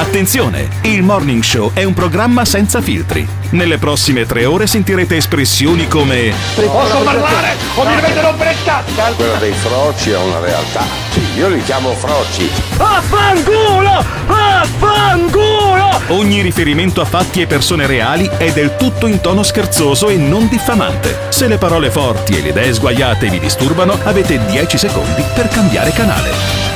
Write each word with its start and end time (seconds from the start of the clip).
Attenzione! 0.00 0.66
Il 0.80 1.02
Morning 1.02 1.42
Show 1.42 1.72
è 1.74 1.84
un 1.84 1.92
programma 1.92 2.46
senza 2.46 2.80
filtri. 2.80 3.28
Nelle 3.50 3.76
prossime 3.76 4.24
tre 4.24 4.46
ore 4.46 4.66
sentirete 4.66 5.16
espressioni 5.16 5.86
come 5.88 6.32
Posso 6.54 7.00
parlare 7.00 7.54
o 7.74 7.84
mi 7.84 7.94
dovete 7.96 8.20
rompere 8.22 8.52
il 8.52 8.56
cazzo? 8.64 9.14
Quello 9.16 9.36
dei 9.36 9.52
froci 9.52 10.10
è 10.10 10.16
una 10.16 10.40
realtà. 10.40 10.84
Sì, 11.10 11.22
io 11.36 11.48
li 11.48 11.62
chiamo 11.64 11.92
froci. 11.92 12.50
Affanculo! 12.78 14.02
Affanculo! 14.26 16.00
Ogni 16.08 16.40
riferimento 16.40 17.02
a 17.02 17.04
fatti 17.04 17.42
e 17.42 17.46
persone 17.46 17.86
reali 17.86 18.26
è 18.38 18.52
del 18.52 18.76
tutto 18.76 19.06
in 19.06 19.20
tono 19.20 19.42
scherzoso 19.42 20.08
e 20.08 20.16
non 20.16 20.48
diffamante. 20.48 21.14
Se 21.28 21.46
le 21.46 21.58
parole 21.58 21.90
forti 21.90 22.38
e 22.38 22.40
le 22.40 22.48
idee 22.48 22.72
sguaiate 22.72 23.28
vi 23.28 23.38
disturbano, 23.38 23.98
avete 24.04 24.40
10 24.46 24.78
secondi 24.78 25.22
per 25.34 25.48
cambiare 25.48 25.92
canale. 25.92 26.69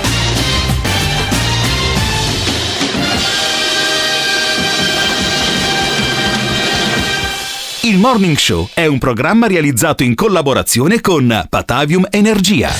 Il 7.94 8.00
Morning 8.00 8.36
Show 8.36 8.68
è 8.74 8.86
un 8.86 8.98
programma 8.98 9.46
realizzato 9.46 10.02
in 10.02 10.16
collaborazione 10.16 11.00
con 11.00 11.46
Patavium 11.48 12.04
Energia. 12.10 12.72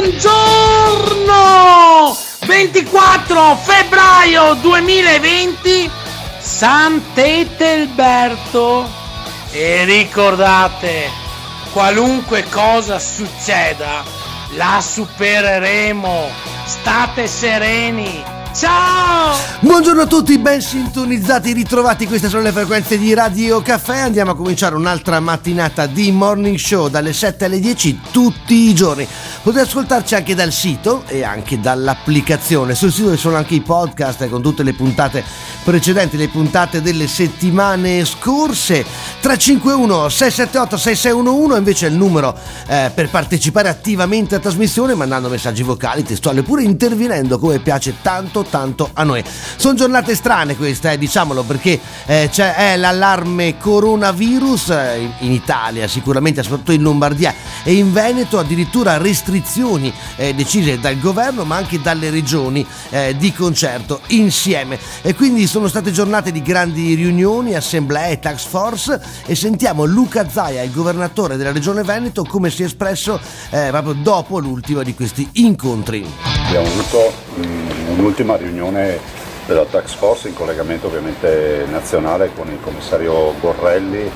Buongiorno! 0.00 2.16
24 2.46 3.56
febbraio 3.62 4.54
2020 4.54 5.88
Sant'Etelberto 6.40 8.88
e 9.52 9.84
ricordate 9.84 11.10
qualunque 11.70 12.44
cosa 12.50 12.98
succeda 12.98 14.02
la 14.56 14.82
supereremo 14.84 16.28
state 16.64 17.28
sereni 17.28 18.38
ciao 18.54 19.00
Buongiorno 19.62 20.00
a 20.00 20.06
tutti, 20.06 20.38
ben 20.38 20.62
sintonizzati, 20.62 21.52
ritrovati, 21.52 22.06
queste 22.06 22.30
sono 22.30 22.42
le 22.42 22.50
frequenze 22.50 22.96
di 22.96 23.12
Radio 23.12 23.60
Caffè, 23.60 23.98
andiamo 23.98 24.30
a 24.30 24.34
cominciare 24.34 24.74
un'altra 24.74 25.20
mattinata 25.20 25.84
di 25.84 26.10
Morning 26.10 26.56
Show 26.56 26.88
dalle 26.88 27.12
7 27.12 27.44
alle 27.44 27.60
10 27.60 28.00
tutti 28.10 28.70
i 28.70 28.74
giorni. 28.74 29.06
Potete 29.42 29.64
ascoltarci 29.64 30.14
anche 30.14 30.34
dal 30.34 30.50
sito 30.50 31.04
e 31.06 31.24
anche 31.24 31.60
dall'applicazione. 31.60 32.74
Sul 32.74 32.90
sito 32.90 33.10
ci 33.10 33.18
sono 33.18 33.36
anche 33.36 33.54
i 33.54 33.60
podcast 33.60 34.26
con 34.30 34.40
tutte 34.40 34.62
le 34.62 34.72
puntate 34.72 35.22
precedenti, 35.62 36.16
le 36.16 36.28
puntate 36.28 36.80
delle 36.80 37.06
settimane 37.06 38.06
scorse. 38.06 38.84
351 39.20 40.08
678 40.08 40.76
6611 40.78 41.58
invece 41.58 41.86
è 41.86 41.90
il 41.90 41.96
numero 41.96 42.34
eh, 42.66 42.90
per 42.94 43.10
partecipare 43.10 43.68
attivamente 43.68 44.36
alla 44.36 44.42
trasmissione 44.42 44.94
mandando 44.94 45.28
messaggi 45.28 45.62
vocali, 45.62 46.02
testuali 46.02 46.38
oppure 46.38 46.62
intervenendo 46.62 47.38
come 47.38 47.58
piace 47.58 47.96
tanto 48.00 48.39
tanto 48.42 48.90
a 48.92 49.02
noi. 49.02 49.22
Sono 49.56 49.74
giornate 49.74 50.14
strane 50.14 50.56
queste, 50.56 50.92
eh, 50.92 50.98
diciamolo, 50.98 51.42
perché 51.42 51.78
eh, 52.06 52.28
c'è 52.30 52.54
è 52.54 52.76
l'allarme 52.76 53.56
coronavirus 53.58 54.70
eh, 54.70 54.98
in- 55.00 55.12
in 55.20 55.32
Italia, 55.32 55.86
sicuramente, 55.88 56.42
soprattutto 56.42 56.72
in 56.72 56.82
Lombardia 56.82 57.34
e 57.62 57.74
in 57.74 57.92
Veneto, 57.92 58.38
addirittura 58.38 58.96
restrizioni 58.98 59.92
eh, 60.16 60.34
decise 60.34 60.78
dal 60.78 60.98
governo, 60.98 61.44
ma 61.44 61.56
anche 61.56 61.80
dalle 61.80 62.10
regioni 62.10 62.66
eh, 62.90 63.16
di 63.16 63.32
concerto 63.32 64.00
insieme. 64.08 64.78
E 65.02 65.14
quindi 65.14 65.46
sono 65.46 65.68
state 65.68 65.92
giornate 65.92 66.32
di 66.32 66.42
grandi 66.42 66.94
riunioni, 66.94 67.54
assemblee, 67.54 68.18
tax 68.18 68.44
force 68.46 69.00
e 69.26 69.34
sentiamo 69.34 69.84
Luca 69.84 70.28
Zaia, 70.28 70.62
il 70.62 70.72
governatore 70.72 71.36
della 71.36 71.52
regione 71.52 71.82
Veneto, 71.82 72.24
come 72.24 72.50
si 72.50 72.62
è 72.62 72.66
espresso 72.66 73.20
eh, 73.50 73.68
proprio 73.70 73.94
dopo 73.94 74.38
l'ultimo 74.38 74.82
di 74.82 74.94
questi 74.94 75.28
incontri. 75.32 76.06
Abbiamo 76.46 76.66
avuto 76.66 77.12
mm, 77.38 77.98
un'ultima 77.98 78.29
riunione 78.36 78.98
della 79.46 79.64
Tax 79.64 79.94
Force 79.94 80.28
in 80.28 80.34
collegamento 80.34 80.86
ovviamente 80.86 81.66
nazionale 81.70 82.30
con 82.34 82.48
il 82.48 82.58
commissario 82.60 83.32
Borrelli, 83.40 84.10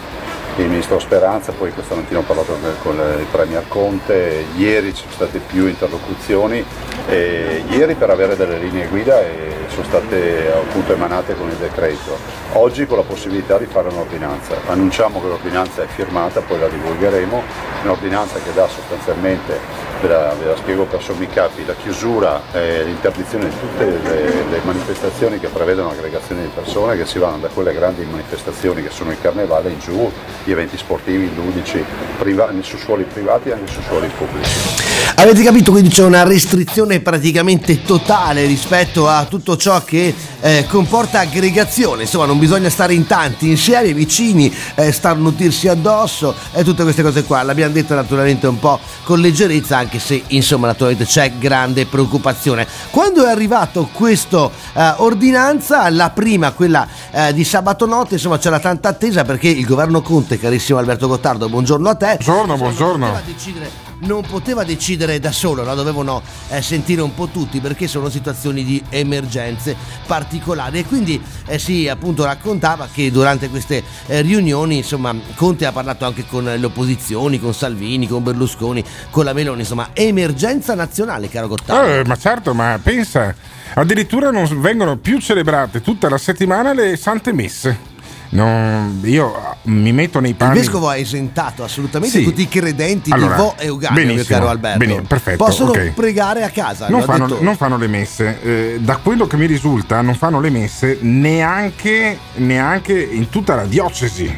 il 0.57 0.69
ministro 0.69 0.99
Speranza, 0.99 1.53
poi 1.53 1.73
questa 1.73 1.95
mattina 1.95 2.21
ho 2.21 2.23
parlato 2.23 2.57
con 2.83 2.95
il 2.97 3.27
Premier 3.31 3.65
Conte, 3.67 4.45
ieri 4.57 4.95
ci 4.95 5.03
sono 5.03 5.13
state 5.13 5.39
più 5.39 5.67
interlocuzioni, 5.67 6.65
ieri 7.09 7.95
per 7.95 8.11
avere 8.11 8.37
delle 8.37 8.59
linee 8.59 8.87
guida 8.87 9.21
sono 9.69 9.87
state 9.87 10.53
appunto 10.53 10.93
emanate 10.93 11.35
con 11.35 11.49
il 11.49 11.57
decreto, 11.57 12.17
oggi 12.53 12.87
con 12.87 12.99
la 12.99 13.03
possibilità 13.03 13.59
di 13.59 13.67
fare 13.67 13.89
un'ordinanza. 13.89 14.55
Annunciamo 14.67 15.21
che 15.21 15.27
l'ordinanza 15.27 15.83
è 15.83 15.87
firmata, 15.87 16.41
poi 16.41 16.61
la 16.61 16.69
divulgheremo, 16.69 17.43
un'ordinanza 17.83 18.39
che 18.39 18.53
dà 18.55 18.69
sostanzialmente 18.69 19.59
ve 20.01 20.09
la, 20.09 20.35
ve 20.39 20.47
la 20.47 20.57
spiego 20.57 20.85
per 20.85 21.03
sommi 21.03 21.29
capi, 21.29 21.65
la 21.67 21.75
chiusura 21.75 22.43
e 22.53 22.85
l'interdizione 22.85 23.49
di 23.49 23.59
tutte 23.59 23.85
le, 23.85 24.45
le 24.51 24.61
manifestazioni 24.63 25.41
che 25.41 25.49
prevedono 25.49 25.91
aggregazioni 25.91 26.43
di 26.43 26.51
persone 26.55 26.97
che 26.97 27.07
si 27.07 27.19
vanno 27.19 27.39
da 27.39 27.49
quelle 27.49 27.73
grandi 27.73 28.05
manifestazioni 28.05 28.83
che 28.83 28.91
sono 28.91 29.11
il 29.11 29.21
carnevale 29.21 29.71
in 29.71 29.79
giù, 29.81 30.11
gli 30.45 30.51
eventi 30.51 30.77
sportivi, 30.77 31.31
ludici, 31.35 31.83
priva- 32.19 32.53
su 32.61 32.77
suoli 32.77 33.05
privati 33.05 33.49
e 33.49 33.53
anche 33.53 33.73
su 33.73 33.81
suoli 33.83 34.09
pubblici. 34.17 34.93
Avete 35.17 35.43
capito? 35.43 35.71
Quindi 35.71 35.91
c'è 35.91 36.03
una 36.03 36.25
restrizione 36.25 37.01
praticamente 37.01 37.83
totale 37.83 38.47
rispetto 38.47 39.09
a 39.09 39.25
tutto 39.25 39.57
ciò 39.57 39.83
che 39.85 40.15
eh, 40.41 40.67
comporta 40.69 41.21
aggregazione. 41.21 42.03
Insomma, 42.03 42.27
non 42.27 42.39
bisogna 42.39 42.69
stare 42.69 42.95
in 42.95 43.07
tanti 43.07 43.49
insieme, 43.49 43.95
vicini, 43.95 44.55
eh, 44.75 44.93
starnutirsi 44.93 45.69
addosso 45.69 46.35
e 46.53 46.65
tutte 46.65 46.83
queste 46.83 47.03
cose 47.03 47.23
qua. 47.23 47.43
L'abbiamo 47.43 47.73
detto 47.73 47.95
naturalmente 47.95 48.47
un 48.47 48.59
po' 48.59 48.81
con 49.05 49.21
leggerezza, 49.21 49.79
anche 49.79 49.99
se 49.99 50.23
insomma 50.29 50.67
naturalmente 50.67 51.07
c'è 51.07 51.33
grande 51.39 51.87
preoccupazione. 51.87 52.67
Quando 52.91 53.25
è 53.25 53.31
arrivato 53.31 53.89
questa 53.93 54.51
ordinanza, 54.97 55.89
la 55.91 56.11
prima, 56.11 56.51
quella 56.53 56.87
eh, 57.11 57.33
di 57.33 57.45
sabato 57.45 57.87
notte, 57.87 58.15
insomma 58.15 58.39
c'era 58.39 58.59
tanta 58.59 58.89
attesa 58.89 59.25
perché 59.25 59.49
il 59.49 59.65
governo 59.65 60.03
Conte, 60.03 60.34
carissimo 60.39 60.79
Alberto 60.79 61.09
Gottardo, 61.09 61.49
buongiorno 61.49 61.89
a 61.89 61.95
te. 61.95 62.19
Buongiorno, 62.23 62.57
buongiorno. 62.57 63.07
poteva 63.07 63.23
decidere- 63.25 63.85
non 64.05 64.23
poteva 64.23 64.65
decidere 64.65 65.19
da 65.19 65.33
solo, 65.33 65.63
la 65.65 65.75
dovevano 65.75 66.23
eh, 66.49 66.63
sentire 66.63 67.01
un 67.01 67.15
po' 67.15 67.29
tutti 67.29 67.61
perché 67.61 67.87
sono 67.87 68.09
situazioni 68.09 68.65
di 68.65 68.83
emergenze 68.91 69.77
particolari 70.07 70.81
e 70.81 70.85
quindi 70.85 71.23
eh, 71.47 71.59
si 71.59 71.89
appunto 71.89 72.25
raccontava 72.25 72.89
che 72.93 73.11
durante 73.11 73.49
queste 73.49 73.83
eh, 74.07 74.21
riunioni 74.21 74.79
insomma 74.79 75.15
Conte 75.35 75.67
ha 75.67 75.73
parlato 75.73 76.05
anche 76.05 76.27
con 76.27 76.45
le 76.45 76.67
opposizioni, 76.67 77.39
con 77.41 77.55
Salvini, 77.55 78.07
con 78.07 78.23
Berlusconi, 78.23 78.85
con 79.11 79.25
la 79.25 79.33
Meloni, 79.33 79.61
insomma 79.61 79.91
emergenza 79.93 80.75
nazionale 80.75 81.29
caro 81.29 81.49
Gottardo. 81.49 82.01
Eh, 82.01 82.05
ma 82.05 82.17
certo, 82.17 82.55
ma 82.55 82.79
pensa, 82.83 83.35
addirittura 83.75 84.31
non 84.31 84.61
vengono 84.61 84.97
più 84.97 85.19
celebrate 85.21 85.81
tutta 85.81 86.09
la 86.09 86.19
settimana 86.19 86.73
le 86.73 86.97
sante 86.97 87.33
messe. 87.33 87.93
Non- 88.35 89.01
io 89.05 89.33
ah, 89.37 89.57
mi 89.65 89.93
metto 89.93 90.19
nei 90.19 90.31
Il 90.31 90.37
panni. 90.37 90.59
vescovo 90.59 90.89
ha 90.89 90.97
esentato 90.97 91.63
assolutamente 91.63 92.19
Sì. 92.19 92.25
tutti 92.25 92.43
i 92.43 92.49
credenti 92.49 93.13
Allora, 93.13 93.37
di 93.37 93.41
Vo 93.43 93.55
e 93.57 93.65
Euganeo, 93.67 94.13
mio 94.13 94.25
caro 94.25 94.49
Alberto. 94.49 94.79
bene, 94.79 95.03
perfetto, 95.03 95.45
Possono 95.45 95.71
ok. 95.71 95.93
pregare 95.95 96.43
a 96.43 96.51
casa. 96.51 96.89
non 96.89 97.03
fanno, 97.03 97.39
non 97.41 97.57
fanno 97.57 97.77
le 97.77 97.87
messe. 97.87 98.41
Eh, 98.43 98.79
da 98.81 98.97
quello 98.97 99.29
che 99.29 99.37
mi 99.37 99.47
risulta, 99.47 100.01
non 100.01 100.15
fanno 100.17 100.41
le 100.41 100.51
messe 100.51 100.99
neanche, 101.03 102.19
neanche 102.37 103.01
in 103.01 103.29
tutta 103.29 103.55
la 103.55 103.65
diocesi 103.67 104.37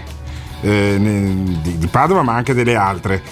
eh, 0.61 0.97
di, 1.63 1.79
di 1.79 1.87
Padova, 1.87 2.23
ma 2.23 2.35
anche 2.35 2.53
delle 2.53 2.77
altre. 2.77 3.23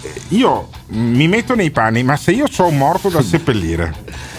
Eh, 0.00 0.12
Io 0.28 0.68
mi 0.88 1.28
metto 1.28 1.54
nei 1.54 1.70
panni, 1.70 2.02
ma 2.02 2.16
se 2.16 2.30
io 2.32 2.46
ho 2.56 2.66
un 2.66 2.78
morto 2.78 3.10
da 3.10 3.20
seppellire, 3.22 3.92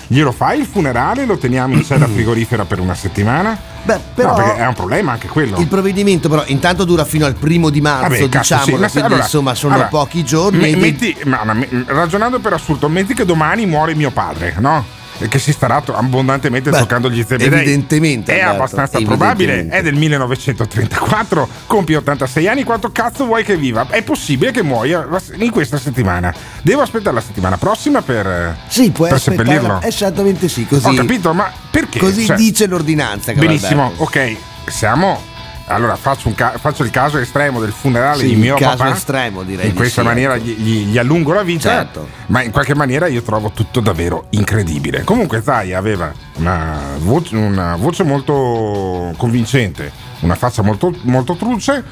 glielo 0.07 0.31
fai 0.31 0.59
il 0.61 0.65
funerale? 0.65 1.25
Lo 1.25 1.37
teniamo 1.37 1.75
in 1.75 1.83
sella 1.83 2.07
frigorifera 2.09 2.65
per 2.65 2.79
una 2.79 2.95
settimana? 2.95 3.73
Beh, 3.85 3.99
però 4.15 4.29
no, 4.29 4.35
perché 4.35 4.55
è 4.57 4.67
un 4.67 4.73
problema 4.73 5.11
anche 5.11 5.27
quello. 5.27 5.59
il 5.59 5.67
provvedimento 5.67 6.27
però 6.27 6.43
intanto 6.47 6.85
dura 6.85 7.05
fino 7.05 7.25
al 7.27 7.35
primo 7.35 7.69
di 7.69 7.81
marzo, 7.81 8.01
Vabbè, 8.01 8.15
sì, 8.17 8.29
diciamolo, 8.29 8.77
ma 8.77 8.85
se- 8.87 8.91
quindi 8.91 9.07
allora, 9.07 9.23
insomma 9.23 9.53
sono 9.55 9.73
allora, 9.75 9.87
pochi 9.89 10.23
giorni. 10.23 10.57
me- 10.57 10.75
metti- 10.75 11.15
ma- 11.25 11.43
ma- 11.43 11.53
me- 11.53 11.67
ragionando 11.85 12.39
per 12.39 12.53
assurdo, 12.53 12.89
metti 12.89 13.13
che 13.13 13.25
domani 13.25 13.65
muore 13.67 13.93
mio 13.93 14.09
padre, 14.09 14.55
no? 14.59 14.83
Che 15.17 15.39
si 15.39 15.53
starà 15.53 15.81
abbondantemente 15.93 16.69
Beh, 16.71 16.79
toccando 16.79 17.09
gli 17.09 17.23
zebedei. 17.25 17.61
evidentemente, 17.61 18.33
È 18.33 18.39
Alberto, 18.41 18.55
abbastanza 18.57 18.97
evidentemente. 18.97 19.45
probabile. 19.45 19.77
È 19.77 19.81
del 19.81 19.95
1934, 19.95 21.47
compie 21.67 21.95
86 21.97 22.47
anni. 22.47 22.63
Quanto 22.63 22.91
cazzo 22.91 23.25
vuoi 23.25 23.43
che 23.43 23.55
viva? 23.55 23.87
È 23.89 24.01
possibile 24.03 24.51
che 24.51 24.61
muoia 24.61 25.07
in 25.37 25.51
questa 25.51 25.77
settimana. 25.77 26.33
Devo 26.61 26.81
aspettare 26.81 27.15
la 27.15 27.21
settimana 27.21 27.57
prossima 27.57 28.01
per, 28.01 28.57
Sì, 28.67 28.91
puoi 28.91 29.09
per 29.09 29.19
seppellirlo. 29.19 29.81
Esattamente 29.81 30.47
sì, 30.49 30.65
così. 30.65 30.85
Ho 30.87 30.93
capito, 30.93 31.33
ma 31.33 31.49
perché? 31.71 31.99
Così 31.99 32.25
Cioè, 32.25 32.35
dice 32.35 32.67
l'ordinanza. 32.67 33.31
Benissimo, 33.33 33.93
ok, 33.97 34.35
siamo. 34.67 35.33
Allora 35.67 35.95
faccio, 35.95 36.31
ca- 36.35 36.57
faccio 36.59 36.83
il 36.83 36.91
caso 36.91 37.17
estremo 37.17 37.59
del 37.59 37.71
funerale 37.71 38.19
Sì, 38.19 38.27
di 38.27 38.35
mio 38.35 38.55
caso 38.55 38.77
papà. 38.83 38.93
estremo, 38.95 39.41
direi 39.41 39.69
In 39.69 39.73
questa 39.73 40.01
sì, 40.01 40.07
maniera 40.07 40.35
ecco. 40.35 40.43
gli, 40.45 40.85
gli- 40.91 40.97
allungo 40.99 41.33
la 41.33 41.41
vita, 41.41 41.69
Certo. 41.69 42.07
ma 42.27 42.43
in 42.43 42.51
qualche 42.51 42.75
maniera 42.75 43.07
io 43.07 43.23
trovo 43.23 43.49
tutto 43.49 43.79
davvero 43.79 44.27
incredibile. 44.31 45.03
Comunque 45.03 45.41
Zai 45.41 45.73
aveva 45.73 46.13
una 46.35 46.77
voce, 46.99 47.35
una 47.35 47.75
voce 47.77 48.03
molto 48.03 49.11
convincente, 49.17 49.91
una 50.19 50.35
faccia 50.35 50.61
molto, 50.61 50.93
molto 51.01 51.35
truce. 51.35 51.83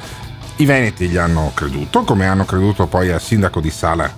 I 0.58 0.66
Veneti 0.66 1.08
gli 1.08 1.18
hanno 1.18 1.52
creduto, 1.56 2.04
come 2.04 2.28
hanno 2.28 2.46
creduto 2.46 2.86
poi 2.86 3.12
al 3.12 3.22
sindaco 3.22 3.60
di 3.60 3.72
Sala 3.72 4.12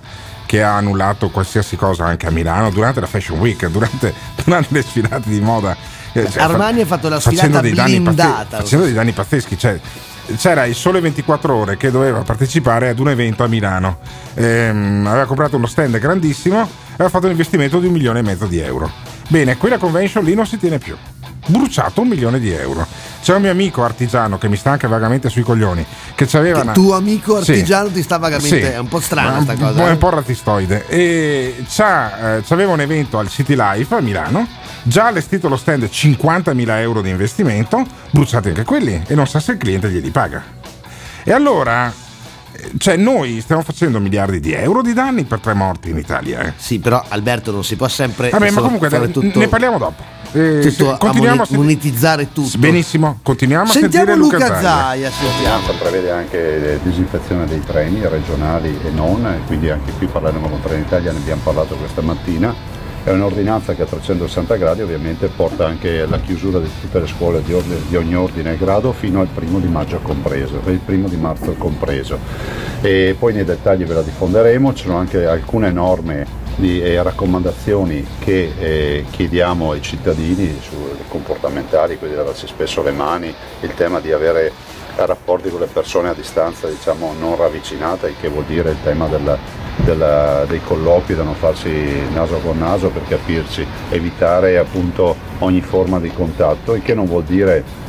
che 0.44 0.62
ha 0.62 0.76
annullato 0.76 1.30
qualsiasi 1.30 1.76
cosa 1.76 2.04
anche 2.04 2.26
a 2.26 2.30
Milano 2.30 2.70
durante 2.70 3.00
la 3.00 3.06
Fashion 3.06 3.38
Week, 3.40 3.66
durante, 3.68 4.12
durante 4.44 4.68
le 4.74 4.82
sfilate 4.82 5.30
di 5.30 5.40
moda. 5.40 5.74
Eh, 6.20 6.30
cioè, 6.30 6.42
Armani 6.42 6.80
ha 6.80 6.86
fatto 6.86 7.08
la 7.08 7.20
sfilata 7.20 7.60
blindata. 7.60 8.58
facendo 8.58 8.84
dei 8.84 8.94
danni 8.94 9.12
pazzeschi. 9.12 9.58
Cioè, 9.58 9.78
c'era 10.36 10.64
il 10.64 10.74
Sole 10.74 11.00
24 11.00 11.54
Ore 11.54 11.76
che 11.76 11.90
doveva 11.90 12.20
partecipare 12.20 12.88
ad 12.88 12.98
un 12.98 13.10
evento 13.10 13.44
a 13.44 13.46
Milano. 13.46 13.98
Ehm, 14.34 15.06
aveva 15.06 15.26
comprato 15.26 15.56
uno 15.56 15.66
stand 15.66 15.98
grandissimo, 15.98 16.68
aveva 16.94 17.08
fatto 17.08 17.26
un 17.26 17.32
investimento 17.32 17.78
di 17.78 17.86
un 17.86 17.92
milione 17.92 18.20
e 18.20 18.22
mezzo 18.22 18.46
di 18.46 18.58
euro. 18.58 18.90
Bene, 19.28 19.56
quella 19.56 19.78
convention 19.78 20.24
lì 20.24 20.34
non 20.34 20.46
si 20.46 20.56
tiene 20.58 20.78
più. 20.78 20.96
Bruciato 21.46 22.00
un 22.00 22.08
milione 22.08 22.38
di 22.40 22.50
euro. 22.52 22.86
C'è 23.22 23.34
un 23.34 23.42
mio 23.42 23.50
amico 23.50 23.84
artigiano 23.84 24.36
che 24.38 24.48
mi 24.48 24.56
sta 24.56 24.70
anche 24.72 24.86
vagamente 24.88 25.28
sui 25.28 25.42
coglioni. 25.42 25.84
Che 26.14 26.26
c'aveva 26.26 26.58
Il 26.58 26.64
una- 26.64 26.72
tuo 26.72 26.94
amico 26.94 27.42
Sì. 27.42 27.52
artigiano 27.52 27.88
ti 27.90 28.02
sta 28.02 28.18
vagamente. 28.18 28.60
Sì. 28.60 28.70
È 28.72 28.78
un 28.78 28.88
po' 28.88 29.00
strana 29.00 29.38
Un- 29.38 29.42
sta 29.44 29.54
cosa. 29.54 29.84
È 29.84 29.86
eh. 29.86 29.90
un 29.90 29.98
po' 29.98 30.10
rattistoide. 30.10 30.86
E 30.88 31.64
c'ha, 31.68 32.36
eh, 32.36 32.42
c'aveva 32.42 32.72
un 32.72 32.80
evento 32.80 33.18
al 33.18 33.28
City 33.28 33.54
Life 33.56 33.94
a 33.94 34.00
Milano. 34.00 34.46
Già 34.82 35.06
allestito 35.06 35.48
lo 35.48 35.56
stand 35.56 35.88
50.000 35.88 36.80
euro 36.80 37.00
di 37.02 37.10
investimento, 37.10 37.84
bruciati 38.10 38.48
anche 38.48 38.64
quelli 38.64 39.02
e 39.06 39.14
non 39.14 39.26
sa 39.26 39.40
se 39.40 39.52
il 39.52 39.58
cliente 39.58 39.88
glieli 39.90 40.10
paga. 40.10 40.42
E 41.24 41.32
allora, 41.32 41.92
eh, 42.52 42.70
cioè, 42.78 42.96
noi 42.96 43.40
stiamo 43.40 43.62
facendo 43.62 43.98
miliardi 43.98 44.38
di 44.38 44.52
euro 44.52 44.82
di 44.82 44.92
danni 44.92 45.24
per 45.24 45.40
tre 45.40 45.54
morti 45.54 45.90
in 45.90 45.96
Italia. 45.98 46.42
Eh. 46.42 46.52
Sì, 46.56 46.78
però 46.78 47.04
Alberto 47.08 47.50
non 47.50 47.64
si 47.64 47.74
può 47.74 47.88
sempre. 47.88 48.30
Vabbè, 48.30 48.50
ma 48.50 48.60
comunque 48.60 48.88
fare 48.88 49.10
tutto, 49.10 49.38
ne 49.38 49.48
parliamo 49.48 49.78
dopo. 49.78 50.14
Eh, 50.36 50.74
a 50.90 50.96
continuiamo 50.98 51.42
a 51.42 51.46
monetizzare 51.50 52.30
tutto. 52.30 52.58
Benissimo, 52.58 53.20
continuiamo 53.22 53.70
a 53.70 53.72
Sentiamo 53.72 54.04
sentire 54.04 54.18
Luca 54.18 54.36
Luca 54.36 54.60
Zaia. 54.60 55.10
Sentiamo. 55.10 55.32
L'ordinanza 55.32 55.72
prevede 55.82 56.10
anche 56.10 56.80
disinfezione 56.82 57.46
dei 57.46 57.64
treni 57.64 58.06
regionali 58.06 58.78
e 58.84 58.90
non, 58.90 59.24
e 59.26 59.40
quindi 59.46 59.70
anche 59.70 59.92
qui 59.92 60.06
parleremo 60.06 60.46
con 60.46 60.60
Trenitalia, 60.60 61.12
ne 61.12 61.18
abbiamo 61.18 61.40
parlato 61.42 61.74
questa 61.76 62.02
mattina. 62.02 62.75
È 63.06 63.12
un'ordinanza 63.12 63.72
che 63.74 63.82
a 63.82 63.86
360 63.86 64.56
gradi 64.56 64.82
ovviamente 64.82 65.28
porta 65.28 65.64
anche 65.64 66.00
alla 66.00 66.18
chiusura 66.18 66.58
di 66.58 66.68
tutte 66.80 66.98
le 66.98 67.06
scuole 67.06 67.40
di, 67.40 67.52
ordine- 67.54 67.82
di 67.86 67.94
ogni 67.94 68.16
ordine 68.16 68.54
e 68.54 68.56
grado 68.56 68.92
fino 68.92 69.20
al 69.20 69.28
primo 69.28 69.60
di 69.60 69.68
maggio 69.68 70.00
compreso, 70.02 70.60
il 70.66 70.80
primo 70.84 71.06
di 71.06 71.14
marzo 71.14 71.52
compreso. 71.52 72.18
E 72.80 73.14
poi 73.16 73.32
nei 73.32 73.44
dettagli 73.44 73.84
ve 73.84 73.94
la 73.94 74.02
diffonderemo, 74.02 74.74
ci 74.74 74.86
sono 74.86 74.96
anche 74.96 75.24
alcune 75.24 75.70
norme 75.70 76.26
di, 76.56 76.82
e 76.82 77.00
raccomandazioni 77.00 78.04
che 78.18 78.52
eh, 78.58 79.04
chiediamo 79.08 79.70
ai 79.70 79.82
cittadini 79.82 80.58
sulle 80.60 81.04
comportamentali, 81.06 81.98
quindi 81.98 82.16
lavarsi 82.16 82.48
spesso 82.48 82.82
le 82.82 82.90
mani, 82.90 83.32
il 83.60 83.72
tema 83.74 84.00
di 84.00 84.10
avere 84.10 84.50
rapporti 84.96 85.48
con 85.48 85.60
le 85.60 85.66
persone 85.66 86.08
a 86.08 86.12
distanza 86.12 86.66
diciamo 86.66 87.14
non 87.20 87.36
ravvicinata, 87.36 88.08
il 88.08 88.16
che 88.20 88.28
vuol 88.28 88.46
dire 88.46 88.70
il 88.70 88.82
tema 88.82 89.06
della- 89.06 89.65
della- 89.86 90.44
dei 90.48 90.60
colloqui 90.62 91.14
da 91.14 91.22
non 91.22 91.34
farsi 91.34 91.70
naso 92.12 92.38
con 92.38 92.58
naso 92.58 92.88
per 92.90 93.02
capirci, 93.08 93.64
evitare 93.90 94.58
appunto 94.58 95.14
ogni 95.38 95.60
forma 95.60 96.00
di 96.00 96.10
contatto, 96.10 96.74
il 96.74 96.82
che 96.82 96.92
non 96.92 97.06
vuol 97.06 97.22
dire 97.22 97.84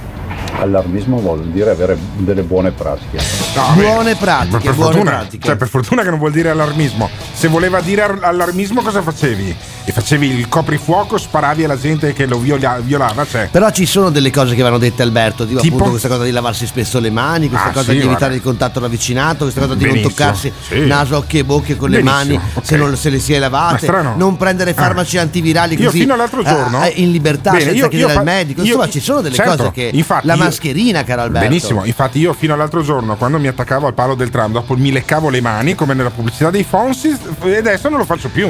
allarmismo, 0.59 1.17
vuol 1.19 1.45
dire 1.47 1.69
avere 1.71 1.97
delle 2.17 2.41
buone 2.43 2.71
pratiche. 2.71 3.17
No, 3.55 3.73
Buone 3.75 4.15
pratiche, 4.15 4.57
per 4.59 4.73
buone 4.73 4.91
fortuna, 4.93 5.11
pratiche. 5.17 5.45
Cioè, 5.47 5.55
per 5.55 5.67
fortuna 5.69 6.03
che 6.03 6.09
non 6.09 6.19
vuol 6.19 6.31
dire 6.31 6.49
allarmismo. 6.49 7.09
Se 7.33 7.47
voleva 7.47 7.79
dire 7.81 8.01
ar- 8.03 8.19
allarmismo, 8.23 8.81
cosa 8.81 9.01
facevi? 9.01 9.55
E 9.85 9.91
facevi 9.91 10.27
il 10.27 10.49
coprifuoco, 10.49 11.17
sparavi 11.17 11.63
alla 11.63 11.77
gente 11.77 12.11
che 12.13 12.25
lo 12.25 12.39
viola- 12.39 12.79
violava. 12.81 13.25
Cioè, 13.25 13.47
Però 13.51 13.69
ci 13.71 13.85
sono 13.85 14.09
delle 14.09 14.31
cose 14.31 14.53
che 14.55 14.61
vanno 14.61 14.77
dette 14.77 15.01
Alberto, 15.01 15.45
tipo, 15.45 15.59
Tipo? 15.59 15.75
appunto 15.75 15.91
questa 15.91 16.09
cosa 16.09 16.23
di 16.23 16.31
lavarsi 16.31 16.65
spesso 16.65 16.99
le 16.99 17.09
mani, 17.09 17.47
questa 17.47 17.69
Ah, 17.69 17.71
cosa 17.71 17.91
sì, 17.91 17.99
di 17.99 18.05
evitare 18.05 18.35
il 18.35 18.41
contatto 18.41 18.79
ravvicinato, 18.81 19.43
questa 19.43 19.61
cosa 19.61 19.75
di 19.75 19.85
Benissimo, 19.85 20.07
non 20.07 20.15
toccarsi 20.15 20.51
sì. 20.67 20.85
naso, 20.85 21.15
occhi 21.17 21.37
e 21.39 21.43
bocche 21.45 21.75
con 21.77 21.89
le 21.89 22.01
Benissimo, 22.01 22.17
mani 22.35 22.51
ok. 22.55 22.65
se 22.65 22.75
non 22.75 22.97
se 22.97 23.09
le 23.09 23.19
si 23.19 23.33
è 23.33 23.39
lavate, 23.39 23.89
non 24.15 24.35
prendere 24.35 24.73
farmaci 24.73 25.17
Ah. 25.17 25.21
antivirali 25.21 25.75
Io 25.79 25.85
così 25.85 25.99
fino 25.99 26.13
all'altro 26.15 26.43
giorno 26.43 26.83
eh, 26.83 26.91
in 26.97 27.11
libertà 27.11 27.51
Bene, 27.51 27.63
senza 27.63 27.77
io- 27.77 27.87
chiedere 27.87 28.11
io 28.13 28.17
al 28.19 28.25
medico. 28.25 28.61
io- 28.61 28.67
Insomma, 28.67 28.89
ci 28.89 28.99
sono 28.99 29.21
delle 29.21 29.35
certo, 29.35 29.55
cose 29.55 29.71
che 29.71 29.89
infatti 29.93 30.16
la 30.23 30.33
io- 30.35 30.43
mascherina, 30.43 31.03
caro 31.03 31.21
Alberto. 31.21 31.47
Benissimo, 31.47 31.85
infatti 31.85 32.19
io 32.19 32.33
fino 32.33 32.53
all'altro 32.53 32.81
giorno 32.81 33.15
quando 33.15 33.39
mi 33.39 33.47
attaccavo 33.47 33.87
al 33.87 33.93
palo 33.93 34.15
del 34.15 34.29
tram, 34.29 34.51
dopo 34.51 34.75
mi 34.75 34.91
leccavo 34.91 35.29
le 35.29 35.41
mani 35.41 35.75
come 35.75 35.93
nella 35.93 36.09
pubblicità 36.09 36.49
dei 36.49 36.63
Fonsi 36.63 37.15
e 37.43 37.55
adesso 37.57 37.89
non 37.89 37.99
lo 37.99 38.05
faccio 38.05 38.29
più. 38.29 38.49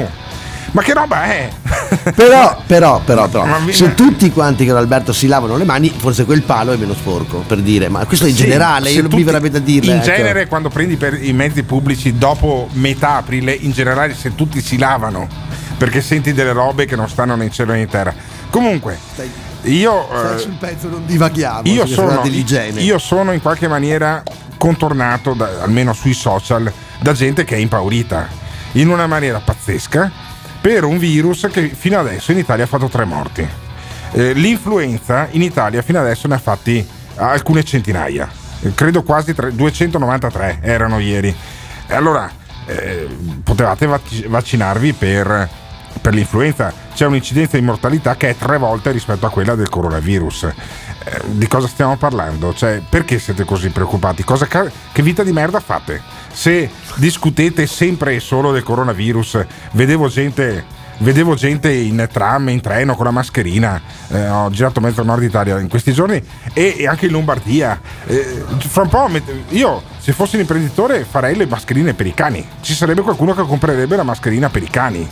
Ma 0.70 0.82
che 0.82 0.92
roba 0.92 1.24
è? 1.24 1.48
Però, 2.14 2.62
però, 2.66 3.00
però, 3.02 3.28
però, 3.28 3.46
se 3.70 3.94
tutti 3.94 4.30
quanti 4.30 4.64
che 4.66 4.70
Alberto 4.72 5.12
si 5.14 5.26
lavano 5.26 5.56
le 5.56 5.64
mani, 5.64 5.88
forse 5.88 6.24
quel 6.26 6.42
palo 6.42 6.72
è 6.72 6.76
meno 6.76 6.92
sporco, 6.92 7.38
per 7.46 7.60
dire, 7.60 7.88
ma 7.88 8.04
questo 8.04 8.26
in 8.26 8.34
Sì, 8.34 8.42
generale, 8.42 8.90
io 8.90 9.02
non 9.02 9.10
mi 9.12 9.22
verrebbe 9.22 9.48
da 9.50 9.58
dirle. 9.58 9.92
In 9.92 9.96
ecco. 9.98 10.06
genere, 10.06 10.46
quando 10.46 10.68
prendi 10.68 10.96
per 10.96 11.18
i 11.22 11.32
mezzi 11.32 11.62
pubblici 11.62 12.18
dopo 12.18 12.68
metà 12.72 13.16
aprile, 13.16 13.52
in 13.52 13.70
generale, 13.72 14.14
se 14.14 14.34
tutti 14.34 14.60
si 14.60 14.76
lavano 14.76 15.26
perché 15.78 16.02
senti 16.02 16.32
delle 16.34 16.52
robe 16.52 16.84
che 16.84 16.96
non 16.96 17.08
stanno 17.08 17.34
né 17.36 17.44
in 17.44 17.50
cielo 17.52 17.72
né 17.72 17.80
in 17.80 17.88
terra. 17.88 18.12
Comunque, 18.50 18.98
Stai- 19.12 19.30
io. 19.70 20.34
Eh, 20.34 20.38
sul 20.38 20.56
pezzo, 20.58 20.88
non 20.88 21.04
divaghiamo. 21.06 21.62
io 21.68 21.86
sono, 21.86 22.22
io 22.24 22.98
sono 22.98 23.32
in 23.32 23.40
qualche 23.40 23.68
maniera 23.68 24.22
contornato, 24.56 25.34
da- 25.34 25.62
almeno 25.62 25.92
sui 25.92 26.14
social, 26.14 26.70
da 27.00 27.12
gente 27.12 27.44
che 27.44 27.54
è 27.56 27.58
impaurita 27.58 28.26
in 28.72 28.88
una 28.88 29.06
maniera 29.06 29.40
pazzesca 29.40 30.10
per 30.60 30.84
un 30.84 30.98
virus 30.98 31.48
che 31.50 31.68
fino 31.68 31.98
adesso 31.98 32.32
in 32.32 32.38
Italia 32.38 32.64
ha 32.64 32.66
fatto 32.66 32.88
tre 32.88 33.04
morti. 33.04 33.46
Eh, 34.12 34.32
l'influenza 34.32 35.28
in 35.32 35.42
Italia 35.42 35.82
fino 35.82 36.00
adesso 36.00 36.26
ne 36.28 36.34
ha 36.34 36.38
fatti 36.38 36.86
alcune 37.16 37.62
centinaia, 37.64 38.28
Eh, 38.60 38.74
credo 38.74 39.02
quasi 39.02 39.34
tre- 39.34 39.54
293 39.54 40.58
erano 40.62 40.98
ieri. 40.98 41.34
E 41.86 41.94
allora 41.94 42.28
eh, 42.66 43.06
potevate 43.44 43.86
vac- 43.86 44.26
vaccinarvi 44.26 44.92
per, 44.94 45.48
per 45.98 46.14
l'influenza. 46.14 46.72
C'è 46.94 47.06
un'incidenza 47.06 47.56
di 47.56 47.64
mortalità 47.64 48.16
che 48.16 48.30
è 48.30 48.36
tre 48.36 48.58
volte 48.58 48.90
rispetto 48.90 49.26
a 49.26 49.30
quella 49.30 49.54
del 49.54 49.68
coronavirus. 49.68 50.42
Eh, 50.44 50.54
di 51.26 51.46
cosa 51.46 51.68
stiamo 51.68 51.96
parlando? 51.96 52.54
Cioè, 52.54 52.82
perché 52.88 53.18
siete 53.18 53.44
così 53.44 53.68
preoccupati? 53.70 54.24
Ca- 54.24 54.70
che 54.92 55.02
vita 55.02 55.22
di 55.22 55.32
merda 55.32 55.60
fate? 55.60 56.02
Se 56.32 56.70
discutete 56.96 57.66
sempre 57.66 58.14
e 58.14 58.20
solo 58.20 58.52
del 58.52 58.62
coronavirus, 58.62 59.44
vedevo 59.72 60.08
gente. 60.08 60.76
Vedevo 61.00 61.36
gente 61.36 61.72
in 61.72 62.08
tram, 62.10 62.48
in 62.48 62.60
treno 62.60 62.96
con 62.96 63.04
la 63.04 63.12
mascherina, 63.12 63.80
eh, 64.08 64.28
ho 64.28 64.50
girato 64.50 64.80
mezzo 64.80 65.04
nord 65.04 65.22
Italia 65.22 65.60
in 65.60 65.68
questi 65.68 65.92
giorni 65.92 66.20
e, 66.52 66.74
e 66.76 66.88
anche 66.88 67.06
in 67.06 67.12
Lombardia. 67.12 67.80
Eh, 68.04 68.42
fra 68.58 68.82
un 68.82 68.88
po' 68.88 69.08
io 69.50 69.80
se 69.98 70.10
fossi 70.12 70.34
un 70.34 70.40
imprenditore 70.40 71.04
farei 71.04 71.36
le 71.36 71.46
mascherine 71.46 71.94
per 71.94 72.06
i 72.06 72.14
cani. 72.14 72.44
Ci 72.62 72.74
sarebbe 72.74 73.02
qualcuno 73.02 73.32
che 73.32 73.42
comprerebbe 73.42 73.94
la 73.94 74.02
mascherina 74.02 74.48
per 74.48 74.64
i 74.64 74.68
cani. 74.68 75.08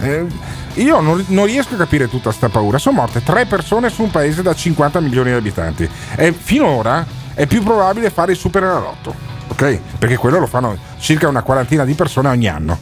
Eh, 0.00 0.26
io 0.74 1.00
non, 1.00 1.24
non 1.28 1.46
riesco 1.46 1.74
a 1.74 1.78
capire 1.78 2.08
tutta 2.08 2.30
sta 2.30 2.48
paura. 2.48 2.78
Sono 2.78 2.96
morte 2.96 3.22
tre 3.22 3.46
persone 3.46 3.88
su 3.88 4.02
un 4.02 4.10
paese 4.10 4.42
da 4.42 4.54
50 4.54 5.00
milioni 5.00 5.30
di 5.30 5.36
abitanti. 5.36 5.88
E 6.16 6.32
finora 6.32 7.06
è 7.34 7.46
più 7.46 7.62
probabile 7.62 8.10
fare 8.10 8.32
il 8.32 8.38
super 8.38 8.62
enalotto. 8.62 9.14
Ok? 9.48 9.80
Perché 9.98 10.16
quello 10.16 10.38
lo 10.38 10.46
fanno 10.46 10.76
circa 10.98 11.28
una 11.28 11.42
quarantina 11.42 11.84
di 11.84 11.94
persone 11.94 12.28
ogni 12.28 12.48
anno. 12.48 12.78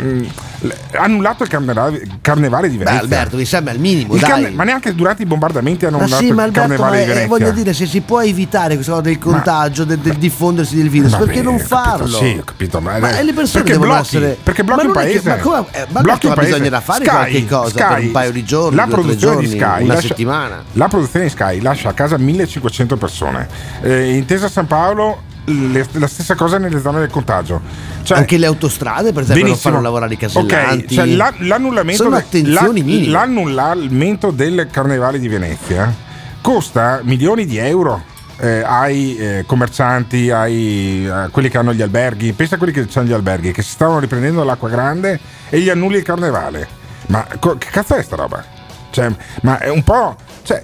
Mm, 0.00 0.22
l- 0.60 0.68
annullato 0.96 1.42
il 1.44 1.48
carnevale, 1.48 2.02
carnevale 2.20 2.68
di 2.68 2.76
Beh, 2.76 2.84
Venezia. 2.84 3.02
Alberto, 3.02 3.36
mi 3.36 3.44
sembra 3.44 3.72
il 3.72 3.80
minimo, 3.80 4.14
Il 4.14 4.20
carne- 4.20 4.50
ma 4.50 4.64
neanche 4.64 4.94
durante 4.94 5.22
i 5.22 5.26
bombardamenti 5.26 5.86
hanno 5.86 5.96
Ma 5.96 6.02
annullato 6.04 6.24
sì, 6.24 6.30
ma 6.32 6.42
il 6.44 6.48
Alberto, 6.48 6.68
carnevale 6.68 6.90
ma 6.90 6.96
di 6.96 7.02
è- 7.02 7.06
Venezia. 7.14 7.28
voglio 7.28 7.50
dire, 7.52 7.72
se 7.72 7.86
si 7.86 8.00
può 8.02 8.20
evitare 8.22 8.74
questa 8.74 8.92
cosa 8.92 9.02
del 9.04 9.18
contagio, 9.18 9.84
del, 9.84 9.98
del 9.98 10.16
diffondersi 10.16 10.76
del 10.76 10.88
virus, 10.88 11.16
perché 11.16 11.42
non 11.42 11.54
ho 11.54 11.56
capito, 11.56 11.74
farlo? 11.76 12.06
Sì, 12.18 12.36
ho 12.40 12.44
capito, 12.44 12.80
ma, 12.80 12.98
Ma 12.98 13.20
le 13.22 13.32
persone 13.32 13.62
perché 13.64 13.72
devono 13.78 13.92
blocchi, 13.94 14.16
essere. 14.16 14.38
perché 14.42 14.64
blocchi 14.64 14.86
ma 14.86 14.92
un 14.92 14.96
è 14.96 15.00
che- 15.00 15.08
paese. 15.20 15.28
ma 15.28 15.36
come, 15.36 15.64
eh, 15.72 15.86
ma 15.90 16.00
Blocchi 16.00 16.26
un 16.26 16.30
ma 16.32 16.36
paese. 16.36 16.50
bisognerà 16.52 16.80
fare 16.80 17.04
Sky, 17.04 17.14
qualche 17.14 17.46
cosa 17.46 17.74
per 17.74 17.86
Sky, 17.92 18.06
un 18.06 18.10
paio 18.12 18.32
di 18.32 18.44
giorni, 18.44 18.76
la 18.76 18.86
produzione 18.86 19.36
di 19.36 19.48
giorni, 19.48 19.58
Sky 19.60 19.82
una 19.84 19.94
lascia- 19.94 20.08
settimana. 20.08 20.62
La 20.72 20.88
produzione 20.88 21.24
di 21.24 21.30
Sky 21.30 21.60
lascia 21.60 21.88
a 21.88 21.92
casa 21.92 22.18
1500 22.18 22.96
persone. 22.96 23.48
Eh, 23.82 24.14
intesa 24.16 24.48
San 24.48 24.66
Paolo, 24.66 25.22
le- 25.48 25.86
la 25.92 26.06
stessa 26.06 26.34
cosa 26.34 26.58
nelle 26.58 26.80
zone 26.80 27.00
del 27.00 27.10
contagio. 27.10 27.60
Cioè, 28.02 28.18
Anche 28.18 28.36
le 28.38 28.46
autostrade, 28.46 29.12
per 29.12 29.22
esempio, 29.22 29.42
non 29.42 29.50
Benissimo. 29.52 29.72
fanno 29.74 29.82
lavorare 29.82 30.14
i 30.14 30.16
casellanti. 30.16 30.84
Ok, 30.84 30.92
cioè 30.92 31.06
la- 31.06 31.34
l'annullamento, 31.38 32.08
de- 32.30 32.42
la- 32.46 32.70
l'annullamento 33.06 34.30
del 34.30 34.68
carnevale 34.70 35.18
di 35.18 35.28
Venezia 35.28 35.92
costa 36.40 37.00
milioni 37.02 37.44
di 37.46 37.58
euro 37.58 38.02
eh, 38.40 38.62
ai 38.64 39.16
eh, 39.16 39.44
commercianti, 39.46 40.30
ai 40.30 41.08
a 41.10 41.28
quelli 41.30 41.48
che 41.48 41.58
hanno 41.58 41.72
gli 41.74 41.82
alberghi. 41.82 42.32
Pensa 42.32 42.54
a 42.54 42.58
quelli 42.58 42.72
che 42.72 42.86
hanno 42.94 43.08
gli 43.08 43.12
alberghi, 43.12 43.50
che 43.52 43.62
si 43.62 43.70
stavano 43.70 43.98
riprendendo 43.98 44.44
l'acqua 44.44 44.68
grande 44.68 45.18
e 45.48 45.58
gli 45.60 45.68
annulli 45.68 45.96
il 45.96 46.04
carnevale. 46.04 46.68
Ma 47.06 47.26
co- 47.40 47.56
che 47.58 47.68
cazzo 47.70 47.94
è 47.96 48.02
sta 48.02 48.14
roba? 48.16 48.44
Cioè, 48.90 49.10
ma 49.42 49.58
è 49.58 49.68
un 49.68 49.82
po'. 49.82 50.16
Cioè, 50.42 50.62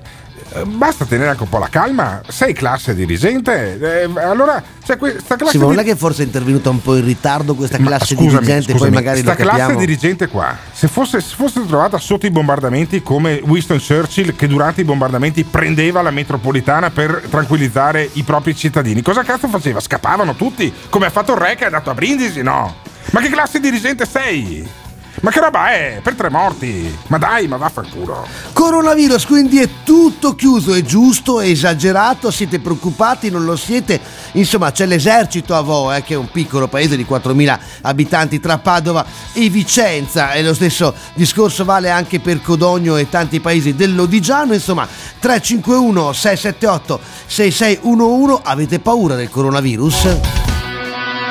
basta 0.65 1.05
tenere 1.05 1.31
anche 1.31 1.43
un 1.43 1.49
po' 1.49 1.59
la 1.59 1.69
calma. 1.69 2.21
Sei 2.29 2.53
classe 2.53 2.95
dirigente. 2.95 3.79
eh, 4.03 4.21
allora, 4.21 4.63
cioè, 4.85 4.97
questa 4.97 5.37
classe 5.37 5.53
Sì, 5.53 5.59
ma 5.59 5.67
non 5.67 5.79
è 5.79 5.85
che 5.85 5.97
forse 5.97 6.23
è 6.23 6.27
intervenuta 6.27 6.71
un 6.71 6.81
po' 6.81 6.97
in 6.97 7.05
ritardo 7.05 7.55
questa 7.55 7.79
classe 7.79 8.15
scusami, 8.15 8.41
dirigente, 8.41 8.73
scusami, 8.73 8.79
poi 8.79 8.91
magari 8.91 9.21
sta 9.21 9.31
lo 9.31 9.37
classe 9.37 9.59
capiamo. 9.59 9.79
dirigente 9.79 10.29
qua, 10.29 10.57
se 10.73 10.89
fosse, 10.89 11.21
se 11.21 11.35
fosse 11.35 11.67
trovata 11.67 11.99
sotto 11.99 12.27
i 12.27 12.31
bombardamenti 12.31 13.03
come 13.03 13.41
Winston 13.45 13.81
Churchill 13.85 14.37
che 14.37 14.47
durante 14.47 14.83
i 14.83 14.85
bombardamenti 14.85 15.45
prendeva 15.45 16.03
la 16.03 16.11
metropolitana 16.11 16.91
per 16.91 17.23
tranquillizzare 17.29 18.09
i 18.13 18.23
propri 18.23 18.55
cittadini, 18.55 19.03
cosa 19.03 19.23
cazzo 19.23 19.49
faceva? 19.49 19.81
Scappavano 19.81 20.35
tutti? 20.35 20.73
Come 20.89 21.07
ha 21.07 21.11
fatto 21.11 21.33
il 21.33 21.39
re 21.39 21.55
che 21.57 21.63
è 21.63 21.67
andato 21.67 21.91
a 21.91 21.95
Brindisi? 21.95 22.43
No. 22.43 22.75
Ma 23.11 23.21
che 23.21 23.29
classe 23.29 23.61
dirigente 23.61 24.07
sei? 24.07 24.83
Ma 25.21 25.31
che 25.31 25.41
roba 25.41 25.71
è? 25.71 26.01
Per 26.03 26.15
tre 26.15 26.29
morti? 26.29 26.97
Ma 27.07 27.19
dai, 27.19 27.47
ma 27.47 27.57
vaffanculo. 27.57 28.27
Coronavirus, 28.53 29.27
quindi 29.27 29.61
è 29.61 29.69
tutto 29.85 30.35
chiuso, 30.35 30.75
è 30.75 30.83
giusto, 30.83 31.41
è 31.41 31.49
esagerato, 31.49 32.31
siete 32.31 32.59
preoccupati, 32.59 33.31
non 33.31 33.45
lo 33.45 33.57
siete? 33.57 34.01
Insomma, 34.33 34.73
c'è 34.73 34.87
l'esercito 34.87 35.55
a 35.55 35.61
Vo, 35.61 35.93
eh, 35.93 36.03
che 36.03 36.15
è 36.15 36.17
un 36.17 36.31
piccolo 36.31 36.67
paese 36.67 36.97
di 36.97 37.07
4.000 37.09 37.59
abitanti 37.83 38.41
tra 38.41 38.59
Padova 38.59 39.05
e 39.33 39.49
Vicenza, 39.49 40.33
e 40.33 40.43
lo 40.43 40.55
stesso 40.55 40.95
discorso 41.15 41.65
vale 41.65 41.91
anche 41.91 42.21
per 42.21 42.43
Codogno 42.43 42.97
e 42.97 43.09
tanti 43.09 43.41
paesi 43.41 43.75
dell'Odigiano, 43.75 44.53
insomma, 44.53 44.87
351 45.21 46.13
678 46.13 47.01
6611, 47.27 48.41
avete 48.45 48.79
paura 48.81 49.15
del 49.15 49.31
coronavirus? 49.31 50.19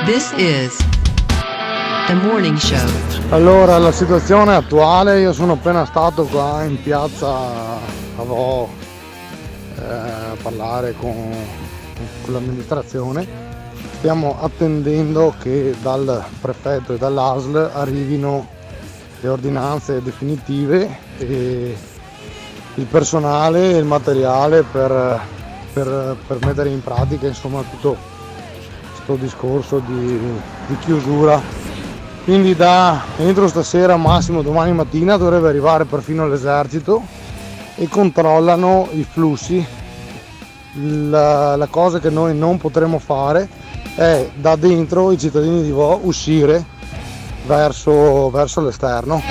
This 0.05 0.31
is 0.35 1.02
The 2.05 2.15
Morning 2.15 2.57
Show. 2.57 2.85
Allora, 3.29 3.77
la 3.77 3.91
situazione 3.91 4.53
attuale, 4.55 5.21
io 5.21 5.31
sono 5.31 5.53
appena 5.53 5.85
stato 5.85 6.25
qua 6.25 6.63
in 6.63 6.81
piazza 6.81 7.27
a 7.27 8.23
Vo 8.23 8.67
eh, 9.77 9.83
a 9.83 10.35
parlare 10.41 10.93
con, 10.99 11.31
con 12.23 12.33
l'amministrazione. 12.33 13.25
Stiamo 13.97 14.37
attendendo 14.41 15.33
che 15.41 15.73
dal 15.81 16.23
prefetto 16.41 16.93
e 16.93 16.97
dall'ASL 16.97 17.71
arrivino 17.73 18.47
le 19.21 19.27
ordinanze 19.29 20.01
definitive 20.01 20.97
e 21.17 21.77
il 22.75 22.85
personale 22.85 23.71
e 23.71 23.77
il 23.77 23.85
materiale 23.85 24.63
per, 24.63 25.21
per, 25.71 26.17
per 26.27 26.37
mettere 26.45 26.69
in 26.69 26.83
pratica 26.83 27.27
insomma 27.27 27.63
tutto 27.69 27.95
questo 29.05 29.15
discorso 29.15 29.79
di, 29.79 30.19
di 30.67 30.77
chiusura 30.79 31.72
quindi 32.23 32.55
da 32.55 33.01
entro 33.17 33.47
stasera 33.47 33.97
massimo 33.97 34.41
domani 34.41 34.71
mattina 34.71 35.17
dovrebbe 35.17 35.49
arrivare 35.49 35.85
perfino 35.85 36.27
l'esercito 36.27 37.01
e 37.75 37.87
controllano 37.89 38.87
i 38.93 39.05
flussi 39.09 39.65
la, 41.09 41.55
la 41.55 41.67
cosa 41.67 41.99
che 41.99 42.09
noi 42.09 42.35
non 42.35 42.57
potremo 42.57 42.97
fare 42.97 43.47
è 43.95 44.29
da 44.35 44.55
dentro 44.55 45.11
i 45.11 45.17
cittadini 45.17 45.63
di 45.63 45.71
Vo 45.71 45.99
uscire 46.03 46.63
verso, 47.45 48.29
verso 48.29 48.61
l'esterno 48.61 49.21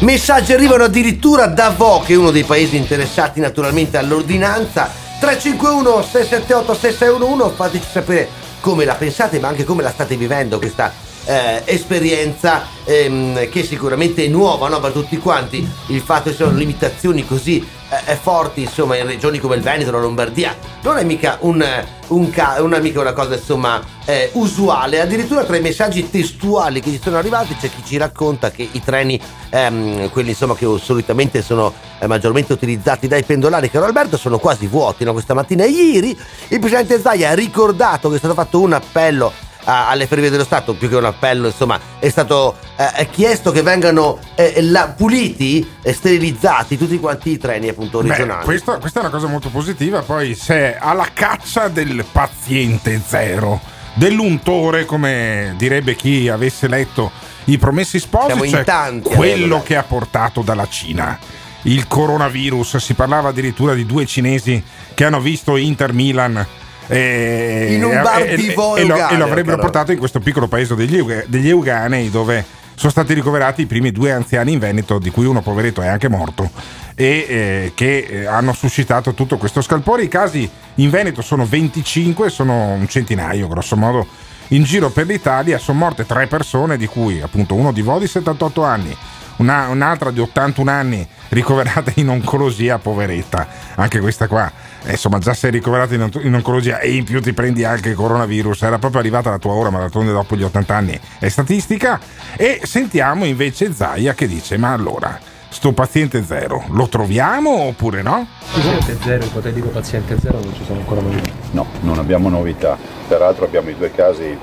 Messaggi 0.00 0.52
arrivano 0.52 0.84
addirittura 0.84 1.46
da 1.46 1.70
Vo, 1.70 2.00
che 2.00 2.12
è 2.12 2.16
uno 2.16 2.30
dei 2.30 2.44
paesi 2.44 2.76
interessati 2.76 3.40
naturalmente 3.40 3.96
all'ordinanza. 3.96 4.90
351 5.18 6.02
678 6.02 6.74
6611, 6.74 7.54
fateci 7.54 7.86
sapere 7.90 8.28
come 8.60 8.84
la 8.84 8.96
pensate, 8.96 9.38
ma 9.38 9.48
anche 9.48 9.64
come 9.64 9.82
la 9.82 9.90
state 9.90 10.16
vivendo 10.16 10.58
questa 10.58 10.92
eh, 11.24 11.62
esperienza 11.64 12.66
ehm, 12.84 13.48
che 13.48 13.62
sicuramente 13.62 14.24
è 14.24 14.28
nuova 14.28 14.68
no? 14.68 14.80
per 14.80 14.92
tutti 14.92 15.16
quanti. 15.18 15.66
Il 15.88 16.00
fatto 16.00 16.24
che 16.24 16.30
ci 16.30 16.36
siano 16.36 16.52
limitazioni 16.56 17.24
così 17.24 17.66
eh, 18.06 18.16
forti 18.16 18.62
insomma 18.62 18.96
in 18.96 19.06
regioni 19.06 19.38
come 19.38 19.56
il 19.56 19.62
Veneto, 19.62 19.90
la 19.90 20.00
Lombardia, 20.00 20.56
non 20.82 20.98
è 20.98 21.04
mica 21.04 21.38
un, 21.40 21.64
un 22.08 22.30
ca- 22.30 22.56
non 22.58 22.74
è 22.74 22.92
una 22.96 23.12
cosa 23.12 23.34
insomma 23.34 23.82
eh, 24.04 24.30
usuale. 24.34 25.00
Addirittura 25.00 25.44
tra 25.44 25.56
i 25.56 25.60
messaggi 25.60 26.10
testuali 26.10 26.80
che 26.80 26.90
ci 26.90 27.00
sono 27.02 27.16
arrivati 27.16 27.56
c'è 27.56 27.68
chi 27.70 27.82
ci 27.84 27.96
racconta 27.96 28.50
che 28.50 28.68
i 28.70 28.82
treni, 28.82 29.20
ehm, 29.50 30.10
quelli 30.10 30.30
insomma 30.30 30.54
che 30.54 30.66
solitamente 30.80 31.42
sono 31.42 31.72
eh, 31.98 32.06
maggiormente 32.06 32.52
utilizzati 32.52 33.06
dai 33.06 33.22
pendolari, 33.22 33.70
caro 33.70 33.84
Alberto, 33.84 34.16
sono 34.16 34.38
quasi 34.38 34.66
vuoti 34.66 35.04
no? 35.04 35.12
questa 35.12 35.34
mattina. 35.34 35.64
E 35.64 35.68
ieri 35.68 36.16
il 36.48 36.58
presidente 36.58 37.00
Zaia 37.00 37.30
ha 37.30 37.34
ricordato 37.34 38.08
che 38.08 38.16
è 38.16 38.18
stato 38.18 38.34
fatto 38.34 38.60
un 38.60 38.72
appello 38.72 39.32
alle 39.64 40.06
Ferrovie 40.06 40.30
dello 40.30 40.44
Stato, 40.44 40.74
più 40.74 40.88
che 40.88 40.96
un 40.96 41.04
appello, 41.04 41.46
insomma, 41.46 41.78
è 41.98 42.08
stato 42.08 42.56
eh, 42.76 43.08
chiesto 43.10 43.50
che 43.50 43.62
vengano 43.62 44.18
eh, 44.34 44.62
la, 44.62 44.88
puliti 44.88 45.66
e 45.82 45.92
sterilizzati 45.92 46.76
tutti 46.76 46.98
quanti 46.98 47.30
i 47.30 47.38
treni 47.38 47.68
appunto 47.68 48.00
regionali. 48.00 48.40
Beh, 48.40 48.44
questo, 48.44 48.78
questa 48.78 49.00
è 49.00 49.02
una 49.02 49.12
cosa 49.12 49.26
molto 49.26 49.48
positiva, 49.48 50.02
poi 50.02 50.34
se 50.34 50.76
alla 50.76 51.08
caccia 51.12 51.68
del 51.68 52.04
paziente 52.10 53.00
zero, 53.04 53.60
dell'untore, 53.94 54.84
come 54.84 55.54
direbbe 55.56 55.94
chi 55.94 56.28
avesse 56.28 56.68
letto 56.68 57.10
i 57.44 57.58
promessi 57.58 57.98
sposi, 57.98 58.48
cioè 58.48 58.64
tanti, 58.64 59.14
quello 59.14 59.62
che 59.62 59.76
ha 59.76 59.82
portato 59.82 60.42
dalla 60.42 60.68
Cina. 60.68 61.18
Il 61.62 61.86
coronavirus, 61.86 62.76
si 62.76 62.92
parlava 62.92 63.30
addirittura 63.30 63.72
di 63.72 63.86
due 63.86 64.04
cinesi 64.04 64.62
che 64.92 65.04
hanno 65.04 65.20
visto 65.20 65.56
Inter 65.56 65.94
Milan 65.94 66.46
e, 66.86 67.68
in 67.70 67.84
un 67.84 68.00
bar 68.02 68.22
e, 68.22 68.36
di 68.36 68.52
Vo 68.54 68.76
e, 68.76 68.84
lo, 68.84 69.08
e 69.08 69.16
lo 69.16 69.24
avrebbero 69.24 69.58
portato 69.58 69.92
in 69.92 69.98
questo 69.98 70.20
piccolo 70.20 70.48
paese 70.48 70.74
degli, 70.74 71.02
degli 71.26 71.48
Euganei 71.48 72.10
dove 72.10 72.62
sono 72.76 72.90
stati 72.90 73.14
ricoverati 73.14 73.62
i 73.62 73.66
primi 73.66 73.92
due 73.92 74.10
anziani 74.12 74.52
in 74.52 74.58
Veneto, 74.58 74.98
di 74.98 75.10
cui 75.10 75.26
uno 75.26 75.42
poveretto 75.42 75.80
è 75.80 75.86
anche 75.86 76.08
morto, 76.08 76.50
e 76.94 77.26
eh, 77.28 77.72
che 77.74 77.98
eh, 77.98 78.26
hanno 78.26 78.52
suscitato 78.52 79.14
tutto 79.14 79.36
questo 79.36 79.60
scalpore. 79.60 80.02
I 80.02 80.08
casi 80.08 80.48
in 80.76 80.90
Veneto 80.90 81.22
sono 81.22 81.46
25, 81.46 82.28
sono 82.30 82.72
un 82.72 82.88
centinaio 82.88 83.48
grosso 83.48 83.76
modo 83.76 84.06
in 84.48 84.64
giro 84.64 84.90
per 84.90 85.06
l'Italia. 85.06 85.58
Sono 85.58 85.78
morte 85.78 86.04
tre 86.04 86.26
persone, 86.26 86.76
di 86.76 86.86
cui 86.86 87.20
appunto 87.20 87.54
uno 87.54 87.72
di 87.72 87.82
Vo 87.82 87.98
di 87.98 88.08
78 88.08 88.64
anni, 88.64 88.96
una, 89.36 89.68
un'altra 89.68 90.10
di 90.10 90.20
81 90.20 90.70
anni 90.70 91.06
ricoverata 91.28 91.92
in 91.96 92.08
oncologia, 92.08 92.78
poveretta, 92.78 93.46
anche 93.74 94.00
questa 94.00 94.26
qua 94.26 94.50
eh, 94.84 94.92
insomma 94.92 95.18
già 95.18 95.32
sei 95.32 95.50
ricoverato 95.50 95.94
in, 95.94 96.10
in, 96.22 96.34
oncologia 96.34 96.78
e 96.78 96.92
in 96.92 97.04
più 97.04 97.20
ti 97.20 97.32
prendi 97.32 97.64
anche 97.64 97.90
il 97.90 97.94
coronavirus, 97.94 98.62
era 98.62 98.78
proprio 98.78 99.00
arrivata 99.00 99.30
la 99.30 99.38
tua 99.38 99.52
ora, 99.52 99.70
ma 99.70 99.78
d'altronde 99.78 100.12
dopo 100.12 100.36
gli 100.36 100.42
80 100.42 100.74
anni 100.74 101.00
è 101.18 101.28
statistica. 101.28 101.98
E 102.36 102.60
sentiamo 102.64 103.24
invece 103.24 103.72
Zaia 103.72 104.12
che 104.14 104.26
dice, 104.26 104.58
ma 104.58 104.72
allora, 104.72 105.18
sto 105.48 105.72
paziente 105.72 106.22
zero, 106.22 106.64
lo 106.70 106.88
troviamo 106.88 107.50
oppure 107.62 108.02
no? 108.02 108.26
Paziente 108.52 108.98
zero, 109.02 109.24
ipotetico 109.24 109.68
paziente 109.68 110.18
zero, 110.20 110.40
non 110.40 110.54
ci 110.54 110.64
sono 110.64 110.80
ancora 110.80 111.00
novità. 111.00 111.30
No, 111.52 111.66
non 111.80 111.98
abbiamo 111.98 112.28
novità. 112.28 112.76
Peraltro 113.08 113.46
abbiamo 113.46 113.70
i 113.70 113.76
due 113.76 113.90
casi 113.90 114.36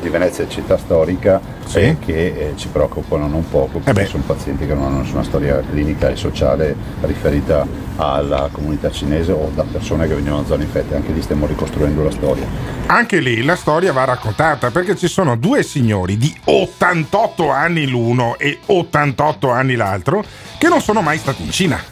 di 0.00 0.08
Venezia 0.08 0.48
città 0.48 0.76
storica 0.76 1.40
sì. 1.66 1.78
eh, 1.78 1.96
che 2.04 2.26
eh, 2.26 2.52
ci 2.56 2.68
preoccupano 2.68 3.28
non 3.28 3.48
poco 3.48 3.78
perché 3.78 4.02
eh 4.02 4.06
sono 4.06 4.24
pazienti 4.26 4.66
che 4.66 4.74
non 4.74 4.84
hanno 4.84 4.98
nessuna 4.98 5.22
storia 5.22 5.60
clinica 5.60 6.10
e 6.10 6.16
sociale 6.16 6.74
riferita 7.02 7.66
alla 7.96 8.48
comunità 8.50 8.90
cinese 8.90 9.32
o 9.32 9.50
da 9.54 9.62
persone 9.62 10.06
che 10.08 10.14
venivano 10.14 10.42
da 10.42 10.48
zone 10.48 10.64
infette, 10.64 10.96
anche 10.96 11.12
lì 11.12 11.22
stiamo 11.22 11.46
ricostruendo 11.46 12.02
la 12.02 12.10
storia. 12.10 12.46
Anche 12.86 13.20
lì 13.20 13.42
la 13.42 13.56
storia 13.56 13.92
va 13.92 14.04
raccontata 14.04 14.70
perché 14.70 14.96
ci 14.96 15.08
sono 15.08 15.36
due 15.36 15.62
signori 15.62 16.16
di 16.16 16.34
88 16.44 17.50
anni 17.50 17.86
l'uno 17.86 18.36
e 18.38 18.58
88 18.66 19.50
anni 19.50 19.76
l'altro 19.76 20.24
che 20.58 20.68
non 20.68 20.80
sono 20.80 21.02
mai 21.02 21.18
stati 21.18 21.42
in 21.42 21.50
Cina. 21.50 21.82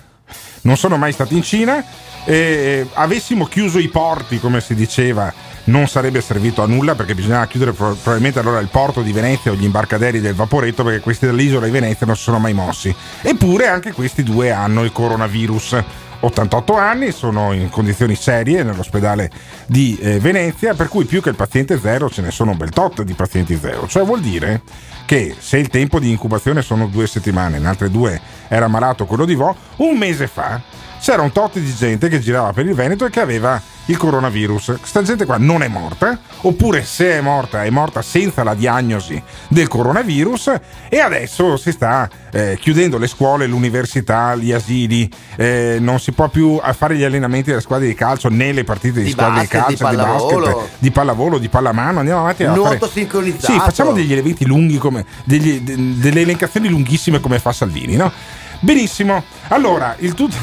Non 0.62 0.76
sono 0.76 0.96
mai 0.96 1.12
stati 1.12 1.36
in 1.36 1.42
Cina. 1.42 1.84
Eh, 2.24 2.86
avessimo 2.92 3.46
chiuso 3.46 3.78
i 3.78 3.88
porti, 3.88 4.38
come 4.38 4.60
si 4.60 4.74
diceva, 4.74 5.32
non 5.64 5.86
sarebbe 5.86 6.20
servito 6.20 6.62
a 6.62 6.66
nulla 6.66 6.94
perché 6.94 7.14
bisognava 7.14 7.46
chiudere 7.46 7.72
probabilmente 7.72 8.38
allora 8.38 8.58
il 8.58 8.68
porto 8.68 9.02
di 9.02 9.12
Venezia 9.12 9.52
o 9.52 9.54
gli 9.54 9.64
imbarcaderi 9.64 10.20
del 10.20 10.34
Vaporetto 10.34 10.82
perché 10.82 11.00
questi 11.00 11.26
dell'isola 11.26 11.66
di 11.66 11.72
Venezia 11.72 12.06
non 12.06 12.16
si 12.16 12.22
sono 12.22 12.38
mai 12.38 12.52
mossi. 12.52 12.94
Eppure 13.20 13.68
anche 13.68 13.92
questi 13.92 14.22
due 14.22 14.50
hanno 14.50 14.82
il 14.82 14.92
coronavirus. 14.92 15.84
88 16.24 16.76
anni, 16.76 17.10
sono 17.10 17.52
in 17.52 17.68
condizioni 17.68 18.14
serie 18.14 18.62
nell'ospedale 18.62 19.28
di 19.66 19.98
eh, 20.00 20.20
Venezia, 20.20 20.72
per 20.72 20.86
cui 20.86 21.04
più 21.04 21.20
che 21.20 21.30
il 21.30 21.34
paziente 21.34 21.80
zero 21.80 22.08
ce 22.08 22.22
ne 22.22 22.30
sono 22.30 22.52
un 22.52 22.56
bel 22.56 22.70
tot 22.70 23.02
di 23.02 23.14
pazienti 23.14 23.58
zero. 23.60 23.88
Cioè 23.88 24.04
vuol 24.04 24.20
dire 24.20 24.62
che 25.04 25.34
se 25.36 25.58
il 25.58 25.66
tempo 25.66 25.98
di 25.98 26.10
incubazione 26.10 26.62
sono 26.62 26.86
due 26.86 27.08
settimane, 27.08 27.56
in 27.56 27.66
altre 27.66 27.90
due 27.90 28.20
era 28.46 28.68
malato 28.68 29.04
quello 29.04 29.24
di 29.24 29.34
Vo, 29.34 29.54
un 29.78 29.98
mese 29.98 30.28
fa 30.28 30.62
c'era 31.02 31.22
un 31.22 31.32
tot 31.32 31.58
di 31.58 31.74
gente 31.74 32.08
che 32.08 32.20
girava 32.20 32.52
per 32.52 32.64
il 32.64 32.74
Veneto 32.74 33.04
e 33.04 33.10
che 33.10 33.18
aveva 33.18 33.60
il 33.86 33.96
coronavirus. 33.96 34.76
Questa 34.78 35.02
gente 35.02 35.24
qua 35.24 35.36
non 35.36 35.64
è 35.64 35.66
morta, 35.66 36.16
oppure 36.42 36.84
se 36.84 37.18
è 37.18 37.20
morta 37.20 37.64
è 37.64 37.70
morta 37.70 38.02
senza 38.02 38.44
la 38.44 38.54
diagnosi 38.54 39.20
del 39.48 39.66
coronavirus 39.66 40.52
e 40.88 41.00
adesso 41.00 41.56
si 41.56 41.72
sta 41.72 42.08
eh, 42.30 42.56
chiudendo 42.60 42.98
le 42.98 43.08
scuole, 43.08 43.48
l'università, 43.48 44.36
gli 44.36 44.52
asili, 44.52 45.10
eh, 45.34 45.78
non 45.80 45.98
si 45.98 46.12
può 46.12 46.28
più 46.28 46.60
fare 46.72 46.94
gli 46.94 47.02
allenamenti 47.02 47.50
delle 47.50 47.62
squadre 47.62 47.88
di 47.88 47.94
calcio 47.94 48.28
né 48.28 48.52
le 48.52 48.62
partite 48.62 49.00
di, 49.00 49.06
di 49.06 49.10
squadre 49.10 49.40
basket, 49.40 49.66
di 49.66 49.76
calcio, 49.76 49.90
di, 49.90 49.96
di, 49.96 50.02
basket, 50.02 50.68
di 50.78 50.90
pallavolo, 50.92 51.38
di 51.38 51.48
pallamano, 51.48 51.98
andiamo 51.98 52.20
avanti 52.20 52.44
Nuoto 52.44 52.78
fare... 52.78 52.92
sincronizzato. 52.92 53.52
Sì, 53.52 53.58
facciamo 53.58 53.90
degli 53.90 54.12
eventi 54.12 54.46
lunghi 54.46 54.78
come 54.78 55.04
degli, 55.24 55.60
delle 55.60 56.20
elencazioni 56.20 56.68
lunghissime 56.68 57.18
come 57.18 57.40
fa 57.40 57.50
Salvini, 57.50 57.96
no? 57.96 58.12
Benissimo, 58.60 59.24
allora 59.48 59.96
il 59.98 60.14
tutto 60.14 60.36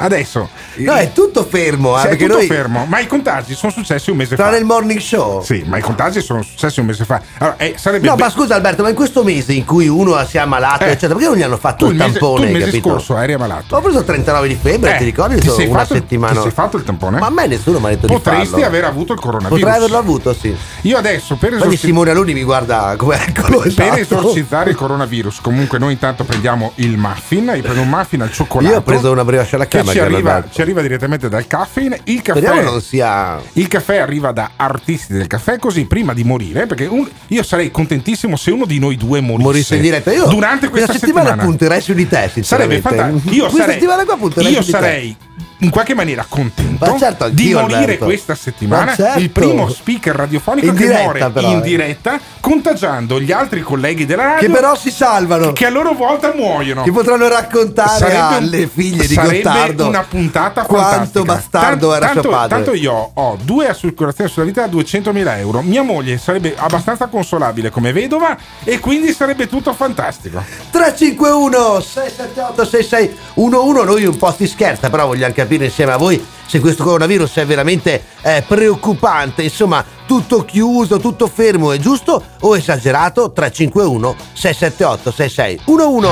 adesso 0.00 0.48
No, 0.76 0.94
è 0.94 1.12
tutto 1.12 1.44
fermo, 1.44 1.98
eh, 2.02 2.08
è 2.10 2.16
tutto 2.16 2.32
noi 2.34 2.46
fermo, 2.46 2.84
ma 2.86 3.00
i 3.00 3.06
contagi 3.06 3.54
sono 3.54 3.72
successi 3.72 4.10
un 4.10 4.16
mese 4.16 4.36
tra 4.36 4.46
fa. 4.46 4.50
nel 4.52 4.64
morning 4.64 5.00
show. 5.00 5.42
Sì, 5.42 5.62
ma 5.66 5.78
i 5.78 5.80
contagi 5.80 6.20
sono 6.20 6.42
successi 6.42 6.80
un 6.80 6.86
mese 6.86 7.04
fa. 7.04 7.20
Allora, 7.38 7.56
eh, 7.58 7.74
sarebbe 7.76 8.06
No, 8.08 8.14
be- 8.14 8.22
ma 8.22 8.30
scusa 8.30 8.54
Alberto, 8.54 8.82
ma 8.82 8.88
in 8.88 8.94
questo 8.94 9.22
mese 9.24 9.52
in 9.52 9.64
cui 9.64 9.88
uno 9.88 10.22
si 10.26 10.36
è 10.36 10.40
ammalato, 10.40 10.84
Eh. 10.84 10.88
eccetera, 10.90 11.14
perché 11.14 11.28
non 11.28 11.36
gli 11.36 11.42
hanno 11.42 11.56
fatto 11.58 11.86
il 11.86 11.92
il 11.92 11.96
mese, 11.98 12.10
tampone, 12.12 12.46
il 12.46 12.52
mese 12.52 12.64
capito? 12.66 12.88
scorso 12.90 13.16
eri 13.18 13.32
ammalato. 13.34 13.76
Ho 13.76 13.80
preso 13.80 14.02
39 14.04 14.48
di 14.48 14.58
febbre, 14.60 14.94
Eh, 14.94 14.98
ti 14.98 15.04
ricordi? 15.04 15.40
ti 15.40 15.48
sei 15.50 15.66
una 15.66 15.80
fatto- 15.80 15.94
settimana. 15.94 16.32
ti 16.34 16.40
sei 16.42 16.50
fatto 16.50 16.76
il 16.76 16.84
tampone? 16.84 17.18
Ma 17.18 17.26
a 17.26 17.30
me 17.30 17.46
nessuno 17.46 17.78
mi 17.78 17.86
ha 17.86 17.88
detto 17.90 18.06
di 18.06 18.12
Potresti 18.12 18.46
farlo. 18.48 18.66
aver 18.66 18.84
avuto 18.84 19.12
il 19.12 19.20
coronavirus. 19.20 19.58
Potrei 19.60 19.76
averlo 19.76 19.98
avuto, 19.98 20.32
sì. 20.34 20.56
Io 20.82 20.96
adesso 20.96 21.34
per 21.36 21.50
Quindi 21.50 21.56
esorcizzare 21.74 21.76
Simone 21.92 22.10
Aluni 22.10 22.32
mi 22.32 22.42
guarda 22.42 22.94
come 22.96 23.18
eccolo 23.26 23.58
per 23.60 23.68
esatto. 23.68 23.98
esorcizzare 23.98 24.70
il 24.70 24.76
coronavirus, 24.76 25.40
comunque 25.40 25.78
noi 25.78 25.92
intanto 25.92 26.24
prendiamo 26.24 26.72
il 26.76 26.96
muffin, 26.96 27.52
io 27.54 27.62
prendo 27.62 27.80
un 27.82 27.88
muffin 27.88 28.22
al 28.22 28.32
cioccolato. 28.32 28.72
Io 28.72 28.78
ho 28.78 28.82
preso 28.82 29.10
una 29.10 29.24
brioche 29.24 29.54
alla 29.56 29.66
camera. 29.68 29.89
Ci 29.92 29.98
arriva, 29.98 30.44
ci 30.50 30.60
arriva 30.60 30.80
direttamente 30.82 31.28
dal 31.28 31.46
caffeine. 31.46 32.00
Il 32.04 32.22
caffè, 32.22 32.62
non 32.62 32.80
sia. 32.80 33.40
il 33.54 33.68
caffè 33.68 33.98
arriva 33.98 34.32
da 34.32 34.50
artisti 34.56 35.12
del 35.12 35.26
caffè, 35.26 35.58
così 35.58 35.84
prima 35.86 36.12
di 36.14 36.24
morire, 36.24 36.66
perché 36.66 36.86
un- 36.86 37.08
io 37.28 37.42
sarei 37.42 37.70
contentissimo 37.70 38.36
se 38.36 38.50
uno 38.50 38.64
di 38.66 38.78
noi 38.78 38.96
due 38.96 39.20
morisse, 39.20 39.42
Morisse 39.42 39.74
in 39.76 39.82
diretta. 39.82 40.12
Io 40.12 40.26
durante 40.26 40.68
questa 40.68 40.92
settimana, 40.92 41.28
settimana. 41.28 41.48
punterei 41.48 41.80
su 41.80 41.92
di 41.92 42.08
te, 42.08 42.30
Sarebbe 42.42 42.80
fantastico. 42.80 43.34
Io 43.34 43.42
Questa 43.44 43.58
sarei, 43.60 43.74
settimana 43.74 44.04
qua 44.04 44.16
punterei 44.16 44.52
io 44.52 44.60
su 44.60 44.66
di 44.66 44.72
te. 44.72 44.78
sarei 44.78 45.16
in 45.62 45.70
qualche 45.70 45.94
maniera 45.94 46.24
contento 46.28 46.98
certo, 46.98 47.28
di 47.28 47.52
morire 47.52 47.80
Alberto. 47.80 48.04
questa 48.06 48.34
settimana 48.34 48.84
Ma 48.86 48.94
certo. 48.94 49.18
il 49.18 49.30
primo 49.30 49.68
speaker 49.68 50.14
radiofonico 50.14 50.66
In 50.68 50.74
che 50.74 50.84
diretta, 50.86 51.02
muore 51.02 51.30
però, 51.30 51.50
in 51.50 51.58
eh. 51.58 51.62
diretta 51.62 52.18
contagiando 52.40 53.20
gli 53.20 53.30
altri 53.32 53.60
colleghi 53.60 54.06
della 54.06 54.24
radio 54.24 54.48
Che 54.48 54.54
però 54.54 54.74
si 54.74 54.90
salvano. 54.90 55.52
che 55.52 55.66
a 55.66 55.70
loro 55.70 55.92
volta 55.92 56.32
muoiono. 56.34 56.82
Che 56.82 56.90
potranno 56.92 57.28
raccontare 57.28 57.98
Sarebbe 57.98 58.34
alle 58.36 58.66
figlie 58.66 59.06
di 59.06 59.14
sarebbe 59.14 59.42
Gottardo 59.42 59.86
una 59.86 60.02
puntata 60.08 60.62
quanto 60.62 60.88
fantastica. 61.22 61.22
bastardo 61.24 61.88
Tan- 61.88 61.96
era 61.96 62.06
tanto, 62.06 62.22
suo 62.22 62.30
padre. 62.30 62.48
Tanto 62.56 62.74
io 62.74 63.10
ho 63.14 63.38
due 63.42 63.68
assicurazioni 63.68 64.30
sulla 64.30 64.44
vita 64.46 64.66
da 64.66 64.76
200.000 64.76 65.38
euro. 65.38 65.60
Mia 65.62 65.82
moglie 65.82 66.16
sarebbe 66.18 66.54
abbastanza 66.56 67.06
consolabile 67.06 67.70
come 67.70 67.92
vedova 67.92 68.36
e 68.64 68.78
quindi 68.80 69.12
sarebbe 69.12 69.46
tutto 69.46 69.72
fantastico. 69.74 70.42
351 70.70 71.80
678 71.80 72.64
6611 72.64 73.84
noi 73.84 74.04
un 74.04 74.16
po' 74.16 74.32
si 74.36 74.46
scherza 74.46 74.88
però 74.90 75.06
vogliamo 75.06 75.32
capire 75.50 75.64
insieme 75.64 75.90
a 75.90 75.96
voi 75.96 76.24
se 76.46 76.60
questo 76.60 76.84
coronavirus 76.84 77.38
è 77.38 77.46
veramente 77.46 78.04
eh, 78.22 78.44
preoccupante 78.46 79.42
insomma 79.42 79.84
tutto 80.06 80.44
chiuso 80.44 81.00
tutto 81.00 81.26
fermo 81.26 81.72
è 81.72 81.78
giusto 81.78 82.22
o 82.40 82.56
esagerato 82.56 83.32
351 83.32 84.16
678 84.32 85.10
6611 85.10 86.08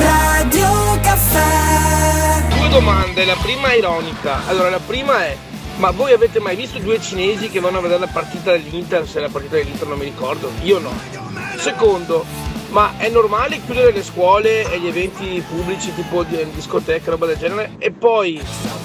Radio 0.00 0.98
Caffè. 1.00 2.58
Due 2.58 2.68
domande, 2.70 3.24
la 3.24 3.36
prima 3.40 3.68
è 3.68 3.74
ironica. 3.74 4.46
Allora, 4.46 4.70
la 4.70 4.80
prima 4.84 5.24
è: 5.24 5.36
ma 5.76 5.90
voi 5.90 6.12
avete 6.12 6.40
mai 6.40 6.56
visto 6.56 6.78
due 6.78 7.00
cinesi 7.00 7.48
che 7.50 7.60
vanno 7.60 7.78
a 7.78 7.80
vedere 7.80 8.00
la 8.00 8.08
partita 8.08 8.52
dell'Inter? 8.52 9.06
Se 9.06 9.18
è 9.18 9.22
la 9.22 9.28
partita 9.28 9.56
dell'Inter 9.56 9.86
non 9.86 9.98
mi 9.98 10.04
ricordo. 10.04 10.50
Io 10.62 10.78
no. 10.78 10.92
Secondo, 11.58 12.24
ma 12.72 12.94
è 12.96 13.08
normale 13.10 13.60
chiudere 13.64 13.92
le 13.92 14.02
scuole 14.02 14.70
e 14.72 14.80
gli 14.80 14.86
eventi 14.86 15.44
pubblici 15.46 15.94
tipo 15.94 16.24
di- 16.24 16.46
discoteche, 16.54 17.10
roba 17.10 17.26
del 17.26 17.36
genere? 17.36 17.72
E 17.78 17.90
poi 17.90 18.42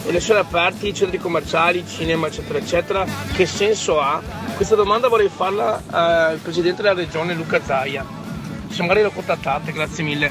le 0.10 0.20
sale 0.20 0.39
aperte, 0.39 0.88
i 0.88 0.94
centri 0.94 1.17
commerciali, 1.17 1.86
cinema, 1.88 2.27
eccetera, 2.27 2.60
eccetera, 2.60 3.06
che 3.34 3.46
senso 3.46 4.01
ha? 4.01 4.22
Questa 4.56 4.75
domanda 4.75 5.08
vorrei 5.08 5.29
farla 5.34 5.79
eh, 5.79 5.96
al 6.34 6.39
presidente 6.41 6.82
della 6.82 6.96
regione 6.96 7.34
Luca 7.34 7.62
Zaia. 7.65 8.06
Se 8.70 8.82
magari 8.82 9.03
lo 9.03 9.12
contattate, 9.12 9.72
grazie 9.72 10.03
mille. 10.03 10.29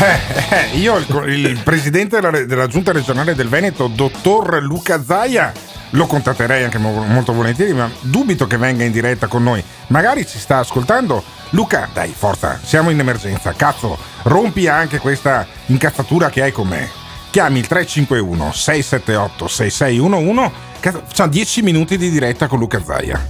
Eh, 0.00 0.74
eh, 0.74 0.76
io, 0.76 0.96
il, 0.96 1.46
il 1.46 1.60
presidente 1.64 2.20
della, 2.20 2.44
della 2.44 2.68
giunta 2.68 2.92
regionale 2.92 3.34
del 3.34 3.48
Veneto, 3.48 3.88
dottor 3.88 4.62
Luca 4.62 5.02
Zaia, 5.02 5.52
lo 5.90 6.06
contatterei 6.06 6.62
anche 6.62 6.78
mo- 6.78 7.02
molto 7.02 7.32
volentieri, 7.32 7.72
ma 7.72 7.90
dubito 8.00 8.46
che 8.46 8.56
venga 8.56 8.84
in 8.84 8.92
diretta 8.92 9.26
con 9.26 9.42
noi. 9.42 9.62
Magari 9.88 10.24
ci 10.24 10.38
sta 10.38 10.58
ascoltando. 10.58 11.42
Luca, 11.54 11.88
dai, 11.92 12.12
forza, 12.12 12.58
siamo 12.60 12.90
in 12.90 12.98
emergenza. 12.98 13.52
Cazzo, 13.52 13.96
rompi 14.22 14.66
anche 14.66 14.98
questa 14.98 15.46
incazzatura 15.66 16.28
che 16.28 16.42
hai 16.42 16.50
con 16.50 16.66
me. 16.66 16.90
Chiami 17.30 17.60
il 17.60 17.68
351 17.68 18.52
678 18.52 19.46
6611. 19.46 20.52
Cazzo, 20.80 21.02
Facciamo 21.06 21.30
10 21.30 21.62
minuti 21.62 21.96
di 21.96 22.10
diretta 22.10 22.48
con 22.48 22.58
Luca 22.58 22.82
Zaia. 22.82 23.24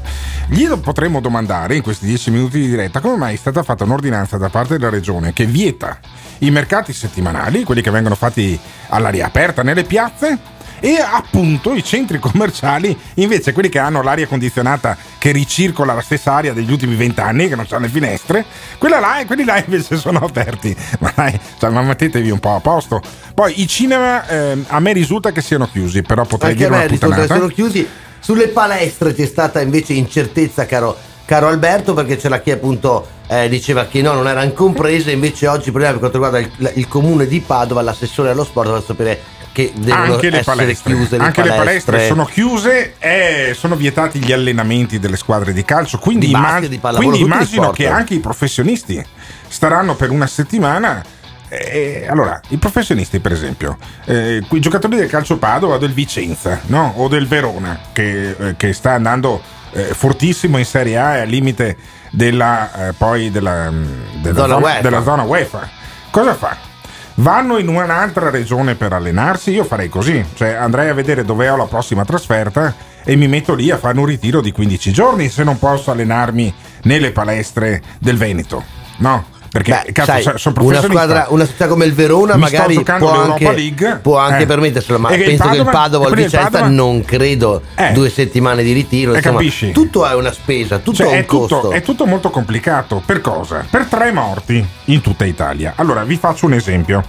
Gli 0.47 0.67
potremmo 0.69 1.21
domandare 1.21 1.77
in 1.77 1.83
questi 1.83 2.07
10 2.07 2.31
minuti 2.31 2.61
di 2.61 2.69
diretta 2.69 3.01
come 3.01 3.17
mai 3.17 3.35
è 3.35 3.37
stata 3.37 3.63
fatta 3.63 3.85
un'ordinanza 3.85 4.39
da 4.39 4.49
parte 4.49 4.79
della 4.79 4.91
regione 4.91 5.35
che 5.35 5.45
vieta 5.45 5.99
i 6.39 6.51
mercati 6.51 6.95
settimanali, 6.95 7.63
quelli 7.63 7.83
che 7.83 7.91
vengono 7.91 8.15
fatti 8.15 8.59
all'aria 8.89 9.27
aperta 9.27 9.63
nelle 9.63 9.85
piazze, 9.85 10.39
e 10.85 10.99
appunto 11.01 11.73
i 11.73 11.83
centri 11.83 12.19
commerciali, 12.19 12.95
invece 13.15 13.55
quelli 13.55 13.71
che 13.71 13.79
hanno 13.79 14.03
l'aria 14.03 14.27
condizionata 14.27 14.95
che 15.17 15.33
ricircola 15.33 15.95
la 15.95 16.03
stessa 16.03 16.33
aria 16.35 16.53
degli 16.53 16.71
ultimi 16.71 16.95
vent'anni, 16.95 17.49
che 17.49 17.57
non 17.57 17.65
hanno 17.71 17.87
le 17.87 17.89
finestre, 17.89 18.45
quella 18.77 19.01
là, 19.01 19.23
quelli 19.25 19.45
là 19.45 19.65
invece 19.65 19.97
sono 19.97 20.19
aperti. 20.19 20.77
Ma 20.99 21.11
dai, 21.15 21.41
cioè, 21.59 21.71
ma 21.71 21.81
mettetevi 21.81 22.29
un 22.29 22.39
po' 22.39 22.57
a 22.57 22.61
posto. 22.61 23.01
Poi 23.33 23.63
i 23.63 23.67
cinema 23.67 24.29
ehm, 24.29 24.67
a 24.69 24.79
me 24.79 24.93
risulta 24.93 25.33
che 25.33 25.41
siano 25.41 25.67
chiusi, 25.73 26.03
però 26.03 26.27
potrei 26.27 26.51
anche 26.51 26.65
a 26.65 26.69
dire 26.69 26.79
una 26.79 26.87
risulta 26.87 27.07
che 27.07 27.23
puttanata. 27.23 27.41
sono 27.41 27.55
chiusi 27.55 27.89
sulle 28.21 28.49
palestre 28.49 29.15
c'è 29.15 29.25
stata 29.25 29.63
invece 29.63 29.95
incertezza 29.95 30.67
caro, 30.67 30.95
caro 31.25 31.49
Alberto 31.49 31.95
perché 31.95 32.19
c'era 32.19 32.41
chi 32.41 32.51
appunto 32.51 33.07
eh, 33.27 33.49
diceva 33.49 33.87
che 33.87 34.03
no 34.03 34.13
non 34.13 34.29
erano 34.29 34.53
comprese 34.53 35.13
invece 35.13 35.47
oggi 35.47 35.71
per 35.71 35.99
quanto 35.99 36.19
riguarda 36.19 36.39
il, 36.41 36.73
il 36.75 36.89
comune 36.89 37.27
di 37.27 37.41
Padova 37.41 37.81
l'assessore 37.81 38.29
allo 38.31 38.45
sport 38.45 38.67
doveva 38.67 38.85
sapere 38.85 39.21
che 39.55 39.73
devono 39.73 40.15
anche 40.15 40.31
le 40.31 40.39
essere 40.41 40.57
palestre, 40.57 40.95
chiuse 40.95 41.17
le 41.17 41.25
anche 41.25 41.43
le 41.43 41.49
palestre. 41.51 41.93
palestre 41.93 42.07
sono 42.09 42.25
chiuse 42.25 42.95
e 42.99 43.53
sono 43.55 43.77
vietati 43.77 44.19
gli 44.19 44.33
allenamenti 44.33 44.99
delle 44.99 45.17
squadre 45.17 45.53
di 45.53 45.65
calcio. 45.65 45.99
Quindi, 45.99 46.27
Di 46.27 46.33
basket, 46.33 46.69
di 46.69 46.79
pallavolo, 46.79 47.11
quindi 47.11 47.25
immagino 47.25 47.71
che 47.71 47.87
anche 47.87 48.15
i 48.15 48.19
professionisti 48.19 49.03
staranno 49.47 49.95
per 49.95 50.11
una 50.11 50.27
settimana. 50.27 51.05
Eh, 51.49 52.05
allora, 52.09 52.41
i 52.49 52.57
professionisti, 52.57 53.21
per 53.21 53.31
esempio, 53.31 53.79
eh, 54.07 54.45
i 54.51 54.61
giocatori 54.61 54.97
del 54.97 55.09
calcio 55.09 55.39
Padova, 55.39 55.79
del 55.79 55.93
Vicenza 55.93 56.61
no? 56.67 56.95
o 56.97 57.07
del 57.07 57.29
Verona, 57.29 57.79
che, 57.93 58.31
eh, 58.31 58.57
che 58.57 58.73
sta 58.73 58.95
andando 58.95 59.41
eh, 59.71 59.95
fortissimo 59.95 60.59
in 60.59 60.65
Serie 60.65 60.99
A 60.99 61.17
e 61.19 61.21
al 61.21 61.29
limite 61.29 61.77
della, 62.11 62.89
eh, 62.89 62.93
poi 62.93 63.31
della, 63.31 63.71
mm, 63.71 64.21
della 64.21 64.41
Zona 64.41 64.55
zona, 64.55 64.81
della 64.81 65.03
zona 65.05 65.23
UEFA. 65.23 65.69
Cosa 66.11 66.35
fa? 66.35 66.73
Vanno 67.17 67.59
in 67.59 67.69
un'altra 67.69 68.29
regione 68.29 68.75
per 68.75 68.93
allenarsi? 68.93 69.53
Io 69.53 69.65
farei 69.65 69.89
così, 69.89 70.25
cioè 70.35 70.55
andrei 70.55 70.89
a 70.89 70.95
vedere 70.95 71.25
dove 71.25 71.49
ho 71.49 71.57
la 71.57 71.67
prossima 71.67 72.05
trasferta 72.05 72.75
e 73.05 73.15
mi 73.15 73.29
metto 73.29 73.55
lì 73.55 73.71
a 73.71 73.79
fare 73.79 73.99
un 73.99 74.07
ritiro 74.07 74.41
di 74.41 74.51
15 74.51 74.93
giorni 74.93 75.29
se 75.29 75.45
non 75.45 75.59
posso 75.59 75.93
allenarmi 75.93 76.53
nelle 76.83 77.13
palestre 77.13 77.81
del 78.01 78.17
Veneto. 78.17 78.65
No? 78.99 79.27
Perché 79.55 79.83
Beh, 79.87 79.93
cazzo, 79.93 80.11
sai, 80.11 80.23
so- 80.23 80.37
sono 80.37 80.65
una 80.65 80.81
squadra, 80.83 81.27
una 81.29 81.45
società 81.45 81.69
come 81.69 81.85
il 81.85 81.95
Verona 81.95 82.35
Mi 82.35 82.41
magari 82.41 82.83
può 82.83 83.13
anche, 83.13 83.53
League. 83.53 83.99
può 84.03 84.19
anche 84.19 84.43
Eh. 84.43 84.47
permetterselo, 84.47 84.99
ma 84.99 85.11
E 85.11 85.19
penso 85.19 85.45
che 85.45 85.51
il 85.51 85.57
Padova- 85.59 85.71
Padova 85.71 86.05
o 86.07 86.09
il 86.09 86.15
Vicenza 86.17 86.51
Padova- 86.51 86.67
non 86.71 87.05
credo 87.05 87.63
Eh. 87.77 87.93
due 87.93 88.11
settimane 88.11 88.65
di 88.65 88.73
ritiro. 88.73 89.15
Insomma, 89.15 89.37
capisci? 89.37 89.71
tutto 89.71 90.05
è 90.09 90.13
una 90.15 90.33
spesa, 90.33 90.79
tutto 90.79 90.97
Cioè, 90.97 91.07
ha 91.07 91.11
un 91.11 91.17
è, 91.19 91.25
tutto, 91.25 91.47
costo. 91.61 91.71
è 91.71 91.83
tutto 91.83 92.05
molto 92.05 92.31
complicato. 92.31 93.01
Per 93.07 93.21
cosa? 93.21 93.65
Per 93.71 93.85
tre 93.85 94.11
morti 94.11 94.67
in 94.87 95.01
tutta 95.01 95.25
Italia. 95.25 95.75
Allora, 95.77 96.03
vi 96.03 96.17
faccio 96.17 96.47
un 96.47 96.55
esempio. 96.55 97.05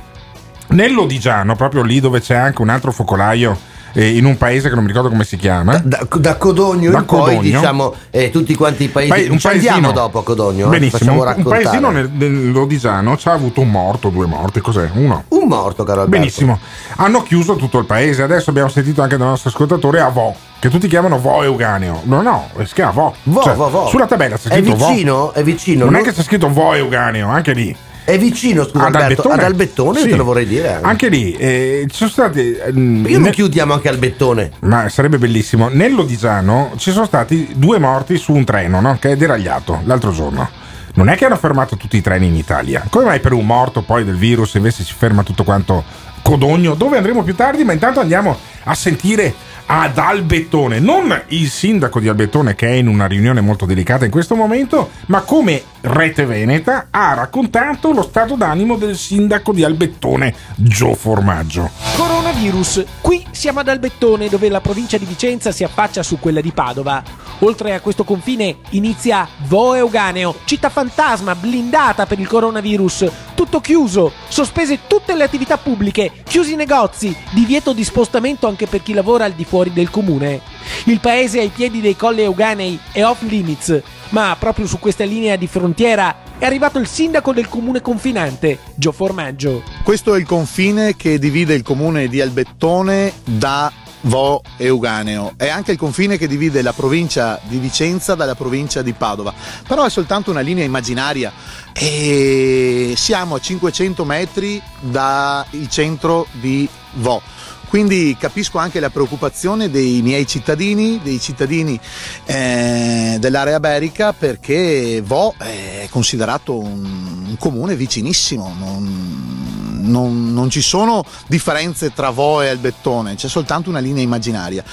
Nell'Odigiano, 0.67 1.55
proprio 1.55 1.81
lì 1.81 1.99
dove 1.99 2.21
c'è 2.21 2.35
anche 2.35 2.61
un 2.61 2.69
altro 2.69 2.91
focolaio, 2.91 3.57
eh, 3.97 4.17
in 4.17 4.25
un 4.25 4.37
paese 4.37 4.67
che 4.67 4.75
non 4.75 4.83
mi 4.83 4.89
ricordo 4.89 5.09
come 5.09 5.23
si 5.23 5.37
chiama. 5.37 5.77
Da, 5.83 6.05
da 6.17 6.35
Codogno 6.35 6.91
Da 6.91 6.99
in 6.99 7.05
poi 7.05 7.19
Codogno. 7.35 7.41
diciamo 7.41 7.93
eh, 8.11 8.29
tutti 8.29 8.53
quanti 8.55 8.83
i 8.83 8.87
paesi 8.89 9.27
Pa- 9.29 9.37
ci 9.37 9.47
andiamo 9.47 9.91
dopo 9.91 10.19
a 10.19 10.23
Codogno 10.23 10.67
eh, 10.67 10.69
Benissimo. 10.69 10.97
facciamo 10.97 11.21
Un, 11.23 11.33
un 11.37 11.43
paesino 11.43 11.89
nel- 11.91 12.09
nell'Odigiano 12.11 13.17
ci 13.17 13.27
ha 13.29 13.33
avuto 13.33 13.61
un 13.61 13.69
morto, 13.71 14.09
due 14.09 14.25
morti, 14.25 14.59
cos'è? 14.61 14.89
Uno. 14.93 15.23
un 15.29 15.47
morto 15.47 15.83
caro 15.83 16.01
Alberto 16.01 16.19
Benissimo. 16.19 16.59
Hanno 16.97 17.23
chiuso 17.23 17.55
tutto 17.55 17.79
il 17.79 17.85
paese. 17.85 18.21
Adesso 18.23 18.49
abbiamo 18.49 18.69
sentito 18.69 19.01
anche 19.01 19.17
dal 19.17 19.27
nostro 19.27 19.49
ascoltatore 19.49 19.99
Avo, 20.01 20.35
che 20.59 20.69
tutti 20.69 20.87
chiamano 20.87 21.19
Vo 21.19 21.43
Euganeo. 21.43 22.01
No, 22.03 22.21
no, 22.21 22.49
si 22.65 22.73
chiama 22.73 22.91
Vo. 22.91 23.15
Vo, 23.23 23.41
Cioè, 23.41 23.55
vo, 23.55 23.69
vo. 23.69 23.87
Sulla 23.87 24.05
tabella 24.07 24.37
c'è 24.37 24.49
è 24.49 24.57
scritto 24.61 24.75
Vo. 24.75 24.87
vicino 24.87 25.33
è 25.33 25.43
vicino 25.43 25.85
Non 25.85 25.95
è 25.95 25.99
no? 25.99 26.03
che 26.03 26.11
c'è 26.13 26.23
scritto 26.23 26.49
Vo 26.49 26.73
Euganeo, 26.73 27.29
anche 27.29 27.53
lì. 27.53 27.75
È 28.05 28.17
vicino 28.17 28.63
scusa 28.63 28.85
Ad 28.85 28.95
Alberto 28.95 29.21
Albettone? 29.23 29.33
ad 29.33 29.43
Albettone 29.43 29.99
Sì. 29.99 30.09
te 30.09 30.15
lo 30.15 30.23
vorrei 30.23 30.45
dire 30.45 30.79
Anche 30.81 31.09
lì 31.09 31.33
eh, 31.33 31.85
ci 31.89 31.95
sono 31.97 32.09
stati. 32.09 32.51
perché 32.51 32.71
non 32.77 33.21
ne- 33.23 33.31
chiudiamo 33.31 33.73
anche 33.73 33.89
Albettone 33.89 34.51
ma 34.61 34.87
sarebbe 34.89 35.17
bellissimo. 35.17 35.69
Nell'Odigiano 35.71 36.71
ci 36.77 36.91
sono 36.91 37.05
stati 37.05 37.49
due 37.55 37.79
morti 37.79 38.17
su 38.17 38.31
un 38.33 38.45
treno 38.45 38.79
no? 38.79 38.97
che 38.99 39.11
è 39.11 39.15
deragliato 39.17 39.81
l'altro 39.85 40.11
giorno. 40.11 40.47
Non 40.93 41.09
è 41.09 41.15
che 41.17 41.25
hanno 41.25 41.35
fermato 41.35 41.75
tutti 41.75 41.97
i 41.97 42.01
treni 42.01 42.27
in 42.27 42.35
Italia. 42.35 42.85
Come 42.89 43.03
mai 43.05 43.19
per 43.19 43.33
un 43.33 43.45
morto 43.45 43.81
poi 43.81 44.05
del 44.05 44.15
virus 44.15 44.53
invece 44.53 44.83
si 44.83 44.93
ferma 44.95 45.23
tutto 45.23 45.43
quanto 45.43 45.83
Codogno? 46.21 46.73
Dove 46.75 46.95
andremo 46.97 47.21
più 47.23 47.35
tardi? 47.35 47.63
Ma 47.65 47.73
intanto 47.73 47.99
andiamo 47.99 48.37
a 48.65 48.75
sentire 48.75 49.33
ad 49.67 49.97
Albettone, 49.97 50.79
non 50.79 51.23
il 51.29 51.49
sindaco 51.49 51.99
di 51.99 52.07
Albettone 52.07 52.53
che 52.53 52.67
è 52.67 52.73
in 52.73 52.87
una 52.87 53.07
riunione 53.07 53.41
molto 53.41 53.65
delicata 53.65 54.05
in 54.05 54.11
questo 54.11 54.35
momento, 54.35 54.91
ma 55.07 55.21
come 55.21 55.63
Rete 55.81 56.25
Veneta 56.25 56.87
ha 56.91 57.13
raccontato 57.13 57.91
lo 57.91 58.03
stato 58.03 58.35
d'animo 58.35 58.75
del 58.75 58.95
sindaco 58.95 59.53
di 59.53 59.63
Albettone, 59.63 60.33
Gio 60.55 60.93
Formaggio. 60.93 61.69
Coronavirus. 61.95 62.83
Qui 63.01 63.25
siamo 63.31 63.59
ad 63.59 63.69
Albettone, 63.69 64.29
dove 64.29 64.49
la 64.49 64.61
provincia 64.61 64.97
di 64.97 65.05
Vicenza 65.05 65.51
si 65.51 65.63
affaccia 65.63 66.03
su 66.03 66.19
quella 66.19 66.41
di 66.41 66.51
Padova. 66.51 67.03
Oltre 67.39 67.73
a 67.73 67.81
questo 67.81 68.03
confine 68.03 68.57
inizia 68.71 69.27
Vo 69.47 69.75
Euganeo, 69.75 70.35
città 70.45 70.69
fantasma 70.69 71.35
blindata 71.35 72.05
per 72.05 72.19
il 72.19 72.27
coronavirus. 72.27 73.11
Tutto 73.35 73.59
chiuso, 73.59 74.11
sospese 74.27 74.79
tutte 74.87 75.15
le 75.15 75.23
attività 75.23 75.57
pubbliche, 75.57 76.11
chiusi 76.23 76.53
i 76.53 76.55
negozi, 76.55 77.15
divieto 77.31 77.73
di 77.73 77.83
spostamento 77.83 78.47
anche 78.55 78.67
per 78.67 78.81
chi 78.81 78.93
lavora 78.93 79.25
al 79.25 79.33
di 79.33 79.43
fuori 79.43 79.73
del 79.73 79.89
comune. 79.89 80.39
Il 80.85 81.01
paese 81.01 81.41
ai 81.41 81.49
piedi 81.49 81.81
dei 81.81 81.97
colli 81.97 82.21
Euganei 82.21 82.79
è 82.93 83.03
off 83.03 83.21
limits, 83.23 83.81
ma 84.09 84.33
proprio 84.39 84.65
su 84.65 84.79
questa 84.79 85.03
linea 85.03 85.35
di 85.35 85.47
frontiera 85.47 86.23
è 86.37 86.45
arrivato 86.45 86.79
il 86.79 86.87
sindaco 86.87 87.33
del 87.33 87.49
comune 87.49 87.81
confinante, 87.81 88.59
Gio 88.75 88.93
Formaggio. 88.93 89.61
Questo 89.83 90.15
è 90.15 90.19
il 90.19 90.25
confine 90.25 90.95
che 90.95 91.19
divide 91.19 91.53
il 91.53 91.63
comune 91.63 92.07
di 92.07 92.21
Albettone 92.21 93.11
da 93.25 93.71
Vo 94.01 94.41
Euganeo. 94.57 95.33
È 95.35 95.49
anche 95.49 95.73
il 95.73 95.77
confine 95.77 96.17
che 96.17 96.27
divide 96.27 96.61
la 96.61 96.73
provincia 96.73 97.39
di 97.43 97.57
Vicenza 97.57 98.15
dalla 98.15 98.35
provincia 98.35 98.81
di 98.81 98.93
Padova. 98.93 99.33
Però 99.67 99.83
è 99.83 99.89
soltanto 99.89 100.31
una 100.31 100.39
linea 100.39 100.63
immaginaria 100.63 101.31
e 101.73 102.93
siamo 102.95 103.35
a 103.35 103.39
500 103.39 104.05
metri 104.05 104.61
dal 104.79 105.45
centro 105.67 106.27
di 106.31 106.69
Vo. 106.93 107.21
Quindi 107.67 108.15
capisco 108.19 108.57
anche 108.57 108.79
la 108.79 108.89
preoccupazione 108.89 109.69
dei 109.69 110.01
miei 110.01 110.25
cittadini, 110.27 110.99
dei 111.03 111.19
cittadini 111.19 111.79
eh, 112.25 113.17
dell'area 113.19 113.59
berica, 113.59 114.13
perché 114.13 115.01
Vo 115.05 115.33
è 115.37 115.87
considerato 115.89 116.57
un, 116.57 117.25
un 117.27 117.35
comune 117.37 117.75
vicinissimo. 117.75 118.53
Non, 118.57 119.81
non, 119.81 120.33
non, 120.33 120.49
ci 120.49 120.61
sono 120.61 121.03
differenze 121.27 121.93
tra 121.93 122.09
Vo 122.09 122.41
e 122.41 122.49
Albettone, 122.49 123.15
c'è 123.15 123.27
soltanto 123.27 123.69
una 123.69 123.79
linea 123.79 124.03
immaginaria. 124.03 124.63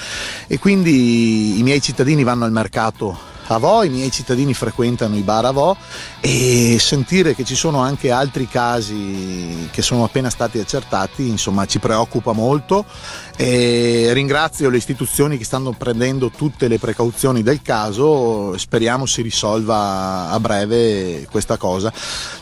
E 0.47 0.59
quindi 0.59 1.59
i 1.59 1.63
miei 1.63 1.81
cittadini 1.81 2.23
vanno 2.23 2.45
al 2.45 2.51
mercato 2.51 3.31
a 3.47 3.57
Vo, 3.57 3.83
i 3.83 3.89
miei 3.89 4.11
cittadini 4.11 4.53
frequentano 4.53 5.15
i 5.15 5.21
bar 5.21 5.45
a 5.45 5.51
Vo 5.51 5.75
e 6.19 6.77
sentire 6.79 7.35
che 7.35 7.43
ci 7.43 7.55
sono 7.55 7.79
anche 7.79 8.11
altri 8.11 8.47
casi 8.47 9.69
che 9.71 9.81
sono 9.81 10.03
appena 10.03 10.29
stati 10.29 10.59
accertati, 10.59 11.27
insomma, 11.27 11.65
ci 11.65 11.79
preoccupa 11.79 12.31
molto 12.31 12.85
e 13.35 14.11
ringrazio 14.13 14.69
le 14.69 14.77
istituzioni 14.77 15.37
che 15.37 15.43
stanno 15.43 15.71
prendendo 15.71 16.29
tutte 16.29 16.67
le 16.67 16.77
precauzioni 16.77 17.41
del 17.41 17.61
caso, 17.61 18.57
speriamo 18.57 19.05
si 19.05 19.21
risolva 19.21 20.29
a 20.29 20.39
breve 20.39 21.27
questa 21.31 21.57
cosa. 21.57 21.91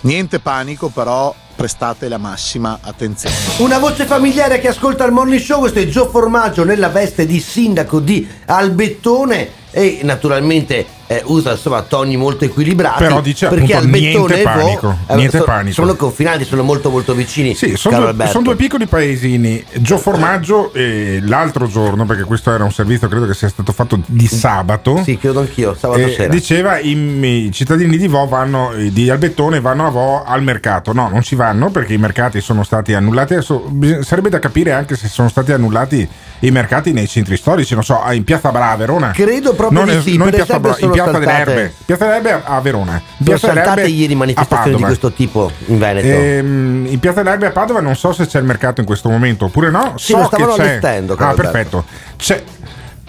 Niente 0.01 0.39
panico 0.39 0.89
però 0.89 1.33
prestate 1.55 2.07
la 2.07 2.17
massima 2.17 2.79
attenzione. 2.81 3.35
Una 3.57 3.77
voce 3.77 4.05
familiare 4.05 4.59
che 4.59 4.67
ascolta 4.67 5.05
il 5.05 5.11
morning 5.11 5.41
show, 5.41 5.59
questo 5.59 5.79
è 5.79 5.87
Gio 5.87 6.09
Formaggio 6.09 6.63
nella 6.63 6.89
veste 6.89 7.25
di 7.25 7.39
sindaco 7.39 7.99
di 7.99 8.27
Albettone 8.45 9.59
e 9.71 9.99
naturalmente 10.03 10.99
eh, 11.11 11.21
usa 11.25 11.51
insomma 11.51 11.81
toni 11.81 12.15
molto 12.15 12.45
equilibrati 12.45 13.03
Però 13.03 13.19
dice 13.19 13.47
perché 13.49 13.75
appunto 13.75 13.97
Albettone 13.97 14.09
niente 14.11 14.39
e 14.39 14.43
Vo 14.43 14.49
panico, 14.49 14.97
eh, 15.07 15.15
niente 15.15 15.37
so- 15.39 15.43
panico. 15.43 15.73
sono 15.73 15.95
confinati, 15.95 16.45
sono 16.45 16.63
molto 16.63 16.89
molto 16.89 17.13
vicini. 17.13 17.53
Sì, 17.53 17.75
sono 17.75 18.13
due, 18.13 18.27
sono 18.27 18.43
due 18.43 18.55
piccoli 18.55 18.85
paesini. 18.85 19.61
Gio 19.79 19.97
Formaggio 19.97 20.71
eh, 20.73 21.19
l'altro 21.23 21.67
giorno, 21.67 22.05
perché 22.05 22.23
questo 22.23 22.53
era 22.53 22.63
un 22.63 22.71
servizio 22.71 23.09
credo 23.09 23.25
che 23.25 23.33
sia 23.33 23.49
stato 23.49 23.73
fatto 23.73 23.99
di 24.05 24.25
sabato. 24.25 25.03
Sì, 25.03 25.17
credo 25.17 25.41
anch'io, 25.41 25.75
sabato 25.75 25.99
eh, 25.99 26.11
sera. 26.11 26.31
Diceva 26.31 26.79
i, 26.79 26.91
i 26.91 27.51
cittadini 27.51 27.97
di 27.97 28.07
Vo 28.07 28.25
vanno, 28.27 28.71
eh, 28.71 28.91
di 28.91 29.09
Albettone 29.09 29.59
vanno 29.59 29.87
a 29.87 29.89
Vo 29.89 30.23
al 30.23 30.41
mercato. 30.43 30.93
No, 30.93 31.09
non 31.09 31.23
ci 31.23 31.35
vanno 31.35 31.71
perché 31.71 31.93
i 31.93 31.97
mercati 31.97 32.39
sono 32.39 32.63
stati 32.63 32.93
annullati. 32.93 33.33
Adesso 33.33 33.69
sarebbe 34.01 34.29
da 34.29 34.39
capire 34.39 34.71
anche 34.71 34.95
se 34.95 35.09
sono 35.09 35.27
stati 35.27 35.51
annullati 35.51 36.07
i 36.43 36.51
mercati 36.51 36.91
nei 36.91 37.07
centri 37.07 37.37
storici, 37.37 37.73
non 37.73 37.83
so, 37.83 38.01
in 38.11 38.23
Piazza 38.23 38.49
Brava 38.51 38.75
Verona. 38.75 39.11
Credo 39.11 39.53
proprio 39.53 39.83
non 39.83 39.95
di 39.95 40.01
sì, 40.01 40.17
non 40.17 40.27
in 40.27 40.33
Piazza, 40.33 40.59
Bra- 40.59 40.75
in 40.79 40.91
Piazza 41.03 41.19
delle 41.19 41.31
saltate- 41.31 41.51
Erbe. 41.51 41.73
Piazza 41.85 42.05
delle 42.05 42.15
Erbe 42.17 42.41
a 42.45 42.61
Verona. 42.61 42.91
Sono 42.91 43.01
Piazza 43.23 43.47
delle 43.47 43.59
saltate 43.63 43.87
ieri 43.87 44.15
manifestazioni 44.15 44.75
di 44.77 44.83
questo 44.83 45.11
tipo 45.11 45.51
in 45.67 45.77
Veneto. 45.79 46.07
Ehm, 46.07 46.85
in 46.89 46.99
Piazza 46.99 47.21
dell'Erbe 47.23 47.47
a 47.47 47.51
Padova 47.51 47.79
non 47.81 47.95
so 47.95 48.11
se 48.13 48.25
c'è 48.27 48.39
il 48.39 48.45
mercato 48.45 48.79
in 48.81 48.85
questo 48.87 49.09
momento 49.09 49.45
oppure 49.45 49.69
no. 49.69 49.93
Sì, 49.97 50.11
so 50.13 50.17
lo 50.19 50.25
stavano 50.25 50.53
che 50.53 50.61
c'è. 50.61 50.67
allestendo, 50.69 51.15
Ah, 51.17 51.33
perfetto. 51.33 51.85
C'è. 52.17 52.43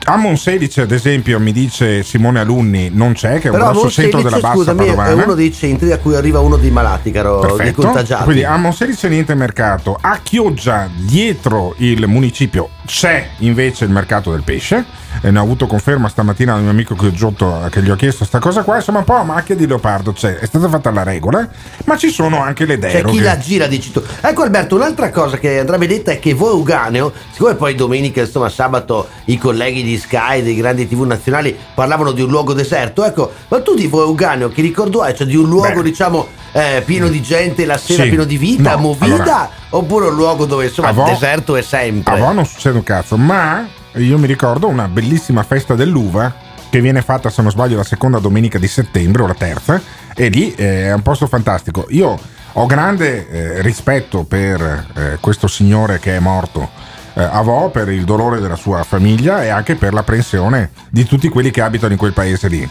A 0.05 0.16
Monselice, 0.16 0.81
ad 0.81 0.90
esempio, 0.90 1.38
mi 1.38 1.52
dice 1.52 2.02
Simone 2.02 2.40
Alunni, 2.40 2.90
non 2.92 3.12
c'è, 3.12 3.38
che 3.38 3.46
è 3.46 3.50
un 3.52 3.59
Però 3.59 3.70
grosso 3.70 3.88
centro 3.88 4.20
della 4.20 4.40
bassa 4.40 4.55
scusami, 4.57 4.85
è 4.88 4.94
padovana. 4.96 5.22
uno 5.22 5.35
dei 5.35 5.52
centri 5.52 5.92
a 5.92 5.98
cui 5.98 6.16
arriva 6.16 6.40
uno 6.40 6.57
dei 6.57 6.72
malati, 6.72 7.12
caro, 7.12 7.38
dei 7.38 7.55
Perfetto. 7.55 7.83
contagiati. 7.83 8.24
Quindi 8.24 8.42
a 8.42 8.57
Monselice 8.57 9.09
niente 9.09 9.37
mercato. 9.37 9.96
A 10.00 10.18
Chioggia, 10.20 10.88
dietro 10.92 11.74
il 11.76 12.05
municipio, 12.09 12.70
c'è 12.92 13.26
invece 13.38 13.85
il 13.87 13.90
mercato 13.90 14.31
del 14.33 14.42
pesce. 14.42 15.00
E 15.20 15.31
ne 15.31 15.38
ho 15.38 15.42
avuto 15.42 15.66
conferma 15.66 16.09
stamattina 16.09 16.52
dal 16.55 16.62
mio 16.62 16.70
amico 16.70 16.94
Chioggiotto 16.94 17.66
che 17.70 17.83
gli 17.83 17.90
ho 17.90 17.96
chiesto 17.96 18.24
sta 18.24 18.38
cosa 18.38 18.62
qua. 18.62 18.76
Insomma, 18.76 18.98
un 19.00 19.05
po' 19.05 19.14
a 19.16 19.22
macchia 19.22 19.55
di 19.55 19.66
leopardo 19.66 20.12
c'è. 20.12 20.37
È 20.38 20.46
stata 20.46 20.68
fatta 20.68 20.90
la 20.90 21.02
regola, 21.02 21.46
ma 21.85 21.96
ci 21.98 22.11
sono 22.11 22.42
anche 22.42 22.64
le 22.64 22.78
C'è 22.78 22.92
deroghe. 22.92 23.12
chi 23.12 23.20
la 23.20 23.38
gira, 23.38 23.66
dici 23.66 23.92
tu. 23.92 24.02
Ecco 24.20 24.42
Alberto, 24.42 24.74
un'altra 24.74 25.11
cosa 25.11 25.37
che 25.38 25.59
andrebbe 25.59 25.87
detta 25.87 26.12
è 26.12 26.18
che 26.18 26.33
voi 26.35 26.55
Uganeo, 26.55 27.12
siccome 27.31 27.55
poi 27.55 27.74
domenica, 27.74 28.20
insomma 28.22 28.48
sabato, 28.48 29.09
i 29.26 29.37
colleghi 29.38 29.83
di 29.83 29.96
Sky, 29.98 30.42
dei 30.42 30.55
grandi 30.57 30.88
tv 30.88 31.02
nazionali, 31.02 31.57
parlavano 31.74 32.12
di 32.12 32.22
un 32.22 32.28
luogo 32.31 32.52
deserto, 32.55 33.05
ecco, 33.05 33.31
ma 33.48 33.61
tu 33.61 33.74
di 33.74 33.87
voi 33.88 34.09
Uganeo 34.09 34.48
che 34.48 34.62
ricordo 34.62 35.02
hai? 35.02 35.14
Cioè 35.14 35.26
di 35.26 35.37
un 35.37 35.48
luogo, 35.48 35.83
Beh. 35.83 35.90
diciamo, 35.90 36.26
eh, 36.52 36.83
pieno 36.85 37.09
di 37.09 37.20
gente, 37.22 37.64
la 37.66 37.76
sera 37.78 38.02
Sì. 38.05 38.09
pieno 38.09 38.24
di 38.24 38.38
vita, 38.38 38.72
No, 38.72 38.78
movida, 38.81 39.14
allora- 39.14 39.50
oppure 39.70 40.09
un 40.09 40.14
luogo 40.14 40.46
dove 40.46 40.64
insomma 40.66 40.90
il 40.90 41.02
deserto 41.05 41.55
è 41.57 41.62
sempre. 41.62 42.14
A 42.14 42.16
Vo 42.16 42.33
non 42.33 42.44
succede 42.46 42.78
un 42.83 42.85
cazzo, 42.85 43.16
ma 43.16 43.64
io 43.95 44.18
mi 44.18 44.27
ricordo 44.27 44.66
una 44.66 44.88
bellissima 44.88 45.45
festa 45.45 45.75
dell'uva 45.75 46.51
che 46.68 46.81
viene 46.81 47.03
fatta, 47.03 47.31
se 47.31 47.42
non 47.42 47.51
sbaglio, 47.51 47.77
la 47.77 47.85
seconda 47.85 48.18
domenica 48.18 48.59
di 48.59 48.66
settembre 48.66 49.23
o 49.23 49.27
la 49.27 49.35
terza, 49.35 49.81
e 50.14 50.29
lì 50.29 50.55
eh, 50.55 50.87
è 50.87 50.92
un 50.92 51.03
posto 51.03 51.27
fantastico. 51.27 51.87
Io 51.90 52.18
ho 52.55 52.66
grande 52.66 53.29
eh, 53.29 53.62
rispetto 53.62 54.25
per 54.25 54.87
eh, 54.95 55.18
questo 55.21 55.47
signore 55.47 56.01
che 56.01 56.16
è 56.16 56.18
morto 56.18 56.68
eh, 57.14 57.23
a 57.23 57.40
Vo, 57.42 57.71
per 57.71 57.88
il 57.90 58.05
dolore 58.05 58.40
della 58.40 58.57
sua 58.57 58.83
famiglia 58.83 59.45
e 59.45 59.49
anche 59.49 59.77
per 59.77 59.92
l'apprensione 59.92 60.71
di 60.90 61.05
tutti 61.05 61.29
quelli 61.29 61.51
che 61.51 61.61
abitano 61.61 61.92
in 61.92 61.99
quel 61.99 62.12
paese 62.12 62.49
lì. 62.49 62.68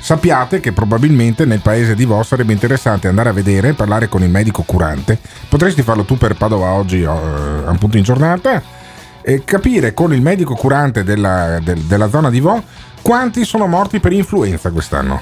Sappiate 0.00 0.58
che 0.58 0.72
probabilmente 0.72 1.44
nel 1.44 1.60
paese 1.60 1.94
di 1.94 2.06
Vo 2.06 2.22
sarebbe 2.24 2.52
interessante 2.52 3.06
andare 3.06 3.28
a 3.28 3.32
vedere, 3.32 3.74
parlare 3.74 4.08
con 4.08 4.22
il 4.22 4.30
medico 4.30 4.62
curante. 4.62 5.18
Potresti 5.48 5.82
farlo 5.82 6.04
tu 6.04 6.16
per 6.16 6.34
Padova 6.34 6.70
oggi, 6.70 7.02
eh, 7.02 7.06
a 7.06 7.70
un 7.70 7.76
punto 7.78 7.98
in 7.98 8.02
giornata, 8.02 8.80
e 9.22 9.44
capire 9.44 9.94
con 9.94 10.12
il 10.12 10.20
medico 10.20 10.54
curante 10.54 11.04
della, 11.04 11.58
del- 11.62 11.80
della 11.80 12.08
zona 12.10 12.28
di 12.30 12.40
Vo 12.40 12.62
quanti 13.00 13.44
sono 13.44 13.66
morti 13.66 14.00
per 14.00 14.12
influenza 14.12 14.70
quest'anno. 14.70 15.20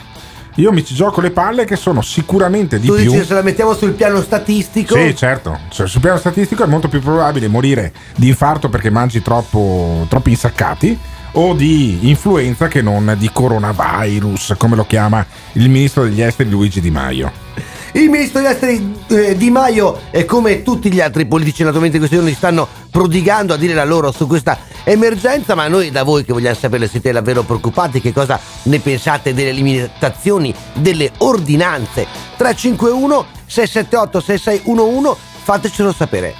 Io 0.57 0.73
mi 0.73 0.85
ci 0.85 0.95
gioco 0.95 1.21
le 1.21 1.31
palle 1.31 1.65
che 1.65 1.77
sono 1.77 2.03
sicuramente 2.03 2.79
di 2.79 2.87
tu 2.89 2.95
più. 2.95 3.13
dici 3.13 3.25
se 3.25 3.35
la 3.35 3.43
mettiamo 3.43 3.73
sul 3.75 3.93
piano 3.93 4.21
statistico? 4.21 4.97
Sì, 4.97 5.15
certo. 5.17 5.59
Cioè, 5.71 5.87
sul 5.87 6.01
piano 6.01 6.19
statistico 6.19 6.65
è 6.65 6.67
molto 6.67 6.89
più 6.89 7.01
probabile 7.01 7.49
morire 7.49 7.93
di 8.17 8.29
infarto 8.29 8.69
perché 8.69 8.91
mangi 8.91 9.23
troppo, 9.23 10.05
troppi 10.09 10.31
insaccati 10.31 10.99
o 11.33 11.55
di 11.55 12.09
influenza 12.09 12.67
che 12.67 12.83
non 12.83 13.15
di 13.17 13.31
coronavirus, 13.33 14.55
come 14.59 14.77
lo 14.77 14.85
chiama 14.85 15.25
il 15.53 15.71
ministro 15.71 16.03
degli 16.03 16.21
esteri 16.21 16.51
Luigi 16.51 16.81
Di 16.81 16.91
Maio. 16.91 17.49
Il 17.93 18.09
ministro 18.09 18.41
degli 18.41 18.51
esteri 18.51 18.97
eh, 19.09 19.37
Di 19.37 19.51
Maio, 19.51 20.01
e 20.11 20.25
come 20.25 20.63
tutti 20.63 20.93
gli 20.93 21.01
altri 21.01 21.27
politici, 21.27 21.63
naturalmente 21.63 21.97
in 21.97 22.03
questi 22.03 22.19
giorni 22.19 22.35
stanno 22.37 22.69
prodigando 22.91 23.55
a 23.55 23.57
dire 23.57 23.75
la 23.75 23.85
loro 23.85 24.13
su 24.13 24.27
questa 24.27 24.59
emergenza, 24.85 25.55
ma 25.55 25.69
noi 25.69 25.91
da 25.91 26.03
voi 26.03 26.25
che 26.25 26.33
vogliamo 26.33 26.57
sapere 26.57 26.89
siete 26.89 27.13
davvero 27.13 27.43
preoccupati, 27.43 28.01
che 28.01 28.13
cosa 28.13 28.39
ne 28.65 28.79
pensate 28.79 29.35
delle 29.35 29.53
limitazioni, 29.53 30.55
delle 30.75 31.13
ordinanze? 31.19 32.07
351 32.37 33.27
678 33.47 34.21
6611, 34.21 35.17
fatecelo 35.43 35.93
sapere. 35.93 36.35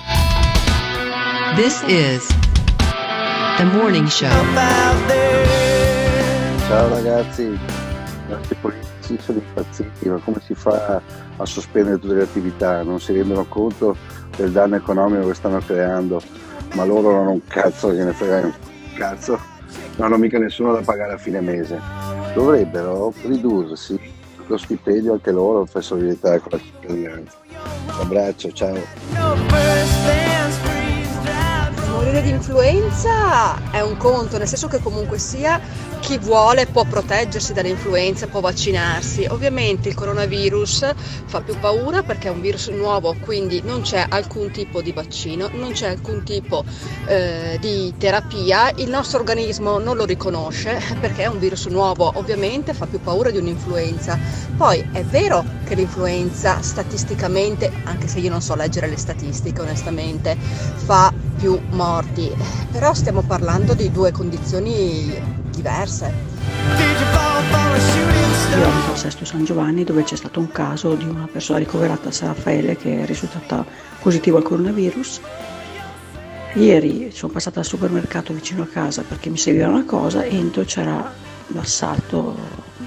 This 1.57 1.83
is 1.87 2.27
the 3.57 3.65
morning 3.65 4.07
show. 4.07 4.29
Ciao 6.69 6.89
ragazzi, 6.89 7.43
i 7.43 7.59
ma 10.09 10.19
come 10.19 10.41
si 10.45 10.55
fa 10.55 11.01
a 11.37 11.47
sospendere 11.47 11.99
tutte 11.99 12.15
le 12.15 12.23
attività? 12.23 12.83
Non 12.83 13.01
si 13.01 13.13
rendono 13.13 13.45
conto 13.47 13.97
del 14.37 14.53
danno 14.53 14.77
economico 14.77 15.29
che 15.29 15.35
stanno 15.35 15.59
creando, 15.59 16.21
ma 16.75 16.85
loro 16.85 17.11
non 17.11 17.21
hanno 17.21 17.31
un 17.33 17.47
cazzo 17.47 17.89
che 17.89 18.05
ne 18.05 18.13
frega 18.13 18.47
un 18.47 18.53
cazzo, 18.95 19.39
non 19.97 20.07
hanno 20.07 20.19
mica 20.19 20.39
nessuno 20.39 20.73
da 20.73 20.81
pagare 20.81 21.13
a 21.15 21.19
fine 21.19 21.41
mese. 21.41 21.79
Dovrebbero 22.35 23.13
ridursi 23.25 24.19
lo 24.51 24.57
stipendio 24.57 25.13
anche 25.13 25.31
loro 25.31 25.67
per 25.71 25.83
solidarietà 25.83 26.39
con 26.41 26.51
la 26.53 26.59
cittadinanza. 26.59 27.39
Un 27.49 28.01
abbraccio, 28.01 28.51
ciao. 28.53 30.29
Soffrire 31.91 32.23
di 32.23 32.31
influenza 32.31 33.71
è 33.71 33.81
un 33.81 33.97
conto, 33.97 34.39
nel 34.39 34.47
senso 34.47 34.69
che 34.69 34.81
comunque 34.81 35.19
sia 35.19 35.61
chi 36.01 36.19
vuole 36.19 36.67
può 36.67 36.85
proteggersi 36.85 37.53
dall'influenza, 37.53 38.27
può 38.27 38.41
vaccinarsi. 38.41 39.27
Ovviamente 39.29 39.89
il 39.89 39.95
coronavirus 39.95 40.93
fa 41.27 41.41
più 41.41 41.59
paura 41.59 42.03
perché 42.03 42.29
è 42.29 42.31
un 42.31 42.41
virus 42.41 42.69
nuovo, 42.69 43.15
quindi 43.21 43.63
non 43.65 43.83
c'è 43.83 44.07
alcun 44.09 44.51
tipo 44.51 44.83
di 44.83 44.93
vaccino, 44.93 45.51
non 45.53 45.73
c'è 45.73 45.89
alcun 45.89 46.23
tipo 46.25 46.65
eh, 47.07 47.59
di 47.61 47.95
terapia, 47.99 48.71
il 48.77 48.89
nostro 48.89 49.19
organismo 49.21 49.79
non 49.79 49.97
lo 49.97 50.05
riconosce 50.05 50.81
perché 51.01 51.25
è 51.25 51.27
un 51.27 51.39
virus 51.39 51.67
nuovo, 51.67 52.11
ovviamente 52.15 52.73
fa 52.73 52.87
più 52.87 53.01
paura 53.01 53.31
di 53.31 53.39
un'influenza. 53.39 54.19
Poi 54.57 54.85
è 54.93 55.03
vero 55.05 55.45
che 55.65 55.75
l'influenza 55.75 56.61
statisticamente, 56.63 57.71
anche 57.85 58.09
se 58.09 58.19
io 58.19 58.31
non 58.31 58.43
so 58.43 58.55
leggere 58.55 58.89
le 58.89 58.97
statistiche 58.97 59.61
onestamente, 59.61 60.37
fa 60.75 61.13
più 61.41 61.59
morti, 61.81 62.31
però 62.71 62.93
stiamo 62.93 63.23
parlando 63.23 63.73
di 63.73 63.91
due 63.91 64.13
condizioni 64.13 65.19
diverse. 65.51 66.13
Io 68.59 68.67
abito 68.67 68.91
al 68.91 68.99
Sesto 68.99 69.25
San 69.25 69.45
Giovanni 69.45 69.83
dove 69.85 70.03
c'è 70.03 70.17
stato 70.17 70.41
un 70.41 70.51
caso 70.53 70.95
di 70.95 71.05
una 71.05 71.27
persona 71.33 71.59
ricoverata 71.59 72.11
a 72.11 72.13
San 72.13 72.29
Raffaele 72.29 72.77
che 72.77 73.01
è 73.01 73.07
risultata 73.07 73.65
positiva 73.99 74.37
al 74.37 74.45
coronavirus. 74.45 75.21
Ieri 76.53 77.11
sono 77.13 77.33
passata 77.33 77.61
al 77.61 77.65
supermercato 77.65 78.35
vicino 78.35 78.63
a 78.65 78.67
casa 78.67 79.03
perché 79.03 79.31
mi 79.31 79.39
serviva 79.39 79.69
una 79.69 79.85
cosa, 79.87 80.23
entro 80.23 80.65
c'era 80.65 81.11
l'assalto 81.47 82.37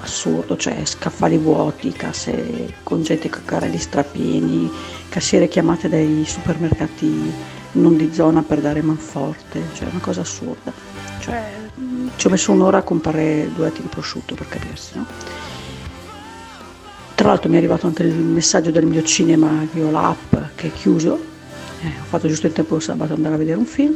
assurdo, 0.01 0.55
cioè 0.55 0.85
scaffali 0.85 1.37
vuoti, 1.37 1.91
casse 1.93 2.75
con 2.83 3.01
gente 3.01 3.27
con 3.27 3.41
carrelli 3.43 3.79
strapieni, 3.79 4.69
cassiere 5.09 5.47
chiamate 5.47 5.89
dai 5.89 6.23
supermercati 6.27 7.61
non 7.73 7.95
di 7.95 8.13
zona 8.13 8.41
per 8.41 8.59
dare 8.59 8.81
manforte, 8.81 9.61
cioè 9.73 9.87
una 9.89 9.99
cosa 9.99 10.21
assurda. 10.21 10.71
Cioè, 11.19 11.41
mh, 11.75 12.09
ci 12.15 12.27
ho 12.27 12.29
messo 12.29 12.51
un'ora 12.51 12.79
a 12.79 12.83
comprare 12.83 13.49
due 13.53 13.67
etti 13.67 13.81
di 13.81 13.87
prosciutto 13.87 14.35
per 14.35 14.47
capirsi, 14.49 14.97
no? 14.97 15.05
Tra 17.15 17.27
l'altro 17.27 17.49
mi 17.49 17.55
è 17.55 17.59
arrivato 17.59 17.87
anche 17.87 18.03
il 18.03 18.13
messaggio 18.13 18.71
del 18.71 18.85
mio 18.85 19.03
cinema 19.03 19.65
che 19.71 19.81
ho 19.81 19.91
l'app 19.91 20.35
che 20.55 20.67
è 20.67 20.71
chiuso, 20.73 21.19
eh, 21.81 21.87
ho 21.87 22.05
fatto 22.05 22.27
giusto 22.27 22.47
il 22.47 22.53
tempo 22.53 22.75
il 22.75 22.81
sabato 22.81 23.13
andare 23.13 23.35
a 23.35 23.37
vedere 23.37 23.57
un 23.57 23.65
film, 23.65 23.95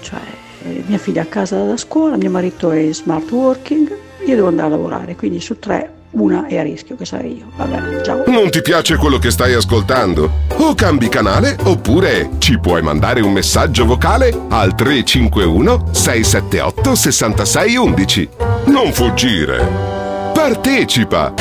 cioè 0.00 0.20
eh, 0.64 0.82
mia 0.86 0.98
figlia 0.98 1.22
è 1.22 1.24
a 1.24 1.28
casa 1.28 1.64
da 1.64 1.76
scuola, 1.76 2.16
mio 2.16 2.30
marito 2.30 2.70
è 2.70 2.78
in 2.78 2.94
smart 2.94 3.30
working, 3.30 3.96
io 4.26 4.34
devo 4.34 4.48
andare 4.48 4.68
a 4.68 4.70
lavorare, 4.70 5.14
quindi 5.14 5.40
su 5.40 5.58
tre 5.58 5.92
una 6.14 6.46
è 6.46 6.58
a 6.58 6.62
rischio, 6.62 6.96
che 6.96 7.04
sarei 7.04 7.38
io. 7.38 7.46
Vabbè, 7.56 8.02
ciao. 8.02 8.24
Non 8.26 8.50
ti 8.50 8.62
piace 8.62 8.96
quello 8.96 9.18
che 9.18 9.30
stai 9.30 9.54
ascoltando? 9.54 10.30
O 10.56 10.74
cambi 10.74 11.08
canale 11.08 11.56
oppure 11.64 12.30
ci 12.38 12.58
puoi 12.58 12.82
mandare 12.82 13.20
un 13.20 13.32
messaggio 13.32 13.84
vocale 13.84 14.28
al 14.48 14.74
351 14.74 15.88
678 15.92 16.94
6611. 16.94 18.28
Non 18.66 18.92
fuggire. 18.92 19.92
Partecipa. 20.32 21.34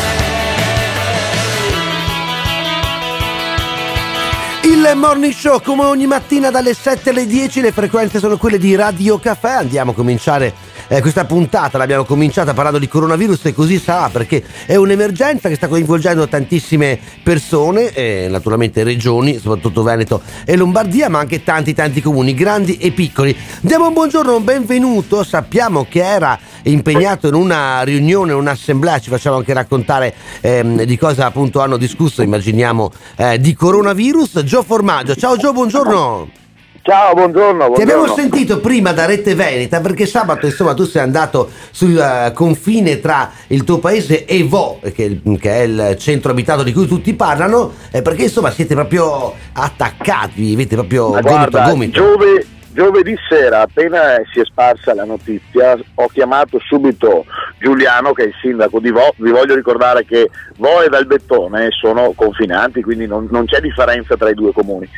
Il 4.63 4.91
morning 4.95 5.33
show 5.33 5.61
come 5.61 5.83
ogni 5.83 6.07
mattina 6.07 6.49
dalle 6.49 6.73
7 6.73 7.09
alle 7.09 7.25
10 7.25 7.61
le 7.61 7.71
frequenze 7.71 8.19
sono 8.19 8.37
quelle 8.37 8.57
di 8.57 8.75
Radio 8.75 9.19
Caffè 9.19 9.51
andiamo 9.51 9.91
a 9.91 9.93
cominciare 9.93 10.53
eh, 10.87 11.01
questa 11.01 11.25
puntata 11.25 11.77
l'abbiamo 11.77 12.03
cominciata 12.03 12.53
parlando 12.53 12.79
di 12.79 12.87
coronavirus 12.87 13.45
e 13.45 13.53
così 13.53 13.79
sarà 13.79 14.09
perché 14.09 14.43
è 14.65 14.75
un'emergenza 14.75 15.49
che 15.49 15.55
sta 15.55 15.67
coinvolgendo 15.67 16.27
tantissime 16.27 16.99
persone 17.21 17.91
eh, 17.93 18.27
naturalmente 18.29 18.83
regioni 18.83 19.37
soprattutto 19.39 19.83
Veneto 19.83 20.21
e 20.45 20.55
Lombardia 20.55 21.09
ma 21.09 21.19
anche 21.19 21.43
tanti 21.43 21.73
tanti 21.73 22.01
comuni 22.01 22.33
grandi 22.33 22.77
e 22.77 22.91
piccoli. 22.91 23.35
Diamo 23.61 23.87
un 23.87 23.93
buongiorno 23.93 24.35
un 24.35 24.43
benvenuto. 24.43 25.23
Sappiamo 25.23 25.85
che 25.89 26.03
era 26.03 26.37
impegnato 26.63 27.27
in 27.27 27.33
una 27.33 27.81
riunione 27.83 28.33
un'assemblea. 28.33 28.99
Ci 28.99 29.09
facciamo 29.09 29.37
anche 29.37 29.53
raccontare 29.53 30.13
ehm, 30.41 30.83
di 30.83 30.97
cosa 30.97 31.25
appunto 31.25 31.61
hanno 31.61 31.77
discusso 31.77 32.21
immaginiamo 32.21 32.91
eh, 33.15 33.39
di 33.39 33.53
coronavirus. 33.53 34.43
Gio 34.43 34.63
Formaggio. 34.63 35.15
Ciao 35.15 35.37
Gio 35.37 35.53
buongiorno 35.53 36.42
Ciao, 36.85 37.13
buongiorno. 37.13 37.71
Ti 37.71 37.81
abbiamo 37.81 38.03
buongiorno. 38.03 38.29
sentito 38.29 38.59
prima 38.59 38.91
da 38.91 39.05
Rete 39.05 39.35
Veneta 39.35 39.79
perché 39.79 40.05
sabato 40.05 40.47
insomma 40.47 40.73
tu 40.73 40.83
sei 40.83 41.01
andato 41.01 41.49
sul 41.71 41.97
eh, 41.97 42.33
confine 42.33 42.99
tra 42.99 43.31
il 43.47 43.63
tuo 43.63 43.79
paese 43.79 44.25
e 44.25 44.43
Vo, 44.43 44.81
che 44.81 44.93
è, 44.97 45.03
il, 45.03 45.39
che 45.39 45.49
è 45.49 45.61
il 45.61 45.95
centro 45.97 46.31
abitato 46.31 46.61
di 46.61 46.73
cui 46.73 46.85
tutti 46.85 47.13
parlano, 47.13 47.71
eh, 47.89 48.01
perché 48.01 48.23
insomma 48.23 48.51
siete 48.51 48.73
proprio 48.73 49.33
attaccati, 49.53 50.51
avete 50.53 50.75
proprio 50.75 51.11
Ma 51.11 51.21
gomito 51.21 51.57
a 51.57 51.69
gomito. 51.69 52.01
giove- 52.01 52.45
giovedì 52.73 53.15
sera, 53.29 53.61
appena 53.61 54.15
si 54.33 54.41
è 54.41 54.43
sparsa 54.43 54.93
la 54.93 55.05
notizia, 55.05 55.77
ho 55.93 56.07
chiamato 56.07 56.59
subito 56.59 57.23
Giuliano, 57.59 58.11
che 58.11 58.23
è 58.23 58.27
il 58.27 58.33
sindaco 58.41 58.81
di 58.81 58.91
Vo. 58.91 59.13
Vi 59.15 59.31
voglio 59.31 59.55
ricordare 59.55 60.03
che 60.03 60.29
Vo 60.57 60.81
e 60.81 60.89
Valbettone 60.89 61.69
sono 61.69 62.11
confinanti, 62.13 62.83
quindi 62.83 63.07
non, 63.07 63.29
non 63.31 63.45
c'è 63.45 63.61
differenza 63.61 64.17
tra 64.17 64.29
i 64.29 64.33
due 64.33 64.51
comuni. 64.51 64.89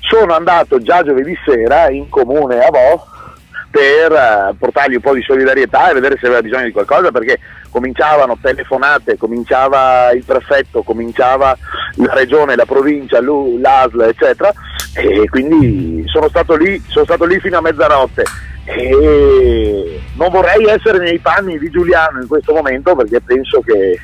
Sono 0.00 0.34
andato 0.34 0.80
già 0.80 1.02
giovedì 1.02 1.36
sera 1.44 1.88
in 1.90 2.08
comune 2.08 2.58
a 2.58 2.70
Vo 2.70 3.06
per 3.70 4.12
eh, 4.12 4.54
portargli 4.58 4.94
un 4.94 5.00
po' 5.00 5.14
di 5.14 5.22
solidarietà 5.22 5.90
e 5.90 5.94
vedere 5.94 6.16
se 6.18 6.26
aveva 6.26 6.42
bisogno 6.42 6.64
di 6.64 6.72
qualcosa 6.72 7.12
perché 7.12 7.38
cominciavano 7.70 8.36
telefonate, 8.42 9.16
cominciava 9.16 10.10
il 10.10 10.24
prefetto, 10.24 10.82
cominciava 10.82 11.56
la 11.94 12.14
regione, 12.14 12.56
la 12.56 12.66
provincia, 12.66 13.20
l'ASL 13.20 14.00
eccetera 14.02 14.52
e 14.94 15.28
quindi 15.28 16.02
sono 16.06 16.28
stato 16.28 16.56
lì, 16.56 16.82
sono 16.88 17.04
stato 17.04 17.24
lì 17.24 17.38
fino 17.38 17.58
a 17.58 17.60
mezzanotte. 17.60 18.24
E 18.64 20.00
non 20.16 20.30
vorrei 20.30 20.66
essere 20.66 20.98
nei 20.98 21.18
panni 21.18 21.58
di 21.58 21.70
Giuliano 21.70 22.20
in 22.20 22.28
questo 22.28 22.52
momento 22.52 22.94
perché 22.94 23.20
penso 23.20 23.60
che 23.60 24.00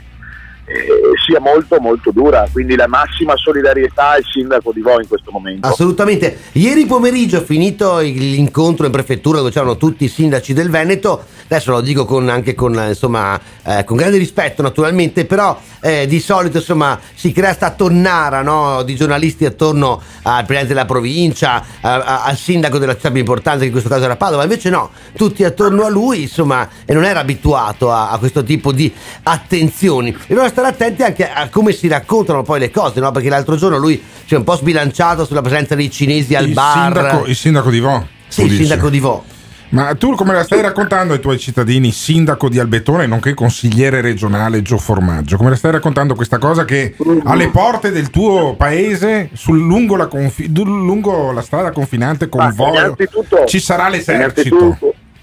sia 1.24 1.40
molto 1.40 1.78
molto 1.80 2.10
dura, 2.10 2.46
quindi 2.50 2.74
la 2.74 2.88
massima 2.88 3.36
solidarietà 3.36 4.10
al 4.10 4.22
sindaco 4.24 4.72
di 4.72 4.80
Vo 4.80 5.00
in 5.00 5.06
questo 5.06 5.30
momento. 5.30 5.66
Assolutamente. 5.66 6.38
Ieri 6.52 6.86
pomeriggio, 6.86 7.40
finito 7.42 7.98
l'incontro 7.98 8.86
in 8.86 8.92
prefettura 8.92 9.38
dove 9.38 9.50
c'erano 9.50 9.76
tutti 9.76 10.04
i 10.04 10.08
sindaci 10.08 10.52
del 10.52 10.70
Veneto, 10.70 11.24
adesso 11.44 11.70
lo 11.70 11.80
dico 11.80 12.04
con- 12.04 12.28
anche 12.28 12.54
con, 12.54 12.76
eh, 12.78 12.88
insomma, 12.88 13.38
eh, 13.64 13.84
con 13.84 13.96
grande 13.96 14.18
rispetto 14.18 14.62
naturalmente, 14.62 15.24
però 15.24 15.58
eh, 15.80 16.06
di 16.08 16.18
solito 16.18 16.58
insomma, 16.58 16.98
si 17.14 17.30
crea 17.30 17.52
sta 17.52 17.70
tonnara 17.70 18.42
no, 18.42 18.82
di 18.82 18.96
giornalisti 18.96 19.44
attorno 19.44 20.02
al 20.22 20.44
presidente 20.44 20.74
della 20.74 20.84
provincia, 20.86 21.64
a- 21.80 21.94
a- 22.02 22.24
al 22.24 22.36
sindaco 22.36 22.78
della 22.78 22.94
città 22.94 23.10
più 23.10 23.20
importante, 23.20 23.60
che 23.60 23.66
in 23.66 23.70
questo 23.70 23.88
caso 23.88 24.04
era 24.04 24.16
Padova, 24.16 24.42
invece 24.42 24.68
no, 24.70 24.90
tutti 25.16 25.44
attorno 25.44 25.84
a 25.84 25.88
lui 25.88 26.22
insomma, 26.22 26.68
e 26.84 26.92
non 26.92 27.04
era 27.04 27.20
abituato 27.20 27.92
a, 27.92 28.10
a 28.10 28.18
questo 28.18 28.42
tipo 28.42 28.72
di 28.72 28.92
attenzioni. 29.22 30.08
E 30.08 30.14
bisogna 30.28 30.48
stare 30.56 30.68
attenti 30.68 31.02
anche 31.02 31.30
a 31.30 31.50
come 31.50 31.72
si 31.72 31.86
raccontano 31.86 32.42
poi 32.42 32.58
le 32.58 32.70
cose, 32.70 32.98
no? 32.98 33.10
perché 33.10 33.28
l'altro 33.28 33.56
giorno 33.56 33.76
lui 33.76 34.02
si 34.24 34.32
è 34.32 34.38
un 34.38 34.44
po' 34.44 34.56
sbilanciato 34.56 35.26
sulla 35.26 35.42
presenza 35.42 35.74
dei 35.74 35.90
cinesi 35.90 36.34
al 36.34 36.46
il 36.46 36.54
bar. 36.54 36.92
Sindaco, 36.94 37.26
il 37.26 37.36
sindaco 37.36 37.68
di 37.70 37.78
Vo. 37.80 38.06
Sì, 38.28 38.42
il 38.44 38.48
dici. 38.48 38.60
sindaco 38.64 38.88
di 38.88 38.98
Vo. 38.98 39.24
Ma 39.68 39.94
tu 39.96 40.14
come 40.14 40.32
la 40.32 40.44
stai 40.44 40.62
raccontando 40.62 41.12
ai 41.12 41.20
tuoi 41.20 41.38
cittadini, 41.38 41.90
sindaco 41.90 42.48
di 42.48 42.58
Albettone, 42.58 43.06
nonché 43.06 43.34
consigliere 43.34 44.00
regionale 44.00 44.62
Gio 44.62 44.78
Formaggio? 44.78 45.36
Come 45.36 45.50
la 45.50 45.56
stai 45.56 45.72
raccontando 45.72 46.14
questa 46.14 46.38
cosa 46.38 46.64
che 46.64 46.94
alle 47.24 47.50
porte 47.50 47.90
del 47.90 48.08
tuo 48.08 48.54
paese, 48.54 49.28
sul- 49.34 49.58
lungo, 49.60 49.96
la 49.96 50.06
confi- 50.06 50.50
lungo 50.54 51.32
la 51.32 51.42
strada 51.42 51.70
confinante 51.70 52.30
con 52.30 52.50
innanzitutto- 52.56 53.44
ci 53.44 53.60
sarà 53.60 53.88
l'esercito? 53.90 54.78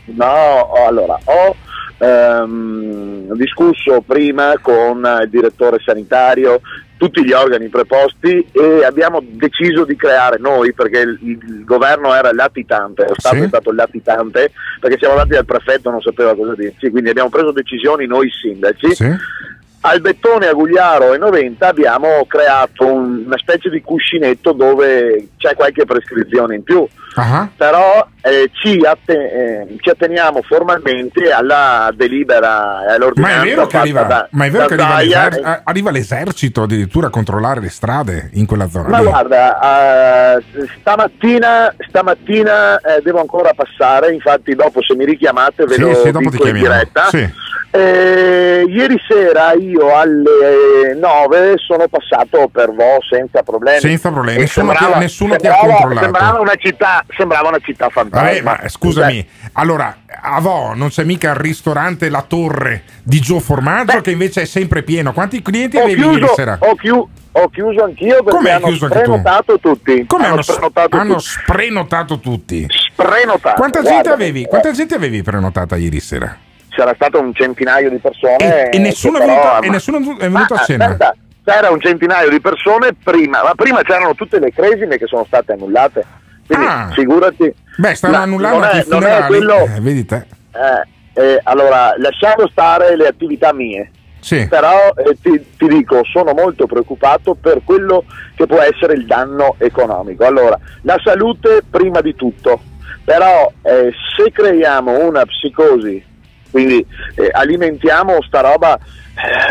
No, 0.05 0.71
allora, 0.85 1.17
ho 1.23 1.55
ehm, 1.97 3.33
discusso 3.33 4.01
prima 4.05 4.53
con 4.61 4.97
il 5.21 5.29
direttore 5.29 5.77
sanitario, 5.83 6.61
tutti 6.97 7.23
gli 7.25 7.33
organi 7.33 7.67
preposti 7.67 8.45
e 8.51 8.85
abbiamo 8.85 9.21
deciso 9.23 9.83
di 9.83 9.95
creare 9.95 10.37
noi, 10.39 10.73
perché 10.73 10.99
il, 10.99 11.17
il 11.21 11.63
governo 11.65 12.13
era 12.13 12.31
latitante, 12.31 13.05
lo 13.07 13.13
Stato 13.17 13.35
Sì. 13.35 13.41
è 13.41 13.47
stato 13.47 13.71
latitante, 13.73 14.51
perché 14.79 14.97
siamo 14.97 15.15
andati 15.15 15.33
dal 15.33 15.45
prefetto 15.45 15.89
non 15.89 16.01
sapeva 16.01 16.33
cosa 16.35 16.55
dirci, 16.55 16.89
quindi 16.89 17.09
abbiamo 17.09 17.29
preso 17.29 17.51
decisioni 17.51 18.05
noi 18.07 18.29
sindaci. 18.29 18.95
Al 19.85 19.99
Bettone, 19.99 20.47
a 20.47 20.53
Gugliaro 20.53 21.13
e 21.13 21.17
Noventa 21.17 21.67
abbiamo 21.67 22.25
creato 22.25 22.85
un- 22.85 23.23
una 23.25 23.37
specie 23.37 23.69
di 23.69 23.81
cuscinetto 23.81 24.53
dove 24.53 25.27
c'è 25.35 25.55
qualche 25.55 25.83
prescrizione 25.83 26.55
in 26.55 26.63
più 26.63 26.87
Ah, 27.15 27.47
però 27.55 28.07
eh, 28.21 28.49
ci, 28.53 28.79
atte- 28.85 29.67
eh, 29.67 29.77
ci 29.79 29.89
atteniamo 29.89 30.41
formalmente 30.41 31.31
alla 31.31 31.91
delibera 31.93 32.81
e 32.83 32.87
Ma 32.87 32.93
all'ordinanza 32.95 33.41
è 33.41 33.45
vero 33.45 33.67
che 33.67 33.77
arriva, 33.77 34.03
da- 34.03 34.27
ma 34.31 34.45
è 34.45 34.49
vero 34.49 34.65
che 34.67 34.73
arriva, 34.75 34.97
l'eser- 35.29 35.61
arriva 35.63 35.91
l'esercito 35.91 36.63
addirittura 36.63 37.07
a 37.07 37.09
controllare 37.09 37.59
le 37.59 37.69
strade 37.69 38.29
in 38.33 38.45
quella 38.45 38.67
zona? 38.69 38.87
Ma 38.89 38.99
lì? 38.99 39.05
guarda, 39.05 40.37
eh, 40.37 40.43
stamattina, 40.79 41.73
stamattina 41.87 42.79
eh, 42.79 43.01
devo 43.03 43.19
ancora 43.19 43.51
passare, 43.53 44.13
infatti 44.13 44.55
dopo 44.55 44.81
se 44.81 44.95
mi 44.95 45.05
richiamate 45.05 45.65
ve 45.65 45.73
Sì, 45.75 45.81
lo 45.81 45.93
sì, 45.95 46.11
dopo 46.11 46.29
ti 46.29 46.37
dico 46.37 46.47
in 46.47 46.53
diretta. 46.55 47.05
Sì. 47.09 47.41
Eh, 47.75 48.65
ieri 48.67 49.01
sera 49.07 49.53
io 49.53 49.95
alle 49.97 50.93
9 50.95 51.55
sono 51.57 51.87
passato 51.87 52.47
per 52.51 52.71
Vo 52.71 52.99
senza 53.09 53.41
problemi. 53.41 53.79
Senza 53.79 54.11
problemi, 54.11 54.41
nessuno 54.41 54.73
ti 54.73 54.83
ha- 54.83 54.97
nessuno 54.99 55.35
ti 55.37 55.47
ha 55.47 55.51
sembrava- 55.53 55.73
controllato. 55.73 56.03
Sembrava 56.03 56.39
una 56.39 56.55
città, 56.55 57.02
sembrava 57.15 57.49
una 57.49 57.59
città 57.59 57.89
fantasma. 57.89 58.27
Vabbè, 58.27 58.41
ma 58.41 58.69
scusami, 58.69 59.27
allora 59.53 59.97
a 60.21 60.39
Vo 60.39 60.73
non 60.73 60.89
c'è 60.89 61.03
mica 61.03 61.29
il 61.31 61.35
ristorante 61.35 62.09
La 62.09 62.21
Torre 62.27 62.83
di 63.03 63.19
Gio 63.19 63.39
Formaggio 63.39 64.01
che 64.01 64.11
invece 64.11 64.41
è 64.41 64.45
sempre 64.45 64.83
pieno. 64.83 65.13
Quanti 65.13 65.41
clienti 65.41 65.77
Ho 65.77 65.83
avevi 65.83 66.01
ieri 66.01 66.17
chiuso, 66.17 66.33
sera? 66.35 66.57
ho, 66.59 66.75
chiu- 66.75 67.07
ho 67.31 67.49
chiuso 67.49 67.83
anch'io 67.83 68.15
perché 68.23 68.29
Come 68.37 68.49
hanno 68.51 68.65
chiuso 68.67 68.85
anche 68.85 69.01
tu? 69.01 69.03
prenotato 69.09 69.59
tutti. 69.59 70.05
Come 70.07 70.25
hanno, 70.27 70.41
prenotato 70.45 70.97
hanno 70.97 71.13
tutti. 71.15 71.25
sprenotato 71.27 72.19
tutti? 72.19 72.67
Prenotato. 72.95 73.55
Quanta 73.55 73.79
guarda. 73.81 73.95
gente 74.01 74.09
avevi? 74.09 74.45
Quanta 74.45 74.71
gente 74.71 74.95
avevi 74.95 75.21
prenotata 75.23 75.75
ieri 75.75 75.99
sera? 75.99 76.37
C'era 76.69 76.93
stato 76.95 77.19
un 77.19 77.33
centinaio 77.33 77.89
di 77.89 77.97
persone. 77.97 78.37
E- 78.37 78.69
e 78.75 78.79
nessuno 78.79 79.17
è 79.17 79.21
venuto- 79.25 79.41
però- 79.41 79.61
e 79.61 79.69
nessuno 79.69 79.97
è 79.97 80.29
venuto 80.29 80.53
Ma, 80.55 80.61
a 80.61 80.63
cena? 80.65 80.85
aspetta, 80.85 81.15
c'era 81.45 81.69
un 81.69 81.79
centinaio 81.81 82.29
di 82.29 82.39
persone 82.39 82.93
prima, 83.03 83.43
ma 83.43 83.53
prima 83.55 83.81
c'erano 83.83 84.15
tutte 84.15 84.39
le 84.39 84.51
cresime 84.51 84.97
che 84.97 85.05
sono 85.07 85.23
state 85.25 85.51
annullate. 85.53 86.05
Quindi 86.45 86.65
Ah. 86.65 86.89
figurati. 86.93 87.53
Beh, 87.77 87.95
stanno 87.95 88.13
La- 88.13 88.21
annullando 88.21 88.59
non 88.59 88.67
è- 88.67 88.85
non 88.87 89.03
è 89.03 89.23
quello- 89.27 89.65
Eh, 89.75 89.79
vedi 89.79 90.05
te. 90.05 90.25
Eh, 91.15 91.21
eh, 91.21 91.39
allora, 91.43 91.93
lasciamo 91.97 92.47
stare 92.49 92.95
le 92.95 93.07
attività 93.07 93.53
mie. 93.53 93.89
Sì. 94.19 94.47
Però 94.47 94.71
eh, 94.95 95.17
ti, 95.21 95.45
ti 95.57 95.67
dico, 95.67 96.01
sono 96.05 96.31
molto 96.33 96.65
preoccupato 96.65 97.33
per 97.35 97.61
quello 97.65 98.05
che 98.35 98.45
può 98.45 98.59
essere 98.61 98.93
il 98.93 99.05
danno 99.05 99.55
economico. 99.57 100.25
Allora, 100.25 100.57
la 100.83 100.97
salute 101.03 101.61
prima 101.69 101.99
di 101.99 102.15
tutto, 102.15 102.61
però 103.03 103.51
eh, 103.63 103.91
se 104.15 104.31
creiamo 104.31 105.05
una 105.05 105.25
psicosi, 105.25 106.01
quindi 106.51 106.85
eh, 107.15 107.29
alimentiamo 107.33 108.21
sta 108.21 108.39
roba 108.41 108.77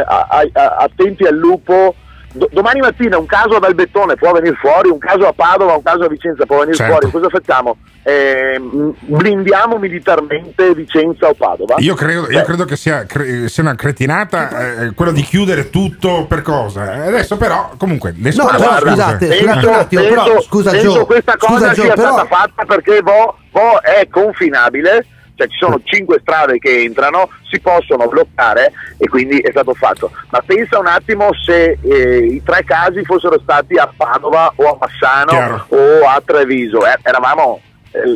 a- 0.07 0.27
a- 0.31 0.49
a- 0.53 0.77
attenti 0.79 1.25
al 1.27 1.37
lupo. 1.37 1.97
Do- 2.35 2.49
domani 2.51 2.81
mattina 2.81 3.19
un 3.19 3.27
caso 3.27 3.57
ad 3.57 3.65
Albettone 3.65 4.15
può 4.17 4.33
venire 4.33 4.55
fuori, 4.57 4.89
un 4.89 4.99
caso 4.99 5.27
a 5.27 5.33
Padova, 5.33 5.75
un 5.75 5.83
caso 5.83 6.05
a 6.05 6.09
Vicenza 6.09 6.47
può 6.47 6.59
venire 6.61 6.77
Certo. 6.77 6.93
fuori. 6.93 7.11
Cosa 7.11 7.29
facciamo? 7.29 7.77
Eh, 8.05 8.59
blindiamo 9.01 9.77
militarmente 9.79 10.75
Vicenza 10.75 11.29
o 11.29 11.35
Padova? 11.35 11.75
Io 11.79 11.95
credo, 11.95 12.31
io 12.31 12.43
credo 12.43 12.65
che 12.65 12.77
sia, 12.77 13.05
cre- 13.05 13.49
sia 13.49 13.63
una 13.63 13.75
cretinata 13.75 14.81
eh, 14.81 14.91
quello 14.95 15.13
di 15.13 15.23
chiudere 15.23 15.69
tutto 15.71 16.25
per 16.27 16.43
cosa. 16.43 17.05
Eh, 17.05 17.07
Adesso 17.09 17.37
però, 17.37 17.73
comunque, 17.77 18.15
le 18.17 18.31
No, 18.35 18.45
scuole 18.49 18.57
però, 18.57 18.79
sono 18.79 18.91
scusate, 18.91 19.27
scusate 19.39 19.67
un 19.67 19.75
attimo, 19.75 20.03
però, 20.03 20.25
penso- 20.25 20.41
scusa 20.43 20.71
penso 20.71 20.93
Gio, 20.93 21.07
questa 21.07 21.37
cosa 21.37 21.55
scusa 21.55 21.73
Gio, 21.75 21.83
sia 21.83 21.93
però- 21.95 22.13
stata 22.13 22.27
fatta 22.27 22.65
perché 22.65 23.01
Vo, 23.03 23.37
Vo 23.53 23.81
è 23.83 24.09
confinabile, 24.11 25.07
cioè 25.35 25.49
ci 25.49 25.59
sono 25.59 25.81
cinque 25.85 26.19
strade 26.21 26.59
che 26.59 26.83
entrano, 26.83 27.29
si 27.51 27.61
possono 27.61 28.07
bloccare 28.09 28.73
e 28.99 29.09
quindi 29.09 29.39
è 29.39 29.51
stato 29.51 29.75
fatto. 29.75 30.11
Ma 30.31 30.41
pensa 30.45 30.79
un 30.79 30.87
attimo 30.87 31.31
se 31.45 31.79
eh, 31.83 32.19
i 32.19 32.43
tre 32.45 32.65
casi 32.65 33.05
fossero 33.05 33.39
stati 33.41 33.77
a 33.77 33.91
Padova 33.95 34.53
o 34.57 34.71
a 34.71 34.77
Massano 34.81 35.31
Chiaro. 35.31 35.67
o 35.69 36.07
a 36.09 36.23
Treviso, 36.25 36.87
Eh, 36.87 36.97
eravamo, 37.03 37.61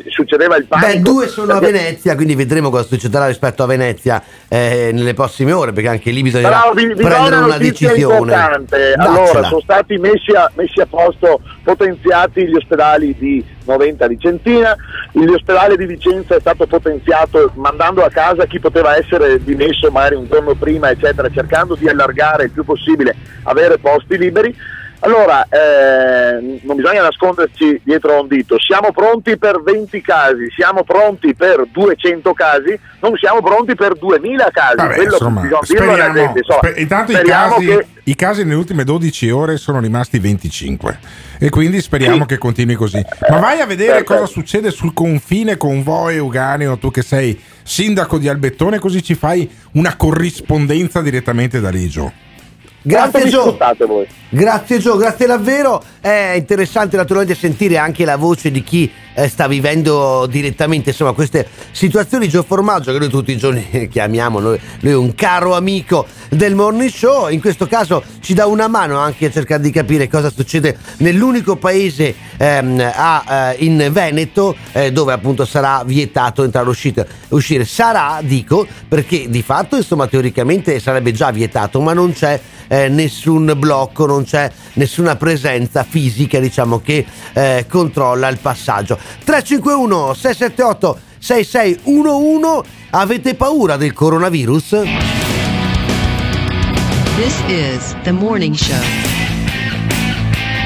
succedeva 0.08 0.56
il 0.56 0.64
panico. 0.64 0.88
Beh, 0.88 1.00
due 1.00 1.28
sono 1.28 1.52
a 1.52 1.60
Venezia, 1.60 2.14
quindi 2.14 2.34
vedremo 2.34 2.70
cosa 2.70 2.84
succederà 2.84 3.26
rispetto 3.26 3.62
a 3.62 3.66
Venezia 3.66 4.22
eh, 4.48 4.90
nelle 4.92 5.14
prossime 5.14 5.52
ore, 5.52 5.72
perché 5.72 5.88
anche 5.88 6.10
lì 6.10 6.22
bisognerà 6.22 6.60
Però 6.60 6.72
vi, 6.72 6.86
vi 6.86 6.94
prendere 6.94 7.36
una 7.36 7.44
una 7.44 7.58
decisione. 7.58 8.02
importante. 8.02 8.94
Daccela. 8.96 9.02
Allora, 9.04 9.42
sono 9.44 9.60
stati 9.60 9.96
messi 9.98 10.32
a, 10.32 10.50
messi 10.54 10.80
a 10.80 10.86
posto, 10.86 11.40
potenziati 11.62 12.46
gli 12.46 12.54
ospedali 12.54 13.14
di 13.18 13.44
Noventa 13.64 14.06
di 14.06 14.16
Centina, 14.18 14.76
l'ospedale 15.12 15.76
di 15.76 15.86
Vicenza 15.86 16.36
è 16.36 16.40
stato 16.40 16.66
potenziato 16.66 17.50
mandando 17.54 18.04
a 18.04 18.10
casa 18.10 18.46
chi 18.46 18.60
poteva 18.60 18.96
essere 18.96 19.42
dimesso 19.42 19.90
magari 19.90 20.14
un 20.14 20.26
giorno 20.26 20.54
prima, 20.54 20.90
eccetera, 20.90 21.28
cercando 21.30 21.74
di 21.74 21.88
allargare 21.88 22.44
il 22.44 22.50
più 22.50 22.64
possibile, 22.64 23.14
avere 23.42 23.78
posti 23.78 24.16
liberi. 24.16 24.54
Allora, 25.00 25.46
eh, 25.48 26.60
non 26.62 26.76
bisogna 26.76 27.02
nasconderci 27.02 27.80
dietro 27.84 28.16
a 28.16 28.20
un 28.22 28.28
dito, 28.28 28.56
siamo 28.58 28.92
pronti 28.92 29.36
per 29.36 29.62
20 29.62 30.00
casi, 30.00 30.50
siamo 30.56 30.84
pronti 30.84 31.34
per 31.34 31.66
200 31.70 32.32
casi, 32.32 32.78
non 33.00 33.14
siamo 33.16 33.42
pronti 33.42 33.74
per 33.74 33.94
2000 33.94 34.50
casi, 34.52 34.76
Vabbè, 34.76 35.02
insomma, 35.02 35.48
speriamo, 35.62 36.14
gente. 36.14 36.38
insomma. 36.38 36.58
sper- 36.62 36.78
intanto 36.78 37.12
i 37.12 37.22
casi, 37.22 37.64
che- 37.66 37.86
i 38.04 38.14
casi 38.14 38.42
nelle 38.44 38.54
ultime 38.56 38.84
12 38.84 39.30
ore 39.30 39.58
sono 39.58 39.80
rimasti 39.80 40.18
25 40.18 40.98
e 41.38 41.50
quindi 41.50 41.80
speriamo 41.82 42.24
che 42.24 42.38
continui 42.38 42.74
così. 42.74 43.00
Ma 43.28 43.38
vai 43.38 43.60
a 43.60 43.66
vedere 43.66 43.98
Perfetto. 44.02 44.14
cosa 44.14 44.26
succede 44.26 44.70
sul 44.70 44.94
confine 44.94 45.56
con 45.56 45.82
Vo 45.82 46.08
e 46.08 46.14
Euganeo, 46.14 46.78
tu 46.78 46.90
che 46.90 47.02
sei 47.02 47.38
sindaco 47.62 48.18
di 48.18 48.28
Albettone, 48.28 48.78
così 48.78 49.02
ci 49.02 49.14
fai 49.14 49.48
una 49.72 49.94
corrispondenza 49.96 51.00
direttamente 51.02 51.60
da 51.60 51.68
lì, 51.68 51.86
Gio. 51.88 52.12
Grazie 52.86 53.28
Gio. 53.28 53.56
Grazie 54.28 54.78
Gio, 54.78 54.96
grazie 54.96 55.26
davvero. 55.26 55.82
È 56.00 56.34
interessante 56.36 56.96
naturalmente 56.96 57.34
sentire 57.34 57.78
anche 57.78 58.04
la 58.04 58.16
voce 58.16 58.52
di 58.52 58.62
chi 58.62 58.88
eh, 59.12 59.28
sta 59.28 59.48
vivendo 59.48 60.26
direttamente 60.26 60.90
insomma 60.90 61.10
queste 61.10 61.48
situazioni. 61.72 62.28
Gio 62.28 62.44
Formaggio, 62.44 62.92
che 62.92 63.00
noi 63.00 63.08
tutti 63.08 63.32
i 63.32 63.36
giorni 63.36 63.88
chiamiamo, 63.90 64.38
lui, 64.38 64.60
lui 64.82 64.92
è 64.92 64.96
un 64.96 65.16
caro 65.16 65.56
amico 65.56 66.06
del 66.28 66.54
morning 66.54 66.88
show. 66.88 67.28
In 67.28 67.40
questo 67.40 67.66
caso 67.66 68.04
ci 68.20 68.34
dà 68.34 68.46
una 68.46 68.68
mano 68.68 68.98
anche 68.98 69.26
a 69.26 69.30
cercare 69.32 69.62
di 69.62 69.72
capire 69.72 70.06
cosa 70.06 70.30
succede 70.30 70.76
nell'unico 70.98 71.56
paese 71.56 72.14
ehm, 72.36 72.92
a, 72.94 73.50
eh, 73.50 73.64
in 73.64 73.88
Veneto 73.90 74.54
eh, 74.70 74.92
dove 74.92 75.12
appunto 75.12 75.44
sarà 75.44 75.82
vietato 75.84 76.44
entrare 76.44 76.66
e 76.66 76.70
uscire. 76.70 77.08
uscire. 77.30 77.64
Sarà, 77.64 78.20
dico, 78.22 78.64
perché 78.86 79.28
di 79.28 79.42
fatto 79.42 79.74
insomma 79.74 80.06
teoricamente 80.06 80.78
sarebbe 80.78 81.10
già 81.10 81.32
vietato, 81.32 81.80
ma 81.80 81.92
non 81.92 82.12
c'è 82.12 82.40
eh, 82.68 82.88
nessun 82.88 83.52
blocco, 83.56 84.06
non 84.06 84.24
c'è 84.24 84.50
nessuna 84.74 85.16
presenza 85.16 85.84
fisica, 85.84 86.38
diciamo, 86.38 86.80
che 86.80 87.04
eh, 87.32 87.66
controlla 87.68 88.28
il 88.28 88.38
passaggio. 88.38 88.98
351 89.24 90.14
678 90.14 90.98
6611 91.18 92.74
Avete 92.90 93.34
paura 93.34 93.76
del 93.76 93.92
coronavirus? 93.92 94.82
This 97.16 97.42
is 97.48 97.94
the 98.04 98.12
morning 98.12 98.54
show. 98.54 98.74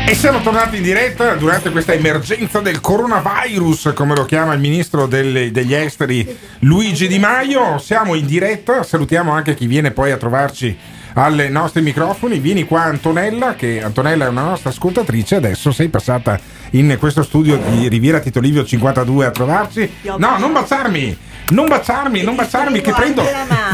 E 0.06 0.14
siamo 0.14 0.40
tornati 0.40 0.76
in 0.76 0.82
diretta 0.82 1.34
durante 1.34 1.70
questa 1.70 1.92
emergenza 1.92 2.60
del 2.60 2.80
coronavirus, 2.80 3.92
come 3.94 4.14
lo 4.14 4.24
chiama 4.26 4.52
il 4.54 4.60
ministro 4.60 5.06
delle- 5.06 5.50
degli 5.50 5.74
esteri 5.74 6.36
Luigi 6.60 7.08
Di 7.08 7.18
Maio. 7.18 7.78
Siamo 7.78 8.14
in 8.14 8.26
diretta, 8.26 8.82
salutiamo 8.82 9.32
anche 9.32 9.54
chi 9.54 9.66
viene 9.66 9.90
poi 9.90 10.10
a 10.10 10.16
trovarci 10.16 10.76
ai 11.14 11.50
nostri 11.50 11.82
microfoni. 11.82 12.38
Vieni 12.38 12.64
qua 12.64 12.82
Antonella, 12.84 13.54
che 13.54 13.82
Antonella 13.82 14.26
è 14.26 14.28
una 14.28 14.42
nostra 14.42 14.70
ascoltatrice, 14.70 15.36
adesso 15.36 15.72
sei 15.72 15.88
passata 15.88 16.38
in 16.72 16.96
questo 16.98 17.22
studio 17.22 17.56
di 17.56 17.88
Riviera 17.88 18.20
Tito 18.20 18.40
Livio 18.40 18.64
52 18.64 19.26
a 19.26 19.30
trovarci. 19.30 19.90
No, 20.18 20.36
non 20.38 20.52
baciarmi! 20.52 21.18
Non 21.50 21.66
baciarmi, 21.66 22.22
non 22.22 22.36
baciarmi, 22.36 22.80
che 22.80 22.92
prendo. 22.92 23.22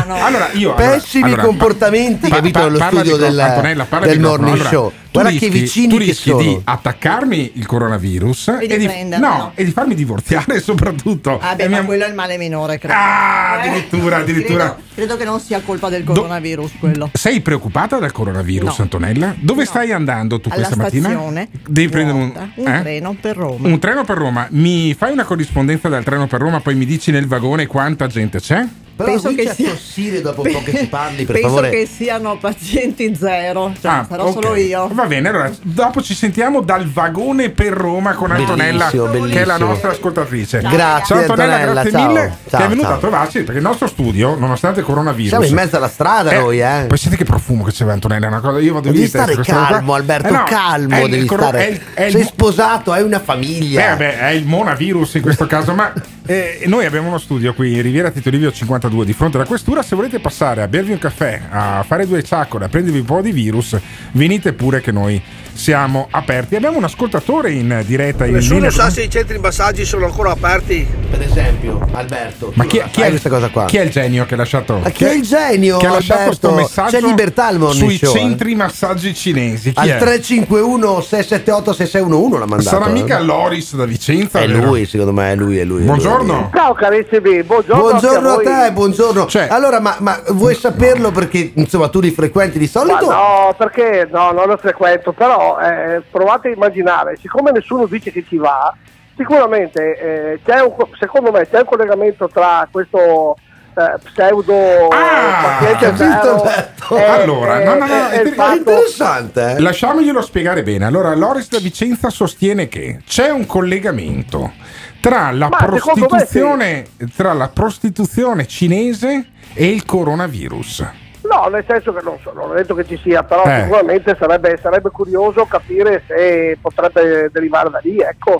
Allora, 0.08 0.48
io. 0.52 0.74
allora- 0.74 0.92
Pessimi 0.92 1.24
allora, 1.24 1.42
comportamenti, 1.42 2.28
pa- 2.28 2.36
capito, 2.36 2.58
pa- 2.58 2.64
nello 2.64 2.78
parla 2.78 3.00
studio 3.00 3.16
di 3.16 3.22
co- 3.22 3.28
del- 3.28 3.38
Antonella, 3.40 3.84
parla 3.84 4.06
del 4.06 4.20
morning 4.20 4.54
Allora, 4.54 4.68
show. 4.70 4.92
Tu 5.16 5.22
Guarda 5.22 5.38
che 5.38 5.48
rischi- 5.48 5.60
vicini 5.60 5.88
tu 5.88 5.96
che 5.98 6.04
rischi 6.04 6.30
sono. 6.30 6.42
di 6.42 6.60
attaccarmi 6.64 7.52
il 7.54 7.66
coronavirus 7.66 8.48
E 8.60 8.66
di 8.66 8.76
di, 8.76 8.88
no, 9.18 9.52
e 9.54 9.64
di 9.64 9.70
farmi 9.70 9.94
divorziare 9.94 10.60
soprattutto. 10.60 11.38
Ah, 11.40 11.54
beh, 11.54 11.64
E 11.64 11.68
ma 11.68 11.76
mia- 11.78 11.84
quello 11.86 12.04
è 12.04 12.08
il 12.08 12.14
male 12.14 12.36
minore, 12.38 12.78
credo. 12.78 12.94
Ah, 12.96 13.56
Eh, 13.64 13.68
addirittura, 13.68 14.16
addirittura. 14.18 14.64
Credo, 14.74 14.82
credo 14.94 15.16
che 15.16 15.24
non 15.24 15.40
sia 15.40 15.60
colpa 15.60 15.88
del 15.88 16.04
coronavirus 16.04 16.72
quello. 16.78 17.10
Sei 17.12 17.40
preoccupata 17.40 17.98
dal 17.98 18.12
coronavirus, 18.12 18.76
No. 18.78 18.82
Antonella? 18.84 19.34
Dove 19.38 19.64
stai 19.64 19.92
andando 19.92 20.40
tu 20.40 20.48
Alla 20.48 20.56
questa 20.64 20.76
mattina? 20.76 21.08
stazione, 21.08 21.48
Devi 21.66 21.88
prendere 21.88 22.18
un, 22.18 22.50
un 22.56 22.66
eh? 22.68 22.80
treno 22.82 23.16
per 23.20 23.36
Roma. 23.36 23.68
Un 23.68 23.78
treno 23.78 24.04
per 24.04 24.16
Roma. 24.18 24.46
Mi 24.50 24.94
fai 24.94 25.12
una 25.12 25.24
corrispondenza 25.24 25.88
dal 25.88 26.04
treno 26.04 26.26
per 26.26 26.40
Roma, 26.40 26.60
poi 26.60 26.74
mi 26.74 26.84
dici 26.86 27.10
nel 27.10 27.26
vagone 27.26 27.66
quanta 27.66 28.06
gente 28.06 28.38
c'è? 28.40 28.64
Però 28.96 29.10
Penso 29.10 29.34
che 29.34 29.52
sia- 29.52 29.70
tossire 29.72 30.22
dopo 30.22 30.40
un 30.40 30.52
po' 30.52 30.62
che 30.62 30.78
ci 30.78 30.86
parli, 30.86 31.24
per 31.26 31.34
Penso 31.38 31.48
favore. 31.48 31.68
che 31.70 31.86
siano 31.86 32.38
pazienti 32.38 33.14
zero, 33.14 33.72
cioè, 33.78 33.90
Ah, 33.90 34.06
sarò 34.08 34.24
ok. 34.24 34.32
solo 34.32 34.54
io. 34.56 34.88
Va 34.92 35.04
bene, 35.04 35.28
allora 35.28 35.50
dopo 35.60 36.00
ci 36.00 36.14
sentiamo 36.14 36.62
dal 36.62 36.88
vagone 36.88 37.50
per 37.50 37.72
Roma 37.74 38.14
con 38.14 38.30
Antonella, 38.30 38.86
Bellissimo, 38.90 39.04
che 39.26 39.42
è 39.42 39.44
la 39.44 39.44
bellissimo. 39.44 39.68
nostra 39.68 39.90
ascoltatrice. 39.90 40.60
Grazie, 40.60 41.04
ciao 41.14 41.18
Antonella, 41.18 41.54
Antonella, 41.56 41.72
grazie 41.82 41.90
ciao. 41.90 42.06
mille 42.06 42.36
Ciao, 42.48 42.58
che 42.60 42.64
è 42.64 42.68
venuta 42.68 42.86
ciao. 42.88 42.96
a 42.96 43.00
trovarci 43.00 43.38
perché 43.42 43.58
il 43.58 43.62
nostro 43.66 43.86
studio, 43.86 44.34
nonostante 44.38 44.80
il 44.80 44.86
coronavirus. 44.86 45.28
Siamo 45.28 45.44
in 45.44 45.54
mezzo 45.54 45.76
alla 45.76 45.88
strada 45.88 46.32
noi, 46.32 46.60
eh. 46.60 46.84
Poi 46.88 46.96
senti 46.98 47.16
che 47.18 47.24
profumo 47.24 47.64
che 47.64 47.72
c'è 47.72 47.84
Antonella, 47.86 48.24
è 48.24 48.28
una 48.28 48.40
cosa. 48.40 48.60
Io 48.60 48.72
vado 48.72 48.86
Devi 48.88 49.00
testa, 49.00 49.24
stare 49.24 49.34
qua. 49.34 49.44
calmo, 49.44 49.92
Alberto, 49.94 50.28
Eh 50.28 50.30
no, 50.30 50.42
calmo. 50.44 50.94
è 50.96 51.02
il 51.02 51.10
devi 51.10 51.26
coro- 51.26 51.42
stare. 51.42 51.66
è 51.66 51.70
il- 51.70 51.80
è 51.92 52.04
il 52.04 52.12
Sei 52.12 52.22
sposato, 52.24 52.92
hai 52.92 53.02
una 53.02 53.20
eh, 53.20 53.24
famiglia. 53.24 53.88
vabbè, 53.90 54.18
è 54.20 54.30
il 54.30 54.46
monavirus 54.46 55.14
in 55.14 55.20
questo 55.22 55.44
caso, 55.46 55.74
ma 55.74 55.92
eh, 56.28 56.62
noi 56.66 56.86
abbiamo 56.86 57.08
uno 57.08 57.18
studio 57.18 57.52
qui, 57.54 57.78
Riviera 57.80 58.10
Tito 58.10 58.30
Livio 58.30 58.50
52, 58.86 59.04
di 59.04 59.12
fronte 59.12 59.36
alla 59.36 59.46
questura. 59.46 59.82
Se 59.82 59.96
volete 59.96 60.18
passare 60.20 60.62
a 60.62 60.68
bervi 60.68 60.92
un 60.92 60.98
caffè, 60.98 61.42
a 61.48 61.82
fare 61.82 62.06
due 62.06 62.22
ciaccole, 62.22 62.66
a 62.66 62.68
prendervi 62.68 63.00
un 63.00 63.04
po' 63.04 63.20
di 63.20 63.32
virus, 63.32 63.76
venite 64.12 64.52
pure 64.52 64.80
che 64.80 64.92
noi 64.92 65.20
siamo 65.56 66.06
aperti. 66.10 66.54
Abbiamo 66.56 66.76
un 66.78 66.84
ascoltatore 66.84 67.50
in 67.52 67.82
diretta 67.86 68.26
in 68.26 68.34
Nessuno 68.34 68.54
linea. 68.56 68.70
sa 68.70 68.90
se 68.90 69.02
i 69.02 69.10
centri 69.10 69.38
massaggi 69.38 69.84
sono 69.84 70.04
ancora 70.06 70.30
aperti. 70.30 70.86
Per 71.10 71.20
esempio, 71.22 71.80
Alberto. 71.92 72.52
Ma 72.54 72.64
chi, 72.66 72.82
chi 72.90 73.00
è, 73.02 73.08
questa 73.08 73.28
cosa 73.28 73.48
qua? 73.48 73.64
chi 73.64 73.78
è 73.78 73.82
il 73.82 73.90
genio 73.90 74.24
che 74.26 74.34
ha 74.34 74.36
lasciato? 74.36 74.78
Ma 74.82 74.90
chi 74.90 75.04
è 75.04 75.12
il 75.14 75.22
genio, 75.22 75.78
Che 75.78 75.86
ha 75.86 75.90
lasciato 75.92 76.20
Alberto? 76.20 76.48
questo 76.48 76.62
messaggio 76.80 76.96
C'è 76.98 77.06
libertà 77.06 77.46
al 77.46 77.58
morning 77.58 77.88
sui 77.88 77.96
show, 77.98 78.14
eh. 78.14 78.18
centri 78.18 78.54
massaggi 78.54 79.14
cinesi. 79.14 79.72
Chi 79.72 79.78
Al 79.80 79.88
è? 79.88 79.96
351 79.98 81.00
678 81.00 81.72
6611 81.72 82.38
l'ha 82.38 82.46
mandato. 82.46 82.68
Sarà 82.68 82.86
eh. 82.86 82.92
mica 82.92 83.20
Loris 83.20 83.74
da 83.74 83.84
Vicenza? 83.84 84.40
È 84.40 84.46
vero? 84.48 84.64
lui, 84.66 84.84
secondo 84.86 85.12
me, 85.12 85.32
è 85.32 85.36
lui, 85.36 85.58
è 85.58 85.64
lui. 85.64 85.82
è 85.82 85.84
Buongiorno. 85.84 86.50
Ciao 86.54 86.74
carissimi, 86.74 87.42
buongiorno, 87.42 87.82
Buongiorno 87.82 88.28
a 88.30 88.34
voi. 88.34 88.44
te, 88.44 88.70
buongiorno. 88.72 89.26
allora, 89.48 89.80
ma, 89.80 89.96
ma 90.00 90.20
vuoi 90.30 90.54
saperlo 90.54 91.10
perché 91.10 91.52
insomma 91.54 91.88
tu 91.88 92.00
li 92.00 92.10
frequenti 92.10 92.58
di 92.58 92.70
Ma 92.72 92.80
solito? 92.80 93.10
no, 93.10 93.54
perché 93.56 94.08
no, 94.12 94.32
non 94.32 94.46
lo 94.48 94.56
frequento, 94.56 95.12
però 95.12 95.45
eh, 95.60 96.02
provate 96.10 96.48
a 96.48 96.52
immaginare, 96.52 97.16
siccome 97.20 97.50
nessuno 97.52 97.86
dice 97.86 98.10
che 98.10 98.24
ci 98.26 98.36
va, 98.36 98.74
sicuramente 99.16 99.98
eh, 99.98 100.40
c'è 100.44 100.60
un, 100.60 100.74
co- 100.74 100.90
secondo 100.98 101.30
me 101.30 101.48
c'è 101.48 101.58
un 101.60 101.64
collegamento 101.64 102.28
tra 102.28 102.66
questo 102.70 103.36
eh, 103.78 103.98
pseudo 104.04 104.88
paziente 104.88 105.78
capito, 105.86 106.44
zero 106.46 106.96
e- 106.98 107.04
Allora, 107.04 107.60
e- 107.60 107.64
no, 107.64 107.74
no, 107.74 107.86
no, 107.86 107.94
il 107.94 108.10
è 108.20 108.28
fatto- 108.32 108.56
interessante. 108.58 109.56
Lasciamoglielo 109.60 110.20
spiegare 110.22 110.62
bene. 110.62 110.84
Allora, 110.86 111.14
Loris 111.14 111.48
da 111.48 111.58
Vicenza 111.58 112.10
sostiene 112.10 112.68
che 112.68 113.00
c'è 113.06 113.30
un 113.30 113.44
collegamento 113.46 114.52
tra 115.00 115.30
la 115.30 115.48
prostituzione, 115.48 116.86
tra 117.14 117.32
la 117.32 117.48
prostituzione 117.48 118.46
cinese 118.46 119.26
e 119.54 119.66
il 119.66 119.84
coronavirus. 119.84 120.84
No, 121.30 121.48
nel 121.48 121.64
senso 121.66 121.92
che 121.92 122.00
non 122.02 122.16
so, 122.22 122.32
non 122.34 122.50
ho 122.50 122.54
detto 122.54 122.74
che 122.74 122.86
ci 122.86 122.98
sia, 123.02 123.22
però 123.24 123.44
Eh. 123.44 123.62
sicuramente 123.62 124.16
sarebbe, 124.18 124.58
sarebbe 124.62 124.90
curioso 124.90 125.44
capire 125.46 126.02
se 126.06 126.56
potrebbe 126.60 127.30
derivare 127.32 127.70
da 127.70 127.80
lì, 127.82 127.98
ecco. 127.98 128.38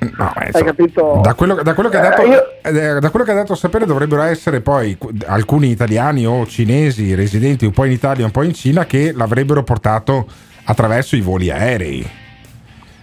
Hai 0.52 0.62
capito? 0.64 1.20
Da 1.22 1.34
quello, 1.34 1.54
da 1.62 1.74
quello 1.74 1.88
che 1.88 1.96
ha 1.98 2.04
Eh, 2.06 2.08
dato, 2.08 2.22
io- 2.22 2.44
eh, 2.62 3.00
da 3.00 3.10
quello 3.10 3.24
che 3.24 3.30
ha 3.32 3.34
dato 3.34 3.52
a 3.54 3.56
sapere 3.56 3.86
dovrebbero 3.86 4.22
essere 4.22 4.60
poi 4.60 4.96
cu- 4.98 5.12
alcuni 5.26 5.70
italiani 5.70 6.26
o 6.26 6.46
cinesi 6.46 7.14
residenti 7.14 7.64
un 7.64 7.72
po' 7.72 7.84
in 7.84 7.92
Italia 7.92 8.22
e 8.22 8.26
un 8.26 8.30
po' 8.32 8.42
in 8.42 8.54
Cina 8.54 8.84
che 8.86 9.12
l'avrebbero 9.14 9.62
portato 9.62 10.26
attraverso 10.64 11.16
i 11.16 11.20
voli 11.20 11.50
aerei. 11.50 12.24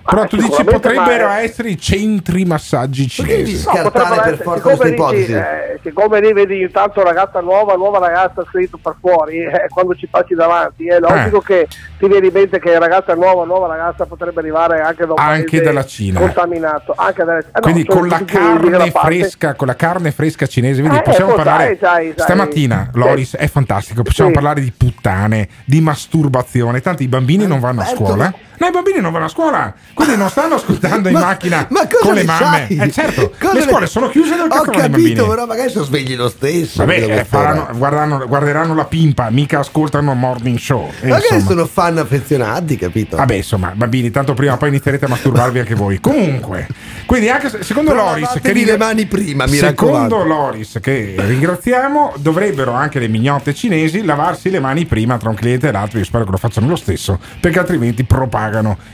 Però 0.05 0.25
tu 0.27 0.35
dici 0.35 0.63
potrebbero 0.65 1.27
ma 1.27 1.39
è- 1.39 1.43
essere 1.43 1.69
i 1.69 1.79
centri 1.79 2.43
massaggi 2.43 3.07
cinesi. 3.07 3.63
No, 3.65 3.83
potrebbero 3.83 4.21
essere- 4.21 4.37
siccome 4.37 5.11
lì, 5.15 5.25
eh, 5.33 5.79
siccome 5.81 6.19
lì 6.19 6.33
vedi 6.33 6.61
intanto 6.61 7.01
ragazza 7.03 7.39
nuova, 7.39 7.75
nuova 7.75 7.99
ragazza 7.99 8.43
scritto 8.49 8.77
per 8.81 8.95
fuori, 8.99 9.37
eh, 9.39 9.67
quando 9.73 9.95
ci 9.95 10.07
passi 10.07 10.33
davanti, 10.35 10.87
è 10.87 10.99
logico 10.99 11.39
che 11.39 11.67
ti 11.97 12.07
viene 12.07 12.27
in 12.27 12.33
mente 12.33 12.59
che 12.59 12.77
ragazza 12.77 13.13
nuova, 13.15 13.45
nuova 13.45 13.67
ragazza 13.67 14.05
potrebbe 14.05 14.41
arrivare 14.41 14.81
anche 14.81 15.05
da 15.05 15.13
Anche 15.15 15.61
dalla 15.61 15.85
Cina. 15.85 16.19
contaminato. 16.19 16.93
Anche 16.97 17.23
dalle- 17.23 17.39
eh, 17.39 17.45
no, 17.53 17.61
Quindi 17.61 17.85
sono 17.87 17.99
con 17.99 18.07
la 18.09 18.25
carne 18.25 18.91
fresca, 18.91 19.53
con 19.53 19.67
la 19.67 19.75
carne 19.75 20.11
fresca 20.11 20.45
cinese, 20.47 20.81
vedi, 20.81 20.97
Eh, 20.97 21.01
possiamo 21.01 21.29
ecco, 21.33 21.43
parlare 21.43 21.65
sai, 21.65 21.77
sai, 21.79 22.13
sai. 22.17 22.25
stamattina, 22.25 22.89
Sì. 22.91 22.99
Loris, 22.99 23.35
è 23.37 23.47
fantastico, 23.47 24.03
possiamo 24.03 24.31
Sì. 24.31 24.35
parlare 24.35 24.59
di 24.61 24.71
puttane, 24.75 25.47
di 25.65 25.79
masturbazione, 25.81 26.81
tanto 26.81 27.03
i 27.03 27.07
bambini 27.07 27.47
non 27.47 27.59
vanno 27.61 27.81
a 27.81 27.85
scuola. 27.85 28.33
No, 28.57 28.67
i 28.67 28.71
bambini 28.71 28.99
non 28.99 29.11
vanno 29.11 29.25
a 29.25 29.29
scuola, 29.29 29.73
quindi 29.93 30.15
non 30.15 30.29
stanno 30.29 30.55
ascoltando 30.55 31.07
in 31.09 31.13
Ma- 31.15 31.19
macchina 31.21 31.65
ma 31.69 31.87
con 32.01 32.13
le 32.13 32.23
mamme. 32.23 32.65
sai? 32.67 32.77
Eh 32.77 32.91
certo, 32.91 33.31
Cosa 33.39 33.53
le 33.53 33.61
scuole 33.61 33.87
sono 33.87 34.09
chiuse 34.09 34.35
dal 34.35 34.47
Ho 34.51 34.61
cazzo 34.61 34.71
dei 34.71 34.89
capito, 34.89 35.27
però 35.27 35.45
magari 35.45 35.69
sono 35.69 35.85
svegli 35.85 36.15
lo 36.15 36.29
stesso. 36.29 36.85
Vabbè, 36.85 37.19
eh, 37.19 37.25
faranno- 37.25 37.65
quest'ora. 37.65 38.25
guarderanno, 38.25 38.75
la 38.75 38.85
pimpa, 38.85 39.29
mica 39.29 39.59
ascoltano 39.59 40.13
morning 40.13 40.57
show. 40.57 40.89
E 41.01 41.07
Magari 41.07 41.35
insomma. 41.35 41.49
sono 41.49 41.65
fan 41.65 41.97
affezionati, 41.97 42.77
capito? 42.77 43.17
Vabbè, 43.17 43.33
insomma, 43.35 43.71
bambini, 43.75 44.11
tanto 44.11 44.33
prima 44.33 44.53
o 44.53 44.57
poi 44.57 44.69
inizierete 44.69 45.05
a 45.05 45.07
masturbarvi 45.07 45.59
anche 45.59 45.75
voi. 45.75 45.99
Comunque, 45.99 46.67
quindi 47.05 47.29
anche 47.29 47.49
se- 47.49 47.63
secondo 47.63 47.91
Però 47.91 48.03
Loris, 48.05 48.27
che 48.27 48.33
lavatevi 48.35 48.65
le 48.65 48.77
mani 48.77 49.05
prima, 49.05 49.45
mi 49.45 49.57
secondo 49.57 49.97
raccomando. 49.97 50.23
Loris, 50.23 50.79
che 50.81 51.15
ringraziamo, 51.17 52.13
dovrebbero 52.17 52.71
anche 52.71 52.99
le 52.99 53.07
mignotte 53.07 53.53
cinesi 53.53 54.03
lavarsi 54.03 54.49
le 54.49 54.59
mani 54.59 54.85
prima 54.85 55.17
tra 55.17 55.29
un 55.29 55.35
cliente 55.35 55.67
e 55.67 55.71
l'altro. 55.71 55.97
Io 55.99 56.05
spero 56.05 56.23
che 56.25 56.31
lo 56.31 56.37
facciano 56.37 56.67
lo 56.67 56.75
stesso, 56.75 57.19
perché 57.39 57.59
altrimenti 57.59 58.03
propagano 58.03 58.41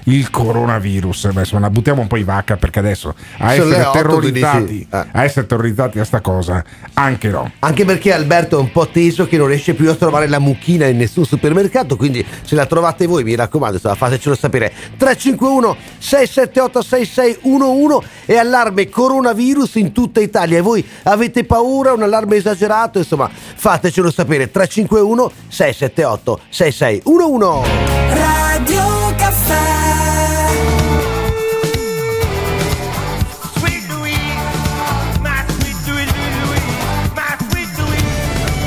il 0.06 0.30
coronavirus. 0.30 1.32
Beh, 1.32 1.40
insomma, 1.40 1.62
la 1.62 1.70
buttiamo 1.70 2.02
un 2.02 2.08
po' 2.08 2.18
in 2.18 2.26
vacca 2.26 2.58
perché 2.58 2.80
adesso 2.80 3.14
a 3.38 3.52
Sono 3.54 3.70
essere 3.70 3.84
otto, 3.86 3.92
tu 3.92 4.20
dici? 4.20 4.32
terrorizzati, 4.42 4.88
Eh. 4.92 5.06
a 5.12 5.24
essere 5.24 5.46
terrorizzati 5.46 6.00
a 6.00 6.04
sta 6.04 6.22
cosa, 6.22 6.64
anche 6.94 7.30
no. 7.30 7.52
Anche 7.60 7.86
perché 7.86 8.14
Alberto 8.14 8.58
è 8.58 8.60
un 8.60 8.72
po' 8.72 8.88
teso 8.88 9.28
che 9.28 9.38
non 9.38 9.48
riesce 9.48 9.74
più 9.74 9.90
a 9.90 9.96
trovare 9.96 10.28
la 10.28 10.40
mucchina 10.40 10.86
in 10.88 10.98
nessun 10.98 11.26
supermercato, 11.26 11.96
quindi 11.96 12.26
se 12.44 12.56
la 12.56 12.66
trovate 12.66 13.06
voi, 13.06 13.24
mi 13.24 13.36
raccomando, 13.36 13.76
insomma, 13.76 13.96
fatecelo 13.96 14.36
sapere. 14.36 14.72
351 14.98 15.76
678 15.98 16.82
6611 16.82 18.08
e 18.26 18.38
allarme 18.38 18.90
coronavirus 18.90 19.76
in 19.76 19.92
tutta 19.92 20.20
Italia. 20.20 20.58
E 20.58 20.62
voi 20.62 20.86
avete 21.04 21.44
paura, 21.46 21.94
un 21.94 22.04
allarme 22.04 22.36
esagerato? 22.38 22.98
Insomma, 23.00 23.30
fatecelo 23.32 24.12
sapere. 24.12 24.50
351 24.52 25.32
678 25.48 26.40
6611 26.50 27.70
Radio 28.14 28.99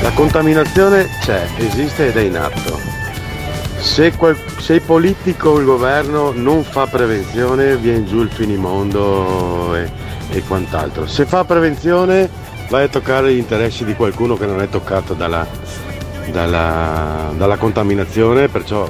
La 0.02 0.10
contaminazione 0.10 1.08
c'è, 1.20 1.46
esiste 1.58 2.08
ed 2.08 2.16
è 2.16 2.20
in 2.22 2.36
atto. 2.36 2.78
Se, 3.78 4.12
qual- 4.16 4.36
se 4.58 4.74
il 4.74 4.80
politico 4.82 5.50
o 5.50 5.58
il 5.58 5.64
governo 5.64 6.32
non 6.34 6.64
fa 6.64 6.86
prevenzione 6.86 7.76
viene 7.76 8.04
giù 8.04 8.20
il 8.22 8.30
finimondo 8.30 9.74
e, 9.76 9.90
e 10.30 10.42
quant'altro. 10.42 11.06
Se 11.06 11.24
fa 11.24 11.44
prevenzione 11.44 12.28
vai 12.68 12.84
a 12.84 12.88
toccare 12.88 13.32
gli 13.32 13.38
interessi 13.38 13.84
di 13.84 13.94
qualcuno 13.94 14.36
che 14.36 14.46
non 14.46 14.60
è 14.60 14.68
toccato 14.68 15.14
dalla, 15.14 15.46
dalla- 16.30 17.32
dalla 17.36 17.56
contaminazione, 17.56 18.48
perciò 18.48 18.88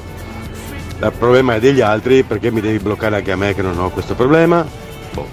il 1.07 1.13
problema 1.19 1.55
è 1.55 1.61
degli 1.61 1.81
altri 1.81 2.23
perché 2.23 2.51
mi 2.51 2.61
devi 2.61 2.79
bloccare 2.79 3.17
anche 3.17 3.33
a 3.33 3.37
me 3.37 3.55
che 3.55 3.63
non 3.63 3.79
ho 3.79 3.91
questo 3.91 4.15
problema. 4.15 4.65
Boh. 5.13 5.27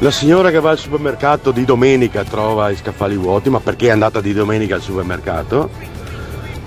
La 0.00 0.10
signora 0.10 0.50
che 0.50 0.60
va 0.60 0.70
al 0.70 0.78
supermercato 0.78 1.50
di 1.50 1.64
domenica 1.64 2.24
trova 2.24 2.70
i 2.70 2.76
scaffali 2.76 3.16
vuoti, 3.16 3.48
ma 3.48 3.60
perché 3.60 3.86
è 3.86 3.90
andata 3.90 4.20
di 4.20 4.32
domenica 4.32 4.74
al 4.74 4.82
supermercato? 4.82 5.70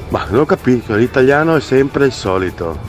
Ma 0.09 0.25
non 0.29 0.41
ho 0.41 0.45
capito, 0.45 0.95
l'italiano 0.95 1.55
è 1.55 1.59
sempre 1.59 2.05
il 2.05 2.13
solito, 2.13 2.79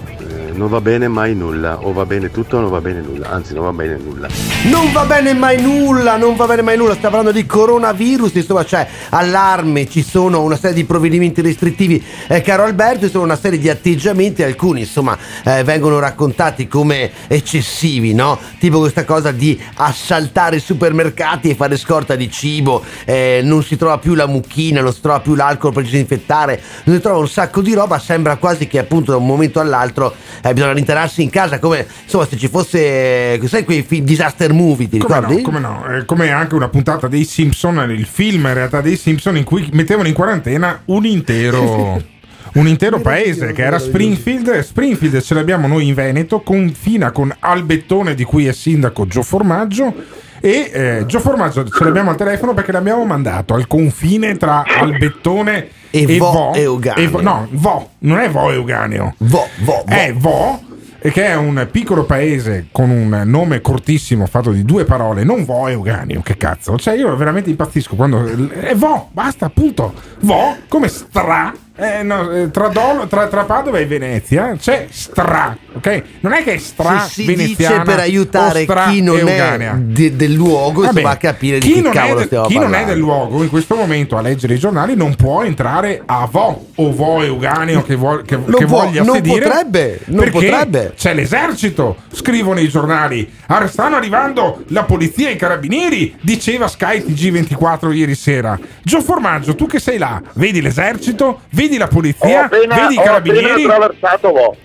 non 0.58 0.68
va 0.68 0.80
bene 0.80 1.06
mai 1.06 1.36
nulla, 1.36 1.78
o 1.82 1.92
va 1.92 2.04
bene 2.04 2.32
tutto 2.32 2.56
o 2.56 2.60
non 2.60 2.68
va 2.68 2.80
bene 2.80 3.00
nulla, 3.00 3.30
anzi 3.30 3.54
non 3.54 3.62
va 3.62 3.72
bene 3.72 3.96
nulla. 3.96 4.26
Non 4.64 4.90
va 4.90 5.04
bene 5.04 5.32
mai 5.32 5.62
nulla, 5.62 6.16
non 6.16 6.34
va 6.34 6.46
bene 6.46 6.62
mai 6.62 6.76
nulla. 6.76 6.94
Stiamo 6.94 7.14
parlando 7.14 7.38
di 7.38 7.46
coronavirus, 7.46 8.34
insomma, 8.34 8.64
c'è 8.64 8.86
allarme, 9.10 9.88
ci 9.88 10.02
sono 10.02 10.42
una 10.42 10.56
serie 10.56 10.74
di 10.74 10.84
provvedimenti 10.84 11.42
restrittivi, 11.42 12.04
eh, 12.26 12.40
caro 12.40 12.64
Alberto, 12.64 13.08
sono 13.08 13.22
una 13.22 13.36
serie 13.36 13.60
di 13.60 13.68
atteggiamenti, 13.68 14.42
alcuni 14.42 14.80
insomma 14.80 15.16
eh, 15.44 15.62
vengono 15.62 16.00
raccontati 16.00 16.66
come 16.66 17.12
eccessivi, 17.28 18.12
no? 18.12 18.36
Tipo 18.58 18.80
questa 18.80 19.04
cosa 19.04 19.30
di 19.30 19.58
assaltare 19.76 20.56
i 20.56 20.60
supermercati 20.60 21.50
e 21.50 21.54
fare 21.54 21.76
scorta 21.76 22.16
di 22.16 22.28
cibo, 22.28 22.82
eh, 23.04 23.42
non 23.44 23.62
si 23.62 23.76
trova 23.76 23.98
più 23.98 24.14
la 24.14 24.26
mucchina, 24.26 24.80
non 24.80 24.92
si 24.92 25.00
trova 25.02 25.20
più 25.20 25.36
l'alcol 25.36 25.72
per 25.72 25.84
disinfettare, 25.84 26.60
non 26.82 26.96
si 26.96 27.00
trova 27.00 27.18
un 27.18 27.28
sacco 27.28 27.60
di 27.60 27.74
roba, 27.74 28.00
sembra 28.00 28.36
quasi 28.38 28.66
che 28.66 28.80
appunto 28.80 29.12
da 29.12 29.18
un 29.18 29.26
momento 29.26 29.60
all'altro 29.60 30.14
eh, 30.48 30.52
bisogna 30.52 30.72
rintanarsi 30.72 31.22
in 31.22 31.30
casa, 31.30 31.58
come 31.58 31.86
insomma 32.04 32.26
se 32.26 32.36
ci 32.36 32.48
fosse, 32.48 33.40
sai 33.46 33.64
quei 33.64 33.82
film 33.82 34.04
disaster 34.04 34.52
movie, 34.52 34.88
ti 34.88 34.98
Come 34.98 35.14
ricordi? 35.14 35.36
no, 35.36 35.42
come 35.42 35.58
no, 35.60 35.84
Eh, 35.96 36.04
come 36.04 36.30
anche 36.30 36.54
una 36.54 36.68
puntata 36.68 37.08
dei 37.08 37.24
Simpson, 37.24 37.90
il 37.90 38.06
film 38.06 38.46
in 38.46 38.54
realtà 38.54 38.80
dei 38.80 38.96
Simpson 38.96 39.36
in 39.36 39.44
cui 39.44 39.68
mettevano 39.72 40.08
in 40.08 40.14
quarantena 40.14 40.82
un 40.86 41.04
intero, 41.06 42.02
un 42.54 42.66
intero 42.66 43.00
paese 43.00 43.52
che 43.52 43.62
era 43.62 43.78
Springfield. 43.78 44.60
Springfield 44.60 45.20
ce 45.20 45.34
l'abbiamo 45.34 45.66
noi 45.66 45.86
in 45.88 45.94
Veneto, 45.94 46.40
confina 46.40 47.10
con 47.10 47.34
Albettone 47.38 48.14
di 48.14 48.24
cui 48.24 48.46
è 48.46 48.52
sindaco 48.52 49.06
Gio 49.06 49.22
Formaggio. 49.22 49.94
E 50.40 50.70
eh, 50.72 51.04
Gio 51.06 51.20
Formaggio 51.20 51.68
ce 51.68 51.84
l'abbiamo 51.84 52.10
al 52.10 52.16
telefono 52.16 52.54
perché 52.54 52.72
l'abbiamo 52.72 53.04
mandato 53.04 53.54
al 53.54 53.66
confine 53.66 54.36
tra 54.36 54.62
Albettone 54.64 55.68
E 55.90 56.04
e, 56.06 56.18
Vo 56.18 56.30
Vo. 56.30 56.54
Euganeo. 56.54 57.10
Vo- 57.10 57.20
no, 57.22 57.48
Vo, 57.50 57.90
non 58.00 58.18
è 58.18 58.30
Vo 58.30 58.50
Euganeo. 58.50 59.14
Vo, 59.18 59.46
Vo, 59.60 59.82
Vo. 59.84 59.94
È 59.94 60.12
Vo, 60.14 60.62
e 61.00 61.10
che 61.10 61.26
è 61.26 61.36
un 61.36 61.66
piccolo 61.70 62.04
paese 62.04 62.66
con 62.72 62.90
un 62.90 63.22
nome 63.24 63.60
cortissimo 63.60 64.26
fatto 64.26 64.50
di 64.50 64.64
due 64.64 64.84
parole, 64.84 65.24
non 65.24 65.44
Vo 65.44 65.68
Euganeo, 65.68 66.22
che 66.22 66.36
cazzo. 66.36 66.76
Cioè 66.76 66.94
io 66.94 67.14
veramente 67.16 67.50
impazzisco 67.50 67.94
quando... 67.96 68.24
È 68.50 68.74
Vo, 68.74 69.08
basta, 69.12 69.46
appunto. 69.46 69.94
Vo, 70.20 70.56
come 70.68 70.88
stra, 70.88 71.52
Eh, 71.80 72.02
no, 72.02 72.28
eh, 72.32 72.50
tra, 72.50 72.66
Dolo- 72.68 73.06
tra- 73.06 73.28
tra 73.28 73.44
Padova 73.44 73.78
e 73.78 73.86
Venezia 73.86 74.56
c'è 74.58 74.88
stra, 74.90 75.56
ok? 75.74 76.02
Non 76.20 76.32
è 76.32 76.42
che 76.42 76.54
è 76.54 76.58
stra 76.58 77.06
si 77.08 77.24
veneziana 77.24 77.82
dice 77.84 77.84
per 77.84 78.00
aiutare 78.00 78.66
chi 78.90 79.00
non 79.00 79.28
è 79.28 79.74
de- 79.76 80.16
del 80.16 80.32
luogo 80.32 80.80
Vabbè, 80.80 80.92
insomma, 80.98 81.10
a 81.10 81.16
capire 81.16 81.58
di 81.60 81.70
chi 81.72 81.80
non 81.80 81.92
è 81.92 81.94
cavolo 81.94 82.14
del- 82.18 82.26
stiamo 82.26 82.46
chi 82.48 82.58
non 82.58 82.74
è 82.74 82.84
del 82.84 82.98
luogo 82.98 83.44
in 83.44 83.48
questo 83.48 83.76
momento 83.76 84.16
a 84.16 84.20
leggere 84.22 84.54
i 84.54 84.58
giornali 84.58 84.96
non 84.96 85.14
può 85.14 85.44
entrare 85.44 86.02
a 86.04 86.26
Vo 86.28 86.66
o 86.74 86.92
Vo 86.92 87.22
Euganeo 87.22 87.82
che, 87.84 87.94
vuol- 87.94 88.24
che- 88.24 88.36
Non 88.36 88.56
che 88.58 88.64
può, 88.66 88.84
voglia 88.84 89.04
non 89.04 89.14
sedire 89.14 89.40
potrebbe, 89.46 90.00
non 90.06 90.18
perché 90.24 90.30
potrebbe. 90.32 90.92
c'è 90.96 91.14
l'esercito 91.14 91.96
scrivono 92.12 92.58
i 92.58 92.68
giornali. 92.68 93.30
"Ah, 93.46 93.68
stanno 93.68 93.94
arrivando 93.94 94.64
la 94.70 94.82
polizia 94.82 95.28
e 95.28 95.32
i 95.32 95.36
carabinieri 95.36 96.16
diceva 96.22 96.66
Sky 96.66 97.04
TG24 97.04 97.92
ieri 97.92 98.16
sera. 98.16 98.58
Gio 98.82 99.00
Formaggio 99.00 99.54
tu 99.54 99.66
che 99.66 99.78
sei 99.78 99.98
là 99.98 100.20
vedi 100.34 100.60
l'esercito? 100.60 101.42
Vedi 101.50 101.66
la 101.76 101.84
Ho 101.84 101.88
polizia 101.88 102.44
appena, 102.44 102.74
vedi 102.76 102.94
i 102.94 102.98
ho 102.98 103.02
carabinieri 103.02 103.64
attraversato 103.64 104.32
Vo. 104.32 104.56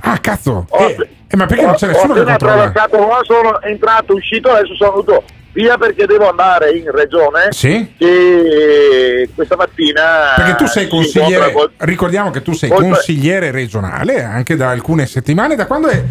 ah 0.00 0.18
cazzo 0.18 0.66
Ho- 0.68 0.78
Eh, 0.86 1.08
eh, 1.28 1.36
ma 1.36 1.46
perché 1.46 1.64
non 1.64 1.74
c'è 1.74 1.86
ho 1.86 1.90
nessuno 1.90 2.14
che 2.14 2.22
controlla 2.22 2.52
attraversato 2.64 2.96
Vo, 2.98 3.18
sono 3.24 3.62
entrato, 3.62 4.14
uscito, 4.14 4.50
adesso 4.50 4.74
sono 4.76 4.90
venuto 4.90 5.24
via 5.54 5.78
perché 5.78 6.04
devo 6.06 6.28
andare 6.28 6.72
in 6.76 6.90
regione. 6.90 7.46
Sì. 7.50 7.94
E 7.96 9.28
questa 9.36 9.54
mattina. 9.54 10.32
Perché 10.34 10.56
tu 10.56 10.66
sei 10.66 10.82
si 10.84 10.88
consigliere, 10.90 11.52
col- 11.52 11.70
ricordiamo 11.76 12.30
che 12.32 12.42
tu 12.42 12.52
sei 12.54 12.70
Oltre- 12.70 12.88
consigliere 12.88 13.52
regionale 13.52 14.24
anche 14.24 14.56
da 14.56 14.70
alcune 14.70 15.06
settimane. 15.06 15.54
Da 15.54 15.66
quando 15.66 15.86
è, 15.88 16.02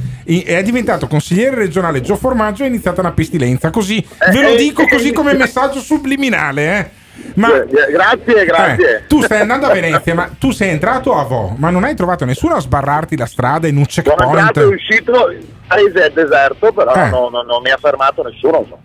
è 0.45 0.63
diventato 0.63 1.07
consigliere 1.07 1.57
regionale 1.57 1.99
Gio 1.99 2.15
Formaggio 2.15 2.63
è 2.63 2.67
iniziata 2.67 3.01
una 3.01 3.11
pestilenza. 3.11 3.69
Così 3.69 4.05
ve 4.31 4.41
lo 4.41 4.47
eh, 4.53 4.55
dico 4.55 4.83
eh, 4.83 4.87
così 4.87 5.11
come 5.11 5.31
eh, 5.31 5.35
messaggio 5.37 5.81
subliminale. 5.81 6.77
Eh. 6.79 6.89
Ma, 7.35 7.47
Eh, 7.61 7.67
Grazie, 7.91 8.45
grazie. 8.45 8.97
eh, 8.97 9.07
tu 9.07 9.21
stai 9.21 9.41
andando 9.41 9.67
a 9.67 9.73
Venezia, 9.73 10.13
ma 10.15 10.29
tu 10.37 10.51
sei 10.51 10.69
entrato 10.69 11.15
a 11.15 11.23
Vo, 11.23 11.55
ma 11.57 11.69
non 11.69 11.83
hai 11.83 11.95
trovato 11.95 12.25
nessuno 12.25 12.55
a 12.55 12.59
sbarrarti 12.59 13.15
la 13.17 13.25
strada 13.25 13.67
in 13.67 13.77
un 13.77 13.85
Sono 13.87 14.07
entrato 14.07 14.31
e 14.33 14.43
checkpoint? 14.43 14.73
uscito, 14.73 15.33
paese 15.67 16.05
è 16.05 16.09
deserto, 16.11 16.71
però 16.73 16.93
Eh. 16.93 17.09
non, 17.09 17.31
non- 17.31 17.45
non 17.45 17.61
mi 17.61 17.69
ha 17.71 17.77
fermato 17.79 18.23
nessuno. 18.23 18.59
insomma. 18.59 18.81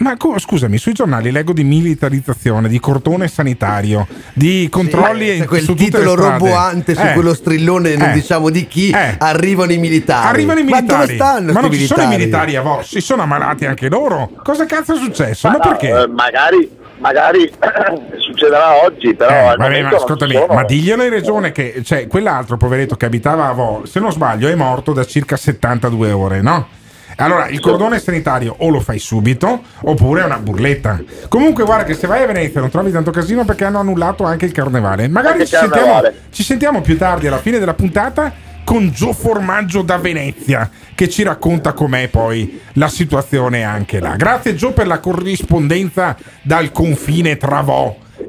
Ma 0.00 0.16
co- 0.16 0.38
scusami, 0.38 0.78
sui 0.78 0.92
giornali 0.92 1.32
leggo 1.32 1.52
di 1.52 1.64
militarizzazione, 1.64 2.68
di 2.68 2.78
cordone 2.78 3.26
sanitario, 3.26 4.06
di 4.32 4.68
controlli 4.70 5.26
C'è 5.26 5.32
in- 5.32 5.46
quel 5.46 5.60
su 5.60 5.74
tutte 5.74 5.82
le 5.82 5.86
titolo 5.90 6.14
roboante 6.14 6.94
su 6.94 7.00
Eh. 7.02 7.12
quello 7.14 7.34
strillone, 7.34 7.96
non 7.96 8.10
Eh. 8.10 8.12
diciamo 8.12 8.48
di 8.50 8.68
chi, 8.68 8.90
Eh. 8.90 9.16
arrivano 9.18 9.72
i 9.72 9.78
militari. 9.78 10.28
Arrivano 10.28 10.60
i 10.60 10.62
militari. 10.62 10.86
Ma 10.86 11.00
dove 11.00 11.14
stanno 11.14 11.52
Ma 11.52 11.60
non 11.60 11.72
ci 11.72 11.84
sono 11.86 12.02
i 12.02 12.06
militari 12.08 12.54
a 12.54 12.62
Vo, 12.62 12.80
si 12.84 13.00
sono 13.00 13.22
ammalati 13.22 13.66
anche 13.66 13.88
loro. 13.88 14.30
Cosa 14.44 14.66
cazzo 14.66 14.94
è 14.94 14.98
successo? 14.98 15.48
Ma, 15.48 15.54
no, 15.54 15.60
perché? 15.60 15.88
eh, 15.88 16.06
magari 16.06 16.70
magari 16.98 17.50
succederà 18.18 18.82
oggi, 18.84 19.14
però 19.14 19.52
Eh, 19.52 19.56
vabbè, 19.56 19.82
ma 19.82 19.88
ascoltami, 19.90 20.46
ma 20.48 20.64
diglielo 20.64 21.02
in 21.02 21.10
regione 21.10 21.52
che 21.52 21.82
cioè, 21.84 22.06
quell'altro 22.06 22.56
poveretto 22.56 22.96
che 22.96 23.06
abitava 23.06 23.46
a 23.46 23.52
Vo, 23.52 23.82
se 23.86 24.00
non 24.00 24.12
sbaglio, 24.12 24.48
è 24.48 24.54
morto 24.54 24.92
da 24.92 25.04
circa 25.04 25.36
72 25.36 26.12
ore, 26.12 26.40
no? 26.40 26.68
Allora, 27.20 27.48
il 27.48 27.58
cordone 27.58 27.98
sanitario 27.98 28.54
o 28.58 28.68
lo 28.68 28.78
fai 28.78 29.00
subito 29.00 29.62
oppure 29.80 30.22
è 30.22 30.24
una 30.24 30.38
burletta. 30.38 31.00
Comunque, 31.28 31.64
guarda 31.64 31.82
che 31.82 31.94
se 31.94 32.06
vai 32.06 32.22
a 32.22 32.26
Venezia 32.26 32.60
non 32.60 32.70
trovi 32.70 32.92
tanto 32.92 33.10
casino 33.10 33.44
perché 33.44 33.64
hanno 33.64 33.80
annullato 33.80 34.22
anche 34.22 34.44
il 34.44 34.52
carnevale. 34.52 35.08
Magari 35.08 35.38
ci 35.38 35.42
il 35.42 35.48
sentiamo, 35.48 35.74
carnevale. 35.74 36.14
ci 36.30 36.42
sentiamo 36.44 36.80
più 36.80 36.96
tardi 36.96 37.26
alla 37.26 37.38
fine 37.38 37.58
della 37.58 37.74
puntata 37.74 38.32
con 38.68 38.90
Gio 38.90 39.14
Formaggio 39.14 39.80
da 39.80 39.96
Venezia 39.96 40.68
che 40.94 41.08
ci 41.08 41.22
racconta 41.22 41.72
com'è 41.72 42.08
poi 42.08 42.60
la 42.74 42.88
situazione 42.88 43.62
anche 43.62 43.98
là. 43.98 44.14
Grazie 44.14 44.54
Gio 44.54 44.72
per 44.72 44.86
la 44.86 45.00
corrispondenza 45.00 46.14
dal 46.42 46.70
confine 46.70 47.38
tra 47.38 47.62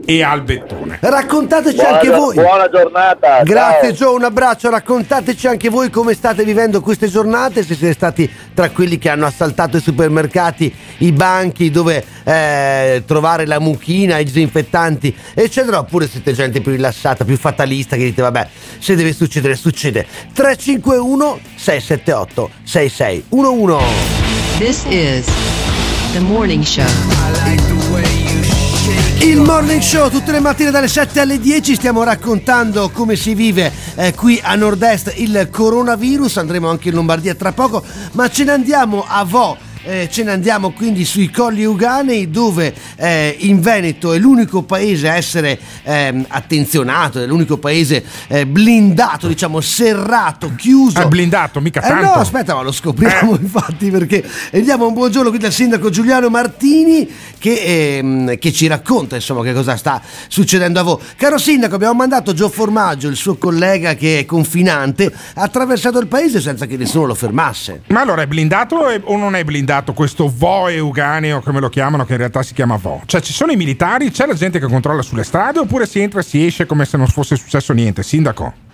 E 0.06 0.24
Albettone. 0.24 0.98
Raccontateci 1.02 1.76
Buona, 1.76 1.92
anche 1.92 2.10
voi. 2.10 2.36
buona 2.36 2.70
giornata. 2.70 3.44
Grazie 3.44 3.90
ciao. 3.90 4.10
Gio, 4.10 4.14
un 4.16 4.24
abbraccio, 4.24 4.70
raccontateci 4.70 5.48
anche 5.48 5.70
voi 5.70 5.90
come 5.90 6.14
state 6.14 6.44
vivendo 6.44 6.82
queste 6.82 7.08
giornate, 7.08 7.64
se 7.64 7.76
siete 7.76 7.94
stati 7.94 8.30
tra 8.54 8.70
quelli 8.70 8.98
che 8.98 9.10
hanno 9.10 9.26
assaltato 9.26 9.78
i 9.78 9.82
supermercati, 9.82 10.74
i 11.00 11.12
banchi 11.12 11.70
dove 11.72 12.04
eh, 12.24 13.04
trovare 13.06 13.46
la 13.46 13.60
mucchina, 13.60 14.18
i 14.18 14.24
disinfettanti, 14.24 15.16
eccetera, 15.34 15.80
oppure 15.80 16.08
siete 16.08 16.34
gente 16.34 16.62
più 16.62 16.72
rilassata, 16.72 17.24
più 17.24 17.38
fatalista 17.38 17.96
che 17.96 18.04
dite 18.04 18.22
vabbè, 18.22 18.48
se 18.80 18.96
deve 18.96 19.14
succedere 19.14 19.56
succede. 19.56 20.06
351 20.34 21.40
678 21.56 22.50
6611 22.64 23.84
This 24.58 24.86
is 24.90 25.26
the 26.14 26.20
morning 26.20 26.64
show. 26.64 26.84
Il 29.22 29.42
morning 29.42 29.82
show 29.82 30.10
tutte 30.10 30.32
le 30.32 30.40
mattine 30.40 30.72
dalle 30.72 30.88
7 30.88 31.20
alle 31.20 31.40
10 31.40 31.76
stiamo 31.76 32.04
raccontando 32.04 32.90
come 32.90 33.16
si 33.16 33.34
vive 33.34 33.72
eh, 33.96 34.14
qui 34.14 34.40
a 34.42 34.56
nord-est 34.56 35.14
il 35.18 35.50
coronavirus, 35.52 36.38
andremo 36.38 36.70
anche 36.70 36.90
in 36.90 36.96
Lombardia 36.96 37.36
tra 37.36 37.52
poco, 37.52 37.84
ma 38.14 38.30
ce 38.30 38.44
ne 38.44 38.52
andiamo 38.52 39.06
a 39.08 39.24
Vo. 39.26 39.69
Eh, 39.90 40.08
ce 40.12 40.24
ne 40.24 40.32
andiamo 40.32 40.70
quindi 40.70 41.04
sui 41.04 41.32
colli 41.32 41.64
Euganei 41.64 42.30
dove 42.30 42.74
eh, 42.96 43.36
in 43.40 43.60
Veneto 43.60 44.14
è 44.14 44.20
l'unico 44.20 44.62
paese 44.62 45.10
a 45.10 45.16
essere 45.16 45.60
ehm, 45.82 46.26
attenzionato, 46.28 47.20
è 47.20 47.26
l'unico 47.26 47.58
paese 47.58 48.06
eh, 48.28 48.46
blindato, 48.46 49.28
diciamo 49.28 49.60
serrato, 49.62 50.54
chiuso. 50.56 51.00
È 51.02 51.08
blindato, 51.08 51.60
mica 51.60 51.82
Eh 51.82 51.88
tanto. 51.88 52.06
no, 52.06 52.12
aspetta, 52.14 52.54
ma 52.54 52.62
lo 52.62 52.72
scopriamo 52.72 53.36
infatti 53.42 53.90
perché 53.90 54.24
e 54.52 54.62
diamo 54.62 54.86
un 54.86 54.94
buongiorno 54.94 55.32
qui 55.32 55.40
dal 55.40 55.52
sindaco 55.52 55.90
Giuliano 55.90 56.30
Martini 56.30 57.10
che, 57.40 57.98
ehm, 57.98 58.38
che 58.38 58.52
ci 58.52 58.68
racconta 58.68 59.16
insomma 59.16 59.42
che 59.42 59.54
cosa 59.54 59.76
sta 59.76 60.00
succedendo 60.28 60.80
a 60.80 60.84
voi. 60.84 60.98
Caro 61.16 61.40
sindaco, 61.40 61.74
abbiamo 61.74 61.96
mandato 61.96 62.34
Gio 62.34 62.50
Formaggio, 62.50 63.08
il 63.08 63.16
suo 63.16 63.38
collega 63.38 63.96
che 63.96 64.20
è 64.20 64.26
confinante, 64.26 65.12
ha 65.34 65.42
attraversato 65.42 65.98
il 65.98 66.08
paese 66.08 66.42
senza 66.42 66.68
che 66.68 66.78
nessuno 66.78 67.06
lo 67.06 67.16
fermasse. 67.16 67.82
Ma 67.88 68.02
allora 68.02 68.22
è 68.22 68.28
blindato 68.28 68.76
o 68.76 69.18
non 69.18 69.36
è 69.36 69.44
blindato 69.44 69.78
questo 69.94 70.32
Vo 70.34 70.68
euganeo, 70.68 71.42
come 71.42 71.60
lo 71.60 71.70
chiamano, 71.70 72.06
che 72.06 72.14
in 72.14 72.20
realtà 72.20 72.44
si 72.44 72.54
chiama 72.54 72.76
Vo? 72.76 73.02
Cioè 73.06 73.22
ci 73.22 73.34
sono 73.34 73.52
i 73.52 73.56
militari, 73.56 74.12
c'è 74.12 74.26
la 74.26 74.34
gente 74.34 74.60
che 74.60 74.68
controlla 74.68 75.02
sulle 75.02 75.24
strade 75.24 75.60
oppure 75.60 75.86
si 75.86 76.00
entra 76.00 76.20
e 76.20 76.24
si 76.24 76.46
esce 76.46 76.66
come 76.66 76.86
se 76.86 76.98
non 76.98 77.08
fosse 77.08 77.36
successo 77.36 77.74
niente? 77.74 78.04
Sindaco? 78.04 78.68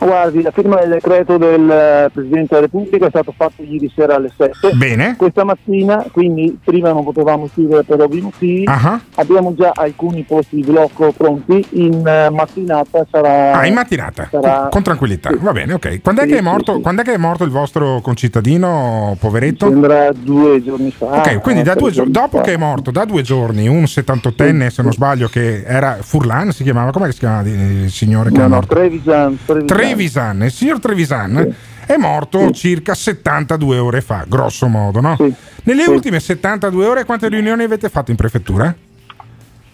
Guardi, 0.00 0.42
la 0.42 0.50
firma 0.50 0.76
del 0.76 0.90
decreto 0.90 1.36
del 1.38 1.68
eh, 1.70 2.10
Presidente 2.12 2.46
della 2.54 2.60
Repubblica 2.62 3.06
è 3.06 3.08
stato 3.10 3.32
fatto 3.36 3.62
ieri 3.62 3.90
sera 3.94 4.14
alle 4.16 4.30
7. 4.36 4.70
Bene. 4.74 5.14
Questa 5.16 5.44
mattina, 5.44 6.04
quindi 6.12 6.58
prima 6.64 6.92
non 6.92 7.04
potevamo 7.04 7.44
uscire 7.44 7.82
per 7.84 8.00
ovvi 8.00 8.20
motivi, 8.20 8.64
Ah. 8.66 9.00
abbiamo 9.16 9.54
già 9.54 9.72
alcuni 9.74 10.22
posti 10.22 10.56
di 10.56 10.62
blocco 10.62 11.12
pronti, 11.16 11.64
in 11.72 12.06
eh, 12.06 12.30
mattinata 12.30 13.06
sarà... 13.10 13.52
Ah, 13.58 13.66
in 13.66 13.74
mattinata, 13.74 14.28
sarà- 14.30 14.68
con, 14.70 14.82
tranquillità. 14.82 15.30
Va 15.38 15.52
bene, 15.52 15.72
ok. 15.74 16.00
Quando 16.02 16.20
è, 16.22 16.24
Sì, 16.24 16.30
che 16.30 16.36
è 16.38 16.42
sì, 16.42 16.44
morto, 16.44 16.74
sì. 16.76 16.80
quando 16.80 17.02
è 17.02 17.04
che 17.04 17.12
è 17.14 17.18
morto 17.18 17.44
il 17.44 17.50
vostro 17.50 18.00
concittadino, 18.00 19.16
poveretto? 19.18 19.68
Sembra 19.68 20.10
due 20.12 20.62
giorni 20.62 20.90
fa. 20.90 21.06
Ok, 21.06 21.40
quindi 21.40 21.62
da 21.62 21.74
tre 21.74 21.90
due 21.90 22.04
dopo 22.10 22.38
fa. 22.38 22.42
che 22.44 22.54
è 22.54 22.56
morto, 22.56 22.90
da 22.90 23.04
due 23.04 23.22
giorni, 23.22 23.66
un 23.68 23.82
78enne, 23.82 24.68
se 24.68 24.82
non 24.82 24.92
sbaglio, 24.92 25.28
che 25.28 25.62
era 25.66 25.98
Furlan, 26.00 26.52
si 26.52 26.62
chiamava, 26.62 26.90
come 26.92 27.10
si 27.12 27.18
chiamava 27.18 27.48
eh, 27.48 27.82
il 27.84 27.90
signore 27.90 28.30
che 28.30 28.36
No, 28.38 28.42
no, 28.44 28.48
morto? 28.54 28.74
Trevisan. 28.74 29.38
Trevisan. 29.44 29.66
Trevisan, 29.88 30.42
il 30.42 30.52
signor 30.52 30.78
Trevisan 30.80 31.54
è 31.86 31.96
morto 31.96 32.50
circa 32.50 32.94
72 32.94 33.78
ore 33.78 34.00
fa, 34.00 34.24
grosso 34.28 34.66
modo, 34.68 35.00
no? 35.00 35.16
Nelle 35.64 35.82
Sì. 35.84 35.90
ultime 35.90 36.20
72 36.20 36.86
ore 36.86 37.04
quante 37.04 37.28
riunioni 37.28 37.62
avete 37.62 37.88
fatto 37.88 38.10
in 38.10 38.16
prefettura? 38.16 38.74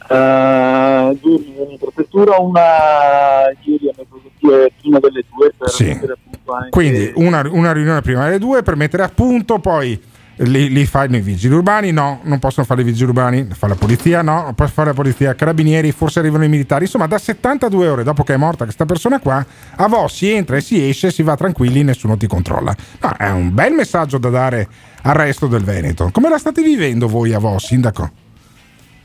Eh, 0.06 1.18
due 1.20 1.36
riunioni 1.38 1.72
in 1.72 1.78
prefettura, 1.78 2.36
una 2.38 3.48
ieri 3.62 3.88
a 3.88 3.92
mezzogiorno, 3.96 4.68
prima 4.80 4.98
delle 5.00 5.24
due 5.34 5.52
per 5.56 5.68
Sì. 5.70 5.98
Quindi 6.70 7.10
una, 7.16 7.42
una 7.50 7.72
riunione 7.72 8.02
prima 8.02 8.24
delle 8.26 8.38
due 8.38 8.62
per 8.62 8.76
mettere 8.76 9.02
a 9.02 9.08
punto, 9.08 9.58
poi 9.58 9.98
li, 10.36 10.68
li 10.70 10.86
fanno 10.86 11.16
i 11.16 11.20
vigili 11.20 11.54
urbani, 11.54 11.90
no, 11.92 12.20
non 12.22 12.38
possono 12.38 12.66
fare 12.66 12.82
i 12.82 12.84
vigili 12.84 13.08
urbani, 13.08 13.46
fa 13.52 13.68
la 13.68 13.74
polizia, 13.74 14.22
no, 14.22 14.52
può 14.54 14.66
fare 14.66 14.88
la 14.88 14.94
polizia, 14.94 15.34
carabinieri, 15.34 15.92
forse 15.92 16.18
arrivano 16.18 16.44
i 16.44 16.48
militari, 16.48 16.84
insomma 16.84 17.06
da 17.06 17.18
72 17.18 17.88
ore 17.88 18.02
dopo 18.02 18.22
che 18.22 18.34
è 18.34 18.36
morta 18.36 18.64
questa 18.64 18.86
persona 18.86 19.20
qua, 19.20 19.44
a 19.76 19.88
Vo 19.88 20.08
si 20.08 20.30
entra 20.30 20.56
e 20.56 20.60
si 20.60 20.88
esce, 20.88 21.10
si 21.10 21.22
va 21.22 21.36
tranquilli, 21.36 21.82
nessuno 21.82 22.16
ti 22.16 22.26
controlla. 22.26 22.74
Ma 23.00 23.16
è 23.16 23.30
un 23.30 23.54
bel 23.54 23.72
messaggio 23.72 24.18
da 24.18 24.30
dare 24.30 24.68
al 25.02 25.14
resto 25.14 25.46
del 25.46 25.62
Veneto. 25.62 26.10
Come 26.12 26.28
la 26.28 26.38
state 26.38 26.62
vivendo 26.62 27.08
voi 27.08 27.32
a 27.32 27.38
Vo, 27.38 27.58
sindaco? 27.58 28.22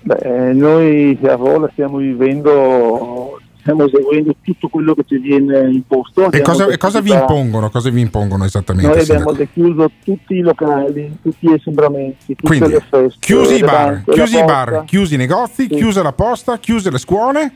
Beh, 0.02 0.54
noi 0.54 1.20
a 1.24 1.36
Vola 1.36 1.70
stiamo 1.74 1.98
vivendo, 1.98 3.40
stiamo 3.62 3.86
eseguendo 3.86 4.36
tutto 4.42 4.68
quello 4.70 4.94
che 4.96 5.04
ci 5.08 5.18
viene 5.18 5.70
imposto. 5.70 6.32
E 6.32 6.42
cosa, 6.42 6.78
cosa 6.78 7.02
vi 7.02 7.12
impongono? 7.12 7.70
Cosa 7.70 7.90
vi 7.90 8.02
impongono 8.02 8.46
esattamente? 8.46 8.90
Noi 8.90 9.00
abbiamo 9.02 9.32
chiuso 9.54 9.92
tutti 10.04 10.36
i 10.36 10.40
locali, 10.42 11.18
tutti 11.22 11.48
gli 11.50 11.54
assembramenti, 11.54 12.36
tutte 12.36 12.44
Quindi, 12.48 12.70
le 12.70 12.84
feste. 12.90 13.18
chiusi 13.20 13.56
i 13.56 13.60
le 13.60 13.66
bar, 13.66 13.86
banche, 13.94 14.12
chiusi 14.12 14.38
i 14.38 14.44
bar, 14.44 14.84
chiusi 14.86 15.14
i 15.14 15.18
negozi, 15.18 15.68
chiuse 15.68 16.02
la 16.04 16.14
posta, 16.14 16.58
chiuse 16.58 16.90
le 16.90 16.98
scuole 16.98 17.52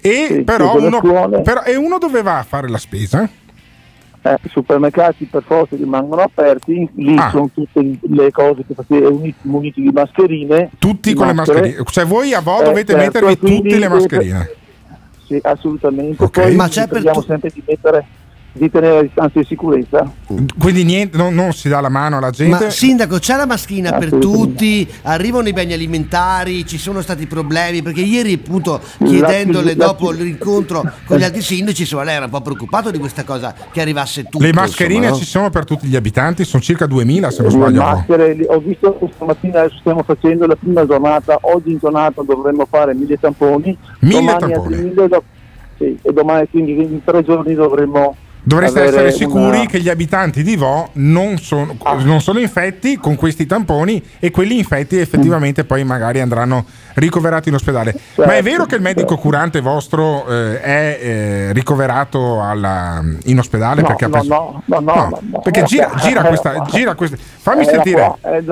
e 0.00 0.26
Sì, 0.28 0.42
però, 0.42 0.78
le 0.78 0.86
uno, 0.86 1.00
però- 1.42 1.62
e 1.64 1.76
uno 1.76 1.98
doveva 1.98 2.44
fare 2.46 2.68
la 2.68 2.78
spesa. 2.78 3.28
Eh, 4.20 4.36
I 4.42 4.48
supermercati 4.48 5.26
per 5.26 5.42
forza 5.46 5.76
rimangono 5.76 6.22
aperti, 6.22 6.88
lì 6.96 7.16
Ah. 7.16 7.30
sono 7.30 7.50
tutte 7.54 7.98
le 8.02 8.30
cose 8.32 8.64
che 8.66 8.74
fate 8.74 8.96
uniti, 8.96 9.36
muniti 9.42 9.80
di 9.80 9.90
mascherine. 9.92 10.70
Tutti 10.78 11.10
di 11.10 11.14
con 11.14 11.26
le 11.28 11.32
maschere. 11.34 11.60
mascherine. 11.60 11.84
Cioè 11.90 12.04
voi 12.04 12.34
a 12.34 12.40
Vo 12.40 12.60
Eh, 12.60 12.64
dovete 12.64 12.92
certo, 12.94 13.04
mettervi 13.26 13.38
tutte 13.38 13.78
le 13.78 13.86
dovete- 13.86 13.88
mascherine. 13.88 14.50
Sì, 15.28 15.38
assolutamente. 15.42 16.24
Ok. 16.24 16.40
Poi 16.40 16.54
Ma 16.56 16.68
c'è 16.68 16.86
per 16.86 16.94
cerchiamo 16.94 17.20
tu- 17.20 17.26
sempre 17.26 17.50
di 17.52 17.62
mettere 17.66 18.06
di 18.52 18.70
tenere 18.70 18.94
le 18.96 19.02
distanze 19.02 19.40
di 19.40 19.44
sicurezza. 19.44 20.10
Quindi 20.58 20.82
niente, 20.84 21.16
non, 21.16 21.34
non 21.34 21.52
si 21.52 21.68
dà 21.68 21.80
la 21.80 21.88
mano 21.88 22.16
alla 22.16 22.30
gente. 22.30 22.64
Ma 22.64 22.70
sindaco, 22.70 23.18
c'è 23.18 23.36
la 23.36 23.46
maschina 23.46 23.92
per 23.92 24.14
tutti, 24.14 24.88
arrivano 25.02 25.46
i 25.48 25.52
beni 25.52 25.74
alimentari, 25.74 26.66
ci 26.66 26.76
sono 26.78 27.00
stati 27.02 27.26
problemi, 27.26 27.82
perché 27.82 28.00
ieri 28.00 28.32
appunto 28.32 28.80
chiedendole 29.04 29.74
La- 29.76 29.86
la- 29.86 29.92
dopo 29.92 30.10
l'incontro 30.10 30.82
con 31.04 31.18
gli 31.18 31.22
altri 31.22 31.42
sindaci, 31.42 31.82
insomma 31.82 32.02
lei 32.04 32.16
era 32.16 32.24
un 32.24 32.30
po' 32.30 32.40
preoccupato 32.40 32.90
di 32.90 32.98
questa 32.98 33.22
cosa 33.24 33.54
che 33.70 33.80
arrivasse 33.80 34.24
tutto. 34.24 34.44
Le 34.44 34.52
mascherine 34.52 34.94
insomma, 35.06 35.12
no? 35.14 35.18
ci 35.22 35.26
sono 35.26 35.50
per 35.50 35.64
tutti 35.64 35.86
gli 35.86 35.96
abitanti, 35.96 36.44
sono 36.44 36.62
circa 36.62 36.86
2000 36.86 37.30
se 37.30 37.42
non 37.42 37.50
Le 37.52 37.56
sbaglio. 37.58 37.80
maschere, 37.82 38.34
le- 38.34 38.46
ho 38.48 38.58
visto 38.58 38.92
questa 38.94 39.24
mattina 39.24 39.60
adesso 39.60 39.76
stiamo 39.78 40.02
facendo 40.02 40.46
la 40.46 40.56
prima 40.56 40.84
giornata, 40.84 41.38
oggi 41.42 41.70
in 41.72 41.78
giornata 41.78 42.22
dovremmo 42.22 42.66
fare 42.68 42.92
mille 42.94 43.18
tamponi, 43.18 43.76
Mille 44.00 44.14
domani 44.18 44.38
tamponi? 44.38 44.74
altri 44.74 44.82
mille, 44.88 45.08
do- 45.08 45.22
sì, 45.78 45.96
e 46.02 46.12
domani 46.12 46.48
quindi 46.50 46.72
in 46.72 47.04
tre 47.04 47.22
giorni 47.22 47.54
dovremmo 47.54 48.16
Dovreste 48.48 48.82
essere 48.82 49.12
sicuri 49.12 49.58
una- 49.58 49.66
che 49.66 49.80
gli 49.80 49.88
abitanti 49.88 50.42
di 50.42 50.56
Vo 50.56 50.88
non 50.94 51.38
sono, 51.38 51.76
non 52.02 52.20
sono 52.20 52.38
infetti 52.38 52.96
con 52.96 53.14
questi 53.16 53.46
tamponi 53.46 54.02
e 54.18 54.30
quelli 54.30 54.56
infetti 54.58 54.96
effettivamente 54.98 55.64
poi 55.64 55.84
magari 55.84 56.20
andranno 56.20 56.64
ricoverati 56.94 57.50
in 57.50 57.54
ospedale. 57.56 57.94
Ma 58.16 58.36
è 58.36 58.42
vero 58.42 58.64
che 58.64 58.74
il 58.76 58.80
medico 58.82 59.16
curante 59.18 59.60
vostro 59.60 60.26
eh, 60.26 60.60
è 60.60 60.98
eh, 61.00 61.52
ricoverato 61.52 62.42
alla- 62.42 63.02
in 63.24 63.38
ospedale? 63.38 63.82
No, 63.82 63.86
perché 63.88 64.04
ha 64.06 64.08
no, 64.08 64.14
preso- 64.18 64.28
no, 64.34 64.62
no, 64.64 64.80
no, 64.80 64.94
no, 64.94 65.20
no. 65.30 65.38
perché 65.40 65.62
gira, 65.64 65.92
gira 66.00 66.22
questa, 66.26 66.62
gira 66.70 66.94
questa. 66.94 67.16
Fammi 67.40 67.62
Era 67.62 67.70
sentire. 67.70 68.14
qua, 68.20 68.30
eh. 68.34 68.44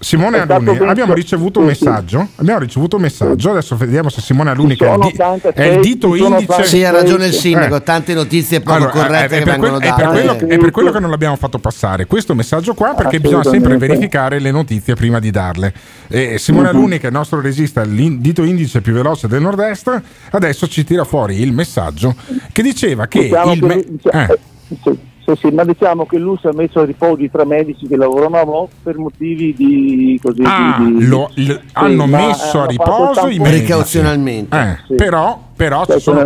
Simone 0.00 0.44
ben- 0.46 0.88
abbiamo 0.88 1.12
ricevuto 1.14 1.60
un 1.60 1.68
sì, 1.68 1.74
sì. 1.74 1.84
messaggio. 1.84 2.28
Abbiamo 2.36 2.58
ricevuto 2.60 2.96
un 2.96 3.02
messaggio. 3.02 3.50
Adesso 3.50 3.76
vediamo 3.76 4.08
se 4.08 4.20
Simone 4.20 4.50
Alunni, 4.50 4.76
Ci 4.76 4.78
che 4.78 4.88
è 4.88 4.94
il, 4.94 5.00
di- 5.42 5.48
è 5.54 5.62
il 5.64 5.80
dito 5.80 6.14
indice. 6.16 6.64
Sì, 6.64 6.84
ha 6.84 6.90
ragione 6.90 7.26
il 7.26 7.32
sindaco, 7.34 7.76
Eh. 7.76 7.82
tante 7.82 8.14
notizie 8.14 8.60
poco 8.60 8.76
Allora, 8.76 8.90
corrette 8.90 9.38
è, 9.38 9.41
che 9.44 9.50
è 9.50 9.58
per 9.58 9.60
vengono 9.60 9.78
quel- 9.78 9.90
è 9.90 9.94
per 9.94 10.04
date. 10.06 10.36
quello, 10.36 10.54
è 10.54 10.58
per 10.58 10.70
quello 10.70 10.90
che 10.92 10.98
non 11.00 11.10
l'abbiamo 11.10 11.36
fatto 11.36 11.58
passare 11.58 12.06
questo 12.06 12.34
messaggio 12.34 12.74
qua 12.74 12.94
perché 12.94 13.20
bisogna 13.20 13.44
sempre 13.44 13.76
verificare 13.76 14.38
le 14.38 14.50
notizie 14.50 14.94
prima 14.94 15.18
di 15.18 15.30
darle. 15.30 15.72
E 16.08 16.38
Simone 16.38 16.70
Mhm. 16.70 16.76
Alunni, 16.76 16.98
che 16.98 17.04
è 17.04 17.10
il 17.10 17.14
nostro 17.14 17.40
regista, 17.40 17.82
il 17.82 18.18
dito 18.20 18.42
indice 18.42 18.80
più 18.80 18.92
veloce 18.92 19.28
del 19.28 19.40
nord-est, 19.42 20.00
adesso 20.30 20.66
ci 20.68 20.84
tira 20.84 21.04
fuori 21.04 21.40
il 21.40 21.52
messaggio 21.52 22.14
che 22.52 22.62
diceva 22.62 23.06
che 23.06 23.22
Diciamo 23.24 23.52
il 23.52 23.60
che- 23.60 23.66
me- 23.66 23.84
diciamo- 23.88 24.22
eh, 24.32 24.38
sì, 24.82 24.98
sì, 25.36 25.48
sì, 25.48 25.54
ma 25.54 25.64
diciamo 25.64 26.06
che 26.06 26.18
lui 26.18 26.36
si 26.40 26.46
è 26.46 26.50
messo 26.52 26.80
a 26.80 26.84
riposo 26.84 27.22
i 27.22 27.30
tre 27.30 27.44
medici 27.44 27.86
che 27.86 27.96
lavorano 27.96 28.38
a 28.40 28.44
Mo 28.44 28.68
per 28.82 28.96
motivi 28.98 29.54
di 29.56 30.18
così 30.22 30.42
ah, 30.44 30.76
di, 30.80 30.96
di- 30.96 31.06
lo- 31.06 31.30
l- 31.34 31.54
hanno 31.72 32.06
ma, 32.06 32.26
messo 32.26 32.56
eh, 32.58 32.60
a 32.60 32.62
hanno 32.62 32.70
il 32.72 32.78
riposo 32.78 33.28
i 33.28 33.38
medici. 33.38 33.58
Precauzionalmente. 33.64 34.56
Eh, 34.56 34.76
Sì. 34.86 34.94
Però, 34.94 35.40
però 35.56 35.84
ci 35.86 36.00
sono... 36.00 36.20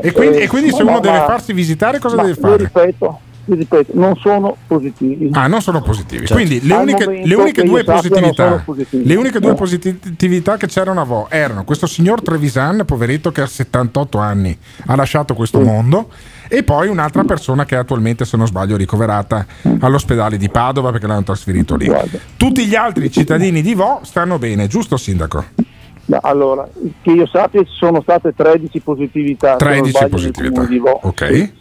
E 0.00 0.12
quindi, 0.12 0.36
eh, 0.38 0.42
e 0.42 0.48
quindi 0.48 0.70
se 0.72 0.82
ma- 0.84 0.90
uno 0.92 1.00
deve 1.00 1.18
ma- 1.18 1.24
farsi 1.24 1.52
visitare 1.52 1.98
cosa 1.98 2.16
ma 2.16 2.22
deve 2.22 2.34
io 2.34 2.40
fare? 2.40 2.56
ripeto, 2.56 3.18
io 3.46 3.54
ripeto, 3.54 3.92
non 3.94 4.16
sono 4.16 4.56
positivi. 4.66 5.30
Ah, 5.32 5.46
non 5.46 5.60
sono 5.62 5.80
positivi. 5.82 6.26
Certo. 6.26 6.34
Quindi 6.34 6.66
le 6.66 6.74
uniche, 6.74 7.06
le 7.24 7.34
uniche 7.34 7.62
due 7.64 7.82
positività, 7.84 8.64
le 8.90 9.14
uniche 9.14 9.40
due 9.40 9.52
Eh. 9.52 9.54
positività 9.54 10.56
che 10.56 10.66
c'erano 10.66 11.00
a 11.00 11.04
Vo 11.04 11.26
erano 11.30 11.64
questo 11.64 11.86
signor 11.86 12.20
Trevisan, 12.22 12.82
poveretto 12.86 13.32
che 13.32 13.40
ha 13.40 13.46
78 13.46 14.18
anni, 14.18 14.56
ha 14.86 14.94
lasciato 14.96 15.34
questo 15.34 15.60
mondo, 15.60 16.08
e 16.48 16.62
poi 16.62 16.88
un'altra 16.88 17.24
persona 17.24 17.64
che 17.64 17.76
attualmente, 17.76 18.24
se 18.24 18.36
non 18.36 18.46
sbaglio, 18.46 18.76
ricoverata 18.76 19.46
all'ospedale 19.80 20.36
di 20.36 20.48
Padova 20.48 20.90
perché 20.90 21.06
l'hanno 21.06 21.22
trasferito 21.22 21.76
lì. 21.76 21.90
Tutti 22.36 22.66
gli 22.66 22.74
altri 22.74 23.10
cittadini 23.10 23.62
di 23.62 23.74
Vo 23.74 24.00
stanno 24.02 24.38
bene, 24.38 24.66
giusto 24.66 24.96
Sindaco? 24.96 25.44
Allora, 26.22 26.66
che 27.02 27.10
io 27.10 27.26
sappia 27.26 27.62
ci 27.62 27.72
sono 27.72 28.00
state 28.00 28.32
13 28.34 28.80
positività. 28.80 29.56
se 29.58 29.64
non 29.64 29.82
13 29.82 29.90
sbaglio, 29.90 30.00
nel 30.00 30.10
positività. 30.10 30.64
di 30.64 30.78
Vo. 30.78 31.00
Ok. 31.02 31.52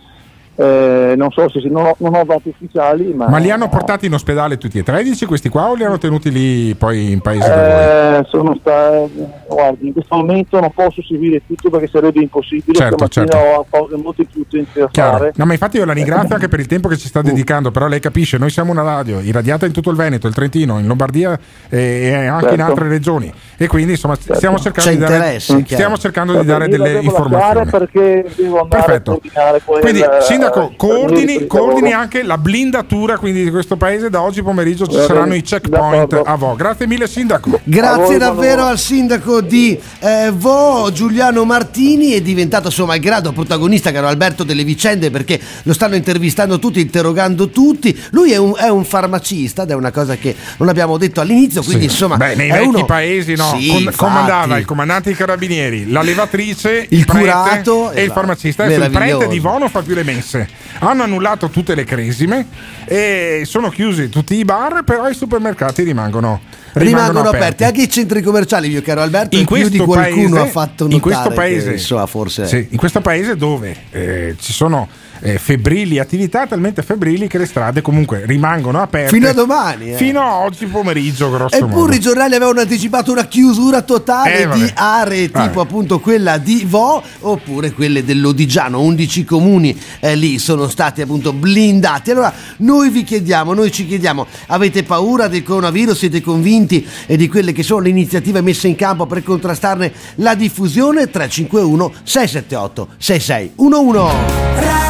Eh, 0.59 1.13
non 1.15 1.29
so 1.29 1.47
se 1.51 1.61
non 1.69 1.85
ho, 1.85 1.95
non 1.99 2.15
ho 2.15 2.23
dati 2.23 2.49
ufficiali, 2.49 3.13
ma, 3.13 3.29
Ma 3.29 3.37
li 3.37 3.51
hanno 3.51 3.69
portati 3.69 4.07
in 4.07 4.13
ospedale 4.13 4.57
tutti 4.57 4.79
e 4.79 4.83
13 4.83 5.27
questi 5.27 5.49
qua 5.49 5.69
o 5.69 5.75
li 5.75 5.83
hanno 5.83 5.99
tenuti 5.99 6.31
lì 6.31 6.73
poi 6.73 7.11
in 7.11 7.21
paese? 7.21 7.45
Eh, 7.53 8.25
sono 8.27 8.57
sta- 8.59 9.03
guardi, 9.47 9.85
in 9.87 9.93
questo 9.93 10.15
momento 10.15 10.59
non 10.59 10.71
posso 10.73 11.03
seguire 11.07 11.43
tutto 11.45 11.69
perché 11.69 11.85
sarebbe 11.87 12.21
impossibile. 12.21 12.75
Certo, 12.75 13.07
certo. 13.07 13.37
ho 13.37 13.65
cose 13.69 13.95
molto 13.97 14.23
più 14.23 14.43
da 14.73 14.89
fare. 14.91 15.31
No, 15.35 15.45
ma 15.45 15.51
infatti 15.53 15.77
io 15.77 15.85
la 15.85 15.93
ringrazio 15.93 16.33
anche 16.33 16.47
per 16.47 16.59
il 16.59 16.65
tempo 16.65 16.87
che 16.87 16.97
ci 16.97 17.07
sta 17.07 17.21
dedicando, 17.21 17.69
però 17.69 17.85
lei 17.87 17.99
capisce, 17.99 18.39
noi 18.39 18.49
siamo 18.49 18.71
una 18.71 18.81
radio 18.81 19.19
irradiata 19.19 19.67
in 19.67 19.71
tutto 19.73 19.91
il 19.91 19.95
Veneto, 19.95 20.25
il 20.27 20.33
Trentino, 20.33 20.79
in 20.79 20.87
Lombardia 20.87 21.37
e 21.69 22.15
anche 22.25 22.45
in 22.45 22.55
Certo. 22.57 22.63
altre 22.63 22.87
regioni 22.87 23.31
e 23.57 23.67
quindi 23.67 23.91
insomma 23.91 24.15
stiamo 24.15 24.57
cercando 24.57 24.89
C'è 24.89 24.95
di 24.95 24.99
dare, 25.03 25.37
chiaro. 25.37 25.63
stiamo 25.65 25.97
cercando 25.97 26.39
di 26.39 26.45
dare 26.45 26.67
delle 26.67 26.99
informazioni. 26.99 27.69
perché 27.69 28.25
devo 28.35 28.61
andare 28.61 28.83
Perfetto. 28.83 29.11
a 29.11 29.13
coordinare 29.13 29.61
poi 29.63 29.81
Quindi, 29.81 29.99
il- 29.99 30.17
Sindaco, 30.51 30.69
il- 30.71 30.75
coordini, 30.77 31.33
il- 31.35 31.47
coordini 31.47 31.93
anche 31.93 32.23
la 32.23 32.37
blindatura 32.37 33.17
quindi, 33.17 33.43
di 33.43 33.49
questo 33.51 33.75
paese. 33.75 34.09
Da 34.09 34.21
oggi 34.21 34.41
pomeriggio 34.41 34.87
ci 34.87 34.97
saranno 35.05 35.35
i 35.35 35.41
checkpoint 35.41 36.21
a 36.25 36.35
Vo. 36.35 36.55
Grazie 36.55 36.87
mille, 36.87 37.07
Sindaco. 37.07 37.59
Grazie 37.63 38.17
davvero 38.17 38.63
al 38.65 38.77
sindaco 38.79 39.41
di 39.41 39.77
eh, 39.99 40.31
Vo, 40.33 40.89
Giuliano 40.91 41.43
Martini, 41.45 42.11
è 42.11 42.21
diventato 42.21 42.69
suo 42.69 42.85
malgrado 42.85 43.31
protagonista, 43.31 43.91
caro 43.91 44.07
Alberto, 44.07 44.43
delle 44.43 44.63
vicende 44.63 45.09
perché 45.11 45.39
lo 45.63 45.73
stanno 45.73 45.95
intervistando 45.95 46.59
tutti, 46.59 46.79
interrogando 46.81 47.49
tutti. 47.49 47.97
Lui 48.11 48.31
è 48.31 48.37
un, 48.37 48.53
è 48.57 48.69
un 48.69 48.83
farmacista 48.85 49.63
ed 49.63 49.71
è 49.71 49.73
una 49.75 49.91
cosa 49.91 50.15
che 50.15 50.35
non 50.57 50.69
abbiamo 50.69 50.97
detto 50.97 51.21
all'inizio, 51.21 51.61
quindi 51.63 51.85
Sì. 51.87 51.91
insomma... 51.91 52.17
Beh, 52.17 52.35
nei 52.35 52.49
è 52.49 52.53
vecchi 52.53 52.67
uno- 52.67 52.85
paesi 52.85 53.35
no, 53.35 53.55
Sì, 53.57 53.69
Com- 53.69 53.91
comandava 53.95 54.57
il 54.57 54.65
comandante 54.65 55.09
dei 55.09 55.15
carabinieri, 55.17 55.89
la 55.91 56.01
levatrice, 56.01 56.85
Il 56.89 57.05
prete 57.05 57.19
curato, 57.19 57.91
e 57.91 57.93
il 57.93 57.99
esatto. 58.03 58.13
farmacista. 58.19 58.63
Adesso 58.63 58.83
il 58.83 58.89
prete 58.91 59.27
di 59.27 59.39
Vo 59.39 59.57
non 59.57 59.69
fa 59.69 59.81
più 59.81 59.93
le 59.95 60.03
messe. 60.03 60.36
Hanno 60.79 61.03
annullato 61.03 61.49
tutte 61.49 61.73
le 61.75 61.83
cresime 61.83 62.45
e 62.85 63.43
sono 63.45 63.69
chiusi 63.69 64.09
tutti 64.09 64.35
i 64.35 64.43
bar, 64.43 64.83
però 64.83 65.09
i 65.09 65.13
supermercati 65.13 65.83
rimangono, 65.83 66.41
Rimangono 66.73 67.29
aperti. 67.29 67.63
anche 67.63 67.81
i 67.83 67.89
centri 67.89 68.21
commerciali, 68.21 68.69
mio 68.69 68.81
caro 68.81 69.01
Alberto, 69.01 69.35
in 69.35 69.43
e 69.43 69.45
più 69.45 69.55
questo 69.55 69.69
di 69.69 69.77
qualcuno 69.79 70.29
paese, 70.29 70.39
ha 70.39 70.51
fatto 70.51 70.83
notare 70.83 70.93
in 70.93 70.99
questo 71.01 71.29
che, 71.29 71.35
paese, 71.35 71.71
insomma, 71.71 72.05
forse 72.05 72.47
sì, 72.47 72.67
in 72.69 72.77
questo 72.77 73.01
paese 73.01 73.35
dove 73.35 73.75
eh, 73.91 74.35
ci 74.39 74.53
sono 74.53 74.87
eh, 75.19 75.37
febbrili 75.37 75.99
attività 75.99 76.47
talmente 76.47 76.81
febbrili 76.81 77.27
che 77.27 77.37
le 77.37 77.45
strade 77.45 77.81
comunque 77.81 78.23
rimangono 78.25 78.81
aperte 78.81 79.09
Fino 79.09 79.29
a 79.29 79.33
domani, 79.33 79.93
eh. 79.93 79.95
fino 79.95 80.21
a 80.21 80.39
oggi 80.39 80.65
pomeriggio 80.65 81.29
grosso 81.29 81.55
Eppure 81.55 81.75
modo 81.75 81.93
i 81.93 81.99
giornali 81.99 82.35
avevano 82.35 82.59
anticipato 82.59 83.11
una 83.11 83.25
chiusura 83.25 83.81
totale 83.81 84.41
Eh, 84.41 84.47
di 84.49 84.71
aree 84.73 85.29
Vabbè. 85.29 85.47
tipo 85.47 85.61
appunto 85.61 85.99
quella 85.99 86.37
di 86.37 86.65
Vo 86.67 87.01
oppure 87.21 87.71
quelle 87.71 88.03
dell'Odigiano, 88.03 88.81
11 88.81 89.23
comuni 89.25 89.77
eh, 89.99 90.15
lì 90.15 90.39
sono 90.39 90.67
stati 90.67 91.01
appunto 91.01 91.33
blindati. 91.33 92.11
Allora 92.11 92.33
noi 92.57 92.89
vi 92.89 93.03
chiediamo, 93.03 93.53
noi 93.53 93.71
ci 93.71 93.85
chiediamo, 93.85 94.25
avete 94.47 94.83
paura 94.83 95.27
del 95.27 95.43
coronavirus? 95.43 95.97
Siete 95.97 96.21
convinti 96.21 96.85
eh, 97.05 97.17
di 97.17 97.27
quelle 97.27 97.51
che 97.51 97.63
sono 97.63 97.81
le 97.81 97.89
iniziative 97.89 98.41
messe 98.41 98.67
in 98.67 98.75
campo 98.75 99.05
per 99.05 99.23
contrastarne 99.23 99.91
la 100.15 100.35
diffusione? 100.35 101.09
351 101.09 101.93
678 102.03 102.87
6611. 102.97 104.86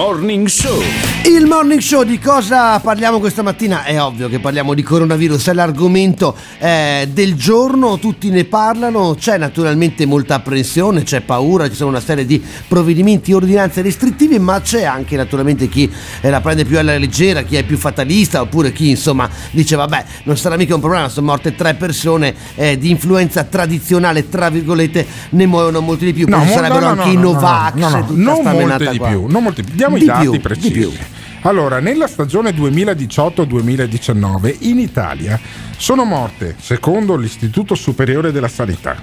Morning 0.00 0.46
Show. 0.48 0.80
Il 1.26 1.44
morning 1.44 1.80
show 1.80 2.02
di 2.02 2.18
cosa 2.18 2.80
parliamo 2.80 3.18
questa 3.20 3.42
mattina? 3.42 3.84
È 3.84 4.00
ovvio 4.00 4.30
che 4.30 4.38
parliamo 4.38 4.72
di 4.72 4.82
coronavirus, 4.82 5.48
è 5.48 5.52
l'argomento 5.52 6.34
eh, 6.58 7.06
del 7.12 7.34
giorno, 7.34 7.98
tutti 7.98 8.30
ne 8.30 8.46
parlano, 8.46 9.14
c'è 9.18 9.36
naturalmente 9.36 10.06
molta 10.06 10.36
apprensione, 10.36 11.02
c'è 11.02 11.20
paura, 11.20 11.68
ci 11.68 11.74
sono 11.74 11.90
una 11.90 12.00
serie 12.00 12.24
di 12.24 12.42
provvedimenti, 12.66 13.34
ordinanze 13.34 13.82
restrittive, 13.82 14.38
ma 14.38 14.62
c'è 14.62 14.84
anche 14.84 15.14
naturalmente 15.16 15.68
chi 15.68 15.92
eh, 16.22 16.30
la 16.30 16.40
prende 16.40 16.64
più 16.64 16.78
alla 16.78 16.96
leggera, 16.96 17.42
chi 17.42 17.56
è 17.56 17.64
più 17.64 17.76
fatalista, 17.76 18.40
oppure 18.40 18.72
chi 18.72 18.88
insomma 18.88 19.28
dice 19.50 19.76
vabbè 19.76 20.04
non 20.22 20.38
sarà 20.38 20.56
mica 20.56 20.74
un 20.74 20.80
problema, 20.80 21.10
sono 21.10 21.26
morte 21.26 21.54
tre 21.54 21.74
persone 21.74 22.34
eh, 22.54 22.78
di 22.78 22.88
influenza 22.88 23.44
tradizionale, 23.44 24.30
tra 24.30 24.48
virgolette, 24.48 25.06
ne 25.30 25.44
muoiono 25.44 25.80
molti 25.80 26.06
di 26.06 26.14
più, 26.14 26.26
poi 26.26 26.40
ci 26.40 26.46
mo- 26.46 26.52
sarebbero 26.54 26.80
no, 26.80 26.94
no, 26.94 27.02
anche 27.02 27.12
no, 27.14 27.20
i 27.20 27.22
no, 27.22 27.32
Novax 27.32 27.74
no, 27.74 27.88
no, 27.90 27.98
e 27.98 28.06
tutta 28.06 28.52
non 28.52 28.66
molte 28.66 28.90
di 28.90 28.98
qua. 28.98 29.08
più, 29.08 29.26
non 29.28 29.42
molti- 29.42 29.64
diamo 29.90 29.96
Di 29.96 30.02
i 30.02 30.06
dati 30.06 30.30
più, 30.30 30.40
precisi. 30.40 30.98
Allora, 31.42 31.80
nella 31.80 32.06
stagione 32.06 32.50
2018-2019 32.50 34.56
in 34.60 34.78
Italia 34.78 35.38
sono 35.76 36.04
morte, 36.04 36.56
secondo 36.60 37.16
l'Istituto 37.16 37.74
Superiore 37.74 38.32
della 38.32 38.48
Sanità. 38.48 38.96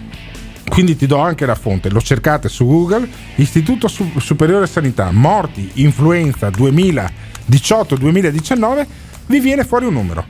Quindi 0.68 0.96
ti 0.96 1.08
do 1.08 1.18
anche 1.18 1.46
la 1.46 1.56
fonte, 1.56 1.90
lo 1.90 2.02
cercate 2.02 2.50
su 2.50 2.66
Google, 2.66 3.08
Istituto 3.36 3.88
Su- 3.88 4.20
Superiore 4.20 4.68
Sanità, 4.68 5.10
morti 5.12 5.70
influenza 5.76 6.50
2018-2019, 6.50 8.86
vi 9.28 9.40
viene 9.40 9.64
fuori 9.64 9.86
un 9.86 9.94
numero, 9.94 10.26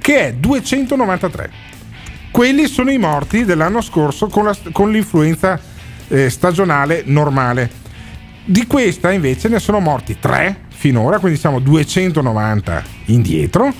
che 0.00 0.28
è 0.28 0.32
293. 0.34 1.50
Quelli 2.30 2.66
sono 2.66 2.90
i 2.90 2.98
morti 2.98 3.44
dell'anno 3.44 3.80
scorso 3.80 4.26
con, 4.26 4.44
la- 4.44 4.56
con 4.72 4.90
l'influenza 4.90 5.60
eh, 6.08 6.28
stagionale 6.30 7.02
normale. 7.06 7.70
Di 8.46 8.66
questa 8.66 9.10
invece 9.10 9.48
ne 9.48 9.58
sono 9.58 9.80
morti 9.80 10.18
3 10.20 10.64
finora, 10.68 11.18
quindi 11.18 11.38
siamo 11.38 11.60
290 11.60 12.82
indietro. 13.06 13.72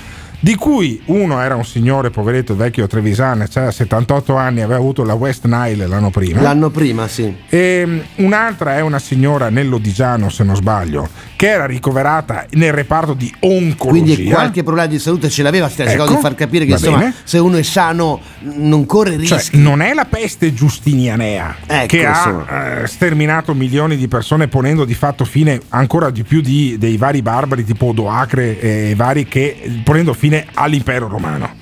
Di 0.44 0.56
cui 0.56 1.00
uno 1.06 1.40
era 1.40 1.54
un 1.56 1.64
signore 1.64 2.10
poveretto 2.10 2.54
vecchio 2.54 2.86
Trevisan, 2.86 3.46
cioè 3.48 3.72
78 3.72 4.36
anni, 4.36 4.60
aveva 4.60 4.78
avuto 4.78 5.02
la 5.02 5.14
West 5.14 5.46
Nile 5.46 5.86
l'anno 5.86 6.10
prima. 6.10 6.42
L'anno 6.42 6.68
prima, 6.68 7.08
sì. 7.08 7.34
E 7.48 7.82
mm, 7.86 7.98
un'altra 8.16 8.76
è 8.76 8.80
una 8.82 8.98
signora 8.98 9.48
nell'Odigiano, 9.48 10.28
se 10.28 10.44
non 10.44 10.54
sbaglio, 10.54 11.08
che 11.34 11.48
era 11.48 11.64
ricoverata 11.64 12.44
nel 12.50 12.74
reparto 12.74 13.14
di 13.14 13.34
oncologia. 13.40 14.14
Quindi 14.14 14.24
qualche 14.30 14.62
problema 14.62 14.86
di 14.86 14.98
salute 14.98 15.30
ce 15.30 15.42
l'aveva, 15.42 15.70
stiamo 15.70 15.88
Ecco, 15.88 16.00
cercando 16.00 16.20
di 16.20 16.26
far 16.28 16.36
capire 16.38 16.66
che 16.66 16.72
insomma, 16.72 16.98
bene. 16.98 17.14
se 17.24 17.38
uno 17.38 17.56
è 17.56 17.62
sano 17.62 18.20
non 18.40 18.84
corre 18.84 19.16
rischi. 19.16 19.50
Cioè, 19.50 19.56
non 19.62 19.80
è 19.80 19.94
la 19.94 20.04
peste 20.04 20.52
giustinianea 20.52 21.56
Ecco, 21.66 21.86
che 21.86 22.02
insomma. 22.02 22.46
ha 22.46 22.66
eh, 22.82 22.86
sterminato 22.86 23.54
milioni 23.54 23.96
di 23.96 24.08
persone, 24.08 24.48
ponendo 24.48 24.84
di 24.84 24.94
fatto 24.94 25.24
fine 25.24 25.58
ancora 25.70 26.10
di 26.10 26.22
più 26.22 26.42
di- 26.42 26.76
dei 26.78 26.98
vari 26.98 27.22
barbari 27.22 27.64
tipo 27.64 27.86
Odoacre 27.86 28.60
e 28.60 28.94
vari 28.94 29.24
che 29.26 29.80
ponendo 29.82 30.12
fine 30.12 30.32
all'impero 30.54 31.08
romano. 31.08 31.54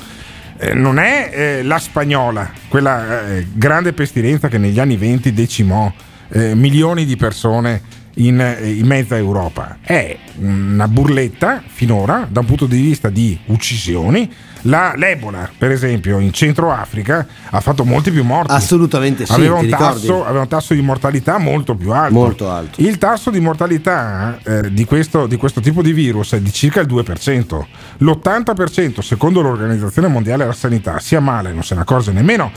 Eh, 0.59 0.75
non 0.75 0.99
è 0.99 1.31
eh, 1.33 1.63
la 1.63 1.79
spagnola, 1.79 2.51
quella 2.69 3.27
eh, 3.27 3.47
grande 3.53 3.93
pestilenza 3.93 4.49
che 4.49 4.59
negli 4.59 4.79
anni 4.79 4.97
20 4.97 5.33
decimò 5.33 5.93
eh, 6.29 6.55
milioni 6.55 7.05
di 7.05 7.17
persone 7.17 7.83
in, 8.15 8.41
eh, 8.41 8.71
in 8.71 8.87
mezza 8.87 9.17
Europa. 9.17 9.79
È 9.81 10.17
una 10.39 10.87
burletta 10.89 11.63
finora 11.67 12.27
da 12.31 12.41
un 12.41 12.47
punto 12.47 12.67
di 12.67 12.81
vista 12.81 13.09
di 13.09 13.39
uccisioni. 13.47 14.33
La, 14.63 14.95
l'Ebola, 14.97 15.51
per 15.57 15.71
esempio, 15.71 16.19
in 16.19 16.33
Centro 16.33 16.73
Africa 16.73 17.27
ha 17.51 17.61
fatto 17.61 17.85
molti 17.85 18.11
più 18.11 18.23
morti. 18.23 18.53
Assolutamente 18.53 19.27
sì, 19.27 19.33
aveva, 19.33 19.57
un 19.57 19.69
tasso, 19.69 20.25
aveva 20.25 20.43
un 20.43 20.49
tasso 20.49 20.75
di 20.75 20.83
mortalità 20.83 21.39
molto 21.39 21.75
più 21.75 21.91
alto. 21.91 22.15
Molto 22.15 22.51
alto. 22.51 22.81
Il 22.81 22.99
tasso 22.99 23.31
di 23.31 23.41
mortalità 23.41 24.39
eh, 24.43 24.73
di, 24.73 24.85
questo, 24.85 25.27
di 25.27 25.37
questo 25.37 25.61
tipo 25.61 25.83
di 25.83 25.93
virus 25.93 26.33
è 26.35 26.41
di 26.41 26.53
circa 26.53 26.81
il 26.81 26.87
2%. 26.87 27.65
L'80% 27.99 29.01
secondo 29.01 29.41
l'Organizzazione 29.41 30.09
Mondiale 30.09 30.43
della 30.43 30.55
Sanità 30.55 30.99
si 31.01 31.17
ammala 31.17 31.49
e 31.49 31.53
non 31.53 31.65
se 31.65 31.75
ne 31.75 31.81
accorge 31.81 32.13
nemmeno. 32.13 32.51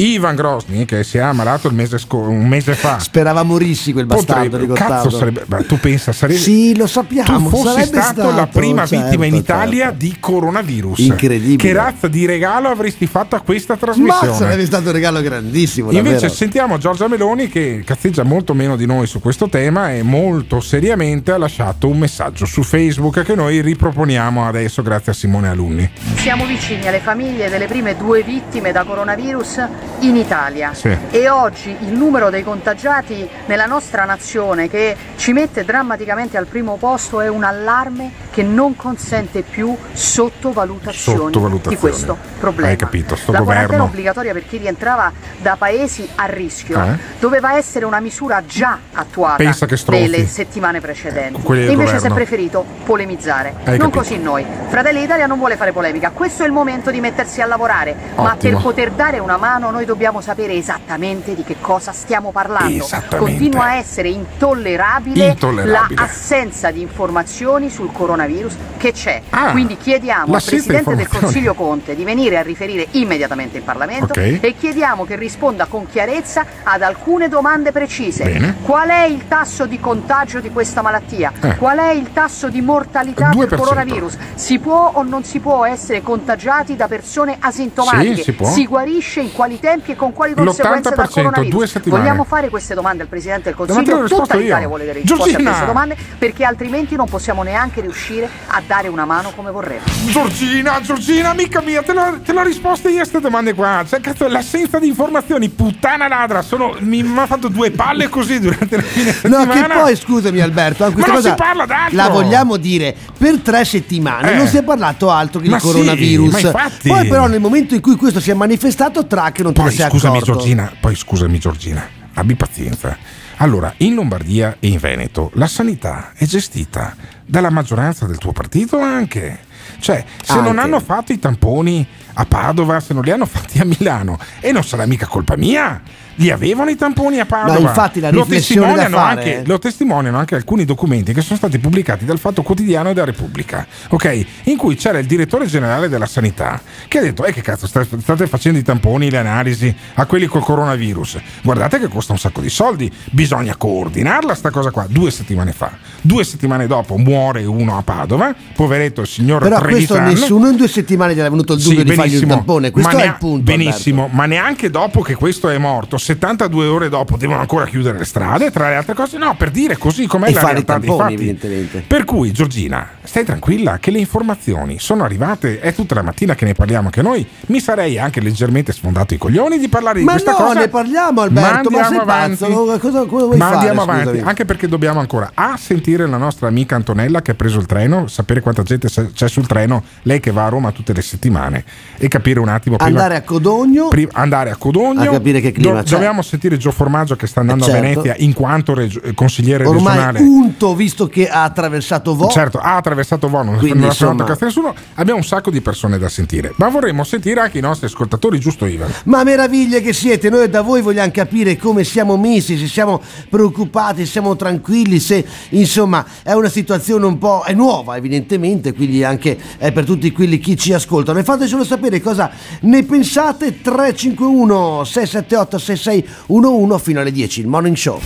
Ivan 0.00 0.36
Grosny, 0.36 0.84
che 0.84 1.02
si 1.02 1.18
è 1.18 1.20
ammalato 1.20 1.66
il 1.66 1.74
mese 1.74 1.98
sco- 1.98 2.18
un 2.18 2.46
mese 2.46 2.74
fa, 2.74 2.98
Sperava 3.00 3.42
morissi 3.42 3.92
quel 3.92 4.06
bastardo 4.06 4.42
potrebbe- 4.42 4.58
di 4.60 4.66
Gottardo. 4.68 4.94
cazzo 4.94 5.10
sarebbe, 5.16 5.44
ma 5.46 5.62
tu 5.64 5.78
pensa, 5.80 6.12
sarebbe, 6.12 6.38
Sì, 6.38 6.76
lo 6.76 6.86
sappiamo. 6.86 7.48
tu 7.48 7.48
fossi 7.48 7.66
sarebbe 7.80 8.00
stato, 8.00 8.30
la 8.34 8.46
prima 8.46 8.86
certo, 8.86 9.04
vittima 9.04 9.24
in 9.26 9.34
certo. 9.34 9.52
Italia 9.52 9.90
di 9.90 10.16
coronavirus. 10.20 10.98
Incredibile. 11.00 11.56
Che 11.56 11.72
razza 11.72 12.06
di 12.06 12.26
regalo 12.26 12.68
avresti 12.68 13.06
fatto 13.08 13.34
a 13.34 13.40
questa 13.40 13.76
trasmissione? 13.76 14.28
Ma 14.28 14.34
sarebbe 14.36 14.66
stato 14.66 14.86
un 14.86 14.92
regalo 14.92 15.20
grandissimo. 15.20 15.90
Invece 15.90 16.10
davvero. 16.12 16.32
sentiamo 16.32 16.78
Giorgia 16.78 17.08
Meloni 17.08 17.48
che 17.48 17.82
cazzeggia 17.84 18.22
molto 18.22 18.54
meno 18.54 18.76
di 18.76 18.86
noi 18.86 19.06
su 19.08 19.18
questo 19.20 19.48
tema 19.48 19.92
e 19.92 20.02
molto 20.04 20.60
seriamente 20.60 21.32
ha 21.32 21.38
lasciato 21.38 21.88
un 21.88 21.98
messaggio 21.98 22.46
su 22.46 22.62
Facebook 22.62 23.22
che 23.24 23.34
noi 23.34 23.60
riproponiamo 23.60 24.46
adesso 24.46 24.82
grazie 24.82 25.10
a 25.10 25.14
Simone 25.14 25.48
Alunni. 25.48 25.90
Siamo 26.16 26.46
vicini 26.46 26.86
alle 26.86 27.00
famiglie 27.00 27.50
delle 27.50 27.66
prime 27.66 27.96
due 27.96 28.22
vittime 28.22 28.70
da 28.70 28.84
coronavirus 28.84 29.66
in 30.00 30.16
Italia 30.16 30.72
Sì. 30.74 30.96
e 31.10 31.28
oggi 31.28 31.76
il 31.80 31.92
numero 31.92 32.30
dei 32.30 32.42
contagiati 32.44 33.28
nella 33.46 33.66
nostra 33.66 34.04
nazione 34.04 34.68
che 34.68 34.96
ci 35.16 35.32
mette 35.32 35.64
drammaticamente 35.64 36.36
al 36.36 36.46
primo 36.46 36.76
posto 36.76 37.20
è 37.20 37.28
un 37.28 37.42
allarme 37.44 38.26
che 38.30 38.42
non 38.44 38.76
consente 38.76 39.42
più 39.42 39.76
sottovalutazioni, 39.92 41.18
Sottovalutazioni. 41.18 41.74
di 41.74 41.80
questo 41.80 42.16
problema. 42.38 42.68
Hai 42.70 42.76
capito, 42.76 43.16
sto 43.16 43.32
La 43.32 43.38
quarantena 43.38 43.66
governo. 43.78 43.84
obbligatoria 43.92 44.32
per 44.32 44.46
chi 44.46 44.58
rientrava 44.58 45.10
da 45.38 45.56
paesi 45.56 46.08
a 46.14 46.26
rischio 46.26 46.80
Eh? 46.80 46.98
doveva 47.18 47.56
essere 47.56 47.84
una 47.84 47.98
misura 48.00 48.42
già 48.46 48.78
attuata 48.92 49.42
nelle 49.88 50.26
settimane 50.26 50.80
precedenti. 50.80 51.40
Quelli 51.42 51.62
del 51.62 51.70
E 51.70 51.72
invece 51.72 51.90
si 51.90 51.96
è 51.96 52.08
governo. 52.08 52.14
preferito 52.14 52.64
polemizzare. 52.84 53.48
Hai 53.64 53.78
non 53.78 53.90
capito. 53.90 53.98
così 53.98 54.18
noi. 54.18 54.46
Fratelli 54.68 55.00
d'Italia 55.00 55.26
non 55.26 55.38
vuole 55.38 55.56
fare 55.56 55.72
polemica, 55.72 56.10
questo 56.10 56.42
è 56.44 56.46
il 56.46 56.52
momento 56.52 56.90
di 56.92 57.00
mettersi 57.00 57.40
a 57.40 57.46
lavorare, 57.46 57.94
ma 58.14 58.22
per 58.36 58.52
Ottimo. 58.54 58.60
poter 58.60 58.90
dare 58.92 59.18
una 59.18 59.36
mano 59.36 59.70
noi 59.78 59.86
dobbiamo 59.86 60.20
sapere 60.20 60.54
esattamente 60.54 61.36
di 61.36 61.44
che 61.44 61.56
cosa 61.60 61.92
stiamo 61.92 62.32
parlando. 62.32 62.84
Continua 63.16 63.64
a 63.66 63.74
essere 63.76 64.08
intollerabile, 64.08 65.28
Intollerabile. 65.28 66.00
l'assenza 66.00 66.72
di 66.72 66.80
informazioni 66.80 67.70
sul 67.70 67.92
coronavirus 67.92 68.56
che 68.76 68.90
c'è. 68.90 69.22
Ah, 69.30 69.52
Quindi 69.52 69.76
chiediamo 69.76 70.34
al 70.34 70.42
Presidente 70.44 70.96
del. 70.96 71.06
Consiglio 71.08 71.54
Conte 71.54 71.94
di 71.94 72.02
venire 72.04 72.38
a 72.38 72.42
riferire 72.42 72.88
immediatamente 72.92 73.58
in 73.58 73.64
Parlamento 73.64 74.06
Ok. 74.18 74.38
e 74.40 74.54
chiediamo 74.58 75.04
che 75.04 75.14
risponda 75.16 75.66
con 75.66 75.86
chiarezza 75.88 76.44
ad 76.64 76.82
alcune 76.82 77.28
domande 77.28 77.70
precise. 77.70 78.24
Bene. 78.24 78.56
Qual 78.62 78.88
è 78.88 79.04
il 79.04 79.28
tasso 79.28 79.66
di 79.66 79.78
contagio 79.78 80.40
di 80.40 80.50
questa 80.50 80.82
malattia? 80.82 81.32
Eh. 81.40 81.56
Qual 81.56 81.78
è 81.78 81.90
il 81.92 82.12
tasso 82.12 82.48
di 82.48 82.60
mortalità 82.60 83.30
2%. 83.30 83.46
del 83.48 83.58
coronavirus? 83.58 84.16
Si 84.34 84.58
può 84.58 84.90
o 84.94 85.02
non 85.04 85.22
si 85.22 85.38
può 85.38 85.64
essere 85.64 86.02
contagiati 86.02 86.74
da 86.74 86.88
persone 86.88 87.36
asintomatiche? 87.38 88.16
Sì, 88.16 88.22
si 88.22 88.32
può. 88.32 88.52
guarisce 88.66 89.20
in 89.20 89.32
quali 89.32 89.58
tempi 89.68 89.92
e 89.92 89.96
con 89.96 90.12
quali 90.12 90.34
conseguenze 90.34 90.90
dal 90.90 90.98
L'80%, 90.98 91.10
coronavirus? 91.12 91.50
due 91.50 91.66
settimane. 91.66 92.02
Vogliamo 92.02 92.24
fare 92.24 92.48
queste 92.48 92.74
domande 92.74 93.02
al 93.02 93.08
Presidente 93.08 93.42
del 93.44 93.54
Consiglio? 93.54 94.00
risposta 94.02 94.22
Tutta 94.24 94.36
l'Italia 94.36 94.62
io. 94.62 94.68
vuole 94.68 94.84
delle 94.84 95.00
risposte 95.00 95.24
Giorgina! 95.30 95.50
a 95.50 95.52
queste 95.52 95.66
domande 95.66 95.96
perché 96.18 96.44
altrimenti 96.44 96.96
non 96.96 97.06
possiamo 97.08 97.42
neanche 97.42 97.80
riuscire 97.80 98.28
a 98.48 98.62
dare 98.66 98.88
una 98.88 99.04
mano 99.04 99.32
come 99.34 99.50
vorremmo. 99.50 99.82
Giorgina, 100.06 100.80
Giorgina, 100.80 101.30
amica 101.30 101.60
mia, 101.60 101.82
te 101.82 101.92
l'ho, 101.92 102.42
risposto 102.42 102.88
io 102.88 102.94
a 102.94 102.98
queste 102.98 103.20
domande 103.20 103.54
qua. 103.54 103.84
Cioè, 103.86 104.00
cazzo, 104.00 104.26
l'assenza 104.28 104.78
di 104.78 104.88
informazioni, 104.88 105.48
puttana 105.48 106.08
ladra, 106.08 106.42
sono, 106.42 106.74
mi 106.80 107.02
mi 107.02 107.18
ha 107.18 107.26
fatto 107.26 107.48
due 107.48 107.70
palle 107.70 108.08
così 108.08 108.38
durante 108.40 108.76
la 108.76 108.82
fine 108.82 109.06
No, 109.24 109.38
settimana. 109.40 109.74
che 109.74 109.80
poi 109.80 109.96
scusami 109.96 110.40
Alberto, 110.40 110.84
anche 110.84 110.98
Ma 111.00 111.04
questa 111.08 111.28
non 111.28 111.36
cosa 111.36 111.44
si 111.46 111.56
parla 111.56 111.66
d'altro! 111.66 111.96
la 111.96 112.08
vogliamo 112.08 112.56
dire 112.56 112.94
per 113.16 113.38
tre 113.40 113.64
settimane 113.64 114.32
Eh. 114.32 114.36
non 114.36 114.46
si 114.46 114.56
è 114.56 114.62
parlato 114.62 115.10
altro 115.10 115.40
che 115.40 115.48
Ma 115.48 115.56
di 115.56 115.60
sì, 115.62 115.66
coronavirus. 115.70 116.32
ma 116.32 116.38
infatti. 116.40 116.88
Poi 116.88 117.06
però 117.08 117.26
nel 117.26 117.40
momento 117.40 117.74
in 117.74 117.80
cui 117.80 117.96
questo 117.96 118.20
si 118.20 118.30
è 118.30 118.34
manifestato 118.34 119.06
track 119.06 119.40
non 119.48 119.54
te 119.54 119.60
Poi 119.62 119.70
ne 119.70 119.76
sei 119.76 119.90
scusami 119.90 120.16
accorto. 120.18 120.32
Giorgina, 120.32 120.72
poi 120.80 120.94
scusami 120.94 121.38
Giorgina, 121.38 121.88
abbi 122.14 122.34
pazienza. 122.34 122.96
Allora, 123.36 123.72
in 123.78 123.94
Lombardia 123.94 124.56
e 124.58 124.68
in 124.68 124.78
Veneto 124.78 125.30
la 125.34 125.46
sanità 125.46 126.12
è 126.14 126.24
gestita 126.24 126.94
dalla 127.24 127.50
maggioranza 127.50 128.06
del 128.06 128.18
tuo 128.18 128.32
partito 128.32 128.78
anche. 128.78 129.46
Cioè, 129.80 130.04
se 130.22 130.34
non 130.34 130.46
Anche. 130.46 130.60
hanno 130.60 130.80
fatto 130.80 131.12
i 131.12 131.18
tamponi 131.18 131.86
a 132.20 132.24
Padova, 132.26 132.80
se 132.80 132.94
non 132.94 133.04
li 133.04 133.10
hanno 133.12 133.26
fatti 133.26 133.60
a 133.60 133.64
Milano, 133.64 134.18
e 134.40 134.50
non 134.50 134.64
sarà 134.64 134.86
mica 134.86 135.06
colpa 135.06 135.36
mia. 135.36 135.80
Li 136.20 136.30
avevano 136.32 136.68
i 136.68 136.74
tamponi 136.74 137.20
a 137.20 137.26
Padova. 137.26 137.60
No, 137.60 137.68
infatti 137.68 138.00
la 138.00 138.10
lo 138.10 138.26
testimoniano, 138.26 138.96
fare 138.96 139.20
anche, 139.20 139.42
lo 139.46 139.60
testimoniano 139.60 140.18
anche 140.18 140.34
alcuni 140.34 140.64
documenti 140.64 141.12
che 141.12 141.20
sono 141.20 141.36
stati 141.38 141.60
pubblicati 141.60 142.04
dal 142.04 142.18
Fatto 142.18 142.42
Quotidiano 142.42 142.90
e 142.90 142.92
da 142.92 143.04
Repubblica, 143.04 143.64
ok? 143.90 144.26
In 144.46 144.56
cui 144.56 144.74
c'era 144.74 144.98
il 144.98 145.06
direttore 145.06 145.46
generale 145.46 145.88
della 145.88 146.06
sanità 146.06 146.60
che 146.88 146.98
ha 146.98 147.02
detto: 147.02 147.24
Eh, 147.24 147.32
che 147.32 147.40
cazzo, 147.40 147.68
sta- 147.68 147.84
state 147.84 148.26
facendo 148.26 148.58
i 148.58 148.62
tamponi, 148.64 149.10
le 149.10 149.18
analisi 149.18 149.72
a 149.94 150.06
quelli 150.06 150.26
col 150.26 150.42
coronavirus. 150.42 151.18
Guardate 151.42 151.78
che 151.78 151.86
costa 151.86 152.10
un 152.14 152.18
sacco 152.18 152.40
di 152.40 152.50
soldi, 152.50 152.92
bisogna 153.12 153.54
coordinarla 153.54 154.34
sta 154.34 154.50
cosa 154.50 154.72
qua. 154.72 154.86
Due 154.88 155.12
settimane 155.12 155.52
fa, 155.52 155.70
due 156.00 156.24
settimane 156.24 156.66
dopo 156.66 156.96
muore 156.98 157.44
uno 157.44 157.78
a 157.78 157.82
Padova, 157.82 158.34
poveretto 158.56 159.02
il 159.02 159.06
signor 159.06 159.40
Però 159.40 159.60
questo 159.60 159.94
Trevisan. 159.94 160.20
nessuno 160.20 160.48
in 160.48 160.56
due 160.56 160.66
settimane 160.66 161.14
gli 161.14 161.20
era 161.20 161.30
venuto 161.30 161.52
il 161.52 161.60
dubbio 161.62 161.78
Sì, 161.78 161.84
di 161.84 161.94
fargli 162.10 162.22
il 162.22 162.28
tampone. 162.28 162.70
Questo 162.70 162.96
ma 162.96 163.02
è 163.02 163.06
il 163.06 163.16
punto. 163.18 163.42
Benissimo, 163.42 164.08
ma 164.12 164.26
neanche 164.26 164.70
dopo 164.70 165.00
che 165.02 165.14
questo 165.14 165.48
è 165.48 165.58
morto, 165.58 165.96
72 165.98 166.66
ore 166.66 166.88
dopo, 166.88 167.16
devono 167.16 167.40
ancora 167.40 167.66
chiudere 167.66 167.98
le 167.98 168.04
strade, 168.04 168.50
tra 168.50 168.68
le 168.68 168.76
altre 168.76 168.94
cose. 168.94 169.18
No, 169.18 169.34
per 169.36 169.50
dire 169.50 169.76
così 169.76 170.06
com'è 170.06 170.28
E 170.28 170.32
la 170.34 170.40
fare 170.40 170.52
realtà 170.54 170.78
dei 170.78 170.88
tamponi, 170.88 171.10
fatti. 171.10 171.14
evidentemente. 171.28 171.84
Per 171.86 172.04
cui, 172.04 172.32
Giorgina, 172.32 172.88
stai 173.02 173.24
tranquilla 173.24 173.78
che 173.78 173.90
le 173.90 173.98
informazioni 173.98 174.78
sono 174.78 175.04
arrivate, 175.04 175.60
è 175.60 175.72
tutta 175.74 175.94
la 175.94 176.02
mattina 176.02 176.34
che 176.34 176.44
ne 176.44 176.54
parliamo 176.54 176.86
anche 176.86 177.02
noi. 177.02 177.26
Mi 177.46 177.60
sarei 177.60 177.98
anche 177.98 178.20
leggermente 178.20 178.72
sfondato 178.72 179.14
i 179.14 179.18
coglioni 179.18 179.58
di 179.58 179.68
parlare 179.68 179.98
di 180.00 180.04
Ma 180.04 180.12
questa 180.12 180.32
no, 180.32 180.36
cosa. 180.38 180.60
ne 180.60 180.68
parliamo, 180.68 181.20
Alberto, 181.22 181.70
ma 181.70 181.78
andiamo 181.78 181.88
sei 181.88 181.98
avanti. 181.98 182.36
pazzo? 182.36 182.52
Cosa- 182.78 183.04
cosa 183.06 183.26
ma 183.36 183.36
fare, 183.36 183.54
andiamo 183.56 183.82
avanti, 183.82 184.02
scusami? 184.08 184.28
anche 184.28 184.44
perché 184.44 184.68
dobbiamo 184.68 185.00
ancora 185.00 185.30
A 185.34 185.56
sentire 185.56 186.06
la 186.06 186.16
nostra 186.16 186.48
amica 186.48 186.74
Antonella 186.76 187.22
che 187.22 187.32
ha 187.32 187.34
preso 187.34 187.58
il 187.58 187.66
treno, 187.66 188.06
sapere 188.06 188.40
quanta 188.40 188.62
gente 188.62 188.88
c'è 188.88 189.28
sul 189.28 189.46
treno, 189.46 189.82
lei 190.02 190.20
che 190.20 190.30
va 190.30 190.46
a 190.46 190.48
Roma 190.48 190.72
tutte 190.72 190.92
le 190.92 191.02
settimane 191.02 191.64
e 191.98 192.08
capire 192.08 192.38
un 192.40 192.48
attimo 192.48 192.76
prima 192.76 192.90
Andare 192.90 193.16
a 193.16 193.22
Codogno 193.22 193.88
Pri- 193.88 194.08
andare 194.12 194.50
a 194.50 194.56
Codogno 194.56 195.00
A 195.10 195.12
capire 195.12 195.40
che 195.40 195.52
clima 195.52 195.82
c'è. 195.82 195.90
Dobbiamo 195.90 196.22
sentire 196.22 196.56
Gio 196.56 196.70
Formaggio 196.70 197.16
che 197.16 197.26
sta 197.26 197.40
andando 197.40 197.64
Eh, 197.66 197.68
a 197.68 197.72
certo. 197.72 197.88
Venezia 197.88 198.14
in 198.24 198.32
quanto 198.32 198.76
eh, 198.76 199.14
consigliere 199.14 199.64
ormai 199.66 199.96
regionale. 199.96 200.20
unto 200.20 200.74
visto 200.74 201.08
che 201.08 201.28
ha 201.28 201.42
attraversato 201.44 202.14
Vo. 202.14 202.28
Certo, 202.28 202.58
ha 202.58 202.76
attraversato 202.76 203.28
Vo, 203.28 203.42
non 203.42 203.56
Quindi, 203.58 203.78
non 203.78 203.88
ha 203.88 203.90
insomma- 203.92 204.24
cazzo 204.24 204.44
a 204.44 204.46
nessuno. 204.46 204.74
Abbiamo 204.94 205.18
un 205.18 205.24
sacco 205.26 205.50
di 205.50 205.60
persone 205.60 205.98
da 205.98 206.08
sentire, 206.08 206.52
ma 206.56 206.68
vorremmo 206.68 207.04
sentire 207.04 207.40
anche 207.40 207.58
i 207.58 207.60
nostri 207.62 207.86
ascoltatori, 207.86 208.38
giusto 208.38 208.66
Ivan? 208.66 208.90
Ma 209.04 209.24
meraviglie 209.24 209.80
che 209.80 209.92
siete, 209.92 210.30
noi 210.30 210.48
da 210.48 210.62
voi 210.62 210.80
vogliamo 210.82 211.10
capire 211.10 211.56
come 211.56 211.84
siamo 211.84 212.16
messi, 212.16 212.56
se 212.58 212.66
siamo 212.68 213.00
preoccupati, 213.28 214.04
se 214.04 214.10
siamo 214.12 214.36
tranquilli, 214.36 214.98
se 215.00 215.24
insomma 215.50 216.04
è 216.22 216.32
una 216.32 216.48
situazione 216.48 217.06
un 217.06 217.18
po' 217.18 217.42
è 217.44 217.52
nuova 217.52 217.96
evidentemente, 217.96 218.72
quindi 218.74 219.02
anche 219.04 219.36
è 219.58 219.72
per 219.72 219.84
tutti 219.84 220.10
quelli 220.12 220.38
che 220.38 220.56
ci 220.56 220.72
ascoltano. 220.72 221.18
E 221.18 221.24
fatecelo 221.24 221.64
sapere 221.64 221.87
cosa 222.00 222.30
ne 222.60 222.84
pensate 222.84 223.60
351 223.60 224.84
678 224.84 225.58
6611 225.58 226.82
fino 226.82 227.00
alle 227.00 227.12
10, 227.12 227.40
il 227.40 227.46
Morning 227.46 227.76
Show. 227.76 228.00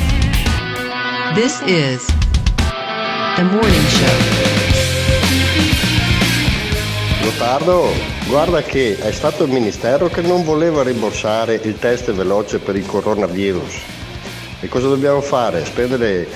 This 1.34 1.60
is 1.66 2.04
the 3.36 3.42
morning 3.42 3.86
show. 3.88 4.52
Gottardo, 7.22 7.88
guarda 8.28 8.62
che 8.62 8.98
è 8.98 9.10
stato 9.12 9.44
il 9.44 9.50
ministero 9.50 10.08
che 10.08 10.20
non 10.20 10.44
voleva 10.44 10.82
rimborsare 10.82 11.60
il 11.62 11.78
test 11.78 12.12
veloce 12.12 12.58
per 12.58 12.76
il 12.76 12.84
coronavirus. 12.84 13.80
E 14.60 14.68
cosa 14.68 14.88
dobbiamo 14.88 15.20
fare? 15.20 15.64
Spendere 15.64 16.28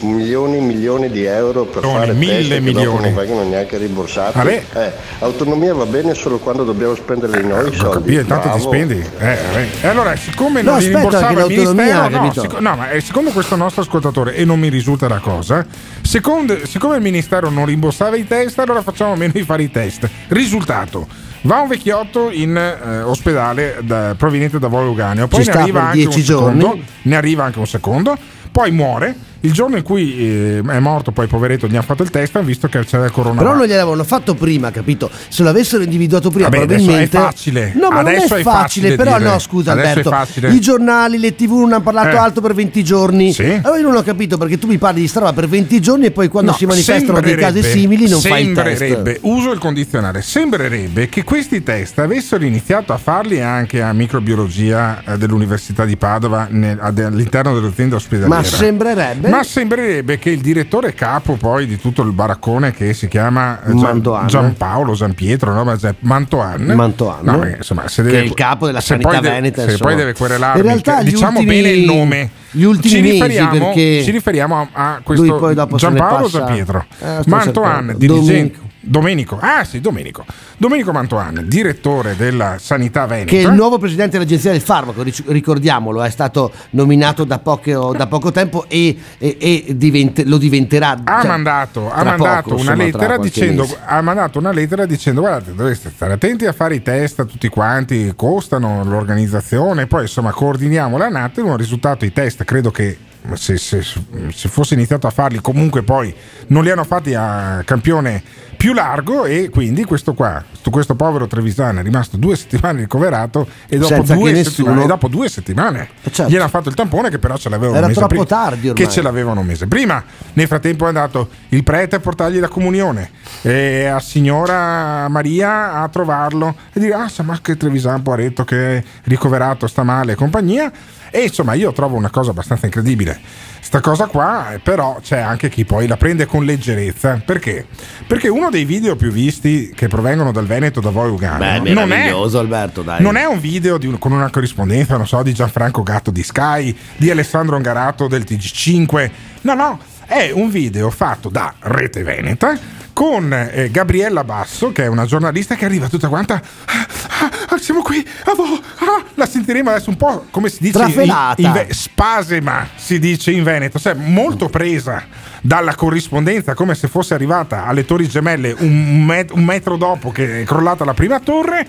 milioni 0.00 0.58
e 0.58 0.60
milioni 0.60 1.10
di 1.10 1.24
euro 1.24 1.64
per 1.64 1.82
Milioni, 1.82 1.98
fare 2.06 2.12
mille 2.12 2.32
test 2.32 2.48
che 2.48 2.54
dopo 2.60 2.64
milioni. 2.78 3.02
non 3.02 3.14
vengono 3.14 3.48
neanche 3.48 3.76
rimborsati? 3.78 4.38
Vabbè. 4.38 4.62
Eh, 4.74 4.92
autonomia 5.20 5.74
va 5.74 5.86
bene 5.86 6.14
solo 6.14 6.38
quando 6.38 6.62
dobbiamo 6.64 6.94
spendere 6.94 7.42
noi 7.42 7.68
i 7.72 7.74
soldi. 7.76 8.14
capito, 8.14 8.20
intanto 8.20 8.50
ti 8.54 8.60
spendi. 8.60 8.94
Eh, 8.94 9.04
vabbè. 9.18 9.66
E 9.80 9.86
allora, 9.88 10.14
siccome 10.16 10.62
No, 10.62 10.70
non 10.72 10.80
rimborsava 10.80 11.30
il 11.30 11.36
l'autonomia, 11.38 12.08
ministero, 12.08 12.22
no, 12.24 12.32
sic- 12.32 12.58
no, 12.60 12.76
ma 12.76 12.90
eh, 12.90 13.00
secondo 13.00 13.30
questo 13.30 13.56
nostro 13.56 13.82
ascoltatore, 13.82 14.34
e 14.36 14.44
non 14.44 14.58
mi 14.60 14.68
risulta 14.68 15.08
la 15.08 15.18
cosa, 15.18 15.66
secondo- 16.00 16.64
siccome 16.66 16.96
il 16.96 17.02
ministero 17.02 17.50
non 17.50 17.66
rimborsava 17.66 18.16
i 18.16 18.26
test, 18.26 18.58
allora 18.60 18.82
facciamo 18.82 19.16
meno 19.16 19.32
di 19.34 19.42
fare 19.42 19.62
i 19.64 19.70
test. 19.70 20.08
Risultato. 20.28 21.06
Va 21.44 21.60
un 21.60 21.66
vecchiotto 21.68 22.30
in 22.30 22.56
eh, 22.56 23.00
ospedale 23.02 23.78
da- 23.82 24.14
proveniente 24.16 24.60
da 24.60 24.68
Volo 24.68 24.90
Uganeo, 24.90 25.26
poi 25.26 25.44
ne 25.44 25.50
arriva 25.50 25.80
per 25.80 25.88
anche 25.88 26.04
un 26.04 26.10
10 26.10 26.22
secondo, 26.24 26.78
ne 27.02 27.16
arriva 27.16 27.42
anche 27.44 27.58
un 27.58 27.66
secondo, 27.66 28.16
poi 28.52 28.70
muore. 28.70 29.16
Il 29.44 29.52
giorno 29.52 29.76
in 29.76 29.82
cui 29.82 30.16
eh, 30.18 30.62
è 30.64 30.78
morto, 30.78 31.10
poi 31.10 31.26
poveretto, 31.26 31.66
gli 31.66 31.72
hanno 31.72 31.82
fatto 31.82 32.02
il 32.04 32.10
test, 32.10 32.36
hanno 32.36 32.46
visto 32.46 32.68
che 32.68 32.78
c'era 32.84 33.04
il 33.04 33.10
coronavirus. 33.10 33.46
Però 33.48 33.58
non 33.58 33.66
gliel'avevano 33.66 34.04
fatto 34.04 34.34
prima, 34.34 34.70
capito? 34.70 35.10
Se 35.28 35.42
l'avessero 35.42 35.82
individuato 35.82 36.30
prima, 36.30 36.48
Vabbè, 36.48 36.62
adesso 36.62 36.84
probabilmente. 36.84 37.16
è 37.16 37.20
facile. 37.20 37.72
No, 37.74 37.90
ma 37.90 37.98
Adesso 38.00 38.28
non 38.28 38.38
è 38.38 38.42
facile, 38.42 38.42
facile 38.44 38.94
però 38.96 39.16
dire. 39.18 39.30
no, 39.30 39.38
scusa 39.40 39.72
Adesso 39.72 40.08
Alberto. 40.10 40.46
I 40.46 40.60
giornali, 40.60 41.18
le 41.18 41.34
TV 41.34 41.50
non 41.52 41.72
hanno 41.72 41.82
parlato 41.82 42.14
Eh. 42.16 42.18
alto 42.18 42.40
per 42.40 42.54
20 42.54 42.84
giorni. 42.84 43.32
Sì. 43.32 43.42
Allora 43.62 43.78
io 43.80 43.88
non 43.88 43.96
ho 43.96 44.02
capito 44.02 44.36
perché 44.38 44.58
tu 44.58 44.66
mi 44.68 44.78
parli 44.78 45.00
di 45.00 45.08
strada 45.08 45.32
per 45.32 45.48
20 45.48 45.80
giorni 45.80 46.06
e 46.06 46.10
poi 46.12 46.28
quando 46.28 46.52
No, 46.52 46.56
si 46.56 46.66
manifestano 46.66 47.20
dei 47.20 47.34
casi 47.36 47.62
simili 47.62 48.08
non 48.08 48.20
fai 48.20 48.40
il 48.48 48.54
sembrerebbe, 48.54 49.02
test. 49.14 49.18
uso 49.24 49.50
il 49.52 49.58
condizionale, 49.58 50.22
sembrerebbe 50.22 51.08
che 51.08 51.24
questi 51.24 51.62
test 51.64 51.98
avessero 51.98 52.44
iniziato 52.44 52.92
a 52.92 52.98
farli 52.98 53.40
anche 53.40 53.82
a 53.82 53.92
microbiologia 53.92 55.02
eh, 55.04 55.18
dell'Università 55.18 55.84
di 55.84 55.96
Padova 55.96 56.48
all'interno 56.48 57.54
dell'azienda 57.54 57.96
ospedaliera. 57.96 58.40
Ma 58.40 58.44
sembrerebbe. 58.44 59.30
Ma 59.32 59.42
sembrerebbe 59.42 60.18
che 60.18 60.30
il 60.30 60.40
direttore 60.40 60.92
capo 60.94 61.36
poi 61.36 61.66
di 61.66 61.78
tutto 61.78 62.02
il 62.02 62.12
baraccone 62.12 62.72
che 62.72 62.92
si 62.92 63.08
chiama 63.08 63.62
eh, 63.64 63.74
Gian-. 63.74 64.26
Giampaolo 64.26 64.94
San 64.94 65.14
Pietro, 65.14 65.52
no? 65.54 65.74
Mantoan. 66.00 66.62
Mantoan. 66.62 67.24
No, 67.24 67.44
insomma, 67.46 67.88
se 67.88 68.02
Che 68.02 68.08
deve- 68.10 68.22
è 68.22 68.26
il 68.26 68.34
capo 68.34 68.66
della 68.66 68.80
se 68.80 68.86
sanità 68.88 69.08
poi 69.08 69.20
deve- 69.20 69.34
veneta, 69.34 69.62
Se 69.64 69.70
insomma. 69.70 69.88
poi 69.90 69.98
deve 69.98 70.12
querelarmi, 70.14 70.60
In 70.60 70.66
realtà 70.66 70.98
che- 70.98 71.04
diciamo 71.04 71.38
ultimi- 71.38 71.54
bene 71.62 71.68
il 71.70 71.84
nome. 71.84 72.30
gli 72.50 72.62
ultimi 72.64 72.88
ci 72.94 73.00
mesi, 73.00 73.12
riferiamo, 73.12 73.50
perché 73.58 74.02
ci 74.04 74.10
riferiamo 74.10 74.60
a, 74.60 74.68
a 74.94 75.00
questo 75.02 75.24
se 75.48 75.74
Giampaolo 75.76 76.28
San 76.28 76.44
Pietro. 76.52 76.84
Eh, 77.00 77.06
Mantoan, 77.26 77.86
cercando. 77.86 77.92
dirigente. 77.96 78.58
Domenico, 78.84 79.38
ah 79.40 79.62
sì, 79.62 79.80
Domenico. 79.80 80.24
Domenico 80.56 80.90
Mantoan, 80.90 81.44
direttore 81.46 82.16
della 82.16 82.56
sanità 82.58 83.06
veneta. 83.06 83.30
Che 83.30 83.40
è 83.40 83.46
il 83.46 83.52
nuovo 83.52 83.78
presidente 83.78 84.18
dell'Agenzia 84.18 84.50
del 84.50 84.60
Farmaco, 84.60 85.02
ric- 85.02 85.22
ricordiamolo, 85.28 86.02
è 86.02 86.10
stato 86.10 86.50
nominato 86.70 87.22
da, 87.22 87.38
poche- 87.38 87.78
da 87.96 88.06
poco 88.08 88.32
tempo 88.32 88.64
e, 88.68 88.96
e- 89.18 89.36
e 89.38 89.76
divente- 89.76 90.24
lo 90.24 90.36
diventerà. 90.36 90.96
ha 91.04 91.20
cioè, 91.20 91.28
mandato, 91.30 91.92
ha 91.92 92.02
mandato 92.02 92.50
poco, 92.50 92.60
una 92.60 92.72
insomma, 92.72 92.82
lettera 92.84 93.18
dicendo, 93.18 93.62
mese. 93.62 93.78
ha 93.84 94.00
mandato 94.02 94.38
una 94.40 94.50
lettera 94.50 94.84
dicendo 94.84 95.20
guardate 95.20 95.54
dovreste 95.54 95.90
stare 95.94 96.14
attenti 96.14 96.46
a 96.46 96.52
fare 96.52 96.74
i 96.74 96.82
test 96.82 97.20
a 97.20 97.24
tutti 97.24 97.48
quanti 97.48 98.12
costano 98.16 98.82
l'organizzazione 98.84 99.86
poi 99.86 100.02
insomma 100.02 100.32
coordiniamo 100.32 100.96
la 100.96 101.08
natte 101.08 101.40
un 101.40 101.56
risultato 101.56 102.04
i 102.04 102.12
test 102.12 102.44
credo 102.44 102.70
che 102.70 102.96
se, 103.34 103.56
se- 103.56 103.82
se 103.82 104.48
fosse 104.48 104.74
iniziato 104.74 105.06
a 105.06 105.10
farli 105.10 105.40
comunque 105.40 105.82
poi 105.82 106.14
non 106.48 106.64
li 106.64 106.70
hanno 106.70 106.84
fatti 106.84 107.14
a 107.14 107.62
campione 107.64 108.22
più 108.56 108.72
largo 108.74 109.24
e 109.24 109.48
quindi 109.50 109.84
questo 109.84 110.14
qua 110.14 110.44
questo, 110.48 110.70
questo 110.70 110.94
povero 110.94 111.26
Trevisano 111.26 111.80
è 111.80 111.82
rimasto 111.82 112.16
due 112.16 112.36
settimane 112.36 112.80
ricoverato 112.80 113.48
e 113.66 113.78
dopo, 113.78 114.02
due 114.02 114.30
nessuno- 114.32 114.44
settimane, 114.44 114.84
e 114.84 114.86
dopo 114.86 115.08
due 115.08 115.28
settimane 115.28 115.88
certo. 116.10 116.30
gli 116.30 116.36
hanno 116.36 116.48
fatto 116.48 116.68
il 116.68 116.74
tampone 116.76 117.10
che 117.10 117.18
però 117.18 117.36
ce 117.36 117.48
l'avevano 117.48 117.78
Era 117.78 117.86
mese 117.88 118.06
prima, 118.06 118.24
tardi 118.24 118.68
ormai. 118.68 118.84
che 118.84 118.90
ce 118.90 119.02
l'avevano 119.02 119.42
mese 119.42 119.66
prima 119.66 120.02
nel 120.34 120.46
frattempo 120.46 120.84
è 120.84 120.88
andato 120.88 121.28
il 121.48 121.64
prete 121.64 121.96
a 121.96 122.00
portargli 122.00 122.38
la 122.38 122.48
comunione 122.48 123.10
e 123.42 123.86
a 123.86 123.98
signora 123.98 125.08
Maria 125.08 125.74
a 125.74 125.88
trovarlo 125.88 126.54
e 126.72 126.78
dire 126.80 126.94
ah 126.94 127.08
sa 127.08 127.22
ma 127.22 127.38
che 127.40 127.56
Trevisan 127.56 128.02
Poaretto 128.02 128.44
che 128.44 128.76
è 128.78 128.84
ricoverato 129.04 129.66
sta 129.66 129.82
male 129.82 130.12
e 130.12 130.14
compagnia 130.14 130.70
e 131.14 131.24
insomma 131.24 131.52
io 131.52 131.72
trovo 131.72 131.94
una 131.96 132.08
cosa 132.10 132.30
abbastanza 132.30 132.64
incredibile 132.66 133.20
sta 133.60 133.80
cosa 133.80 134.06
qua 134.06 134.58
però 134.62 134.98
c'è 135.02 135.18
anche 135.20 135.48
chi 135.50 135.64
poi 135.66 135.86
la 135.86 135.96
prende 135.98 136.24
con 136.26 136.44
leggerezza 136.44 137.22
perché? 137.24 137.66
perché 138.06 138.28
uno 138.28 138.48
dei 138.50 138.64
video 138.64 138.96
più 138.96 139.10
visti 139.12 139.70
che 139.74 139.88
provengono 139.88 140.32
dal 140.32 140.46
Veneto 140.46 140.80
da 140.80 140.88
voi 140.90 141.10
Ugano 141.10 141.38
Beh, 141.38 141.58
non 141.58 141.66
è 141.82 141.86
meraviglioso 141.86 142.38
Alberto, 142.38 142.80
dai. 142.82 143.02
non 143.02 143.16
è 143.16 143.24
un 143.26 143.38
video 143.40 143.78
un- 143.82 143.98
con 143.98 144.12
una 144.12 144.30
corrispondenza, 144.30 144.96
non 144.96 145.06
so, 145.06 145.22
di 145.22 145.34
Gianfranco 145.34 145.82
Gatto 145.82 146.10
di 146.10 146.22
Sky, 146.22 146.74
di 146.96 147.10
Alessandro 147.10 147.56
Ongarato 147.56 148.08
del 148.08 148.24
TG5. 148.26 149.10
No, 149.42 149.54
no, 149.54 149.78
è 150.06 150.30
un 150.32 150.50
video 150.50 150.88
fatto 150.90 151.28
da 151.28 151.52
Rete 151.60 152.02
Veneta 152.02 152.58
con 152.92 153.32
eh, 153.32 153.70
Gabriella 153.70 154.24
Basso, 154.24 154.72
che 154.72 154.84
è 154.84 154.86
una 154.86 155.04
giornalista 155.06 155.54
che 155.54 155.64
arriva 155.64 155.88
tutta 155.88 156.08
quanta. 156.08 156.40
"Ah, 156.66 157.30
ah, 157.48 157.58
siamo 157.58 157.82
qui, 157.82 158.06
ah, 158.24 158.32
boh, 158.34 158.44
ah." 158.84 159.04
la 159.14 159.26
sentiremo 159.26 159.70
adesso 159.70 159.90
un 159.90 159.96
po' 159.96 160.26
come 160.30 160.48
si 160.48 160.58
dice 160.60 160.78
Trafelata. 160.78 161.40
in, 161.40 161.46
in 161.46 161.52
ve- 161.52 161.68
spasema, 161.70 162.68
si 162.76 162.98
dice 162.98 163.30
in 163.30 163.42
Veneto, 163.44 163.78
cioè 163.78 163.94
molto 163.94 164.48
presa 164.48 165.04
dalla 165.40 165.74
corrispondenza, 165.74 166.54
come 166.54 166.74
se 166.74 166.88
fosse 166.88 167.14
arrivata 167.14 167.64
alle 167.66 167.84
Torri 167.84 168.08
Gemelle 168.08 168.54
un, 168.58 169.04
met- 169.04 169.32
un 169.32 169.44
metro 169.44 169.76
dopo 169.76 170.10
che 170.10 170.42
è 170.42 170.44
crollata 170.44 170.84
la 170.84 170.94
prima 170.94 171.18
torre. 171.20 171.66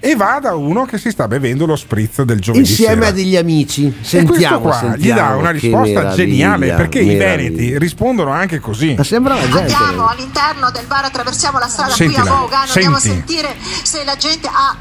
E 0.00 0.14
va 0.14 0.38
da 0.40 0.54
uno 0.54 0.84
che 0.84 0.96
si 0.98 1.10
sta 1.10 1.26
bevendo 1.26 1.66
lo 1.66 1.74
spritz 1.76 2.22
del 2.22 2.40
giovedì 2.40 2.68
Insieme 2.68 2.94
sera. 2.94 3.06
a 3.08 3.10
degli 3.10 3.36
amici. 3.36 3.86
E 3.86 3.90
questo 3.92 4.06
Sentiamo, 4.08 4.60
qua 4.60 4.72
sentiamo, 4.78 4.96
gli 5.02 5.12
dà 5.12 5.36
una 5.36 5.50
risposta 5.50 6.14
geniale 6.14 6.72
perché 6.74 7.00
i 7.00 7.16
meraviglia. 7.16 7.50
veneti 7.50 7.78
rispondono 7.78 8.30
anche 8.30 8.60
così. 8.60 8.94
Ma 8.96 9.04
sembra 9.04 9.34
la 9.34 9.40
gente. 9.48 9.58
Andiamo 9.74 10.06
all'interno 10.08 10.70
del 10.70 10.86
bar, 10.86 11.04
attraversiamo 11.04 11.58
la 11.58 11.68
strada 11.68 11.94
Sentila, 11.94 12.20
qui 12.20 12.30
a 12.30 12.34
Vogano, 12.34 12.72
andiamo 12.72 12.96
a 12.96 13.00
senti. 13.00 13.16
sentire 13.34 13.56
se 13.82 14.04
la 14.04 14.16
gente 14.16 14.48
ha 14.48 14.76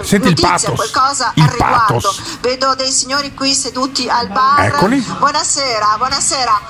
eh, 0.00 0.04
Senti 0.04 0.28
il 0.28 0.36
notizia, 0.40 0.70
pathos, 0.70 0.90
qualcosa 0.90 1.32
il 1.34 1.42
al 1.42 1.48
riguardo. 1.50 1.76
pathos. 1.94 2.22
Vedo 2.40 2.74
dei 2.76 2.90
signori 2.90 3.34
qui 3.34 3.54
seduti 3.54 4.08
al 4.08 4.28
bar. 4.28 4.64
Eccoli. 4.66 5.00
Buonasera, 5.18 5.94
buonasera. 5.98 6.60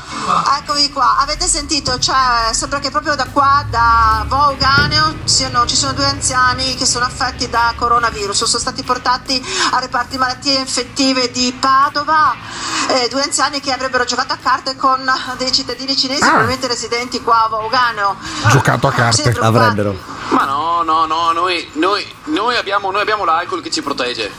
Eccovi 0.60 0.90
qua. 0.90 1.18
Avete 1.20 1.46
sentito? 1.46 1.98
Cioè, 1.98 2.14
sembra 2.52 2.78
che 2.78 2.90
proprio 2.90 3.14
da 3.14 3.26
qua, 3.30 3.64
da 3.68 4.24
siano, 5.24 5.66
ci 5.66 5.76
sono 5.76 5.92
due 5.92 6.06
anziani 6.06 6.74
che 6.74 6.86
sono 6.86 7.04
affetti 7.04 7.48
da 7.48 7.74
coronavirus. 7.82 8.44
Sono 8.44 8.60
stati 8.60 8.84
portati 8.84 9.44
al 9.72 9.80
reparto 9.80 10.10
di 10.10 10.18
malattie 10.18 10.58
infettive 10.58 11.30
di 11.32 11.52
Padova. 11.58 12.34
Eh, 12.88 13.08
due 13.08 13.22
anziani 13.22 13.60
che 13.60 13.72
avrebbero 13.72 14.04
giocato 14.04 14.32
a 14.32 14.38
carte 14.40 14.76
con 14.76 15.00
dei 15.36 15.50
cittadini 15.50 15.96
cinesi, 15.96 16.20
probabilmente 16.20 16.68
residenti 16.68 17.20
qua 17.22 17.44
a 17.44 17.48
Vouganeo. 17.48 18.16
Giocato 18.48 18.86
a 18.86 18.92
carte. 18.92 19.34
Avrebbero. 19.40 19.96
Ma 20.28 20.44
no, 20.44 20.82
no, 20.82 21.06
no, 21.06 21.32
noi, 21.32 21.68
noi, 21.74 22.06
noi 22.24 22.56
abbiamo, 22.56 22.90
noi 22.90 23.00
abbiamo 23.02 23.24
l'alcol 23.24 23.60
che 23.62 23.70
ci 23.70 23.82
protegge. 23.82 24.30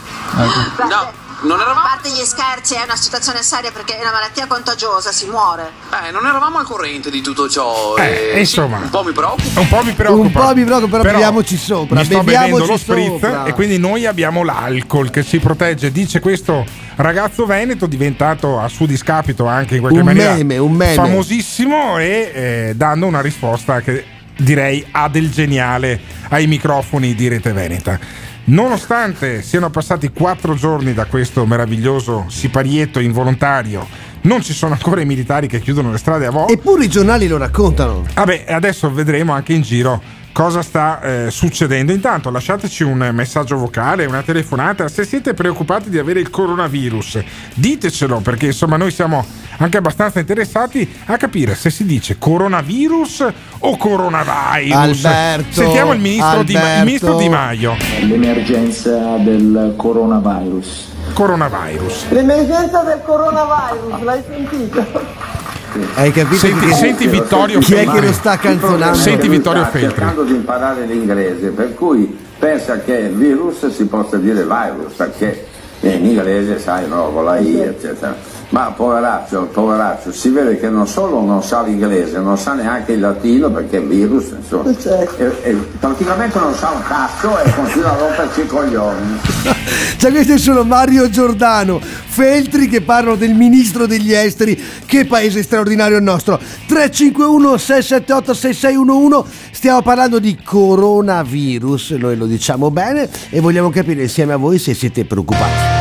No, 0.87 1.11
non 1.43 1.59
A 1.59 1.63
eravamo, 1.63 1.81
parte 1.87 2.09
gli 2.09 2.23
scherzi, 2.25 2.75
è 2.75 2.83
una 2.83 2.95
situazione 2.95 3.41
seria 3.43 3.71
perché 3.71 3.97
è 3.97 4.01
una 4.01 4.11
malattia 4.11 4.47
contagiosa, 4.47 5.11
si 5.11 5.27
muore. 5.27 5.71
eh, 6.07 6.11
non 6.11 6.25
eravamo 6.25 6.57
al 6.59 6.65
corrente 6.65 7.09
di 7.11 7.21
tutto 7.21 7.49
ciò. 7.49 7.95
Eh, 7.97 8.31
e 8.35 8.39
insomma. 8.39 8.77
un 8.77 8.89
po' 8.89 9.03
mi 9.03 9.11
preoccupa. 9.11 9.59
Un 9.59 9.67
po' 9.67 9.83
mi 9.83 9.91
preoccupa. 9.93 10.25
Un 10.25 10.31
po' 10.47 10.55
mi 10.55 10.63
preoccupa, 10.63 10.97
però 10.99 11.11
beviamoci 11.11 11.57
sopra, 11.57 11.99
Mi 11.99 12.05
sto 12.05 12.17
beviamoci 12.23 12.51
bevendo 12.51 12.71
lo 12.71 12.77
spritz 12.77 13.11
sopra. 13.21 13.43
e 13.45 13.53
quindi 13.53 13.77
noi 13.77 14.05
abbiamo 14.05 14.43
l'alcol 14.43 15.09
che 15.09 15.23
ci 15.23 15.39
protegge. 15.39 15.91
Dice 15.91 16.19
questo 16.19 16.65
ragazzo 16.95 17.45
veneto 17.45 17.85
diventato 17.87 18.59
a 18.59 18.67
suo 18.67 18.85
discapito 18.85 19.45
anche 19.45 19.75
in 19.75 19.81
qualche 19.81 19.99
Un 19.99 20.05
maniera 20.05 20.33
meme, 20.33 20.57
un 20.57 20.73
meme. 20.73 20.93
famosissimo 20.95 21.97
e 21.97 22.31
eh, 22.33 22.73
dando 22.75 23.05
una 23.05 23.21
risposta 23.21 23.81
che 23.81 24.05
direi 24.37 24.85
ha 24.91 25.09
del 25.09 25.29
geniale 25.31 25.99
ai 26.29 26.47
microfoni 26.47 27.13
di 27.15 27.27
Rete 27.27 27.51
Veneta. 27.53 27.99
Nonostante 28.45 29.41
siano 29.41 29.69
passati 29.69 30.09
quattro 30.09 30.53
giorni 30.53 30.93
da 30.93 31.05
questo 31.05 31.45
meraviglioso 31.45 32.25
siparietto 32.27 32.99
involontario, 32.99 33.87
non 34.23 34.41
ci 34.41 34.51
sono 34.51 34.73
ancora 34.73 34.99
i 34.99 35.05
militari 35.05 35.47
che 35.47 35.61
chiudono 35.61 35.91
le 35.91 35.97
strade 35.97 36.25
a 36.25 36.31
Vo. 36.31 36.49
Eppure 36.49 36.83
i 36.83 36.89
giornali 36.89 37.29
lo 37.29 37.37
raccontano. 37.37 38.03
Vabbè, 38.13 38.45
adesso 38.49 38.91
vedremo 38.91 39.31
anche 39.31 39.53
in 39.53 39.61
giro 39.61 40.01
cosa 40.33 40.61
sta 40.61 40.99
eh, 41.01 41.31
succedendo. 41.31 41.93
Intanto 41.93 42.29
lasciateci 42.29 42.83
un 42.83 43.11
messaggio 43.13 43.57
vocale, 43.57 44.05
una 44.05 44.23
telefonata. 44.23 44.89
Se 44.89 45.05
siete 45.05 45.33
preoccupati 45.33 45.89
di 45.89 45.97
avere 45.97 46.19
il 46.19 46.29
coronavirus, 46.29 47.23
ditecelo 47.53 48.19
perché 48.19 48.47
insomma 48.47 48.75
noi 48.75 48.91
siamo 48.91 49.25
anche 49.57 49.77
abbastanza 49.77 50.19
interessati 50.19 50.91
a 51.05 51.15
capire 51.15 51.55
se 51.55 51.69
si 51.69 51.85
dice 51.85 52.17
coronavirus 52.17 53.25
o 53.59 53.77
coronavirus. 53.77 55.05
Alberto, 55.05 55.53
Sentiamo 55.53 55.93
il 55.93 55.99
ministro, 55.99 56.43
Di, 56.43 56.53
Ma- 56.53 56.77
il 56.77 56.83
ministro. 56.83 57.15
Di 57.15 57.29
Maio. 57.29 57.75
L'emergenza 58.01 59.17
del 59.17 59.75
coronavirus. 59.77 60.91
Coronavirus. 61.13 62.09
L'emergenza 62.09 62.81
del 62.81 63.01
coronavirus, 63.05 64.01
l'hai 64.01 64.23
sentito? 64.27 65.41
Hai 65.95 66.11
capito 66.11 66.35
Senti, 66.35 66.65
che- 66.67 66.73
senti 66.73 67.07
Vittorio 67.07 67.59
chi 67.59 67.73
è 67.73 67.87
che 67.87 68.01
lo 68.01 68.11
sta 68.13 68.37
canzonando? 68.37 68.97
Senti 68.97 69.27
Vittorio 69.27 69.63
Feltri. 69.63 69.81
cercando 69.81 70.23
di 70.23 70.33
imparare 70.33 70.85
l'inglese, 70.85 71.49
per 71.49 71.73
cui 71.73 72.15
pensa 72.37 72.79
che 72.79 72.93
il 72.93 73.15
virus 73.15 73.67
si 73.69 73.85
possa 73.85 74.17
dire 74.17 74.43
virus, 74.43 74.93
perché 74.95 75.45
in 75.81 76.05
inglese 76.05 76.59
sai 76.59 76.87
no, 76.87 77.09
con 77.11 77.25
la 77.25 77.37
I, 77.39 77.59
eccetera. 77.61 78.15
Ma 78.53 78.71
poveraccio, 78.71 79.45
poveraccio, 79.51 80.11
si 80.11 80.29
vede 80.29 80.59
che 80.59 80.69
non 80.69 80.85
solo 80.85 81.21
non 81.21 81.41
sa 81.41 81.63
l'inglese, 81.63 82.19
non 82.19 82.37
sa 82.37 82.53
neanche 82.53 82.91
il 82.91 82.99
latino 82.99 83.49
perché 83.49 83.77
il 83.77 83.87
virus, 83.87 84.29
insomma, 84.29 84.69
e- 84.69 85.37
e 85.41 85.53
praticamente 85.79 86.37
non 86.37 86.53
sa 86.53 86.69
un 86.69 86.83
cazzo 86.83 87.35
e 87.39 87.51
continua 87.51 87.93
a 87.93 87.97
romperci 87.97 88.41
i 88.41 88.45
coglioni. 88.45 89.19
Cioè, 90.03 90.11
questi 90.11 90.37
sono 90.37 90.63
Mario 90.63 91.09
Giordano, 91.09 91.79
Feltri 91.79 92.67
che 92.67 92.81
parlano 92.81 93.15
del 93.15 93.33
ministro 93.33 93.87
degli 93.87 94.11
esteri. 94.11 94.61
Che 94.85 95.05
paese 95.05 95.41
straordinario 95.41 95.95
il 95.95 96.03
nostro. 96.03 96.37
351 96.37 97.57
678 97.57 98.33
6611. 98.33 99.31
Stiamo 99.51 99.81
parlando 99.81 100.19
di 100.19 100.37
coronavirus, 100.43 101.91
noi 101.91 102.17
lo 102.17 102.25
diciamo 102.25 102.69
bene 102.69 103.09
e 103.29 103.39
vogliamo 103.39 103.69
capire 103.69 104.01
insieme 104.01 104.33
a 104.33 104.37
voi 104.37 104.59
se 104.59 104.73
siete 104.73 105.05
preoccupati. 105.05 105.72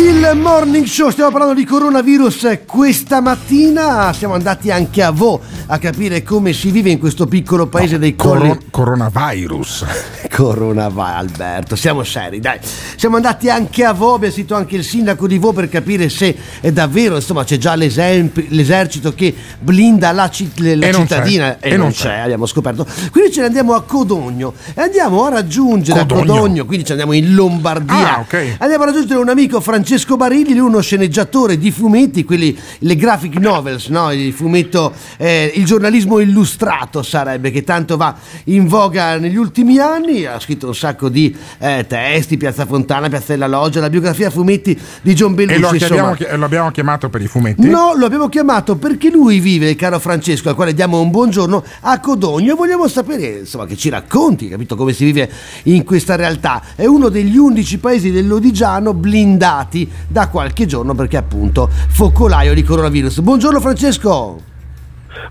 Il 0.00 0.30
morning 0.34 0.86
show, 0.86 1.10
stiamo 1.10 1.30
parlando 1.30 1.52
di 1.52 1.66
coronavirus 1.66 2.60
questa 2.64 3.20
mattina, 3.20 4.14
siamo 4.14 4.32
andati 4.32 4.70
anche 4.70 5.02
a 5.02 5.10
Vo 5.10 5.42
a 5.72 5.78
capire 5.78 6.24
come 6.24 6.52
si 6.52 6.70
vive 6.72 6.90
in 6.90 6.98
questo 6.98 7.26
piccolo 7.26 7.68
paese 7.68 7.96
dei 7.98 8.16
colli. 8.16 8.40
Coron- 8.40 8.58
coronavirus. 8.70 9.84
Coronavirus, 10.30 11.14
Alberto, 11.16 11.76
siamo 11.76 12.02
seri, 12.02 12.40
dai. 12.40 12.58
Siamo 12.96 13.16
andati 13.16 13.48
anche 13.50 13.84
a 13.84 13.92
Vo, 13.92 14.14
abbiamo 14.14 14.32
sentito 14.34 14.54
anche 14.54 14.76
il 14.76 14.84
sindaco 14.84 15.26
di 15.26 15.38
Vo 15.38 15.52
per 15.52 15.68
capire 15.68 16.08
se 16.08 16.34
è 16.60 16.72
davvero, 16.72 17.16
insomma, 17.16 17.44
c'è 17.44 17.56
già 17.58 17.74
l'esercito 17.74 19.12
che 19.14 19.34
blinda 19.60 20.12
la, 20.12 20.28
citt- 20.30 20.58
la 20.60 20.86
E 20.86 20.92
cittadina 20.94 21.56
c'è, 21.60 21.72
e, 21.72 21.76
non 21.76 21.90
c'è. 21.92 22.18
abbiamo 22.18 22.46
scoperto. 22.46 22.86
Quindi 23.10 23.32
ce 23.32 23.40
ne 23.40 23.46
andiamo 23.46 23.74
a 23.74 23.82
Codogno 23.82 24.54
e 24.74 24.80
andiamo 24.80 25.24
a 25.24 25.30
raggiungere 25.30 26.00
Codogno. 26.00 26.24
Codogno, 26.24 26.64
quindi 26.64 26.84
ci 26.84 26.92
andiamo 26.92 27.12
in 27.12 27.34
Lombardia. 27.34 28.16
Ah, 28.16 28.20
ok. 28.20 28.56
Andiamo 28.58 28.84
a 28.84 28.86
raggiungere 28.86 29.20
un 29.20 29.28
amico 29.28 29.60
Francesco 29.60 30.16
Barilli, 30.16 30.54
lui 30.54 30.68
uno 30.68 30.80
sceneggiatore 30.80 31.58
di 31.58 31.70
fumetti, 31.70 32.24
quelli, 32.24 32.56
le 32.78 32.96
graphic 32.96 33.36
novels, 33.36 33.88
no? 33.88 34.10
il 34.12 34.32
fumetto, 34.32 34.92
eh, 35.18 35.52
il 35.60 35.66
giornalismo 35.66 36.18
illustrato 36.20 37.02
sarebbe, 37.02 37.50
che 37.50 37.62
tanto 37.62 37.96
va 37.96 38.14
in 38.44 38.66
voga 38.66 39.18
negli 39.18 39.36
ultimi 39.36 39.78
anni, 39.78 40.24
ha 40.24 40.40
scritto 40.40 40.68
un 40.68 40.74
sacco 40.74 41.08
di 41.08 41.36
eh, 41.58 41.84
testi, 41.86 42.36
Piazza 42.38 42.64
Fontana, 42.64 43.08
Piazza 43.08 43.32
della 43.32 43.46
Loggia, 43.46 43.80
la 43.80 43.90
biografia 43.90 44.28
a 44.28 44.30
fumetti 44.30 44.78
di 45.02 45.14
John 45.14 45.32
E 45.38 45.44
lo, 45.44 45.46
Bellucci, 45.46 45.76
chiamiamo- 45.76 46.10
insomma. 46.12 46.36
lo 46.36 46.44
abbiamo 46.46 46.70
chiamato 46.70 47.08
per 47.10 47.20
i 47.20 47.26
fumetti? 47.26 47.68
No, 47.68 47.92
lo 47.94 48.06
abbiamo 48.06 48.28
chiamato 48.28 48.76
perché 48.76 49.10
lui 49.10 49.38
vive, 49.38 49.74
caro 49.76 49.98
Francesco, 49.98 50.48
al 50.48 50.54
quale 50.54 50.72
diamo 50.72 51.00
un 51.00 51.10
buongiorno, 51.10 51.62
a 51.80 52.00
Codogno 52.00 52.52
e 52.52 52.56
vogliamo 52.56 52.88
sapere, 52.88 53.40
insomma, 53.40 53.66
che 53.66 53.76
ci 53.76 53.90
racconti, 53.90 54.48
capito, 54.48 54.76
come 54.76 54.92
si 54.94 55.04
vive 55.04 55.30
in 55.64 55.84
questa 55.84 56.16
realtà. 56.16 56.62
È 56.74 56.86
uno 56.86 57.10
degli 57.10 57.36
11 57.36 57.78
paesi 57.78 58.10
dell'Odigiano 58.10 58.94
blindati 58.94 59.88
da 60.08 60.28
qualche 60.28 60.64
giorno 60.64 60.94
perché 60.94 61.18
appunto 61.18 61.68
focolaio 61.88 62.54
di 62.54 62.62
coronavirus. 62.62 63.20
Buongiorno 63.20 63.60
Francesco! 63.60 64.49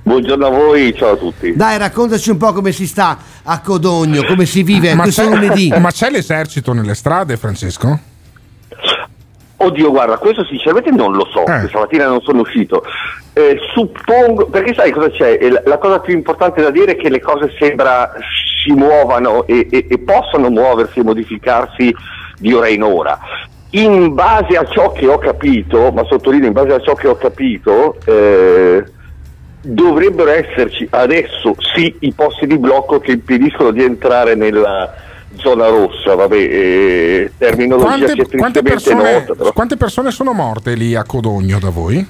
Buongiorno 0.03 0.45
a 0.45 0.49
voi, 0.49 0.93
ciao 0.95 1.11
a 1.13 1.15
tutti. 1.15 1.55
Dai, 1.55 1.77
raccontaci 1.77 2.29
un 2.31 2.37
po' 2.37 2.51
come 2.51 2.71
si 2.71 2.85
sta 2.85 3.17
a 3.43 3.61
Codogno, 3.61 4.23
come 4.25 4.45
si 4.45 4.63
vive 4.63 4.93
Ma 4.93 5.03
questo 5.03 5.23
lunedì. 5.23 5.73
ma 5.79 5.91
c'è 5.91 6.09
l'esercito 6.09 6.73
nelle 6.73 6.95
strade, 6.95 7.37
Francesco? 7.37 7.99
Oddio, 9.61 9.89
guarda, 9.91 10.17
questo 10.17 10.45
sinceramente 10.45 10.89
non 10.91 11.13
lo 11.13 11.27
so, 11.33 11.43
questa 11.43 11.79
mattina 11.79 12.07
non 12.07 12.21
sono 12.21 12.41
uscito. 12.41 12.83
Eh, 13.33 13.57
suppongo, 13.73 14.45
perché 14.47 14.73
sai 14.73 14.91
cosa 14.91 15.09
c'è? 15.09 15.37
Eh, 15.39 15.49
La, 15.49 15.61
la 15.65 15.77
cosa 15.77 15.99
più 15.99 16.13
importante 16.13 16.61
da 16.61 16.69
dire 16.71 16.93
è 16.93 16.95
che 16.95 17.09
le 17.09 17.19
cose 17.19 17.53
sembra 17.59 18.11
si 18.63 18.71
muovano 18.71 19.45
e, 19.47 19.67
e- 19.69 19.85
e 19.89 19.97
possono 19.99 20.49
muoversi 20.49 20.99
e 20.99 21.03
modificarsi 21.03 21.93
di 22.37 22.53
ora 22.53 22.67
in 22.69 22.83
ora. 22.83 23.17
In 23.71 24.13
base 24.13 24.55
a 24.57 24.65
ciò 24.65 24.91
che 24.93 25.07
ho 25.07 25.17
capito, 25.19 25.91
ma 25.91 26.03
sottolineo 26.05 26.47
in 26.47 26.53
base 26.53 26.73
a 26.73 26.79
ciò 26.79 26.93
che 26.95 27.07
ho 27.07 27.15
capito, 27.17 27.97
eh, 28.05 28.83
dovrebbero 29.61 30.31
esserci 30.31 30.87
adesso 30.89 31.55
sì 31.73 31.93
i 31.99 32.13
posti 32.13 32.47
di 32.47 32.57
blocco 32.57 32.99
che 32.99 33.11
impediscono 33.11 33.71
di 33.71 33.83
entrare 33.83 34.35
nella 34.35 34.93
zona 35.35 35.67
rossa, 35.67 36.15
vabbè, 36.15 36.35
eh, 36.35 37.31
terminologia 37.37 37.87
Quante, 37.87 38.13
che 38.15 38.21
è 38.21 38.37
quante 38.37 38.61
tristemente 38.61 38.63
persone, 38.63 39.19
nota. 39.19 39.35
però. 39.35 39.53
quante 39.53 39.77
persone 39.77 40.11
sono 40.11 40.33
morte 40.33 40.73
lì 40.73 40.95
a 40.95 41.03
Codogno 41.03 41.59
da 41.59 41.69
voi? 41.69 42.05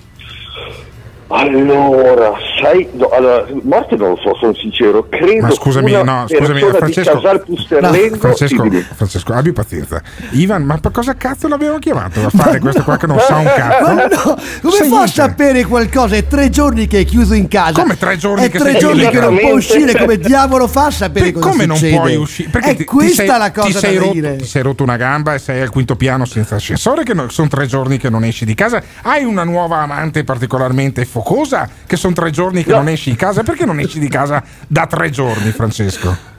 Allora, 1.31 2.31
sai, 2.59 2.87
no, 2.93 3.07
allora, 3.09 3.45
morte 3.63 3.95
non 3.95 4.09
lo 4.09 4.17
so, 4.17 4.35
sono 4.39 4.53
sincero. 4.55 5.07
Credo 5.09 5.45
Ma 5.45 5.51
scusami, 5.51 5.93
una 5.93 6.21
no, 6.21 6.27
scusami, 6.27 6.59
persona 6.59 6.77
Francesco. 6.77 7.13
di 7.15 7.21
Casal 7.21 7.43
Pusterlengo. 7.45 8.15
Francesco. 8.17 8.69
Francesco, 8.95 9.33
abbi 9.33 9.53
pazienza. 9.53 10.01
Ivan, 10.31 10.63
ma 10.63 10.77
per 10.79 10.91
cosa 10.91 11.15
cazzo 11.15 11.47
l'abbiamo 11.47 11.77
chiamato 11.77 12.25
a 12.25 12.29
fare 12.29 12.57
questo 12.59 12.83
qua 12.83 12.97
che 12.97 13.05
non 13.05 13.19
sa 13.19 13.35
un 13.37 13.43
cazzo? 13.55 13.83
Ma 13.93 13.93
no, 13.93 14.37
come 14.61 14.83
fa 14.89 15.01
a 15.03 15.07
sapere 15.07 15.65
qualcosa? 15.65 16.15
È 16.15 16.25
tre 16.25 16.49
giorni 16.49 16.87
che 16.87 17.01
è 17.01 17.05
chiuso 17.05 17.35
in 17.35 17.47
casa. 17.47 17.79
Come 17.81 17.95
tre 17.97 18.17
giorni 18.17 18.45
È 18.45 18.49
che 18.49 18.57
tre 18.57 18.71
sei 18.71 18.79
giorni 18.79 19.07
che 19.09 19.19
non 19.19 19.37
può 19.37 19.53
uscire. 19.53 19.95
Come 19.97 20.17
diavolo 20.17 20.67
fa 20.67 20.85
a 20.87 20.91
sapere 20.91 21.31
cosa 21.31 21.49
come 21.49 21.65
non 21.67 21.77
succede? 21.77 21.97
puoi 21.97 22.15
uscire? 22.15 22.49
Perché 22.49 22.67
è 22.69 22.71
ti- 22.71 22.77
ti 22.79 22.85
questa 22.85 23.13
sei- 23.25 23.27
la 23.37 23.51
cosa 23.51 23.67
ti 23.67 23.73
sei 23.77 23.93
da 23.93 23.99
rotto, 23.99 24.13
dire. 24.13 24.35
Ti 24.37 24.45
sei 24.45 24.61
rotto 24.63 24.81
una 24.83 24.97
gamba 24.97 25.35
e 25.35 25.39
sei 25.39 25.61
al 25.61 25.69
quinto 25.69 25.95
piano 25.95 26.25
senza 26.25 26.55
ascensore, 26.55 27.03
che 27.03 27.13
no- 27.13 27.29
sono 27.29 27.47
tre 27.47 27.67
giorni 27.67 27.97
che 27.97 28.09
non 28.09 28.23
esci 28.23 28.45
di 28.45 28.55
casa. 28.55 28.81
Hai 29.03 29.23
una 29.23 29.43
nuova 29.43 29.77
amante 29.77 30.23
particolarmente 30.23 31.05
focosa, 31.21 31.69
che 31.85 31.97
sono 31.97 32.13
tre 32.13 32.31
giorni 32.31 32.63
che 32.63 32.71
non 32.71 32.87
esci 32.87 33.11
di 33.11 33.15
casa. 33.15 33.43
Perché 33.43 33.65
non 33.65 33.79
esci 33.79 33.99
di 33.99 34.09
casa 34.09 34.43
da 34.67 34.85
tre 34.87 35.09
giorni, 35.09 35.51
Francesco? 35.51 36.37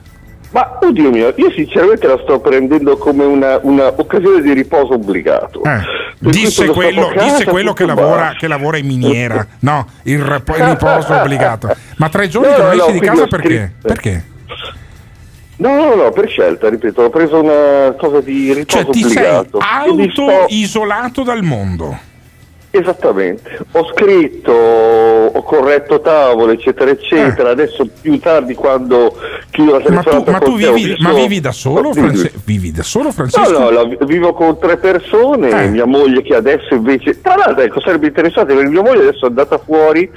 Ma 0.51 0.79
oddio 0.81 1.11
mio, 1.11 1.33
io 1.37 1.51
sinceramente 1.51 2.07
la 2.07 2.19
sto 2.23 2.39
prendendo 2.41 2.97
come 2.97 3.23
una, 3.23 3.57
una 3.61 3.87
occasione 3.87 4.41
di 4.41 4.51
riposo 4.51 4.93
obbligato. 4.93 5.61
Cui 5.61 6.29
Disse 6.31 6.67
quello, 6.67 7.07
casa, 7.07 7.23
disse 7.23 7.45
quello 7.45 7.71
che, 7.73 7.85
lavora, 7.85 8.35
che 8.37 8.47
lavora 8.47 8.77
in 8.77 8.85
miniera, 8.85 9.47
no, 9.59 9.87
il, 10.03 10.21
riposo 10.21 11.13
obbligato. 11.13 11.73
Ma 11.97 12.09
tre 12.09 12.27
giorni 12.27 12.49
No, 12.49 12.55
che 12.55 12.61
non 12.61 12.75
no, 12.75 12.83
esci 12.83 12.91
di 12.91 12.97
quindi 12.97 13.17
casa 13.17 13.27
perché? 13.27 13.73
Perché? 13.81 14.23
No, 15.57 15.75
no, 15.75 15.95
no, 15.95 16.11
per 16.11 16.27
scelta, 16.27 16.69
ripeto, 16.69 17.03
ho 17.03 17.09
preso 17.09 17.41
una 17.41 17.93
cosa 17.97 18.19
di 18.19 18.51
riposo 18.51 18.83
Cioè 18.83 18.91
ti 18.91 19.03
sei 19.03 19.35
obbligato. 19.35 19.59
Sto- 20.11 20.25
auto-isolato 20.27 21.23
dal 21.23 21.43
mondo. 21.43 22.09
Esattamente, 22.73 23.59
ho 23.73 23.85
scritto, 23.93 24.51
ho 24.53 25.43
corretto 25.43 25.99
tavolo, 25.99 26.53
eccetera, 26.53 26.89
eccetera. 26.89 27.49
Adesso 27.49 27.85
più 28.01 28.17
tardi, 28.17 28.53
quando 28.55 29.13
chiudo 29.49 29.71
la 29.73 29.77
Eh. 29.83 29.91
Ma 29.91 30.01
tu, 30.01 30.09
telefonata 30.09 30.31
ma 30.31 30.39
tu 30.39 30.55
te, 30.57 30.71
vivi, 30.71 30.87
visto- 30.93 31.03
ma 31.03 31.13
vivi 31.13 31.39
da 31.41 31.51
solo. 31.51 31.91
France- 31.91 32.31
vivi 32.45 32.71
da 32.71 32.83
solo, 32.83 33.11
Francesco? 33.11 33.51
No, 33.51 33.59
no, 33.59 33.69
la- 33.71 34.05
vivo 34.05 34.31
con 34.33 34.57
tre 34.57 34.77
persone, 34.77 35.49
Eh. 35.65 35.67
mia 35.67 35.85
moglie 35.85 36.21
che 36.21 36.33
adesso 36.33 36.73
invece... 36.73 37.19
Tra 37.19 37.35
l'altro, 37.35 37.61
ecco, 37.63 37.81
sarebbe 37.81 38.07
interessante 38.07 38.53
perché 38.53 38.69
mia 38.69 38.81
moglie 38.81 39.01
adesso 39.09 39.25
è 39.25 39.27
andata 39.27 39.57
fuori 39.57 40.09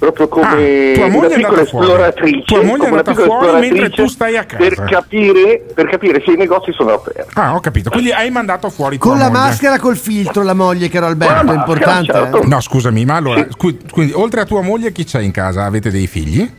proprio 0.00 0.26
come 0.28 0.92
Ah, 0.92 0.94
tua 0.94 1.08
moglie 1.08 1.16
una 1.18 1.26
è 1.26 1.34
piccola 1.36 1.48
andata 1.58 1.64
fuori. 1.70 1.86
esploratrice. 1.86 2.44
Tua 2.46 2.62
moglie 2.62 2.72
è 2.72 2.78
come 2.78 2.88
una 2.90 2.98
andata 2.98 3.10
piccola 3.12 3.26
fuori 3.28 3.44
mentre 3.60 3.66
esploratrice 3.68 4.02
tu 4.02 4.08
stai 4.08 4.36
a 4.36 4.44
casa. 4.44 4.68
Per 4.68 4.84
capire, 4.84 5.64
per 5.74 5.86
capire 5.88 6.22
se 6.24 6.32
i 6.32 6.36
negozi 6.36 6.72
sono 6.72 6.92
aperti. 6.94 7.30
Ah, 7.34 7.54
ho 7.54 7.60
capito. 7.60 7.90
Quindi 7.90 8.10
hai 8.10 8.30
mandato 8.30 8.70
fuori 8.70 8.98
Con 8.98 9.18
la 9.18 9.28
moglie. 9.28 9.38
maschera, 9.38 9.78
col 9.78 9.96
filtro, 9.96 10.42
la 10.42 10.54
moglie, 10.54 10.88
caro 10.88 11.06
Alberto, 11.06 11.52
è 11.52 11.54
importante. 11.54 12.12
certo. 12.12 12.42
eh. 12.42 12.46
No, 12.46 12.60
scusami, 12.60 13.04
ma 13.04 13.14
allora, 13.16 13.46
scu- 13.50 13.90
quindi 13.92 14.12
oltre 14.14 14.40
a 14.40 14.44
tua 14.46 14.62
moglie 14.62 14.90
chi 14.90 15.04
c'è 15.04 15.20
in 15.20 15.30
casa? 15.30 15.64
Avete 15.64 15.90
dei 15.90 16.06
figli? 16.06 16.50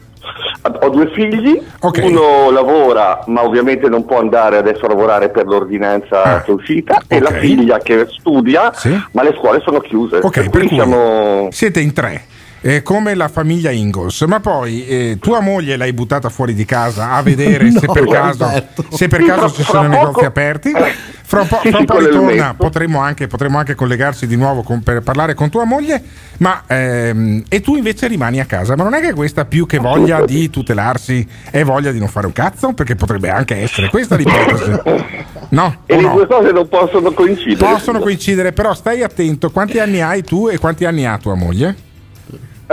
Ho 0.64 0.89
due 0.89 1.10
figli, 1.16 1.60
uno 2.04 2.52
lavora 2.52 3.24
ma 3.26 3.44
ovviamente 3.44 3.89
non 3.89 4.06
può 4.06 4.20
andare 4.20 4.58
adesso 4.58 4.86
a 4.86 4.89
lavorare 4.89 5.30
per 5.30 5.46
l'ordinanza 5.48 6.22
Ah, 6.22 6.42
che 6.44 6.52
è 6.52 6.54
uscita 6.54 7.02
e 7.08 7.20
la 7.20 7.32
figlia 7.32 7.80
che 7.80 8.06
studia 8.12 8.72
ma 9.14 9.24
le 9.24 9.34
scuole 9.39 9.60
sono 9.66 9.80
chiuse. 9.80 10.18
Ok, 10.22 10.50
per 10.52 10.60
cui 10.68 10.76
siamo... 10.76 11.48
siete 11.52 11.80
in 11.80 11.94
tre. 11.94 12.26
Eh, 12.62 12.84
come 12.84 13.16
la 13.16 13.28
famiglia 13.28 13.72
Ingalls, 13.72 14.22
ma 14.22 14.39
poi 14.39 14.86
eh, 14.86 15.18
tua 15.20 15.39
moglie 15.39 15.76
l'hai 15.78 15.93
buttata 15.93 16.30
fuori 16.30 16.53
di 16.53 16.66
casa 16.66 17.12
a 17.12 17.22
vedere 17.22 17.70
se 17.72 17.86
No, 17.88 17.93
per 17.93 18.07
caso, 18.07 18.66
se 18.89 19.07
per 19.07 19.24
caso 19.24 19.51
ci 19.51 19.64
sono 19.64 19.88
negozi 19.88 20.26
aperti. 20.26 20.72
Fra 21.32 21.43
un 21.43 21.47
po', 21.47 21.62
fra 21.64 21.78
un 21.78 21.86
po' 21.86 21.99
ritorna, 21.99 22.53
potremmo 22.55 22.99
anche, 22.99 23.28
potremmo 23.28 23.57
anche 23.57 23.74
collegarci 23.74 24.28
di 24.28 24.36
nuovo 24.36 24.64
con- 24.64 24.84
per 24.84 25.01
parlare 25.01 25.34
con 25.34 25.49
tua 25.49 25.64
moglie. 25.64 26.03
Ma 26.39 26.64
ehm, 26.68 27.43
e 27.47 27.62
tu 27.62 27.78
invece 27.78 28.07
rimani 28.07 28.41
a 28.41 28.45
casa. 28.45 28.76
Ma 28.76 28.84
non 28.84 28.95
è 28.95 28.99
che 28.99 29.14
questa 29.14 29.45
più 29.45 29.66
che 29.66 29.78
voglia 29.78 30.26
di 30.26 30.49
tutelarsi 30.49 31.26
è 31.49 31.64
voglia 31.64 31.93
di 31.93 31.99
non 31.99 32.09
fare 32.09 32.26
un 32.26 32.34
cazzo? 32.34 32.74
Perché 32.74 32.95
potrebbe 32.95 33.30
anche 33.30 33.55
essere 33.55 33.88
questa 33.89 34.18
l'ipotesi. 34.18 34.72
No? 35.51 35.84
E 35.86 35.97
le 35.97 36.01
no? 36.01 36.14
due 36.14 36.28
cose 36.28 36.51
non 36.51 36.68
possono 36.70 37.12
coincidere. 37.12 37.74
Possono 37.74 37.99
coincidere, 37.99 38.53
però 38.53 38.74
stai 38.74 39.03
attento. 39.03 39.49
Quanti 39.51 39.80
anni 39.80 40.01
hai 40.01 40.24
tu 40.24 40.47
e 40.47 40.57
quanti 40.57 40.86
anni 40.86 41.05
ha 41.05 41.18
tua 41.18 41.36
moglie? 41.36 41.76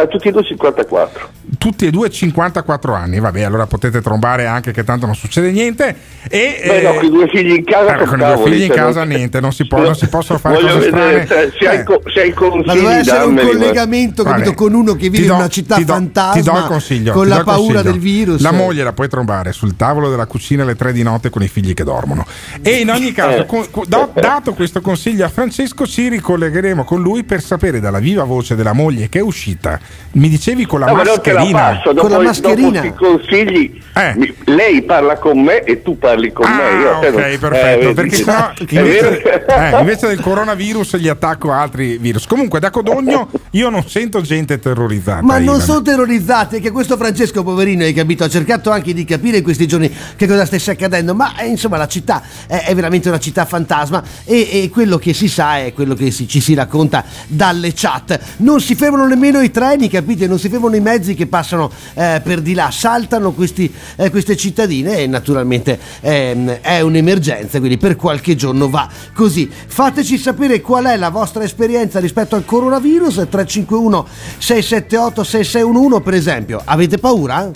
Ah, 0.01 0.07
tutti 0.07 0.29
e 0.29 0.33
due 0.33 0.45
54. 0.45 1.29
Tutti 1.59 1.87
e 1.87 1.91
due 1.91 2.09
54 2.09 2.95
anni, 2.95 3.19
vabbè, 3.19 3.43
allora 3.43 3.67
potete 3.67 4.01
trombare 4.01 4.47
anche 4.47 4.71
che 4.71 4.85
tanto 4.85 5.07
non 5.07 5.17
succede 5.17 5.51
niente. 5.51 5.93
E, 6.29 6.63
Beh, 6.65 6.83
no, 6.83 6.95
con 6.95 7.05
i 7.07 7.11
due 7.11 7.27
figli 7.29 7.51
in 7.55 7.65
casa, 7.65 7.97
eh, 7.99 8.05
con 8.05 8.21
i 8.21 8.25
due 8.25 8.41
figli 8.45 8.63
in 8.65 8.69
casa 8.71 9.01
non- 9.05 9.09
niente, 9.17 9.41
non 9.41 9.51
si, 9.53 9.67
può- 9.67 9.81
non 9.81 9.97
si 9.97 10.07
possono 10.09 10.39
fare 10.39 10.55
Voglio 10.57 10.75
cose 10.75 10.91
vedere 10.91 11.25
strane. 11.25 11.53
se, 11.59 11.67
hai, 11.69 11.85
co- 11.85 12.03
se 12.13 12.21
hai 12.21 12.33
consigli 12.33 12.67
Ma 12.67 12.75
doveva 12.75 12.99
essere 12.99 13.25
un 13.25 13.35
collegamento 13.37 14.23
capito, 14.23 14.45
Vabbè. 14.45 14.55
con 14.57 14.75
uno 14.75 14.95
che 14.95 15.09
vive 15.09 15.27
do- 15.27 15.33
in 15.33 15.39
una 15.39 15.49
città 15.49 15.75
ti 15.77 15.85
do- 15.85 15.93
fantasma 15.95 16.33
ti 16.35 16.43
do 16.43 16.57
il 16.59 16.65
consiglio, 16.65 17.13
con 17.13 17.27
la 17.29 17.43
paura 17.43 17.55
consiglio. 17.55 17.83
del 17.83 17.99
virus. 17.99 18.41
La 18.41 18.53
moglie 18.53 18.83
la 18.85 18.93
puoi 18.93 19.09
trovare 19.09 19.53
sul 19.53 19.75
tavolo 19.75 20.11
della 20.11 20.27
cucina 20.27 20.63
alle 20.63 20.77
tre 20.77 20.93
di 20.93 21.03
notte 21.03 21.31
con 21.31 21.43
i 21.43 21.49
figli 21.49 21.75
che 21.75 21.83
dormono. 21.83 22.25
E 22.63 22.71
in 22.77 22.91
ogni 22.91 23.11
caso, 23.13 23.43
Eh. 23.43 23.47
con- 23.47 23.67
do- 23.89 24.11
dato 24.15 24.53
questo 24.55 24.81
consiglio 24.81 25.25
a 25.25 25.29
Francesco, 25.29 25.87
ci 25.87 26.09
ricollegheremo 26.09 26.85
con 26.85 27.01
lui 27.03 27.25
per 27.25 27.43
sapere 27.43 27.81
dalla 27.81 27.99
viva 27.99 28.23
voce 28.25 28.55
della 28.55 28.75
moglie 28.75 29.09
che 29.09 29.19
è 29.19 29.23
uscita. 29.23 29.81
Mi 30.11 30.31
dicevi 30.31 30.65
con 30.65 30.81
la 30.81 30.87
No, 30.87 30.95
ma 30.95 31.03
non 31.03 31.21
te 31.21 31.33
la 31.33 31.41
mascherina. 31.41 31.59
passo, 31.75 31.93
dopo, 31.93 32.09
dopo 32.09 32.95
consigli, 32.97 33.81
mi- 34.17 34.35
lei 34.47 34.83
parla 34.83 35.19
con 35.19 35.39
me 35.41 35.63
e 35.65 35.83
tu 35.83 35.99
parli 35.99 36.33
con 36.33 36.51
me. 36.51 36.81
Io 36.81 36.97
a 36.97 36.99
te 36.99 37.07
Eh. 37.07 37.11
Ok, 37.11 37.17
non- 37.19 37.39
perfetto. 37.39 37.89
eh, 37.91 37.93
perché 37.95 38.17
sennò 38.17 38.51
invece, 38.71 39.23
eh, 39.47 39.79
invece 39.79 40.07
del 40.09 40.21
coronavirus 40.21 40.97
gli 40.97 41.09
attacco 41.09 41.53
altri 41.53 41.99
virus. 41.99 42.27
Comunque, 42.27 42.59
da 42.59 42.71
Codogno 42.71 43.29
io 43.51 43.69
non 43.69 43.87
sento 43.87 44.23
gente 44.23 44.59
terrorizzata. 44.59 45.23
Ma 45.23 45.39
non 45.39 45.61
sono 45.61 45.83
terrorizzati, 45.83 46.59
che 46.59 46.71
questo 46.71 46.97
Francesco 46.97 47.43
poverino, 47.45 47.85
hai 47.85 47.93
capito, 47.93 48.25
ha 48.25 48.29
cercato 48.31 48.71
anche 48.71 48.95
di 48.95 49.05
capire 49.05 49.37
in 49.37 49.43
questi 49.43 49.67
giorni 49.69 49.95
che 50.17 50.27
cosa 50.27 50.47
stesse 50.47 50.71
accadendo, 50.71 51.15
ma 51.15 51.37
eh, 51.37 51.47
insomma 51.47 51.77
la 51.77 51.87
città 51.87 52.23
è, 52.47 52.65
è 52.67 52.75
veramente 52.75 53.09
una 53.09 53.21
città 53.21 53.45
fantasma 53.45 54.03
e, 54.25 54.49
e 54.65 54.71
quello 54.73 54.97
che 54.97 55.13
si 55.13 55.29
sa 55.29 55.59
è 55.59 55.73
quello 55.75 55.95
che 55.95 56.11
si- 56.11 56.27
ci 56.27 56.41
si 56.41 56.55
racconta 56.55 57.05
dalle 57.27 57.73
chat. 57.75 58.19
Non 58.39 58.59
si 58.61 58.75
fermano 58.75 59.07
nemmeno 59.07 59.41
i 59.43 59.51
treni, 59.51 59.78
capite? 59.87 60.27
Non 60.27 60.41
si 60.41 60.49
fermano 60.49 60.75
i 60.75 60.81
mezzi 60.81 61.15
che 61.15 61.29
passano 61.29 61.71
eh, 61.95 62.21
per 62.25 62.41
di 62.41 62.55
là, 62.55 62.73
saltano 62.73 63.31
questi, 63.31 63.73
eh, 63.95 64.11
queste 64.11 64.37
cittadine 64.37 64.99
e 64.99 65.07
naturalmente 65.07 65.79
ehm, 66.01 66.59
è 66.61 66.81
un'emergenza, 66.81 67.59
quindi 67.59 67.79
per 67.79 67.95
qualche 67.95 68.35
giorno 68.35 68.69
va 68.69 68.89
così. 69.15 69.49
Fateci 69.49 70.19
sapere 70.19 70.61
qual 70.61 70.87
è 70.87 70.97
la 70.97 71.11
vostra 71.11 71.45
esperienza 71.45 72.01
rispetto 72.01 72.35
al 72.35 72.45
coronavirus 72.45 73.27
351 73.31 74.07
678 74.39 75.23
6611 75.23 76.03
per 76.03 76.15
esempio. 76.15 76.61
Avete 76.65 76.99
paura? 76.99 77.51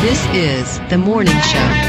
This 0.00 0.20
is 0.32 0.80
the 0.88 0.96
morning 0.96 1.40
show. 1.42 1.85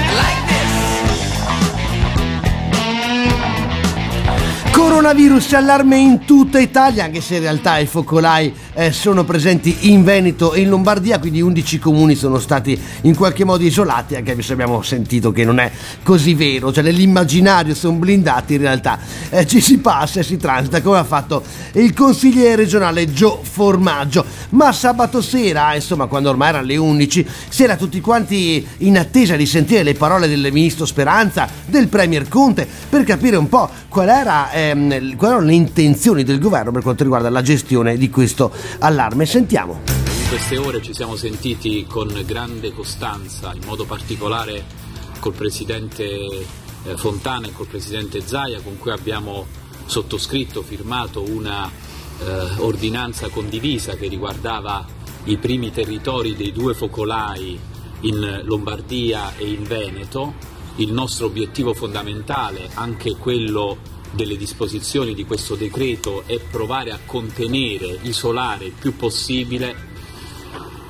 Coronavirus 4.98 5.54
allarme 5.54 5.98
in 5.98 6.26
tutta 6.26 6.58
Italia, 6.58 7.04
anche 7.04 7.22
se 7.22 7.36
in 7.36 7.42
realtà 7.42 7.78
i 7.78 7.86
focolai 7.86 8.52
eh, 8.74 8.92
sono 8.92 9.24
presenti 9.24 9.92
in 9.92 10.04
Veneto 10.04 10.54
e 10.54 10.62
in 10.62 10.70
Lombardia, 10.70 11.20
quindi 11.20 11.40
11 11.40 11.78
comuni 11.78 12.16
sono 12.16 12.40
stati 12.40 12.82
in 13.02 13.16
qualche 13.16 13.44
modo 13.44 13.64
isolati, 13.64 14.16
anche 14.16 14.42
se 14.42 14.54
abbiamo 14.54 14.82
sentito 14.82 15.32
che 15.32 15.46
non 15.46 15.60
è 15.60 15.72
così 16.02 16.34
vero, 16.34 16.74
cioè 16.74 16.84
nell'immaginario 16.84 17.76
sono 17.76 17.98
blindati, 17.98 18.56
in 18.56 18.62
realtà 18.62 18.98
eh, 19.30 19.46
ci 19.46 19.62
si 19.62 19.78
passa 19.78 20.22
e 20.22 20.24
si 20.24 20.36
transita 20.36 20.82
come 20.82 20.98
ha 20.98 21.04
fatto 21.04 21.44
il 21.74 21.94
consigliere 21.94 22.56
regionale 22.56 23.14
Gio 23.14 23.40
Formaggio. 23.44 24.26
Ma 24.50 24.72
sabato 24.72 25.22
sera, 25.22 25.76
insomma, 25.76 26.08
quando 26.08 26.30
ormai 26.30 26.50
erano 26.50 26.66
le 26.66 26.78
11, 26.78 27.28
si 27.50 27.64
era 27.64 27.76
tutti 27.76 28.02
quanti 28.02 28.66
in 28.80 28.98
attesa 28.98 29.36
di 29.36 29.46
sentire 29.46 29.84
le 29.84 29.94
parole 29.94 30.28
del 30.28 30.52
ministro 30.52 30.88
Speranza, 30.88 31.48
del 31.68 31.88
premier 31.88 32.28
Conte, 32.28 32.68
per 32.90 33.04
capire 33.04 33.36
un 33.36 33.48
po' 33.48 33.70
qual 33.90 34.10
era, 34.10 34.52
ehm, 34.52 34.87
quali 34.88 35.34
erano 35.34 35.46
le 35.46 35.54
intenzioni 35.54 36.24
del 36.24 36.40
governo 36.40 36.72
per 36.72 36.82
quanto 36.82 37.04
riguarda 37.04 37.30
la 37.30 37.42
gestione 37.42 37.98
di 37.98 38.10
questo 38.10 38.52
allarme. 38.80 39.26
Sentiamo. 39.26 39.82
In 40.06 40.28
queste 40.30 40.58
ore 40.58 40.82
ci 40.82 40.94
siamo 40.94 41.16
sentiti 41.16 41.86
con 41.88 42.08
grande 42.26 42.74
costanza, 42.74 43.54
in 43.54 43.62
modo 43.66 43.86
particolare 43.86 44.66
col 45.20 45.34
Presidente 45.34 46.06
eh, 46.84 46.98
Fontana 46.98 47.48
e 47.48 47.54
col 47.54 47.68
Presidente 47.68 48.22
Zaia, 48.26 48.62
con 48.62 48.78
cui 48.78 48.92
abbiamo 48.92 49.46
sottoscritto, 49.86 50.62
firmato 50.62 51.24
una 51.24 51.70
eh, 51.70 52.60
ordinanza 52.60 53.30
condivisa 53.30 53.96
che 53.96 54.08
riguardava 54.08 54.86
i 55.26 55.38
primi 55.38 55.72
territori 55.72 56.36
dei 56.36 56.52
due 56.52 56.74
focolai 56.74 57.60
in 58.02 58.42
Lombardia 58.44 59.36
e 59.38 59.48
in 59.50 59.64
Veneto. 59.64 60.56
Il 60.78 60.94
nostro 60.94 61.26
obiettivo 61.26 61.74
fondamentale, 61.74 62.70
anche 62.76 63.16
quello 63.16 63.96
delle 64.12 64.38
disposizioni 64.38 65.14
di 65.14 65.26
questo 65.26 65.56
decreto, 65.56 66.24
è 66.26 66.40
provare 66.40 66.92
a 66.92 67.00
contenere, 67.06 68.00
isolare 68.04 68.66
il 68.66 68.74
più 68.74 68.96
possibile 68.96 69.96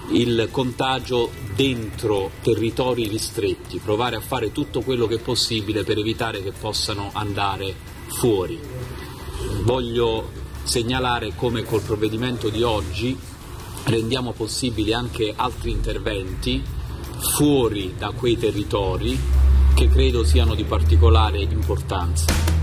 il 0.10 0.48
contagio 0.52 1.32
dentro 1.54 2.32
territori 2.42 3.08
ristretti, 3.08 3.80
provare 3.80 4.16
a 4.16 4.22
fare 4.22 4.52
tutto 4.52 4.82
quello 4.82 5.06
che 5.08 5.16
è 5.16 5.20
possibile 5.20 5.84
per 5.84 5.98
evitare 5.98 6.42
che 6.42 6.52
possano 6.52 7.10
andare 7.14 7.76
fuori. 8.08 8.60
Voglio 9.64 10.32
segnalare 10.64 11.34
come 11.36 11.64
col 11.64 11.82
provvedimento 11.82 12.50
di 12.50 12.64
oggi 12.64 13.18
rendiamo 13.86 14.34
possibili 14.34 14.94
anche 14.94 15.34
altri 15.36 15.72
interventi 15.72 16.62
fuori 17.36 17.96
da 17.98 18.12
quei 18.12 18.38
territori 18.38 19.18
che 19.74 19.88
credo 19.90 20.24
siano 20.24 20.56
di 20.56 20.64
particolare 20.64 21.40
importanza. 21.40 22.57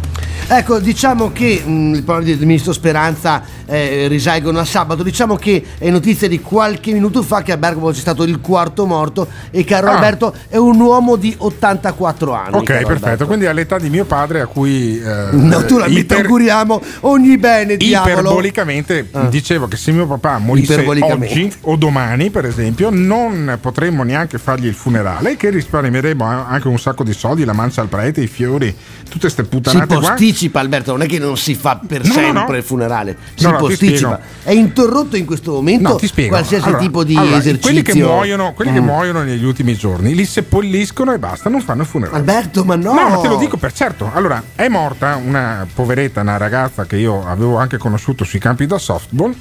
Ecco, 0.46 0.78
diciamo 0.78 1.32
che 1.32 1.62
mh, 1.64 1.92
le 1.94 2.02
parole 2.02 2.24
del 2.26 2.38
ministro 2.46 2.72
Speranza 2.74 3.42
eh, 3.64 4.06
risalgono 4.08 4.58
a 4.58 4.64
sabato. 4.64 5.02
Diciamo 5.02 5.36
che 5.36 5.64
è 5.78 5.88
notizia 5.90 6.28
di 6.28 6.40
qualche 6.40 6.92
minuto 6.92 7.22
fa 7.22 7.42
che 7.42 7.50
a 7.52 7.56
Bergamo 7.56 7.90
c'è 7.90 7.98
stato 7.98 8.24
il 8.24 8.40
quarto 8.40 8.84
morto 8.86 9.26
e 9.50 9.64
caro 9.64 9.88
Ah. 9.88 9.94
Alberto 9.94 10.34
è 10.48 10.56
un 10.56 10.78
uomo 10.80 11.16
di 11.16 11.34
84 11.36 12.32
anni. 12.34 12.56
Ok, 12.56 12.62
caro 12.64 12.78
perfetto. 12.86 13.04
Alberto. 13.06 13.26
Quindi 13.26 13.46
all'età 13.46 13.78
di 13.78 13.88
mio 13.88 14.04
padre, 14.04 14.42
a 14.42 14.46
cui 14.46 14.98
eh, 15.00 15.28
Naturalmente 15.32 16.00
iper- 16.00 16.20
auguriamo 16.26 16.82
ogni 17.00 17.38
bene, 17.38 17.76
diavolo. 17.76 18.12
iperbolicamente 18.20 19.08
Ah. 19.12 19.24
dicevo 19.26 19.66
che 19.66 19.76
se 19.76 19.92
mio 19.92 20.06
papà 20.06 20.38
morisse 20.38 20.74
oggi 20.86 21.52
o 21.62 21.76
domani, 21.76 22.30
per 22.30 22.44
esempio, 22.44 22.90
non 22.92 23.58
potremmo 23.60 24.02
neanche 24.02 24.38
fargli 24.38 24.66
il 24.66 24.74
funerale, 24.74 25.36
che 25.36 25.48
risparmieremo 25.50 26.22
anche 26.24 26.68
un 26.68 26.78
sacco 26.78 27.02
di 27.02 27.12
soldi, 27.14 27.44
la 27.44 27.52
mancia 27.54 27.80
al 27.80 27.88
prete, 27.88 28.20
i 28.20 28.26
fiori, 28.26 28.74
tutte 29.04 29.18
queste 29.20 29.42
Si 29.42 29.48
puttanate 29.48 29.94
qua. 29.96 30.14
Posticipa 30.34 30.60
Alberto, 30.60 30.90
non 30.92 31.02
è 31.02 31.06
che 31.06 31.18
non 31.18 31.36
si 31.36 31.54
fa 31.54 31.80
per 31.86 32.04
No, 32.04 32.12
sempre 32.12 32.42
no. 32.52 32.56
il 32.56 32.62
funerale, 32.64 33.16
si 33.34 33.44
No, 33.44 33.50
no, 33.50 33.56
ti 33.58 33.62
posticipa. 33.66 34.20
È 34.42 34.50
interrotto 34.52 35.16
in 35.16 35.24
questo 35.24 35.52
momento 35.52 35.98
qualsiasi 36.28 36.64
Allora, 36.66 36.80
tipo 36.82 37.04
di 37.04 37.16
allora, 37.16 37.36
esercizio. 37.36 37.70
Quelli, 37.70 37.82
che 37.82 37.94
muoiono, 37.94 38.52
quelli 38.52 38.72
che 38.72 38.80
Mm. 38.80 38.84
muoiono 38.84 39.22
negli 39.22 39.44
ultimi 39.44 39.74
giorni 39.76 40.14
li 40.14 40.24
seppelliscono 40.24 41.12
e 41.12 41.18
basta, 41.18 41.48
non 41.48 41.60
fanno 41.60 41.82
il 41.82 41.88
funerale. 41.88 42.16
Alberto, 42.18 42.64
ma 42.64 42.74
no! 42.76 42.92
No, 42.92 43.08
ma 43.08 43.16
te 43.18 43.28
lo 43.28 43.36
dico 43.36 43.56
per 43.56 43.72
certo. 43.72 44.10
Allora, 44.12 44.42
è 44.54 44.68
morta 44.68 45.16
una 45.16 45.66
poveretta, 45.72 46.20
una 46.20 46.36
ragazza 46.36 46.84
che 46.84 46.96
io 46.96 47.26
avevo 47.26 47.56
anche 47.58 47.78
conosciuto 47.78 48.24
sui 48.24 48.38
campi 48.38 48.66
da 48.66 48.78
softball. 48.78 49.34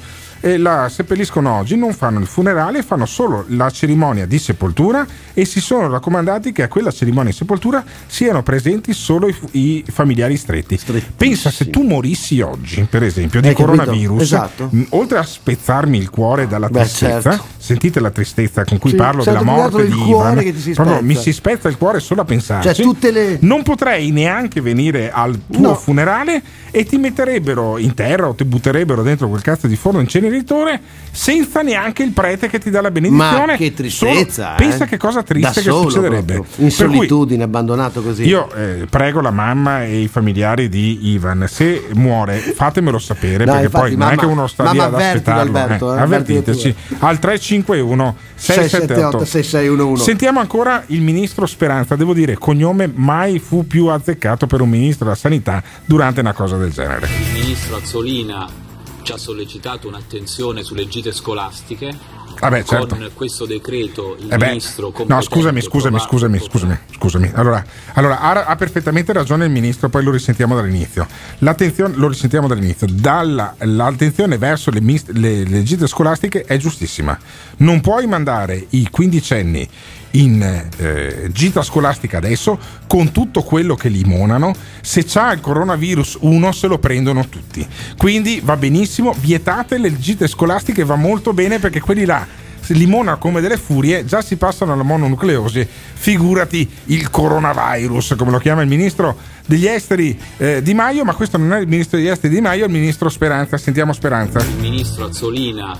E 0.46 0.58
la 0.58 0.90
seppelliscono 0.90 1.50
oggi, 1.56 1.74
non 1.74 1.94
fanno 1.94 2.18
il 2.20 2.26
funerale, 2.26 2.82
fanno 2.82 3.06
solo 3.06 3.46
la 3.48 3.70
cerimonia 3.70 4.26
di 4.26 4.38
sepoltura 4.38 5.06
e 5.32 5.46
si 5.46 5.58
sono 5.58 5.88
raccomandati 5.88 6.52
che 6.52 6.62
a 6.64 6.68
quella 6.68 6.90
cerimonia 6.90 7.30
di 7.30 7.36
sepoltura 7.36 7.82
siano 8.06 8.42
presenti 8.42 8.92
solo 8.92 9.26
i, 9.26 9.34
i 9.52 9.84
familiari 9.90 10.36
stretti. 10.36 10.78
Pensa 11.16 11.50
se 11.50 11.70
tu 11.70 11.80
morissi 11.82 12.42
oggi, 12.42 12.86
per 12.90 13.02
esempio, 13.04 13.40
di 13.40 13.48
Hai 13.48 13.54
coronavirus, 13.54 14.20
Esatto. 14.20 14.68
mh, 14.70 14.82
oltre 14.90 15.16
a 15.16 15.22
spezzarmi 15.22 15.96
il 15.96 16.10
cuore 16.10 16.46
dalla 16.46 16.68
Beh, 16.68 16.80
tristezza, 16.80 17.30
certo. 17.30 17.44
sentite 17.56 18.00
la 18.00 18.10
tristezza 18.10 18.64
con 18.66 18.76
cui 18.76 18.90
Sì, 18.90 18.96
parlo 18.96 19.22
sento 19.22 19.38
della 19.38 19.50
morte 19.50 19.86
di 19.86 20.08
Ivan, 20.10 20.54
si 20.58 20.72
proprio 20.72 21.00
mi 21.00 21.14
si 21.16 21.32
spezza 21.32 21.68
il 21.70 21.78
cuore 21.78 22.00
solo 22.00 22.20
a 22.20 22.24
pensarci. 22.26 22.84
Cioè, 22.84 23.10
le- 23.12 23.38
Non 23.40 23.62
potrei 23.62 24.10
neanche 24.10 24.60
venire 24.60 25.10
al 25.10 25.38
tuo 25.50 25.68
No. 25.68 25.74
funerale 25.74 26.42
e 26.70 26.84
ti 26.84 26.98
metterebbero 26.98 27.78
in 27.78 27.94
terra 27.94 28.28
o 28.28 28.34
ti 28.34 28.44
butterebbero 28.44 29.02
dentro 29.02 29.28
quel 29.30 29.40
cazzo 29.40 29.66
di 29.68 29.76
forno 29.76 30.00
inceneritore 30.36 30.80
senza 31.14 31.62
neanche 31.62 32.02
il 32.02 32.10
prete 32.10 32.48
che 32.48 32.58
ti 32.58 32.70
dà 32.70 32.80
la 32.80 32.90
benedizione. 32.90 33.46
Ma 33.46 33.56
che 33.56 33.72
tristezza! 33.72 34.42
Solo- 34.42 34.54
eh. 34.54 34.56
pensa 34.56 34.84
che 34.86 34.96
cosa 34.96 35.22
triste 35.22 35.48
Da 35.48 35.54
che 35.54 35.60
solo 35.60 35.88
succederebbe. 35.88 36.32
proprio, 36.34 36.64
In 36.66 36.74
Per 36.76 36.86
cui 36.86 36.96
solitudine, 36.96 37.42
abbandonato 37.44 38.02
così. 38.02 38.24
io 38.24 38.52
eh, 38.52 38.86
prego 38.90 39.20
la 39.20 39.30
mamma 39.30 39.84
e 39.84 40.00
i 40.00 40.08
familiari 40.08 40.68
di 40.68 41.10
Ivan, 41.12 41.46
se 41.48 41.86
muore 41.94 42.38
fatemelo 42.38 42.98
sapere 42.98 43.44
No, 43.44 43.52
perché 43.52 43.66
infatti, 43.66 43.80
poi 43.82 43.90
non 43.90 43.98
mamma- 44.00 44.12
è 44.12 44.16
che 44.16 44.26
uno 44.26 44.46
sta 44.48 44.70
lì 44.72 44.78
ad 44.80 44.94
aspettarlo. 44.94 45.40
Alberto, 45.40 45.94
eh, 45.94 45.96
eh, 45.96 46.00
avvertiteci 46.00 46.74
al 46.98 47.18
351 47.20 48.16
678 48.34 49.24
6611. 49.24 50.02
Sentiamo 50.04 50.40
ancora 50.40 50.82
il 50.88 51.00
ministro 51.00 51.46
Speranza, 51.46 51.94
devo 51.94 52.12
dire, 52.12 52.36
cognome 52.36 52.90
mai 52.92 53.38
fu 53.38 53.66
più 53.68 53.86
azzeccato 53.86 54.46
per 54.48 54.60
un 54.60 54.68
ministro 54.68 55.04
della 55.04 55.16
sanità 55.16 55.62
durante 55.84 56.20
una 56.20 56.32
cosa 56.32 56.56
del 56.56 56.72
genere. 56.72 57.06
Il 57.06 57.40
ministro 57.40 57.76
Azzolina 57.76 58.62
ci 59.04 59.12
ha 59.12 59.16
sollecitato 59.16 59.86
un'attenzione 59.86 60.64
sulle 60.64 60.88
gite 60.88 61.12
scolastiche. 61.12 62.22
Vabbè, 62.40 62.64
certo. 62.64 62.96
Con 62.96 63.10
questo 63.14 63.46
decreto 63.46 64.16
il 64.18 64.32
Eh 64.32 64.36
beh, 64.36 64.46
ministro 64.48 64.92
no, 65.06 65.20
scusami, 65.20 65.62
scusami, 65.62 66.00
scusami, 66.00 66.40
scusami, 66.40 66.78
scusami. 66.98 67.30
Allora, 67.34 67.64
allora, 67.92 68.20
ha, 68.20 68.44
ha 68.46 68.56
perfettamente 68.56 69.12
ragione 69.12 69.44
il 69.44 69.50
ministro, 69.52 69.88
poi 69.88 70.02
lo 70.02 70.10
risentiamo 70.10 70.56
dall'inizio. 70.56 71.06
L'attenzione, 71.38 71.94
lo 71.96 72.08
risentiamo 72.08 72.48
dall'inizio. 72.48 72.88
Dalla- 72.90 73.54
l'attenzione 73.60 74.36
verso 74.36 74.70
le, 74.70 74.80
le- 74.80 75.44
le 75.44 75.62
gite 75.62 75.86
scolastiche 75.86 76.42
è 76.42 76.56
giustissima. 76.56 77.16
Non 77.58 77.80
puoi 77.80 78.06
mandare 78.06 78.66
i 78.70 78.88
quindicenni 78.90 79.68
in 80.14 80.42
eh, 80.76 81.28
gita 81.32 81.62
scolastica 81.62 82.18
adesso 82.18 82.58
con 82.86 83.12
tutto 83.12 83.42
quello 83.42 83.74
che 83.74 83.88
limonano. 83.88 84.54
Se 84.80 85.04
c'ha 85.04 85.32
il 85.32 85.40
coronavirus 85.40 86.18
uno 86.20 86.52
se 86.52 86.66
lo 86.66 86.78
prendono 86.78 87.28
tutti. 87.28 87.66
Quindi 87.96 88.40
va 88.42 88.56
benissimo, 88.56 89.14
vietate 89.18 89.78
le 89.78 89.96
gite 89.98 90.26
scolastiche, 90.26 90.84
va 90.84 90.96
molto 90.96 91.32
bene 91.32 91.58
perché 91.58 91.80
quelli 91.80 92.04
là 92.04 92.42
si 92.64 92.72
limonano 92.74 93.18
come 93.18 93.42
delle 93.42 93.58
furie, 93.58 94.06
già 94.06 94.22
si 94.22 94.36
passano 94.36 94.72
alla 94.72 94.82
mononucleosi, 94.82 95.68
figurati 95.92 96.66
il 96.84 97.10
coronavirus, 97.10 98.14
come 98.16 98.30
lo 98.30 98.38
chiama 98.38 98.62
il 98.62 98.68
ministro 98.68 99.14
degli 99.44 99.66
esteri 99.66 100.18
eh, 100.38 100.62
Di 100.62 100.72
Maio, 100.72 101.04
ma 101.04 101.12
questo 101.14 101.36
non 101.36 101.52
è 101.52 101.60
il 101.60 101.68
ministro 101.68 101.98
degli 101.98 102.08
esteri 102.08 102.34
Di 102.34 102.40
Maio, 102.40 102.64
è 102.64 102.66
il 102.66 102.72
ministro 102.72 103.10
Speranza. 103.10 103.58
Sentiamo 103.58 103.92
Speranza. 103.92 104.40
Il 104.40 104.56
ministro 104.58 105.04
Azzolina 105.04 105.78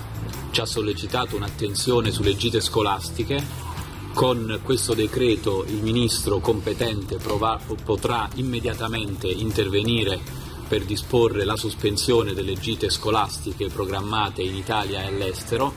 ci 0.50 0.60
ha 0.60 0.66
sollecitato 0.66 1.36
un'attenzione 1.36 2.10
sulle 2.10 2.36
gite 2.36 2.60
scolastiche. 2.60 3.72
Con 4.14 4.60
questo 4.62 4.94
decreto 4.94 5.64
il 5.66 5.82
ministro 5.82 6.38
competente 6.38 7.18
potrà 7.84 8.28
immediatamente 8.36 9.26
intervenire 9.26 10.20
per 10.68 10.84
disporre 10.84 11.44
la 11.44 11.56
sospensione 11.56 12.32
delle 12.32 12.54
gite 12.54 12.90
scolastiche 12.90 13.66
programmate 13.66 14.40
in 14.40 14.54
Italia 14.54 15.02
e 15.02 15.06
all'estero. 15.08 15.74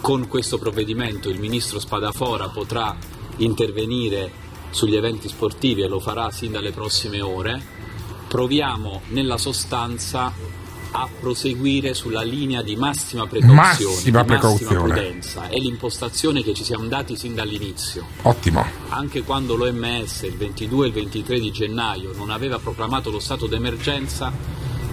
Con 0.00 0.28
questo 0.28 0.56
provvedimento 0.56 1.28
il 1.28 1.40
ministro 1.40 1.80
Spadafora 1.80 2.48
potrà 2.48 2.96
intervenire 3.38 4.32
sugli 4.70 4.94
eventi 4.94 5.28
sportivi 5.28 5.82
e 5.82 5.88
lo 5.88 5.98
farà 5.98 6.30
sin 6.30 6.52
dalle 6.52 6.70
prossime 6.70 7.20
ore. 7.20 7.60
Proviamo 8.28 9.02
nella 9.08 9.36
sostanza 9.36 10.32
a 10.96 11.08
proseguire 11.20 11.92
sulla 11.92 12.22
linea 12.22 12.62
di 12.62 12.76
massima 12.76 13.26
precauzione, 13.26 13.60
Massima 13.60 14.20
di 14.20 14.26
precauzione. 14.28 14.74
massima 14.76 14.94
prudenza. 14.94 15.48
È 15.48 15.58
l'impostazione 15.58 16.42
che 16.44 16.54
ci 16.54 16.62
siamo 16.62 16.86
dati 16.86 17.16
sin 17.16 17.34
dall'inizio. 17.34 18.06
Ottimo. 18.22 18.64
Anche 18.90 19.22
quando 19.22 19.56
l'OMS 19.56 20.22
il 20.22 20.36
22 20.36 20.84
e 20.84 20.88
il 20.88 20.94
23 20.94 21.40
di 21.40 21.50
gennaio 21.50 22.12
non 22.14 22.30
aveva 22.30 22.58
proclamato 22.60 23.10
lo 23.10 23.18
stato 23.18 23.48
d'emergenza, 23.48 24.32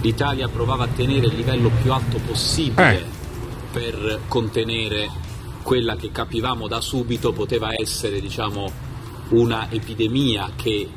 l'Italia 0.00 0.48
provava 0.48 0.84
a 0.84 0.88
tenere 0.88 1.26
il 1.26 1.36
livello 1.36 1.70
più 1.80 1.92
alto 1.92 2.18
possibile 2.18 2.98
Eh. 3.00 3.04
per 3.70 4.22
contenere 4.26 5.08
quella 5.62 5.94
che 5.94 6.10
capivamo 6.10 6.66
da 6.66 6.80
subito 6.80 7.32
poteva 7.32 7.70
essere 7.80 8.20
diciamo, 8.20 8.70
una 9.28 9.70
epidemia 9.70 10.50
che 10.56 10.88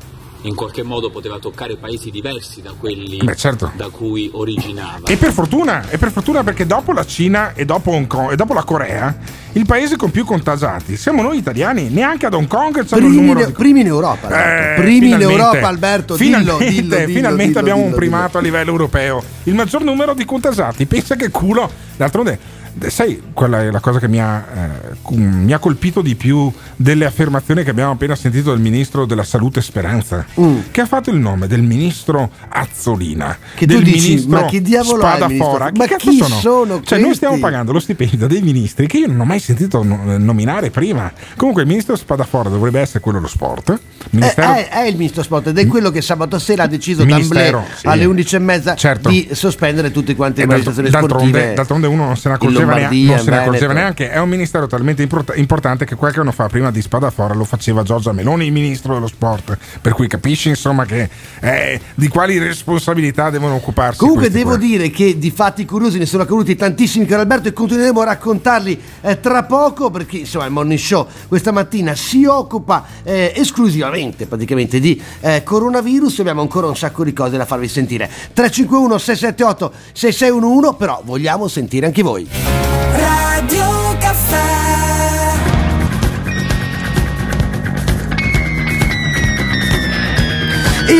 in 0.46 0.54
qualche 0.54 0.82
modo 0.82 1.10
poteva 1.10 1.38
toccare 1.38 1.76
paesi 1.76 2.10
diversi 2.10 2.62
da 2.62 2.72
quelli 2.78 3.18
Beh, 3.22 3.34
certo. 3.36 3.72
da 3.76 3.88
cui 3.88 4.30
originava. 4.32 5.06
E 5.06 5.16
per 5.16 5.32
fortuna, 5.32 5.88
e 5.90 5.98
per 5.98 6.12
fortuna 6.12 6.42
perché 6.44 6.66
dopo 6.66 6.92
la 6.92 7.04
Cina 7.04 7.52
e 7.54 7.64
dopo, 7.64 7.90
Hong 7.90 8.06
Kong- 8.06 8.32
e 8.32 8.36
dopo 8.36 8.54
la 8.54 8.62
Corea, 8.62 9.16
il 9.52 9.66
paese 9.66 9.96
con 9.96 10.10
più 10.10 10.24
contagiati 10.24 10.96
siamo 10.96 11.22
noi 11.22 11.38
italiani, 11.38 11.88
neanche 11.88 12.26
ad 12.26 12.34
Hong 12.34 12.46
Kong 12.46 12.74
c'hanno 12.86 13.06
il 13.06 13.12
Primi, 13.12 13.16
numero 13.16 13.40
in- 13.40 13.46
di 13.46 13.52
primi 13.52 13.80
in 13.80 13.86
Europa. 13.86 14.28
Eh, 14.28 14.74
primi 14.80 14.94
in 14.96 15.02
finalmente. 15.16 15.32
Europa, 15.32 15.66
Alberto. 15.68 16.14
Finalmente, 16.14 16.68
dillo, 16.68 16.96
dillo, 16.96 17.06
finalmente 17.06 17.46
dillo, 17.46 17.58
abbiamo 17.60 17.80
dillo, 17.80 17.92
un 17.92 17.96
primato 17.98 18.38
a 18.38 18.40
livello 18.40 18.70
europeo. 18.70 19.22
Il 19.44 19.54
maggior 19.54 19.82
numero 19.82 20.14
di 20.14 20.24
contagiati. 20.24 20.86
Pensa 20.86 21.16
che 21.16 21.30
culo. 21.30 21.68
D'altronde, 21.96 22.38
sai, 22.88 23.22
quella 23.32 23.62
è 23.62 23.70
la 23.70 23.80
cosa 23.80 23.98
che 23.98 24.08
mi 24.08 24.20
ha, 24.20 24.44
eh, 24.54 24.68
cum- 25.02 25.44
mi 25.44 25.52
ha 25.52 25.58
colpito 25.58 26.02
di 26.02 26.14
più 26.14 26.50
delle 26.76 27.04
affermazioni 27.04 27.62
che 27.64 27.70
abbiamo 27.70 27.92
appena 27.92 28.14
sentito 28.14 28.50
del 28.50 28.60
ministro 28.60 29.04
della 29.06 29.24
salute 29.24 29.60
Speranza, 29.62 30.24
Mm. 30.40 30.58
che 30.70 30.80
ha 30.82 30.86
fatto 30.86 31.10
il 31.10 31.16
nome 31.18 31.46
del 31.46 31.62
ministro 31.62 32.30
Azzolina. 32.48 33.36
Che 33.54 33.66
tu 33.66 33.74
del 33.74 33.82
dici, 33.84 34.08
ministro 34.08 34.40
ma 34.40 34.44
chi 34.46 34.60
diavolo 34.62 35.02
è 35.06 35.18
il 35.18 35.26
ministro? 35.26 35.64
Che 35.64 35.72
Ma 35.78 35.86
cazzo 35.86 36.10
chi 36.10 36.16
sono? 36.18 36.34
sono 36.40 36.82
Cioè, 36.82 36.98
noi 36.98 37.14
stiamo 37.14 37.38
pagando 37.38 37.72
lo 37.72 37.80
stipendio 37.80 38.26
dei 38.26 38.42
ministri 38.42 38.86
che 38.86 38.98
io 38.98 39.06
non 39.06 39.20
ho 39.20 39.24
mai 39.24 39.38
sentito 39.40 39.82
no- 39.82 40.16
nominare 40.18 40.70
prima. 40.70 41.10
Comunque, 41.36 41.62
il 41.62 41.68
ministro 41.68 41.96
Spadafora 41.96 42.48
dovrebbe 42.48 42.80
essere 42.80 43.00
quello 43.00 43.18
dello 43.18 43.30
sport. 43.30 43.70
È, 43.72 43.78
Ministero- 44.10 44.52
è- 44.54 44.68
è 44.68 44.82
il 44.86 44.96
ministro 44.96 45.22
sport 45.22 45.48
ed 45.48 45.58
è 45.58 45.66
quello 45.66 45.90
che 45.90 46.00
sabato 46.00 46.38
sera 46.38 46.64
ha 46.64 46.66
deciso 46.66 47.04
Ministero, 47.04 47.64
sì. 47.76 47.86
alle 47.86 48.04
11.30 48.04 48.74
Certo. 48.76 49.08
di 49.08 49.28
sospendere 49.32 49.90
tutte 49.90 50.14
quante 50.14 50.42
E 50.42 50.44
le 50.44 50.50
manifestazioni 50.50 50.90
d'altronde, 50.90 51.26
sportive. 51.28 51.54
d'altronde 51.54 51.86
uno 51.86 52.04
non 52.04 52.16
se 52.16 52.28
ne 52.28 52.34
accorgeva, 52.36 52.64
Lombardia, 52.66 53.16
non 53.16 53.24
se 53.24 53.30
ne 53.30 53.38
accorgeva 53.38 53.72
neanche. 53.72 54.10
È 54.10 54.18
un 54.18 54.28
ministero 54.28 54.66
talmente 54.66 55.02
import- 55.02 55.32
importante 55.36 55.84
che 55.84 55.94
qualche 55.94 56.20
anno 56.20 56.32
fa, 56.32 56.48
prima 56.48 56.70
di 56.70 56.82
Spadafora, 56.82 57.34
lo 57.34 57.44
faceva 57.44 57.82
Giorgia 57.82 58.12
Meloni, 58.12 58.46
il 58.46 58.52
ministro 58.52 58.94
dello 58.94 59.06
sport. 59.06 59.56
Per 59.80 59.92
cui 59.92 60.06
capisci 60.08 60.48
insomma 60.48 60.84
che 60.84 61.08
eh, 61.40 61.80
di 61.94 62.08
quali 62.08 62.38
responsabilità 62.38 63.30
devono 63.30 63.54
occuparsi. 63.54 63.98
Comunque 63.98 64.30
devo 64.30 64.50
qua. 64.50 64.58
dire 64.58 64.90
che 64.90 65.18
di 65.18 65.30
fatti 65.30 65.64
curiosi 65.64 65.98
ne 65.98 66.06
sono 66.06 66.22
accaduti 66.22 66.54
tantissimi 66.56 67.06
caro 67.06 67.20
Alberto 67.20 67.48
e 67.48 67.52
continueremo 67.52 68.00
a 68.00 68.04
raccontarli 68.04 68.80
eh, 69.02 69.20
tra 69.20 69.44
poco 69.44 69.90
perché 69.90 70.18
insomma 70.18 70.46
il 70.46 70.52
Morning 70.52 70.78
Show 70.78 71.06
questa 71.28 71.52
mattina 71.52 71.94
si 71.94 72.24
occupa 72.24 72.84
eh, 73.02 73.32
esclusivamente 73.34 74.26
praticamente 74.26 74.80
di 74.80 75.00
eh, 75.20 75.42
coronavirus 75.42 76.20
abbiamo 76.20 76.40
ancora 76.40 76.66
un 76.66 76.76
sacco 76.76 77.04
di 77.04 77.12
cose 77.12 77.36
da 77.36 77.44
farvi 77.44 77.68
sentire 77.68 78.08
351 78.32 78.98
678 78.98 79.72
6611 79.92 80.76
però 80.76 81.02
vogliamo 81.04 81.48
sentire 81.48 81.86
anche 81.86 82.02
voi 82.02 82.55
Radio 82.92 83.96
Caffè 83.98 84.55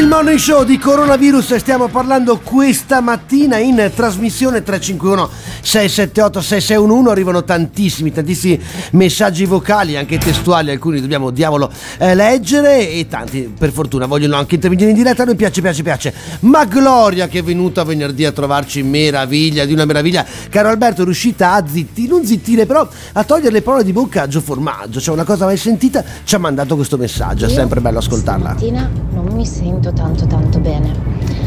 Il 0.07 0.13
morning 0.13 0.39
show 0.39 0.63
di 0.63 0.79
coronavirus 0.79 1.57
stiamo 1.57 1.89
parlando 1.89 2.39
questa 2.39 3.01
mattina 3.01 3.57
in 3.57 3.91
trasmissione 3.93 4.63
351 4.63 5.29
678 5.61 6.41
6611 6.41 7.11
arrivano 7.11 7.43
tantissimi 7.43 8.13
tantissimi 8.13 8.63
messaggi 8.93 9.47
vocali 9.47 9.97
anche 9.97 10.19
testuali 10.19 10.71
alcuni 10.71 11.01
dobbiamo 11.01 11.33
diavolo 11.33 11.69
eh, 11.99 12.15
leggere 12.15 12.89
e 12.89 13.09
tanti 13.09 13.53
per 13.59 13.73
fortuna 13.73 14.07
vogliono 14.07 14.37
anche 14.37 14.55
intervenire 14.55 14.91
in 14.91 14.97
diretta 14.97 15.25
a 15.25 15.27
noi 15.27 15.35
piace 15.35 15.61
piace 15.61 15.83
piace. 15.83 16.15
Ma 16.43 16.65
Gloria 16.67 17.27
che 17.27 17.41
è 17.41 17.43
venuta 17.43 17.83
venerdì 17.83 18.25
a 18.25 18.31
trovarci 18.31 18.85
meraviglia 18.85 19.65
di 19.65 19.73
una 19.73 19.87
meraviglia. 19.87 20.25
Caro 20.49 20.69
Alberto 20.69 21.01
è 21.01 21.05
riuscita 21.05 21.55
a 21.55 21.67
zittire 21.67 22.11
non 22.11 22.25
zittire 22.25 22.65
però 22.65 22.89
a 23.15 23.25
togliere 23.25 23.51
le 23.51 23.63
parole 23.63 23.83
di 23.83 23.93
bocca 23.93 24.23
a 24.23 24.29
Gio 24.29 24.41
Formaggio. 24.41 25.01
Cioè 25.01 25.13
una 25.13 25.25
cosa 25.25 25.47
mai 25.47 25.57
sentita 25.57 26.05
ci 26.23 26.37
ha 26.37 26.39
mandato 26.39 26.77
questo 26.77 26.97
messaggio 26.97 27.47
è 27.47 27.49
sempre 27.49 27.81
bello 27.81 27.99
ascoltarla 27.99 29.16
mi 29.37 29.47
sento 29.47 29.93
tanto 29.93 30.27
tanto 30.27 30.59
bene. 30.59 30.91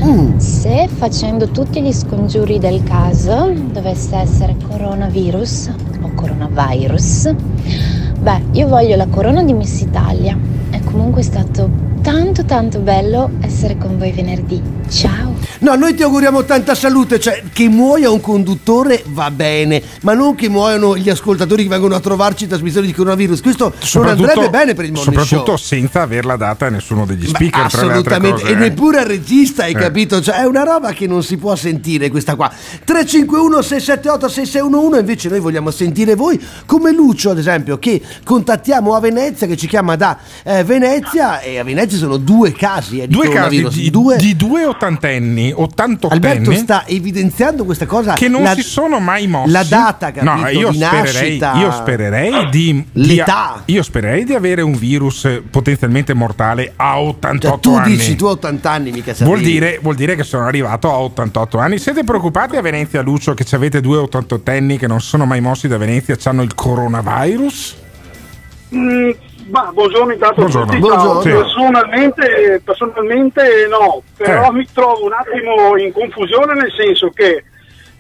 Mm. 0.04 0.38
Se 0.38 0.88
facendo 0.88 1.50
tutti 1.50 1.82
gli 1.82 1.92
scongiuri 1.92 2.60
del 2.60 2.84
caso 2.84 3.52
dovesse 3.72 4.16
essere 4.16 4.56
coronavirus 4.68 5.72
o 6.02 6.12
coronavirus, 6.14 7.34
beh, 8.20 8.44
io 8.52 8.68
voglio 8.68 8.96
la 8.96 9.08
corona 9.08 9.44
di 9.44 9.54
Miss 9.54 9.82
Italia. 9.82 10.38
È 10.70 10.80
comunque 10.82 11.24
stato 11.24 11.70
tanto 12.02 12.46
tanto 12.46 12.80
bello 12.80 13.32
essere 13.42 13.78
con 13.78 13.98
voi 13.98 14.12
venerdì. 14.12 14.62
Ciao! 14.88 15.49
No, 15.62 15.76
noi 15.76 15.94
ti 15.94 16.04
auguriamo 16.04 16.46
tanta 16.46 16.74
salute, 16.74 17.20
cioè 17.20 17.44
che 17.52 17.68
muoia 17.68 18.10
un 18.10 18.22
conduttore 18.22 19.04
va 19.08 19.30
bene, 19.30 19.82
ma 20.04 20.14
non 20.14 20.34
che 20.36 20.48
muoiano 20.48 20.96
gli 20.96 21.10
ascoltatori 21.10 21.64
che 21.64 21.70
vengono 21.70 21.96
a 21.96 22.00
trovarci 22.00 22.44
in 22.44 22.50
trasmissioni 22.50 22.88
di 22.88 22.94
coronavirus. 22.94 23.42
Questo 23.42 23.74
non 23.96 24.08
andrebbe 24.08 24.50
bene 24.50 24.74
per 24.74 24.86
il 24.86 24.94
morning 24.94 25.20
Soprattutto 25.20 25.58
show. 25.58 25.66
senza 25.80 26.02
averla 26.02 26.38
data 26.38 26.68
a 26.68 26.70
nessuno 26.70 27.06
degli 27.06 27.28
speaker. 27.28 27.62
altre 27.64 27.82
assolutamente, 27.82 28.44
e 28.44 28.52
eh. 28.52 28.56
neppure 28.56 29.00
al 29.00 29.06
regista, 29.06 29.64
hai 29.64 29.72
Eh. 29.72 29.76
capito? 29.76 30.22
Cioè, 30.22 30.36
è 30.42 30.46
una 30.46 30.64
roba 30.64 30.94
che 30.94 31.08
non 31.08 31.24
si 31.24 31.36
può 31.38 31.56
sentire 31.56 32.10
questa 32.10 32.36
qua. 32.36 32.50
351 32.86 33.62
678 33.62 34.28
6611, 34.30 35.00
invece 35.00 35.30
noi 35.30 35.40
vogliamo 35.42 35.72
sentire 35.72 36.16
voi, 36.16 36.40
come 36.66 36.92
Lucio, 36.94 37.32
ad 37.32 37.38
esempio, 37.38 37.78
che 37.80 38.02
contattiamo 38.24 38.96
a 38.96 39.00
Venezia, 39.02 39.46
che 39.46 39.58
ci 39.58 39.68
chiama 39.68 39.96
da 39.98 40.18
eh, 40.44 40.64
Venezia, 40.64 41.42
e 41.42 41.60
a 41.60 41.64
Venezia 41.64 41.98
sono 41.98 42.18
due 42.18 42.54
casi 42.54 43.00
eh, 43.02 43.08
di 43.08 43.14
Due 43.14 43.30
casi 43.30 43.68
di 43.68 43.90
due 43.90 44.16
di 44.18 44.36
due 44.36 44.66
ottantenni, 44.66 45.49
ottantottenni 45.56 46.26
Alberto 46.26 46.54
sta 46.54 46.86
evidenziando 46.88 47.66
questa 47.66 47.86
cosa 47.86 48.14
che 48.14 48.28
non 48.28 48.44
la- 48.44 48.54
si 48.54 48.62
sono 48.62 49.00
mai 49.00 49.28
mossi. 49.28 49.52
La 49.52 49.64
data, 49.64 50.12
capito, 50.12 50.34
No, 50.34 50.48
io 50.48 50.70
di 50.70 50.78
spererei, 50.78 51.38
nascita. 51.40 51.54
io 51.60 51.72
spererei 51.72 52.50
di, 52.50 52.86
di- 52.92 53.16
L'età. 53.16 53.62
io 53.66 53.84
spererei 53.84 54.24
di 54.24 54.34
avere 54.34 54.62
un 54.62 54.74
virus 54.74 55.28
potenzialmente 55.50 56.14
mortale 56.14 56.74
a 56.76 57.00
88 57.02 57.50
Cioè, 57.50 57.60
tu 57.60 57.74
anni. 57.76 57.96
dici 57.98 58.16
tu 58.16 58.26
a 58.26 58.32
80 58.32 58.72
anni 58.72 58.92
mica 58.92 59.14
Vuol 59.20 59.38
sapevi. 59.38 59.44
dire, 59.52 59.80
vuol 59.82 59.96
dire 59.96 60.16
che 60.16 60.24
sono 60.24 60.46
arrivato 60.46 60.90
a 60.92 60.98
88 61.00 61.58
anni. 61.58 61.78
Siete 61.80 62.04
preoccupati 62.04 62.56
a 62.56 62.62
Venezia, 62.62 63.02
Lucio, 63.02 63.34
che 63.34 63.44
ci 63.44 63.56
avete 63.56 63.82
due 63.82 63.98
88enni 63.98 64.78
che 64.78 64.88
non 64.88 65.02
sono 65.02 65.26
mai 65.26 65.42
mossi 65.42 65.68
da 65.68 65.78
Venezia 65.78 66.16
hanno 66.24 66.42
il 66.44 66.54
coronavirus? 66.54 67.76
Mm, 68.76 69.10
ma 69.50 69.70
buongiorno 69.74 70.14
intanto 70.14 70.36
Buongiorno. 70.42 70.78
Buongiorno. 70.80 71.20
Personalmente, 71.40 72.62
personalmente 72.64 73.68
no, 73.70 74.02
però 74.18 74.48
Eh. 74.48 74.52
mi 74.54 74.68
trovo 74.74 75.06
un 75.06 75.14
attimo 75.14 75.78
in 75.78 75.92
confusione 75.92 76.54
nel 76.54 76.72
senso 76.76 77.10
che 77.14 77.44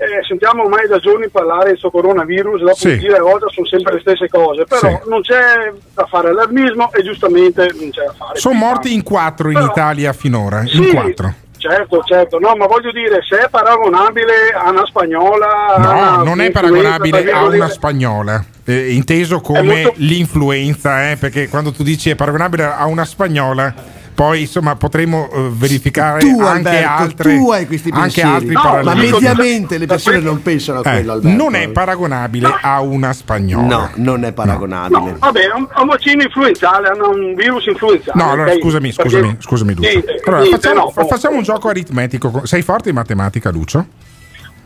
eh, 0.01 0.23
sentiamo 0.25 0.63
ormai 0.63 0.87
da 0.87 0.97
giorni 0.99 1.27
parlare 1.29 1.69
questo 1.71 1.89
coronavirus, 1.91 2.61
dopo 2.61 2.73
Sì. 2.75 2.87
un 2.91 2.99
giro 2.99 3.15
e 3.17 3.19
volta 3.19 3.47
sono 3.49 3.65
sempre 3.67 3.95
le 3.95 3.99
stesse 3.99 4.29
cose, 4.29 4.63
però 4.63 4.87
Sì. 5.01 5.09
non 5.09 5.21
c'è 5.21 5.73
da 5.93 6.05
fare 6.05 6.29
allarmismo 6.29 6.91
e 6.93 7.03
giustamente 7.03 7.67
non 7.77 7.89
c'è 7.89 8.05
da 8.05 8.13
fare. 8.17 8.39
Sono 8.39 8.55
morti 8.55 8.93
in 8.93 9.03
quattro 9.03 9.49
in 9.49 9.55
Però- 9.55 9.65
Italia 9.67 10.13
finora. 10.13 10.63
Sì, 10.65 10.77
In 10.77 10.89
quattro. 10.93 11.33
Certo, 11.57 12.01
certo, 12.05 12.39
no, 12.39 12.55
ma 12.55 12.67
voglio 12.67 12.89
dire, 12.93 13.19
se 13.27 13.37
è 13.39 13.49
paragonabile 13.49 14.51
a 14.55 14.69
una 14.69 14.85
spagnola... 14.85 15.75
No, 15.77 16.23
non 16.23 16.39
è 16.39 16.49
paragonabile 16.51 17.29
a 17.33 17.43
una 17.43 17.67
spagnola. 17.67 18.41
Eh, 18.71 18.93
inteso 18.93 19.41
come 19.41 19.61
molto- 19.61 19.93
l'influenza, 19.97 21.11
eh, 21.11 21.17
perché 21.17 21.47
quando 21.49 21.71
tu 21.71 21.83
dici 21.83 22.09
è 22.09 22.15
paragonabile 22.15 22.65
a 22.65 22.85
una 22.85 23.05
spagnola, 23.05 23.73
poi 24.13 24.41
insomma 24.41 24.75
potremo 24.75 25.29
eh, 25.31 25.49
verificare 25.53 26.19
Tu, 26.19 26.41
anche 26.41 26.67
Alberto, 26.69 26.89
altre, 26.89 27.35
tu 27.37 27.51
hai 27.51 27.65
questi 27.67 27.89
anche 27.93 28.21
altri 28.21 28.49
No, 28.51 28.61
ma 28.63 28.69
paralleli. 28.71 29.11
mediamente 29.11 29.77
le 29.77 29.85
persone 29.85 30.19
non 30.19 30.41
pensano 30.41 30.79
a 30.79 30.89
Eh, 30.89 30.93
quello, 30.95 31.13
Alberto. 31.13 31.37
non 31.37 31.55
è 31.55 31.69
paragonabile 31.69 32.53
a 32.61 32.81
una 32.81 33.13
spagnola. 33.13 33.65
No, 33.65 33.89
non 33.95 34.25
è 34.25 34.33
paragonabile. 34.33 34.99
No, 35.11 35.17
vabbè, 35.19 35.39
è 35.39 35.53
un, 35.55 35.67
è 35.73 35.79
un 35.79 35.87
vaccino 35.87 36.21
influenzale, 36.23 36.89
è 36.89 36.91
un 37.01 37.33
virus 37.33 37.65
influenzale. 37.67 38.21
No, 38.21 38.31
allora 38.31 38.51
ok? 38.51 38.59
scusami, 38.59 38.93
Perché- 38.93 39.09
scusami, 39.11 39.35
scusami 39.39 39.73
Lucio. 39.75 39.89
Niente, 39.89 40.21
Allora, 40.25 40.41
niente, 40.41 40.59
facciamo, 40.59 40.83
no, 40.83 40.89
fa- 40.91 41.05
facciamo 41.05 41.35
un 41.37 41.43
gioco 41.43 41.69
aritmetico. 41.69 42.41
Sei 42.45 42.61
forte 42.61 42.89
in 42.89 42.95
matematica, 42.95 43.49
Lucio? 43.51 43.85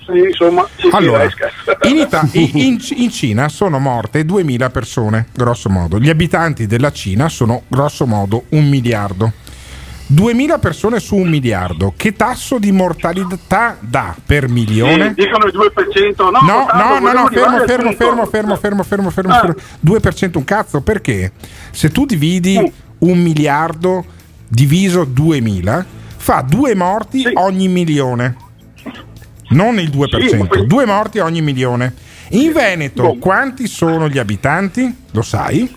Sì, 0.05 0.17
insomma, 0.17 0.67
sì, 0.75 0.87
sì, 0.89 0.95
Allora, 0.95 1.23
in, 1.83 1.97
Ita- 1.97 2.27
in- 2.33 2.49
in- 2.53 2.79
in 2.95 3.09
Cina 3.11 3.47
sono 3.49 3.79
morte 3.79 4.25
2000 4.25 4.69
persone, 4.69 5.27
grosso 5.33 5.69
modo. 5.69 5.99
Gli 5.99 6.09
abitanti 6.09 6.67
della 6.67 6.91
Cina 6.91 7.29
sono 7.29 7.63
grosso 7.67 8.05
modo 8.05 8.43
un 8.49 8.67
miliardo. 8.67 9.31
2000 10.05 10.59
persone 10.59 10.99
su 10.99 11.15
un 11.15 11.29
miliardo. 11.29 11.93
Che 11.95 12.13
tasso 12.13 12.59
di 12.59 12.71
mortalità 12.71 13.77
dà 13.79 14.15
per 14.23 14.49
milione? 14.49 15.13
Sì, 15.17 15.23
dicono 15.23 15.45
il 15.45 15.53
2%. 15.53 16.29
No, 16.29 16.39
No, 16.41 16.65
tanto 16.69 16.99
no, 16.99 16.99
no, 16.99 17.21
no, 17.21 17.27
fermo, 17.29 17.57
fermo, 17.65 17.91
fermo, 17.93 18.25
fermo, 18.25 18.55
fermo, 18.57 18.83
fermo, 18.83 19.09
fermo, 19.09 19.33
Ah. 19.33 19.39
fermo. 19.39 19.55
2% 19.79 20.37
un 20.37 20.43
cazzo, 20.43 20.81
perché 20.81 21.31
se 21.71 21.89
tu 21.89 22.05
dividi 22.05 22.71
un 22.99 23.17
miliardo 23.21 24.03
diviso 24.47 25.05
2000, 25.05 25.83
fa 26.17 26.45
due 26.47 26.75
morti 26.75 27.27
ogni 27.33 27.67
milione. 27.69 28.35
Non 29.53 29.79
il 29.79 29.89
2%, 29.89 30.63
due 30.65 30.85
morti 30.85 31.19
ogni 31.19 31.41
milione. 31.41 31.93
In 32.29 32.51
Veneto 32.51 33.15
quanti 33.19 33.67
sono 33.67 34.09
gli 34.09 34.17
abitanti? 34.17 34.95
Lo 35.11 35.21
sai? 35.21 35.75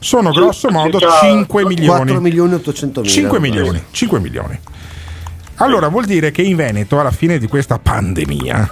Sono 0.00 0.30
grosso 0.30 0.70
modo 0.70 0.98
5 0.98 1.64
milioni. 1.64 1.98
4 1.98 2.20
milioni 2.20 2.52
e 2.52 2.54
800 2.56 3.00
mila. 3.00 3.12
5 3.12 3.40
milioni, 3.40 3.82
5 3.90 4.20
milioni. 4.20 4.58
Allora 5.56 5.88
vuol 5.88 6.04
dire 6.04 6.30
che 6.30 6.42
in 6.42 6.56
Veneto 6.56 7.00
alla 7.00 7.10
fine 7.10 7.38
di 7.38 7.48
questa 7.48 7.78
pandemia 7.78 8.70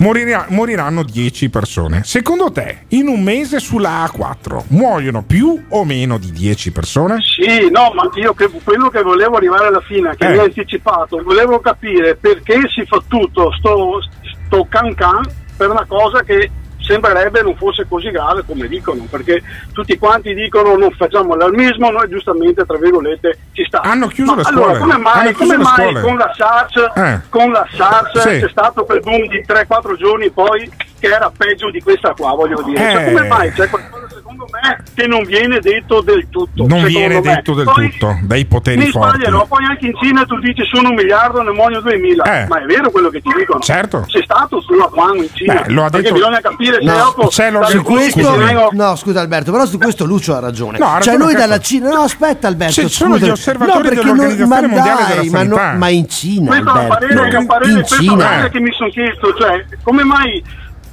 morirà- 0.00 0.46
moriranno 0.48 1.02
10 1.02 1.48
persone. 1.48 2.02
Secondo 2.04 2.50
te, 2.52 2.80
in 2.88 3.08
un 3.08 3.22
mese 3.22 3.58
sulla 3.60 4.04
A4 4.04 4.64
muoiono 4.68 5.22
più 5.22 5.64
o 5.68 5.84
meno 5.84 6.18
di 6.18 6.30
10 6.32 6.72
persone? 6.72 7.18
Sì, 7.20 7.70
no, 7.70 7.92
ma 7.94 8.08
io 8.14 8.34
che, 8.34 8.48
quello 8.62 8.88
che 8.88 9.02
volevo 9.02 9.36
arrivare 9.36 9.68
alla 9.68 9.80
fine, 9.80 10.14
che 10.16 10.26
Eh. 10.26 10.32
mi 10.32 10.38
hai 10.38 10.44
anticipato, 10.46 11.22
volevo 11.22 11.60
capire 11.60 12.16
perché 12.16 12.60
si 12.74 12.84
fa 12.86 13.00
tutto 13.06 13.52
sto, 13.58 13.98
sto 14.46 14.66
can 14.68 14.94
can 14.94 15.22
per 15.56 15.70
una 15.70 15.84
cosa 15.86 16.22
che 16.22 16.50
sembrerebbe 16.90 17.42
non 17.42 17.54
fosse 17.56 17.86
così 17.88 18.10
grave 18.10 18.42
come 18.44 18.66
dicono, 18.66 19.06
perché 19.08 19.42
tutti 19.72 19.96
quanti 19.96 20.34
dicono 20.34 20.76
non 20.76 20.90
facciamo 20.90 21.34
allarmismo, 21.34 21.90
noi 21.90 22.08
giustamente, 22.08 22.64
tra 22.66 22.76
virgolette, 22.78 23.38
ci 23.52 23.64
sta. 23.64 23.80
Hanno 23.82 24.08
chiuso 24.08 24.34
Ma 24.34 24.42
le 24.42 24.48
allora, 24.48 24.74
scuole. 24.74 24.80
come 24.80 24.96
mai, 24.98 25.32
come 25.34 25.56
mai 25.56 25.94
con 26.00 26.16
la 26.16 26.32
SARS, 26.36 26.90
Eh. 26.96 27.20
con 27.28 27.50
la 27.52 27.66
SARS 27.72 28.18
Sì. 28.18 28.40
c'è 28.40 28.48
stato 28.48 28.84
quel 28.84 29.00
boom 29.00 29.28
di 29.28 29.44
3-4 29.46 29.96
giorni 29.96 30.30
poi 30.30 30.68
che 30.98 31.06
era 31.06 31.30
peggio 31.34 31.70
di 31.70 31.80
questa 31.80 32.12
qua, 32.16 32.32
voglio 32.34 32.60
dire. 32.62 32.78
Cioè, 32.92 33.02
Eh. 33.02 33.12
come 33.14 33.26
mai 33.28 33.52
c'è 33.52 33.68
qualcosa 33.68 33.99
secondo 34.30 34.46
me 34.50 34.82
che 34.94 35.06
non 35.06 35.24
viene 35.24 35.58
detto 35.60 36.00
del 36.02 36.26
tutto? 36.30 36.66
Non 36.66 36.84
viene 36.84 37.14
me. 37.14 37.20
detto 37.20 37.54
del 37.54 37.64
Poi- 37.64 37.90
tutto 37.90 38.18
dai 38.22 38.44
poteri 38.44 38.86
forti. 38.90 39.16
sbagliano, 39.16 39.46
poi 39.46 39.64
anche 39.64 39.86
in 39.86 39.92
Cina 40.00 40.24
tu 40.24 40.38
dici 40.38 40.62
sono 40.72 40.88
un 40.90 40.94
miliardo, 40.94 41.42
ne 41.42 41.50
muoiono 41.50 41.80
2000. 41.80 42.42
Eh. 42.42 42.46
Ma 42.46 42.62
è 42.62 42.64
vero 42.64 42.90
quello 42.90 43.08
che 43.10 43.20
ti 43.20 43.30
dicono? 43.36 43.60
Certo. 43.60 44.04
Sei 44.08 44.22
stato 44.22 44.60
sulla 44.60 44.84
quando 44.86 45.22
in 45.22 45.28
Cina? 45.34 45.54
Beh, 45.62 45.72
lo 45.72 45.84
ha 45.84 45.90
Perché 45.90 46.02
detto- 46.08 46.14
bisogna 46.14 46.40
capire 46.40 46.76
se 46.80 46.84
No, 46.84 46.94
dopo 46.96 47.26
c'è 47.28 47.50
lo- 47.50 47.64
su 47.64 47.82
questo, 47.82 48.70
no, 48.72 48.96
scusa 48.96 49.20
Alberto, 49.20 49.50
però 49.52 49.66
su 49.66 49.78
questo 49.78 50.04
Lucio 50.04 50.34
ha 50.36 50.40
ragione. 50.40 50.78
No, 50.78 50.86
ha 50.94 51.00
cioè, 51.00 51.16
noi 51.16 51.28
cazzo. 51.32 51.38
dalla 51.38 51.58
Cina, 51.60 51.88
no, 51.90 52.00
aspetta 52.02 52.46
Alberto, 52.46 52.72
Ci 52.74 52.88
sono 52.88 53.14
scusa. 53.14 53.26
gli 53.26 53.30
osservatori 53.30 53.76
no, 53.76 53.82
perché 53.82 54.00
dell'Organizzazione 54.04 54.66
ma 54.66 54.74
Mondiale 54.74 55.02
dai, 55.14 55.28
della 55.28 55.30
ma, 55.30 55.42
no- 55.72 55.78
ma 55.78 55.88
in 55.88 56.08
Cina, 56.08 56.46
Questo 56.48 56.64
è 56.68 56.70
Alberto, 56.70 56.88
parere, 57.16 57.46
parere, 57.46 57.70
in 57.72 57.84
Cina. 57.86 58.48
che 58.48 58.60
mi 58.60 58.72
sono 58.72 58.90
chiesto, 58.90 59.34
cioè 59.36 59.64
come 59.82 60.04
mai 60.04 60.42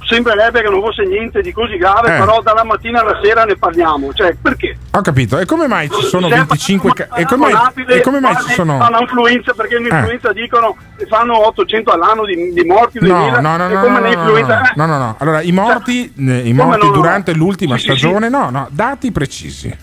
sembrerebbe 0.08 0.62
che 0.62 0.68
non 0.70 0.80
fosse 0.80 1.04
niente 1.04 1.40
di 1.42 1.52
così 1.52 1.76
grave, 1.76 2.14
Eh. 2.14 2.18
però 2.18 2.40
dalla 2.40 2.64
mattina 2.64 3.00
alla 3.02 3.18
sera 3.22 3.44
ne 3.44 3.56
parliamo, 3.56 4.12
cioè 4.14 4.34
perché? 4.40 4.76
Ho 4.92 5.00
capito. 5.02 5.38
E 5.38 5.44
come 5.44 5.66
mai 5.68 5.90
ci 5.90 6.02
sono 6.06 6.28
Se 6.28 6.34
è 6.34 6.36
25 6.38 6.92
ca- 6.94 7.08
e 7.14 7.24
come, 7.26 7.50
e 7.88 8.00
come 8.00 8.20
mai 8.20 8.34
ci 8.46 8.52
sono 8.54 8.80
a 8.80 8.88
un'influenza 8.88 9.52
perché 9.52 9.76
Eh. 9.76 9.80
l'influenza 9.80 10.32
dicono 10.32 10.76
che 10.96 11.06
fanno 11.06 11.46
800 11.46 11.90
all'anno 11.92 12.24
di, 12.24 12.52
di 12.52 12.64
morti, 12.64 12.98
2000, 12.98 13.40
No, 13.40 13.56
no, 13.56 13.68
no, 13.68 13.68
no, 13.68 13.80
come 13.80 14.00
no, 14.00 14.00
no, 14.00 14.08
l'influenza 14.08 14.60
no, 14.74 14.86
no, 14.86 14.92
no, 14.92 14.98
no. 14.98 15.16
Allora, 15.18 15.42
i 15.42 15.52
morti, 15.52 16.12
eh, 16.18 16.38
i 16.48 16.52
morti 16.54 16.86
no, 16.86 16.92
no? 16.92 16.96
durante 16.96 17.34
l'ultima 17.34 17.76
Sì, 17.76 17.80
sì, 17.82 17.90
sì. 17.92 17.98
stagione, 17.98 18.28
no, 18.30 18.48
no, 18.50 18.66
dati 18.70 19.12
precisi. 19.12 19.76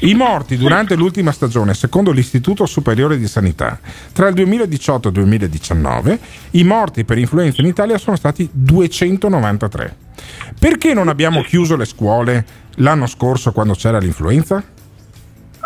I 0.00 0.14
morti 0.14 0.56
durante 0.56 0.94
l'ultima 0.94 1.32
stagione, 1.32 1.74
secondo 1.74 2.12
l'Istituto 2.12 2.66
Superiore 2.66 3.18
di 3.18 3.26
Sanità, 3.26 3.80
tra 4.12 4.28
il 4.28 4.34
2018 4.34 5.08
e 5.08 5.10
il 5.10 5.16
2019, 5.16 6.18
i 6.52 6.64
morti 6.64 7.04
per 7.04 7.18
influenza 7.18 7.60
in 7.60 7.66
Italia 7.66 7.98
sono 7.98 8.16
stati 8.16 8.48
293. 8.52 9.96
Perché 10.58 10.94
non 10.94 11.08
abbiamo 11.08 11.42
chiuso 11.42 11.76
le 11.76 11.84
scuole 11.84 12.46
l'anno 12.76 13.06
scorso 13.06 13.52
quando 13.52 13.74
c'era 13.74 13.98
l'influenza? 13.98 14.62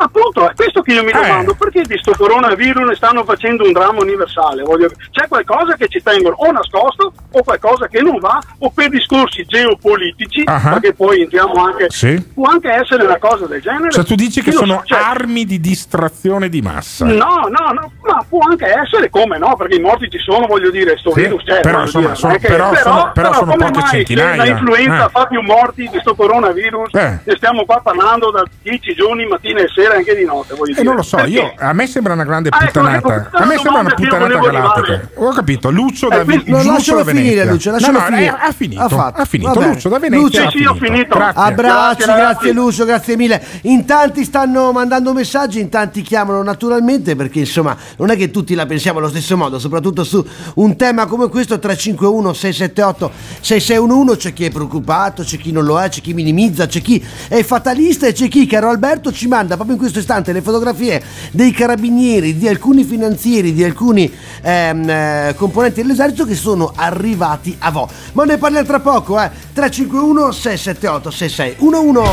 Appunto, 0.03 0.49
è 0.51 0.55
questo 0.55 0.83
che 0.83 0.93
io 0.95 1.03
mi 1.05 1.11
Eh. 1.11 1.15
domando, 1.15 1.55
perché 1.55 1.83
di 1.83 1.97
sto 1.99 2.12
coronavirus 2.16 2.89
ne 2.89 2.95
stanno 2.97 3.24
facendo 3.24 3.65
un 3.65 3.73
dramma 3.73 4.01
universale? 4.01 4.62
Voglio- 4.62 4.91
C'è 5.11 5.29
qualcosa 5.29 5.74
che 5.77 5.87
ci 5.89 6.03
tengono 6.03 6.35
o 6.39 6.51
nascosto 6.51 7.12
o 7.31 7.43
qualcosa 7.43 7.87
che 7.89 8.01
non 8.03 8.19
va 8.19 8.39
o 8.59 8.70
per 8.70 8.89
discorsi 8.89 9.45
geopolitici, 9.45 10.43
Ah. 10.47 10.61
perché 10.73 10.95
poi 10.95 11.23
entriamo 11.23 11.53
anche... 11.65 11.87
Sì. 11.91 12.20
Può 12.35 12.49
anche 12.49 12.69
essere 12.70 13.05
una 13.05 13.19
cosa 13.19 13.47
del 13.47 13.61
genere. 13.61 13.91
Cioè 13.91 14.05
tu 14.05 14.15
dici 14.15 14.43
che 14.43 14.51
Io 14.51 14.59
sono 14.59 14.79
so, 14.79 14.87
cioè- 14.87 14.99
armi 15.01 15.45
di 15.45 15.61
distrazione 15.61 16.49
di 16.49 16.61
massa? 16.62 17.05
No, 17.07 17.49
no, 17.49 17.73
no, 17.73 17.93
ma 18.03 18.24
può 18.29 18.41
anche 18.49 18.66
essere 18.66 19.09
come 19.11 19.39
no, 19.39 19.55
perché 19.57 19.77
i 19.77 19.81
morti 19.81 20.09
ci 20.11 20.19
sono, 20.19 20.47
voglio 20.47 20.70
dire, 20.70 20.97
sto 20.99 21.12
Sì, 21.12 21.23
virus 21.23 21.45
c'è. 21.45 21.61
però, 21.61 21.73
voglio 21.79 21.85
insomma, 21.85 22.05
dire, 22.07 22.16
sono- 22.16 22.33
che- 22.39 22.47
però 22.49 22.74
sono- 22.74 23.11
però 23.15 23.33
sono 23.35 23.53
come 23.53 23.70
poche 23.70 23.87
centinaia. 23.89 24.31
Se 24.31 24.37
la 24.37 24.47
influenza 24.59 25.07
Eh. 25.07 25.11
fa 25.11 25.27
più 25.27 25.41
morti 25.43 25.89
di 25.89 25.99
sto 26.01 26.15
coronavirus, 26.15 26.95
Eh. 26.95 27.20
ne 27.24 27.37
stiamo 27.37 27.65
qua 27.65 27.81
parlando 27.83 28.31
da 28.31 28.43
10 28.62 28.95
giorni, 28.95 29.27
mattina 29.27 29.61
e 29.61 29.69
sera, 29.74 29.91
anche 29.97 30.14
di 30.16 30.24
notte, 30.24 30.55
E 30.55 30.56
dire. 30.66 30.82
non 30.82 30.97
lo 30.97 31.02
so, 31.02 31.19
io, 31.24 31.52
a 31.56 31.73
me 31.73 31.86
sembra 31.86 32.12
una 32.14 32.24
grande 32.24 32.48
Ah, 32.51 32.56
ecco, 32.64 32.66
puttanata. 32.81 33.14
ecco, 33.16 33.36
a 33.36 33.44
me 33.47 33.55
sembra 33.59 33.81
una 33.81 33.94
puttanata 33.94 34.39
galattica. 34.39 34.93
arrivare. 34.93 35.10
Ho 35.14 35.32
capito, 35.32 35.70
Lucio 35.70 36.09
da, 36.09 36.20
Eh, 36.20 36.24
quindi- 36.24 36.44
Lucio 36.51 36.56
No, 36.56 36.62
da 36.69 36.73
lascialo 36.73 37.05
Venezia. 37.05 37.31
finire, 37.31 37.51
Lucio, 37.51 37.70
lascialo 37.70 37.93
no, 37.93 37.98
no, 37.98 38.05
finire. 38.06 38.24
eh, 38.24 38.28
ha 38.40 38.52
finito. 38.52 38.81
Ha 38.81 38.85
Ha 38.85 38.89
fatto. 38.89 39.24
finito. 39.24 39.52
Vabbè. 39.52 39.66
Lucio 39.73 39.89
da 39.89 39.98
Venezia. 39.98 40.23
Lucio- 40.24 40.43
ha 40.47 40.51
Sì, 40.51 40.64
ho 40.64 40.74
finito. 40.74 41.16
Grazie. 41.16 41.43
Abbracci, 41.43 42.02
Grazie, 42.02 42.14
grazie. 42.23 42.52
Lucio, 42.52 42.85
grazie 42.85 43.16
mille. 43.16 43.43
In 43.62 43.85
tanti 43.85 44.24
stanno 44.24 44.73
mandando 44.73 45.12
messaggi, 45.12 45.60
in 45.60 45.69
tanti 45.69 46.02
chiamano 46.02 46.43
naturalmente 46.43 47.16
perché 47.16 47.40
insomma 47.40 47.77
non 47.98 48.10
è 48.10 48.16
che 48.16 48.31
tutti 48.31 48.55
la 48.55 48.66
pensiamo 48.66 48.98
allo 48.98 49.09
stesso 49.09 49.36
modo, 49.36 49.59
soprattutto 49.59 50.05
su 50.05 50.24
un 50.55 50.77
tema 50.77 51.06
come 51.06 51.28
questo 51.28 51.59
351 51.59 52.32
678 52.32 53.10
6611 53.40 54.16
c'è 54.28 54.32
chi 54.32 54.44
è 54.44 54.51
preoccupato, 54.51 55.23
c'è 55.23 55.36
chi 55.36 55.52
non 55.52 55.64
lo 55.64 55.81
è, 55.81 55.89
c'è 55.89 56.01
chi 56.01 56.14
minimizza, 56.14 56.66
c'è 56.66 56.81
chi 56.81 57.05
è 57.28 57.43
fatalista 57.43 58.06
e 58.06 58.12
c'è 58.12 58.28
chi, 58.28 58.47
caro 58.47 58.69
Alberto, 58.69 59.12
ci 59.12 59.27
manda 59.28 59.55
proprio 59.55 59.77
in 59.77 59.82
questo 59.83 59.99
istante 59.99 60.33
le 60.33 60.43
fotografie 60.43 61.03
dei 61.33 61.51
carabinieri, 61.51 62.39
di 62.39 62.47
alcuni 62.47 62.85
finanzieri, 62.85 63.53
di 63.53 63.65
alcuni 63.65 64.11
ehm, 64.41 64.89
eh, 64.89 65.35
componenti 65.37 65.83
dell'esercito 65.83 66.25
che 66.25 66.37
sono 66.37 66.73
arrivati 66.75 67.57
a 67.59 67.71
Vo. 67.73 67.89
Ma 68.13 68.25
ne 68.25 68.39
parliamo 68.39 68.67
tra 68.67 68.79
poco, 68.79 69.21
eh. 69.21 69.29
351 69.53 70.31
678 70.31 71.11
6611. 71.11 72.11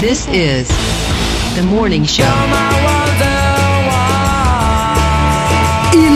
This 0.00 0.26
is 0.30 0.68
the 1.54 1.62
morning 1.62 2.04
show. 2.04 3.37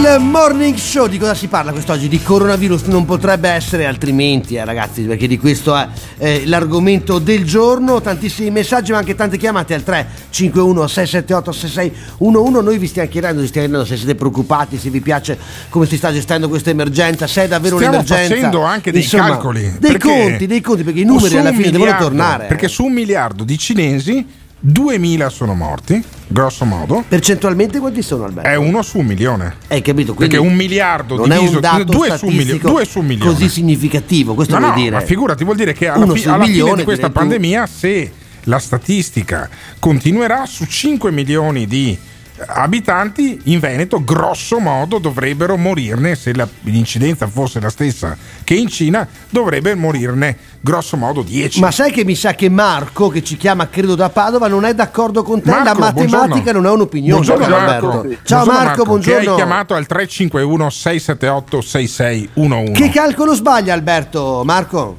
Il 0.02 0.18
morning 0.18 0.74
show 0.74 1.06
di 1.06 1.16
cosa 1.16 1.32
si 1.32 1.46
parla 1.46 1.70
quest'oggi? 1.70 2.08
Di 2.08 2.20
coronavirus 2.20 2.86
non 2.86 3.04
potrebbe 3.04 3.48
essere 3.48 3.86
altrimenti, 3.86 4.56
eh, 4.56 4.64
ragazzi, 4.64 5.02
perché 5.02 5.28
di 5.28 5.38
questo 5.38 5.76
è 5.76 5.86
eh, 6.18 6.42
l'argomento 6.46 7.20
del 7.20 7.44
giorno. 7.44 8.00
Tantissimi 8.00 8.50
messaggi, 8.50 8.90
ma 8.90 8.98
anche 8.98 9.14
tante 9.14 9.36
chiamate 9.36 9.74
al 9.74 9.84
351 9.84 10.88
678 10.88 11.52
6611. 11.52 12.64
Noi 12.64 12.78
vi 12.78 12.86
stiamo 12.88 13.08
chiedendo, 13.08 13.42
vi 13.42 13.46
stiamo 13.46 13.68
chiedendo 13.68 13.88
se 13.88 13.96
siete 13.96 14.16
preoccupati, 14.16 14.76
se 14.76 14.90
vi 14.90 15.00
piace 15.00 15.38
come 15.68 15.86
si 15.86 15.96
sta 15.96 16.12
gestendo 16.12 16.48
questa 16.48 16.70
emergenza, 16.70 17.28
se 17.28 17.44
è 17.44 17.46
davvero 17.46 17.76
Stiamo 17.76 17.98
un'emergenza. 17.98 18.34
facendo 18.34 18.62
anche 18.64 18.90
dei 18.90 19.02
Insomma, 19.02 19.28
calcoli. 19.28 19.76
Dei 19.78 19.98
conti, 19.98 20.46
dei 20.48 20.60
conti, 20.60 20.82
perché 20.82 20.98
i 20.98 21.04
numeri 21.04 21.36
alla 21.36 21.52
fine 21.52 21.70
devono 21.70 21.96
tornare. 21.96 22.46
Perché 22.46 22.66
su 22.66 22.86
un 22.86 22.92
miliardo 22.92 23.44
di 23.44 23.56
cinesi 23.56 24.26
2000 24.64 25.28
sono 25.28 25.54
morti, 25.54 26.00
grosso 26.28 26.64
modo. 26.64 27.02
Percentualmente 27.08 27.80
quanti 27.80 28.00
sono 28.00 28.24
Alberto? 28.24 28.48
È 28.48 28.54
uno 28.54 28.80
su 28.82 28.98
un 28.98 29.06
milione. 29.06 29.56
Hai 29.66 29.82
capito? 29.82 30.14
Quindi 30.14 30.36
Perché 30.36 30.48
un 30.48 30.54
miliardo 30.56 31.16
non 31.16 31.32
è 31.32 31.36
diviso 31.36 31.54
un 31.56 31.60
dato 31.60 31.82
due 31.84 32.16
su 32.16 32.26
un 32.26 32.34
milio- 32.34 32.58
due 32.58 32.84
su 32.84 33.00
un 33.00 33.06
milione. 33.06 33.32
così 33.32 33.48
significativo, 33.48 34.34
questo 34.34 34.54
No, 34.54 34.60
vuol 34.60 34.70
no, 34.72 34.76
dire. 34.76 34.90
ma 34.94 35.00
figurati, 35.00 35.42
vuol 35.42 35.56
dire 35.56 35.72
che 35.72 35.88
alla, 35.88 36.06
fi- 36.14 36.28
alla 36.28 36.44
fine 36.44 36.52
di 36.52 36.84
questa 36.84 36.84
direi 36.84 37.10
tu. 37.10 37.10
pandemia, 37.12 37.66
se 37.66 38.12
la 38.44 38.58
statistica 38.60 39.48
continuerà 39.80 40.46
su 40.46 40.64
5 40.64 41.10
milioni 41.10 41.66
di 41.66 41.98
abitanti, 42.46 43.40
in 43.44 43.58
Veneto, 43.60 44.02
grosso 44.04 44.58
modo, 44.58 44.98
dovrebbero 44.98 45.56
morirne, 45.56 46.14
se 46.14 46.34
la- 46.34 46.48
l'incidenza 46.62 47.26
fosse 47.26 47.60
la 47.60 47.70
stessa 47.70 48.16
che 48.44 48.54
in 48.54 48.68
Cina, 48.68 49.06
dovrebbe 49.28 49.74
morirne 49.74 50.36
grosso 50.60 50.96
modo 50.96 51.22
10. 51.22 51.60
Ma 51.60 51.70
sai 51.70 51.90
che 51.90 52.04
mi 52.04 52.14
sa 52.14 52.34
che 52.34 52.48
Marco, 52.48 53.08
che 53.08 53.22
ci 53.22 53.36
chiama 53.36 53.68
credo 53.68 53.94
da 53.94 54.08
Padova, 54.10 54.48
non 54.48 54.64
è 54.64 54.74
d'accordo 54.74 55.22
con 55.22 55.40
te? 55.42 55.50
la 55.50 55.62
Marco, 55.62 55.78
matematica 55.80 56.28
buongiorno. 56.28 56.60
non 56.60 56.66
è 56.66 56.74
un'opinione. 56.74 57.24
Buongiorno, 57.24 57.56
Marco. 57.56 57.90
Ciao 58.22 58.44
Buongiorno, 58.44 58.52
Marco, 58.52 58.82
Che 58.82 58.88
buongiorno. 58.88 59.30
hai 59.30 59.36
chiamato 59.36 59.74
al 59.74 59.86
351 59.86 60.70
678 60.70 61.60
6611. 61.60 62.72
Che 62.82 62.88
calcolo 62.90 63.34
sbaglia 63.34 63.72
Alberto? 63.74 64.42
Marco? 64.44 64.96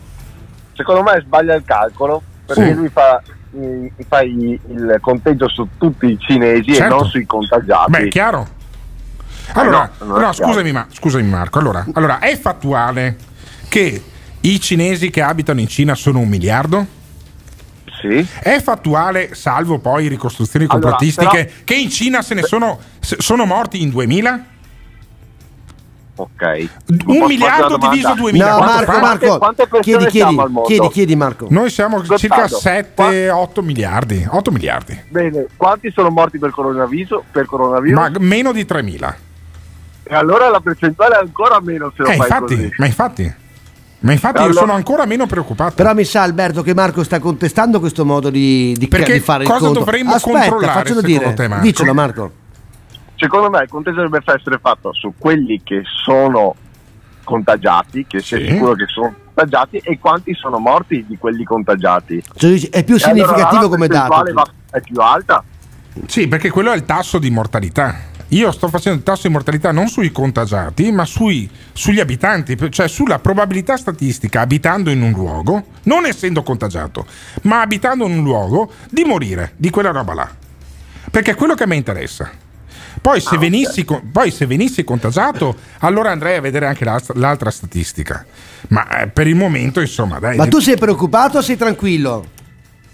Secondo 0.76 1.04
me 1.04 1.22
sbaglia 1.26 1.54
il 1.56 1.64
calcolo 1.66 2.22
perché 2.46 2.66
Sì. 2.66 2.74
lui 2.74 2.90
fa, 2.90 3.22
i- 3.54 3.92
fa 4.08 4.22
i- 4.22 4.60
il 4.68 4.98
conteggio 5.02 5.48
su 5.50 5.68
tutti 5.78 6.06
i 6.08 6.18
cinesi 6.20 6.72
e 6.72 6.76
Certo. 6.76 6.96
non 6.96 7.06
sui 7.06 7.26
contagiati. 7.26 7.92
Beh, 7.92 8.08
chiaro. 8.10 8.48
Allora, 9.54 9.92
Eh 10.00 10.06
no, 10.06 10.18
no, 10.20 10.32
scusami, 10.34 10.72
ma, 10.72 10.88
scusami 10.90 11.28
Marco, 11.28 11.60
allora, 11.60 11.86
allora, 11.94 12.20
è 12.20 12.38
fattuale 12.40 13.18
che 13.68 14.02
i 14.40 14.60
cinesi 14.60 15.10
che 15.10 15.22
abitano 15.22 15.60
in 15.60 15.68
Cina 15.68 15.96
sono 15.96 16.20
un 16.20 16.28
miliardo? 16.30 16.86
Sì. 18.02 18.26
È 18.42 18.60
fattuale, 18.62 19.34
salvo 19.34 19.80
poi 19.80 20.08
ricostruzioni 20.08 20.66
Allora, 20.66 20.90
complottistiche, 20.92 21.46
però- 21.46 21.58
che 21.64 21.76
in 21.76 21.90
Cina 21.90 22.22
se 22.22 22.34
ne 22.36 22.42
sono, 22.44 22.80
sono 23.00 23.46
morti 23.46 23.82
in 23.82 23.90
2000? 23.90 24.46
Ok. 26.16 26.70
Un 27.08 27.26
miliardo 27.28 27.78
diviso 27.78 28.14
2000. 28.14 28.50
No, 28.50 28.58
quanto 28.58 28.92
Marco? 28.92 29.00
Marco, 29.00 29.38
quante 29.40 29.68
persone 29.68 29.82
chiedi, 29.84 30.06
chiedi, 30.06 30.18
siamo 30.18 30.42
al 30.44 30.50
mondo? 30.52 30.68
chiedi, 30.68 30.88
chiedi 30.90 31.16
Marco. 31.16 31.48
Noi 31.50 31.70
siamo 31.72 31.98
Gottardo, 31.98 32.18
circa 32.18 32.46
7-8 32.46 33.62
miliardi. 33.64 34.28
8 34.30 34.52
miliardi. 34.52 35.02
Bene, 35.10 35.48
quanti 35.58 35.92
sono 35.92 36.10
morti 36.10 36.38
per 36.38 36.52
coronavirus? 36.52 37.22
Per 37.32 37.46
coronavirus? 37.48 38.00
Ma 38.00 38.12
meno 38.20 38.52
di 38.52 38.64
3000. 38.64 39.18
E 40.04 40.14
allora 40.16 40.50
la 40.50 40.60
percentuale 40.60 41.16
è 41.16 41.20
ancora 41.20 41.60
meno 41.62 41.92
se 41.96 42.04
lo 42.04 42.10
Eh, 42.10 42.16
fai 42.16 42.28
infatti, 42.28 42.56
così. 42.56 42.70
ma 42.78 42.86
infatti. 42.86 43.34
Ma 44.00 44.12
infatti 44.12 44.36
io 44.38 44.44
Allora- 44.44 44.60
sono 44.60 44.74
ancora 44.74 45.06
meno 45.06 45.26
preoccupato. 45.26 45.74
Però 45.76 45.94
mi 45.94 46.04
sa 46.04 46.22
Alberto 46.24 46.62
che 46.62 46.74
Marco 46.76 47.04
sta 47.04 47.20
contestando 47.20 47.80
questo 47.80 48.06
modo 48.06 48.30
di, 48.30 48.76
di, 48.78 48.88
Perché 48.90 49.14
di 49.14 49.20
fare 49.22 49.44
il 49.44 49.50
cosa 49.50 49.66
conto. 49.66 49.80
dovremmo 49.80 50.14
Aspetta, 50.14 50.40
controllare, 50.40 50.74
faccelo 50.80 51.00
secondo 51.00 51.20
dire. 51.24 51.34
te, 51.34 51.48
Marco? 51.48 51.64
Dicelo 51.64 51.94
Marco. 51.94 52.32
Secondo 53.16 53.50
me 53.50 53.62
il 53.64 53.70
conteggio 53.70 54.02
dovrebbe 54.02 54.34
essere 54.34 54.60
fatto 54.60 54.94
su 54.94 55.14
quelli 55.18 55.62
che 55.64 55.82
sono 56.04 56.56
contagiati, 57.24 58.06
che 58.06 58.20
sei 58.20 58.46
Sì. 58.46 58.52
sicuro 58.54 58.74
che 58.74 58.86
sono 58.88 59.14
contagiati, 59.34 59.78
e 59.78 59.98
quanti 60.00 60.34
sono 60.34 60.58
morti 60.60 61.06
di 61.08 61.18
quelli 61.18 61.44
contagiati. 61.44 62.22
Cioè, 62.36 62.70
è 62.70 62.84
più 62.84 62.96
E 62.96 63.04
allora 63.04 63.28
significativo 63.28 63.62
la 63.62 63.68
come 63.70 63.88
dato. 63.88 64.34
va- 64.34 64.52
È 64.72 64.82
più 64.82 65.00
alta? 65.00 65.44
Sì, 66.08 66.28
perché 66.28 66.50
quello 66.50 66.72
è 66.72 66.76
il 66.76 66.84
tasso 66.86 67.20
di 67.20 67.30
mortalità. 67.30 68.12
Io 68.30 68.52
sto 68.52 68.68
facendo 68.68 68.98
il 68.98 69.04
tasso 69.04 69.28
di 69.28 69.34
mortalità 69.34 69.72
non 69.72 69.88
sui 69.88 70.12
contagiati, 70.12 70.92
ma 70.92 71.06
sui- 71.06 71.48
sugli 71.72 72.00
abitanti, 72.00 72.58
cioè 72.72 72.88
sulla 72.88 73.20
probabilità 73.20 73.78
statistica, 73.78 74.42
abitando 74.42 74.90
in 74.90 75.04
un 75.04 75.12
luogo, 75.12 75.66
non 75.84 76.06
essendo 76.08 76.42
contagiato, 76.42 77.06
ma 77.44 77.62
abitando 77.62 78.08
in 78.08 78.18
un 78.18 78.24
luogo, 78.24 78.72
di 78.90 79.04
morire 79.04 79.54
di 79.58 79.70
quella 79.70 79.92
roba 79.92 80.14
là. 80.16 80.30
Perché 81.12 81.32
è 81.32 81.36
quello 81.36 81.54
che 81.54 81.64
a 81.64 81.68
me 81.68 81.76
interessa. 81.76 82.32
Poi 83.02 83.18
Ah, 83.18 83.22
se, 83.22 83.38
venissi, 83.38 83.86
con- 83.86 84.12
poi 84.12 84.32
se 84.32 84.46
venissi 84.46 84.84
contagiato, 84.84 85.56
allora 85.80 86.12
andrei 86.12 86.38
a 86.38 86.42
vedere 86.42 86.68
anche 86.68 86.86
la- 86.86 87.02
l'altra 87.16 87.52
statistica. 87.52 88.26
Ma 88.70 89.02
eh, 89.02 89.08
per 89.08 89.28
il 89.28 89.36
momento, 89.36 89.82
insomma, 89.82 90.20
dai. 90.20 90.38
Ma 90.38 90.48
tu 90.48 90.60
sei 90.60 90.78
preoccupato 90.78 91.38
o 91.40 91.42
sei 91.42 91.58
tranquillo? 91.58 92.26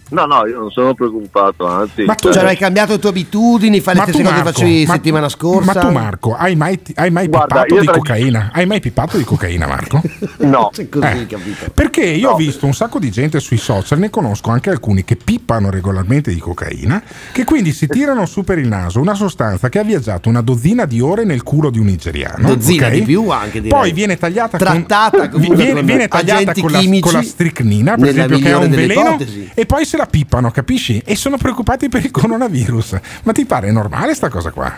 No, 0.10 0.26
no, 0.26 0.46
io 0.48 0.60
non 0.60 0.72
sono 0.72 0.94
preoccupato, 0.94 1.68
anzi. 1.68 2.04
Ma 2.04 2.16
tu- 2.16 2.32
Cioè, 2.32 2.46
hai 2.46 2.58
cambiato 2.58 2.94
le 2.94 3.00
tue 3.00 3.10
abitudini, 3.10 3.80
fai 3.80 3.96
le 3.96 4.02
stesse 4.02 4.24
cose 4.24 4.34
che 4.36 4.42
facevi 4.42 4.86
ma- 4.88 4.94
settimana 4.94 5.30
scorsa? 5.30 5.74
Ma 5.74 5.80
tu, 5.80 5.92
Marco, 5.92 6.36
hai 6.36 6.56
mai, 6.56 6.80
hai 6.96 7.12
mai 7.12 7.28
Guarda, 7.28 7.62
pippato 7.62 7.80
di 7.80 7.86
tra- 7.86 7.96
cocaina? 7.98 8.50
Hai 8.54 8.66
mai 8.66 8.80
pippato 8.80 9.18
di 9.18 9.24
cocaina, 9.24 9.68
Marco? 9.68 10.02
No. 10.40 10.70
Così, 10.74 10.88
Eh, 11.06 11.26
capito? 11.28 11.70
Perché 11.74 12.04
io 12.06 12.32
ho 12.32 12.36
visto 12.36 12.66
un 12.66 12.74
sacco 12.74 12.98
di 12.98 13.12
gente 13.12 13.40
sui 13.40 13.58
social, 13.58 14.00
ne 14.00 14.10
conosco 14.10 14.50
anche 14.50 14.70
alcuni 14.70 15.04
che 15.04 15.16
pippano 15.16 15.70
regolarmente 15.70 16.34
di 16.34 16.40
cocaina, 16.40 17.02
che 17.32 17.44
quindi 17.44 17.72
si 17.72 17.88
tirano 17.88 18.26
su 18.26 18.44
per 18.44 18.58
il 18.58 18.68
naso 18.68 19.00
una 19.00 19.14
sostanza 19.14 19.70
che 19.70 19.78
ha 19.80 19.84
viaggiato 19.84 20.28
una 20.30 20.42
dozzina 20.42 20.86
di 20.86 21.02
ore 21.02 21.24
nel 21.24 21.44
culo 21.44 21.70
di 21.70 21.78
un 21.78 21.86
nigeriano. 21.86 22.48
Dozzina 22.48 22.88
ok? 22.88 22.94
di 22.94 23.02
più 23.04 23.30
anche, 23.30 23.62
direi. 23.62 23.70
Poi 23.80 23.92
viene 23.92 24.18
tagliata 24.18 24.58
Trattata 24.58 25.30
con, 25.30 25.40
viene, 25.42 25.74
con 25.74 25.86
viene 25.86 26.08
tagliata 26.08 26.40
agenti 26.40 26.62
con 26.62 26.72
la, 26.72 26.80
chimici 26.80 27.02
con 27.02 27.14
la 27.14 27.22
stricnina, 27.22 27.96
per 27.96 28.08
esempio, 28.10 28.38
che 28.38 28.44
migliore 28.44 28.66
un 28.66 28.72
veleno, 28.72 29.00
ipotesi. 29.02 29.50
e 29.54 29.66
poi 29.66 29.86
se 29.86 29.98
la 30.00 30.06
pippano, 30.06 30.50
capisci? 30.52 31.00
E 31.06 31.16
sono 31.16 31.38
preoccupati 31.38 31.90
per 31.90 32.04
il 32.06 32.12
coronavirus. 32.12 33.00
Ma 33.24 33.32
ti 33.34 33.46
pare 33.46 33.70
normale 33.72 34.14
sta 34.16 34.30
cosa 34.30 34.52
qua? 34.52 34.72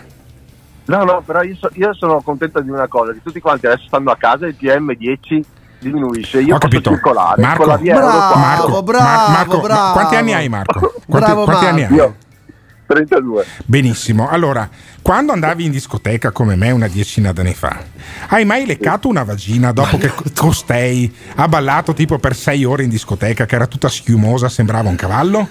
No, 0.84 1.04
no, 1.04 1.22
però 1.24 1.42
io, 1.42 1.54
so- 1.54 1.70
io 1.74 1.94
sono 1.94 2.20
contento 2.22 2.60
di 2.60 2.68
una 2.68 2.88
cosa, 2.88 3.12
che 3.12 3.20
tutti 3.22 3.40
quanti 3.40 3.66
adesso 3.66 3.84
stanno 3.86 4.10
a 4.10 4.16
casa 4.16 4.46
e 4.46 4.48
il 4.48 4.56
PM10 4.60 5.40
diminuisce. 5.78 6.40
Io 6.40 6.56
Ho 6.56 6.58
posso 6.58 6.68
capito. 6.70 6.90
circolare 6.90 7.40
Marco, 7.40 7.58
con 7.62 7.68
la 7.68 7.76
via 7.76 7.94
Euro 7.94 8.06
Bravo, 8.06 8.18
4. 8.32 8.38
Marco, 8.40 8.82
bravo, 8.82 9.04
Mar- 9.04 9.28
Marco, 9.30 9.56
ma 9.56 9.62
bravo. 9.62 9.92
quanti 9.92 10.16
anni 10.16 10.32
hai 10.34 10.48
Marco? 10.48 10.78
Quanti, 10.80 11.06
Bravo, 11.06 11.44
quanti 11.44 11.66
anni 11.66 11.84
hai? 11.84 11.92
Io 11.94 12.14
32. 12.92 13.46
Benissimo, 13.64 14.28
allora, 14.28 14.68
quando 15.00 15.32
andavi 15.32 15.64
in 15.64 15.70
discoteca 15.70 16.30
come 16.30 16.56
me 16.56 16.70
una 16.70 16.88
decina 16.88 17.32
d'anni 17.32 17.54
fa, 17.54 17.82
hai 18.28 18.44
mai 18.44 18.66
leccato 18.66 19.08
una 19.08 19.22
vagina 19.24 19.72
dopo 19.72 19.96
che 19.96 20.12
costei 20.36 21.12
ha 21.36 21.48
ballato 21.48 21.94
tipo 21.94 22.18
per 22.18 22.36
sei 22.36 22.64
ore 22.64 22.84
in 22.84 22.90
discoteca 22.90 23.46
che 23.46 23.54
era 23.54 23.66
tutta 23.66 23.88
schiumosa, 23.88 24.48
sembrava 24.48 24.88
un 24.88 24.96
cavallo? 24.96 25.48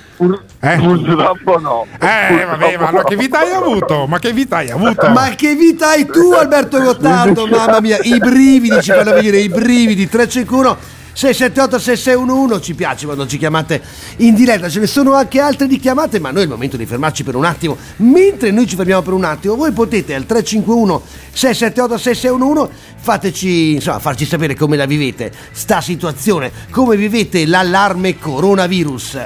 Eh? 0.59 0.77
Purtroppo 0.77 1.59
no. 1.59 1.85
Eh, 1.99 2.45
vabbè, 2.45 2.77
ma 2.77 2.87
allora 2.87 3.03
che 3.03 3.15
vita 3.15 3.39
hai 3.39 3.51
avuto? 3.51 4.05
Ma 4.05 4.19
che 4.19 4.31
vita 4.31 4.57
hai 4.57 4.69
avuto? 4.69 5.09
Ma 5.09 5.29
che 5.29 5.55
vita 5.55 5.89
hai 5.89 6.05
tu, 6.05 6.31
Alberto 6.31 6.79
Gottardo? 6.79 7.47
Mamma 7.47 7.79
mia, 7.81 7.97
i 8.01 8.17
brividi 8.17 8.81
ci 8.81 8.91
fanno 8.91 9.13
venire 9.13 9.37
i 9.37 9.49
brividi. 9.49 10.07
351 10.07 10.99
678 11.13 11.79
6611 11.79 12.61
ci 12.61 12.73
piace 12.73 13.05
quando 13.05 13.27
ci 13.27 13.37
chiamate 13.37 13.81
in 14.17 14.33
diretta. 14.33 14.69
Ce 14.69 14.79
ne 14.79 14.87
sono 14.87 15.13
anche 15.13 15.39
altre 15.39 15.67
di 15.67 15.79
chiamate, 15.79 16.19
ma 16.19 16.31
noi 16.31 16.41
è 16.41 16.43
il 16.43 16.49
momento 16.49 16.77
di 16.77 16.85
fermarci 16.85 17.23
per 17.23 17.35
un 17.35 17.45
attimo. 17.45 17.77
Mentre 17.97 18.51
noi 18.51 18.67
ci 18.67 18.75
fermiamo 18.75 19.01
per 19.01 19.13
un 19.13 19.23
attimo, 19.23 19.55
voi 19.55 19.71
potete 19.71 20.15
al 20.15 20.25
351 20.25 21.01
678 21.31 21.97
6611 21.97 22.69
fateci, 23.01 23.73
insomma, 23.73 23.99
farci 23.99 24.25
sapere 24.25 24.55
come 24.55 24.77
la 24.77 24.85
vivete 24.85 25.31
sta 25.51 25.81
situazione, 25.81 26.51
come 26.69 26.95
vivete 26.95 27.45
l'allarme 27.45 28.17
coronavirus. 28.17 29.19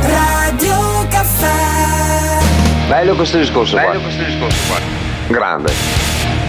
Radio 0.00 1.06
Caffè. 1.08 1.50
Bello 2.88 3.14
questo 3.14 3.38
discorso 3.38 3.76
qua. 3.76 3.90
Bello 3.90 4.00
questo 4.02 4.24
discorso 4.24 4.58
qua. 4.68 4.80
Grande. 5.28 6.01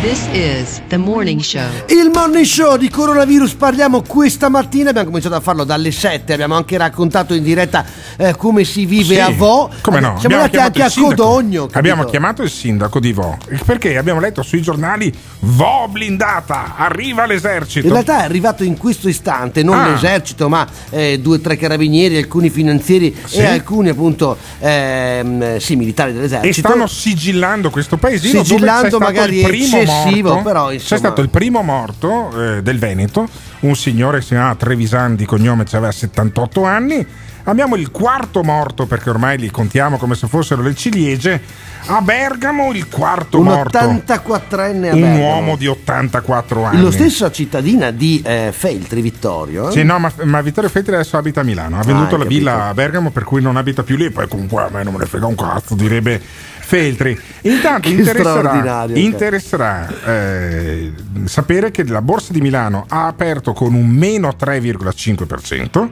This 0.03 0.27
is 0.33 0.81
the 0.89 0.97
morning 0.97 1.39
show. 1.39 1.61
Il 1.87 2.09
morning 2.13 2.43
show 2.43 2.75
di 2.75 2.89
coronavirus 2.89 3.53
parliamo 3.53 4.01
questa 4.01 4.49
mattina, 4.49 4.89
abbiamo 4.89 5.07
cominciato 5.07 5.35
a 5.35 5.39
farlo 5.39 5.63
dalle 5.63 5.91
7, 5.91 6.33
abbiamo 6.33 6.55
anche 6.55 6.77
raccontato 6.77 7.33
in 7.33 7.41
diretta 7.41 7.85
eh, 8.17 8.35
come 8.35 8.65
si 8.65 8.85
vive 8.85 9.15
Sì, 9.15 9.19
a 9.21 9.29
Vo. 9.29 9.69
Come 9.81 10.01
no? 10.01 10.19
Siamo 10.19 10.35
Abbiamo 10.35 10.43
andati 10.43 10.49
chiamato 10.51 10.65
anche 10.65 10.79
il 10.79 10.83
a 10.83 10.89
sindaco. 10.89 11.15
Codogno. 11.23 11.59
capito? 11.61 11.77
Abbiamo 11.79 12.03
chiamato 12.03 12.43
il 12.43 12.49
sindaco 12.49 12.99
di 12.99 13.13
Vo 13.13 13.37
perché 13.65 13.97
abbiamo 13.97 14.19
letto 14.19 14.41
sui 14.41 14.61
giornali 14.61 15.13
Vo 15.39 15.87
blindata, 15.89 16.73
arriva 16.75 17.25
l'esercito. 17.25 17.87
In 17.87 17.93
realtà 17.93 18.19
è 18.19 18.23
arrivato 18.23 18.65
in 18.65 18.77
questo 18.77 19.07
istante 19.07 19.63
non 19.63 19.77
Ah. 19.79 19.89
l'esercito, 19.91 20.49
ma 20.49 20.67
eh, 20.89 21.19
due 21.21 21.37
o 21.37 21.39
tre 21.39 21.55
carabinieri, 21.55 22.17
alcuni 22.17 22.49
finanzieri 22.49 23.15
Sì. 23.25 23.37
e 23.37 23.45
alcuni 23.45 23.87
appunto 23.89 24.37
ehm, 24.59 25.57
sì, 25.59 25.77
militari 25.77 26.11
e 26.11 26.13
dell'esercito. 26.15 26.67
stanno 26.67 26.87
sigillando 26.87 27.69
questo 27.69 27.95
paesino 27.95 28.33
dove 28.41 28.45
Sigillando 28.47 28.99
magari 28.99 29.37
il 29.39 29.45
primo 29.47 29.91
eccessivo, 30.01 30.29
morto, 30.29 30.43
però, 30.43 30.67
c'è 30.67 30.73
insomma. 30.73 30.99
stato 30.99 31.21
il 31.21 31.29
primo 31.29 31.61
morto 31.61 32.57
eh, 32.57 32.61
del 32.63 32.79
Veneto 32.79 33.27
un 33.61 33.75
signore 33.75 34.17
che 34.17 34.23
si 34.23 34.29
chiamava 34.29 34.55
Trevisan 34.55 35.15
di 35.15 35.25
cognome 35.25 35.63
aveva 35.71 35.91
78 35.91 36.63
anni 36.63 37.05
abbiamo 37.45 37.75
il 37.75 37.91
quarto 37.91 38.41
morto 38.43 38.85
perché 38.85 39.09
ormai 39.09 39.37
li 39.37 39.49
contiamo 39.51 39.97
come 39.97 40.15
se 40.15 40.27
fossero 40.27 40.61
le 40.61 40.73
ciliegie 40.75 41.41
a 41.87 41.99
Bergamo 42.01 42.71
il 42.71 42.87
quarto 42.87 43.39
un 43.39 43.45
morto 43.47 43.77
84enne 43.77 44.89
a 44.89 44.93
un 44.93 45.01
Bergamo. 45.01 45.17
uomo 45.17 45.55
di 45.57 45.67
84 45.67 46.63
anni 46.63 46.81
Lo 46.81 46.91
stesso 46.91 47.29
cittadina 47.31 47.91
di 47.91 48.21
eh, 48.25 48.51
Feltri, 48.53 49.01
Vittorio. 49.01 49.67
eh? 49.67 49.71
Sì, 49.73 49.83
no, 49.83 49.99
ma, 49.99 50.09
ma 50.23 50.41
Vittorio 50.41 50.69
Feltri 50.69 50.93
adesso 50.95 51.17
abita 51.17 51.41
a 51.41 51.43
Milano. 51.43 51.77
Ha 51.79 51.83
venduto 51.83 52.13
hai 52.15 52.19
la 52.19 52.23
capito. 52.23 52.27
villa 52.39 52.67
a 52.67 52.73
Bergamo, 52.73 53.11
per 53.11 53.23
cui 53.25 53.41
non 53.41 53.57
abita 53.57 53.83
più 53.83 53.97
lì. 53.97 54.09
Poi 54.11 54.27
comunque 54.29 54.61
a 54.63 54.69
me 54.71 54.83
non 54.83 54.93
me 54.93 54.99
ne 54.99 55.05
frega 55.05 55.25
un 55.25 55.35
cazzo, 55.35 55.75
direbbe 55.75 56.21
Feltri. 56.65 57.19
Intanto 57.41 57.89
interesserà, 57.89 58.83
ok. 58.83 58.91
interesserà 58.95 60.03
eh, 60.05 60.93
sapere 61.25 61.71
che 61.71 61.83
la 61.85 62.01
borsa 62.01 62.31
di 62.31 62.41
Milano 62.41 62.85
ha 62.87 63.05
aperto 63.05 63.53
con 63.53 63.73
un 63.73 63.87
meno 63.87 64.29
3,5%. 64.39 65.89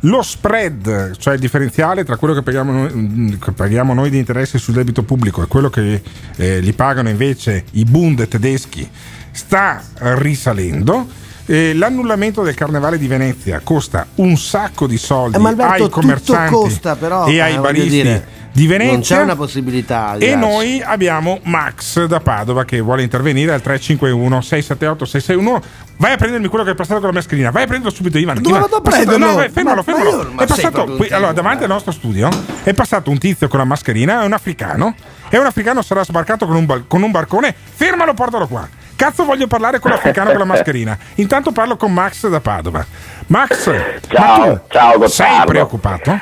lo 0.00 0.22
spread, 0.22 1.16
cioè 1.16 1.34
il 1.34 1.40
differenziale 1.40 2.04
tra 2.04 2.16
quello 2.16 2.34
che 2.34 2.42
paghiamo 2.42 2.72
noi, 2.72 3.38
che 3.38 3.52
paghiamo 3.52 3.92
noi 3.92 4.10
di 4.10 4.18
interessi 4.18 4.58
sul 4.58 4.74
debito 4.74 5.02
pubblico 5.02 5.42
e 5.42 5.46
quello 5.46 5.68
che 5.68 6.00
eh, 6.36 6.60
li 6.60 6.72
pagano 6.74 7.08
invece 7.08 7.64
i 7.72 7.84
Bund 7.84 8.26
tedeschi, 8.28 8.88
sta 9.30 9.82
risalendo. 9.98 11.22
Eh, 11.46 11.74
l'annullamento 11.74 12.42
del 12.42 12.54
carnevale 12.54 12.96
di 12.96 13.06
Venezia 13.06 13.60
costa 13.62 14.06
un 14.16 14.36
sacco 14.36 14.86
di 14.86 14.96
soldi 14.96 15.36
Eh, 15.36 15.46
Alberto, 15.46 15.84
ai 15.84 15.90
commercianti 15.90 16.52
costa, 16.54 16.96
però, 16.96 17.26
e 17.26 17.34
eh, 17.34 17.40
ai 17.40 17.58
baristi 17.58 17.88
dire, 17.90 18.26
di 18.50 18.66
Venezia. 18.66 18.92
non 18.92 19.02
c'è 19.02 19.20
una 19.20 19.36
possibilità 19.36 20.16
E 20.18 20.36
noi 20.36 20.80
abbiamo 20.80 21.40
Max 21.42 22.06
da 22.06 22.20
Padova 22.20 22.64
che 22.64 22.80
vuole 22.80 23.02
intervenire 23.02 23.52
al 23.52 23.60
351 23.60 24.40
678 24.40 25.04
661. 25.04 25.62
Vai 25.96 26.12
a 26.12 26.16
prendermi 26.16 26.48
quello 26.48 26.64
che 26.64 26.70
è 26.70 26.74
passato 26.74 27.00
con 27.00 27.08
la 27.08 27.14
mascherina. 27.14 27.50
Vai 27.50 27.64
a 27.64 27.66
prenderlo 27.66 27.94
subito, 27.94 28.16
Ivan. 28.16 28.36
Dove 28.40 28.48
Ivan, 28.48 28.60
vado 28.62 28.76
a 28.76 28.80
prenderlo? 28.80 29.26
No, 29.26 29.34
vai, 29.34 29.50
fermalo, 29.50 29.82
Ma- 29.86 29.92
ma 29.92 29.98
fermalo. 29.98 30.30
ma 30.32 30.42
è 30.42 30.46
passato 30.46 30.84
qui, 30.96 31.08
allora, 31.10 31.32
davanti 31.32 31.62
al 31.64 31.68
nostro 31.68 31.92
studio 31.92 32.28
è 32.62 32.72
passato 32.72 33.10
un 33.10 33.18
tizio 33.18 33.48
con 33.48 33.58
la 33.58 33.64
mascherina, 33.66 34.22
è 34.22 34.24
un 34.24 34.32
africano. 34.32 34.94
E 35.28 35.36
un 35.38 35.44
africano 35.46 35.82
sarà 35.82 36.04
sbarcato 36.04 36.46
con 36.46 36.56
un, 36.56 36.64
bal- 36.64 36.84
con 36.86 37.02
un 37.02 37.10
barcone. 37.10 37.54
Fermalo, 37.74 38.14
portalo 38.14 38.46
qua. 38.46 38.66
Cazzo, 38.96 39.24
voglio 39.24 39.46
parlare 39.46 39.78
con 39.80 39.90
l'africano 39.90 40.30
con 40.30 40.38
la 40.38 40.44
mascherina. 40.46 40.96
Intanto 41.16 41.50
parlo 41.52 41.76
con 41.76 41.92
Max 41.92 42.26
da 42.28 42.40
Padova. 42.40 42.84
Max, 43.26 43.64
Ciao, 44.08 44.46
ma 44.46 44.60
ciao, 44.68 44.98
Gottardo. 44.98 45.08
sei 45.08 45.44
preoccupato? 45.46 46.20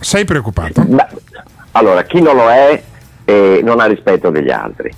Sei 0.00 0.24
preoccupato? 0.24 0.82
Beh, 0.82 1.06
allora, 1.72 2.02
chi 2.04 2.20
non 2.20 2.36
lo 2.36 2.48
è 2.50 2.82
eh, 3.24 3.60
non 3.64 3.80
ha 3.80 3.86
rispetto 3.86 4.30
degli 4.30 4.50
altri. 4.50 4.92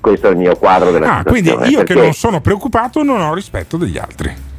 Questo 0.00 0.28
è 0.28 0.30
il 0.30 0.36
mio 0.36 0.54
quadro 0.56 0.90
della 0.90 1.06
Eh. 1.06 1.08
Ah, 1.20 1.22
quindi 1.24 1.48
io 1.50 1.58
che 1.58 1.84
perché- 1.84 1.94
non 1.94 2.12
sono 2.12 2.40
preoccupato 2.40 3.02
non 3.02 3.20
ho 3.20 3.32
rispetto 3.34 3.76
degli 3.76 3.98
altri. 3.98 4.52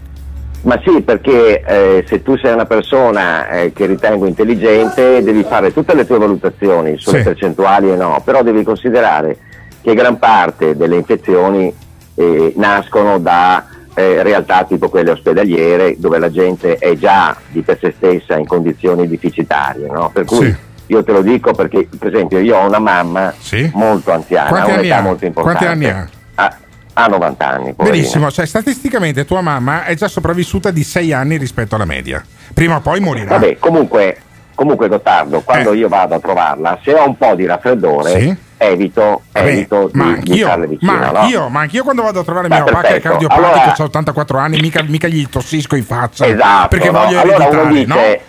Ma 0.64 0.82
sì, 0.84 1.02
perché 1.02 1.62
eh, 1.62 2.06
se 2.08 2.24
tu 2.24 2.36
sei 2.38 2.52
una 2.52 2.66
persona 2.66 3.48
eh, 3.50 3.72
che 3.72 3.86
ritengo 3.86 4.26
intelligente 4.26 5.22
devi 5.22 5.44
fare 5.44 5.72
tutte 5.72 5.94
le 5.94 6.08
tue 6.08 6.18
valutazioni 6.18 6.98
sulle 6.98 7.20
Sì. 7.20 7.24
percentuali 7.24 7.92
e 7.92 7.96
no, 7.96 8.20
però 8.26 8.42
devi 8.42 8.64
considerare 8.64 9.38
che 9.82 9.94
gran 9.94 10.18
parte 10.18 10.76
delle 10.76 10.96
infezioni 10.96 11.72
eh, 12.16 12.54
nascono 12.56 13.20
da 13.20 13.66
eh, 13.94 14.24
realtà 14.24 14.64
tipo 14.66 14.90
quelle 14.90 15.12
ospedaliere 15.12 15.96
dove 15.98 16.20
la 16.20 16.30
gente 16.32 16.76
è 16.78 16.96
già 16.98 17.36
di 17.50 17.62
per 17.62 17.78
sé 17.80 17.94
stessa 17.96 18.36
in 18.38 18.46
condizioni 18.46 19.08
deficitarie, 19.08 19.88
no? 19.88 20.10
Per 20.14 20.26
cui 20.26 20.48
Sì. 20.48 20.56
io 20.88 21.04
te 21.04 21.12
lo 21.14 21.22
dico 21.22 21.54
perché 21.54 21.88
per 21.98 22.14
esempio 22.14 22.40
io 22.40 22.58
ho 22.58 22.66
una 22.68 22.80
mamma 22.80 23.34
molto 23.74 24.12
anziana, 24.12 24.50
Quanti 24.50 24.72
ha 24.72 24.74
un'età 24.80 25.02
molto 25.02 25.26
importante. 25.26 25.66
Quanti 25.66 25.86
anni 25.86 25.90
ha? 25.98 26.08
Ha, 26.36 26.58
ha 26.94 27.06
90 27.08 27.48
anni. 27.48 27.74
poverina. 27.74 27.90
Benissimo, 27.92 28.32
cioè 28.32 28.46
statisticamente 28.46 29.24
tua 29.26 29.42
mamma 29.42 29.86
è 29.86 29.96
già 29.96 30.08
sopravvissuta 30.10 30.72
di 30.72 30.84
6 30.84 31.14
anni 31.14 31.38
rispetto 31.38 31.76
alla 31.76 31.86
media. 31.86 32.22
Prima 32.54 32.76
o 32.76 32.82
poi 32.82 33.00
morirà. 33.00 33.30
Vabbè, 33.38 33.58
comunque, 33.60 34.18
comunque 34.56 34.88
Gottardo, 34.90 35.40
quando 35.42 35.74
io 35.74 35.88
vado 35.88 36.16
a 36.16 36.20
trovarla, 36.20 36.80
se 36.84 36.94
ho 36.94 37.06
un 37.08 37.18
po' 37.18 37.34
di 37.36 37.46
raffreddore, 37.46 38.14
Eh. 38.14 38.20
Sì. 38.20 38.38
Evito, 38.58 39.24
evito 39.32 39.90
ma 39.94 40.06
di, 40.06 40.14
anch'io, 40.14 40.68
vicino. 40.68 40.92
ma 40.92 41.12
no? 41.12 41.20
anch'io, 41.20 41.50
ma 41.50 41.60
anch'io 41.62 41.84
quando 41.84 42.02
vado 42.02 42.20
a 42.20 42.24
trovare 42.24 42.48
Beh, 42.48 42.56
mio 42.56 42.64
papà 42.66 42.82
che 42.82 42.96
è 42.96 43.02
cardiopatico, 43.02 43.48
Allora- 43.48 43.74
ha 43.76 43.84
84 43.84 44.38
anni, 44.38 44.60
mica, 44.62 44.84
mica 44.84 45.08
gli 45.08 45.28
tossisco 45.28 45.76
in 45.76 45.84
faccia. 45.84 46.26
Esatto, 46.26 46.68
perché 46.70 46.92
no? 46.92 47.00
voglio 47.00 47.20
allora 47.20 47.36
ereditare, 47.36 47.62
uno 47.62 47.74
dice, 47.74 47.86
no? 47.86 47.96
Uno 47.96 48.20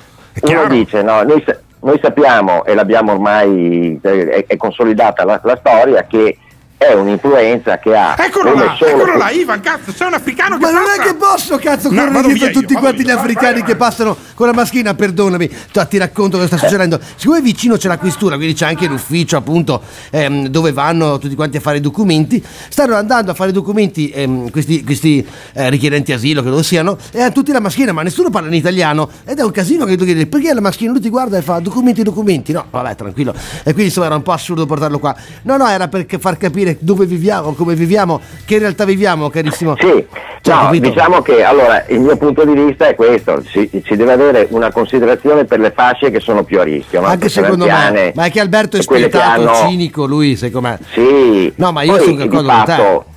chiaro? 0.42 0.68
dice 0.68 1.02
no, 1.02 1.22
noi, 1.22 1.44
noi 1.80 1.98
sappiamo 2.02 2.64
e 2.64 2.74
l'abbiamo 2.74 3.12
ormai, 3.12 3.98
è, 4.02 4.44
è 4.46 4.56
consolidata 4.56 5.24
la, 5.24 5.40
la 5.42 5.56
storia, 5.56 6.04
che 6.06 6.38
è 6.78 6.92
un'influenza 6.92 7.78
che 7.78 7.96
ha 7.96 8.14
Eccolo 8.18 8.54
là, 8.54 8.76
eccolo 8.78 9.16
là, 9.16 9.30
Ivan, 9.30 9.60
cazzo, 9.60 9.92
sei 9.92 10.06
un 10.08 10.14
africano 10.14 10.58
che 10.58 10.64
Ma 10.64 10.70
non 10.72 10.82
passa. 10.84 11.02
è 11.02 11.06
che 11.06 11.14
posso, 11.14 11.56
cazzo, 11.56 11.90
No, 11.90 11.96
correre 12.04 12.22
dietro 12.28 12.32
via 12.34 12.50
tutti 12.50 12.72
io, 12.74 12.78
quanti 12.78 13.04
gli 13.04 13.10
africani 13.10 13.62
che 13.62 13.76
passano 13.76 14.16
con 14.34 14.46
la 14.46 14.52
maschina, 14.52 14.94
perdonami, 14.94 15.48
Tu- 15.72 15.86
ti 15.88 15.96
racconto 15.96 16.36
cosa 16.36 16.48
sta 16.48 16.58
succedendo. 16.58 17.00
Siccome 17.16 17.40
vicino 17.40 17.76
c'è 17.76 17.88
la 17.88 17.96
questura, 17.98 18.36
quindi 18.36 18.54
c'è 18.54 18.66
anche 18.66 18.86
l'ufficio 18.86 19.36
appunto 19.38 19.80
ehm, 20.10 20.48
dove 20.48 20.72
vanno 20.72 21.18
tutti 21.18 21.34
quanti 21.34 21.56
a 21.56 21.60
fare 21.60 21.78
i 21.78 21.80
documenti, 21.80 22.44
stanno 22.68 22.94
andando 22.94 23.30
a 23.30 23.34
fare 23.34 23.50
i 23.50 23.52
documenti 23.54 24.10
ehm, 24.10 24.50
questi, 24.50 24.84
questi, 24.84 25.26
eh, 25.54 25.70
richiedenti 25.70 26.12
asilo, 26.12 26.42
che 26.42 26.50
lo 26.50 26.62
siano, 26.62 26.98
e 27.10 27.22
hanno 27.22 27.32
tutti 27.32 27.52
la 27.52 27.60
maschina, 27.60 27.92
ma 27.92 28.02
nessuno 28.02 28.28
parla 28.28 28.48
in 28.48 28.54
italiano 28.54 29.08
ed 29.24 29.38
è 29.38 29.42
un 29.42 29.50
casino 29.50 29.86
che 29.86 29.96
tu 29.96 30.04
chiedi 30.04 30.26
perché 30.26 30.52
la 30.52 30.60
maschina 30.60 30.90
lui 30.92 31.00
ti 31.00 31.08
guarda 31.08 31.38
e 31.38 31.42
fa 31.42 31.58
documenti, 31.58 32.02
documenti, 32.02 32.52
no, 32.52 32.66
vabbè 32.70 32.94
tranquillo. 32.94 33.32
E 33.60 33.62
quindi 33.72 33.84
insomma 33.84 34.06
era 34.06 34.14
un 34.14 34.22
po' 34.22 34.32
assurdo 34.32 34.66
portarlo 34.66 34.98
qua. 34.98 35.16
No, 35.42 35.56
no, 35.56 35.66
era 35.68 35.88
per 35.88 36.04
far 36.18 36.36
capire 36.36 36.65
dove 36.80 37.06
viviamo, 37.06 37.52
come 37.52 37.74
viviamo, 37.74 38.20
che 38.44 38.58
realtà 38.58 38.84
viviamo, 38.84 39.30
carissimo. 39.30 39.74
Sì, 39.78 40.06
Cioè, 40.40 40.54
no, 40.64 40.78
diciamo 40.78 41.22
che 41.22 41.42
allora 41.44 41.84
il 41.88 42.00
mio 42.00 42.16
punto 42.16 42.44
di 42.44 42.54
vista 42.54 42.88
è 42.88 42.94
questo, 42.94 43.42
si, 43.48 43.68
si 43.84 43.96
deve 43.96 44.12
avere 44.12 44.46
una 44.50 44.70
considerazione 44.72 45.44
per 45.44 45.60
le 45.60 45.72
fasce 45.74 46.10
che 46.10 46.20
sono 46.20 46.44
più 46.44 46.60
a 46.60 46.62
rischio, 46.64 47.00
no? 47.00 47.06
Anche 47.06 47.28
secondo 47.28 47.66
me, 47.66 48.12
ma 48.14 48.24
è 48.24 48.30
che 48.30 48.40
Alberto 48.40 48.76
è 48.76 48.82
spietato, 48.82 49.40
hanno- 49.48 49.68
cinico, 49.68 50.04
lui, 50.06 50.36
sai 50.36 50.50
com'è? 50.50 50.78
Sì, 50.92 51.52
No, 51.56 51.72
ma 51.72 51.82
io 51.82 51.96
poi, 51.96 52.04
sono 52.04 52.16
d'accordo 52.16 52.48
con 52.48 52.64
te. 52.64 53.14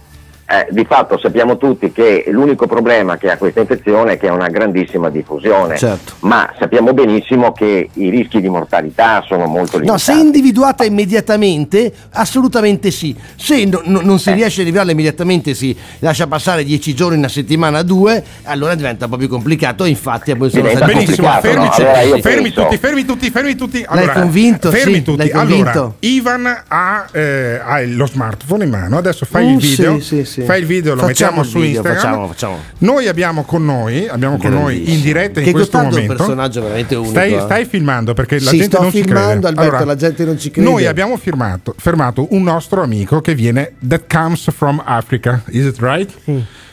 Eh, 0.51 0.67
di 0.71 0.83
fatto 0.85 1.19
sappiamo 1.19 1.57
tutti 1.57 1.91
che 1.91 2.25
l'unico 2.29 2.65
problema 2.65 3.17
che 3.17 3.29
ha 3.29 3.37
questa 3.37 3.59
infezione 3.59 4.13
è 4.13 4.17
che 4.17 4.27
ha 4.29 4.33
una 4.33 4.47
grandissima 4.49 5.09
diffusione, 5.09 5.77
Certo. 5.77 6.13
ma 6.21 6.51
sappiamo 6.57 6.91
benissimo 6.93 7.51
che 7.51 7.87
i 7.93 8.09
rischi 8.09 8.41
di 8.41 8.49
mortalità 8.49 9.23
sono 9.27 9.45
molto 9.45 9.77
No, 9.77 9.83
limitati. 9.83 10.01
se 10.01 10.13
individuata 10.13 10.83
immediatamente, 10.85 11.93
assolutamente 12.13 12.89
sì. 12.91 13.15
Se 13.35 13.63
no- 13.65 13.81
no- 13.85 14.01
non 14.01 14.15
Eh. 14.15 14.19
si 14.19 14.31
riesce 14.31 14.55
a 14.61 14.63
individuarla 14.63 14.91
immediatamente, 14.91 15.53
si 15.53 15.75
lascia 15.99 16.25
passare 16.27 16.63
10 16.63 16.93
giorni, 16.95 17.17
una 17.17 17.27
settimana, 17.27 17.83
due, 17.83 18.23
allora 18.43 18.73
diventa 18.75 19.05
un 19.05 19.11
po' 19.11 19.17
più 19.17 19.27
complicato. 19.27 19.85
Infatti, 19.85 20.35
poi 20.35 20.49
sono 20.49 20.67
stati 20.69 20.93
Benissimo, 20.93 21.29
fermi, 21.41 21.63
no? 21.63 21.69
tutti, 21.69 21.81
Allora 21.83 22.19
fermi 22.21 22.51
tutti, 22.51 22.77
fermi 22.77 23.05
tutti, 23.05 23.29
fermi 23.29 23.55
tutti. 23.55 23.85
L'hai 23.87 24.09
convinto? 24.11 24.71
Fermi 24.71 24.93
Sì, 24.95 25.01
tutti. 25.03 25.17
l'hai 25.17 25.31
Allora, 25.31 25.45
convinto? 25.71 25.95
Ivan 25.99 26.63
ha, 26.67 27.05
eh, 27.11 27.59
ha 27.63 27.81
lo 27.85 28.07
smartphone 28.07 28.63
in 28.63 28.69
mano, 28.71 28.97
adesso 28.97 29.25
fai 29.25 29.45
Mm, 29.45 29.49
il 29.49 29.57
video, 29.57 29.99
sì, 29.99 30.23
sì, 30.23 30.25
sì. 30.25 30.38
Fai 30.45 30.59
il 30.61 30.65
video, 30.65 30.95
lo 30.95 31.01
Facciamo 31.01 31.41
mettiamo 31.41 31.43
su 31.43 31.59
video, 31.59 31.75
Instagram. 31.81 31.95
facciamo, 32.01 32.27
facciamo. 32.27 32.57
Noi 32.79 33.07
abbiamo 33.07 33.43
con 33.43 33.65
noi, 33.65 34.07
abbiamo 34.07 34.37
con 34.37 34.51
noi 34.51 34.93
in 34.93 35.01
diretta 35.01 35.39
in 35.39 35.45
Che 35.45 35.51
questo 35.51 35.77
Gottardo 35.77 35.95
è 35.97 35.99
un 35.99 36.05
momento. 36.07 36.23
personaggio 36.23 36.61
veramente 36.61 36.95
unico. 36.95 37.11
Stai, 37.11 37.33
eh. 37.33 37.39
stai 37.41 37.65
filmando 37.65 38.13
perché 38.13 38.39
la 38.39 38.49
Sì, 38.49 38.57
gente 38.57 38.75
sto 38.75 38.81
non 38.83 38.91
ci 38.91 39.01
filmando, 39.03 39.29
crede. 39.29 39.47
Alberto, 39.47 39.69
Allora, 39.69 39.85
la 39.85 39.95
gente 39.95 40.25
non 40.25 40.39
ci 40.39 40.51
crede. 40.51 40.69
Noi 40.69 40.85
abbiamo 40.85 41.17
firmato- 41.17 41.75
fermato 41.77 42.27
un 42.31 42.43
nostro 42.43 42.81
amico 42.81 43.21
che 43.21 43.35
viene 43.35 43.73
that 43.87 44.03
comes 44.11 44.49
from 44.51 44.81
Africa. 44.85 45.41
Is 45.47 45.65
it 45.65 45.77
right? 45.79 46.11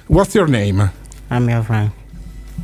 What's 0.06 0.34
your 0.34 0.48
name? 0.48 0.90
I'm 1.30 1.48
your 1.48 1.62
Frank. 1.64 1.90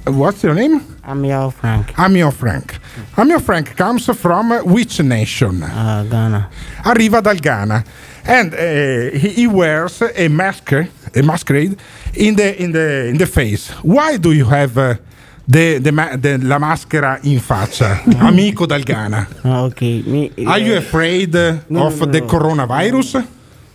What's 0.04 0.42
your 0.42 0.54
name? 0.54 0.80
I'm 1.04 1.24
your 1.24 1.52
Frank. 1.52 1.92
Amio 1.94 2.30
Frank. 2.30 2.78
Amio 3.14 3.38
Frank 3.40 3.74
comes 3.76 4.10
from 4.16 4.52
which 4.64 4.98
nation? 5.00 5.62
Uh, 5.62 6.04
Ghana. 6.08 6.48
Arriva 6.82 7.20
dal 7.20 7.36
Ghana. 7.38 7.84
And 8.24 8.54
eh, 8.54 9.10
he, 9.18 9.28
he 9.30 9.46
wears 9.46 10.00
a 10.02 10.28
mask, 10.28 10.72
a 10.72 11.22
masquerade 11.22 11.76
in 12.14 12.36
the, 12.36 12.62
in 12.62 12.72
the, 12.72 13.06
in 13.08 13.18
the 13.18 13.26
face. 13.26 13.70
Why 13.82 14.16
do 14.16 14.32
you 14.32 14.44
have 14.46 14.78
uh, 14.78 14.94
the, 15.46 15.78
the 15.78 15.90
ma- 15.92 16.16
the- 16.16 16.38
la 16.38 16.58
maschera 16.58 17.18
in 17.24 17.40
faccia? 17.40 18.00
Amico 18.28 18.66
dal 18.66 18.82
Ghana. 18.82 19.26
Uh, 19.44 19.64
okay. 19.64 20.02
Me. 20.02 20.30
Are 20.46 20.58
you 20.60 20.76
afraid 20.76 21.34
uh, 21.34 21.58
No, 21.68 21.86
of 21.88 21.98
no, 21.98 22.06
no, 22.06 22.12
the 22.12 22.20
coronavirus? 22.20 23.26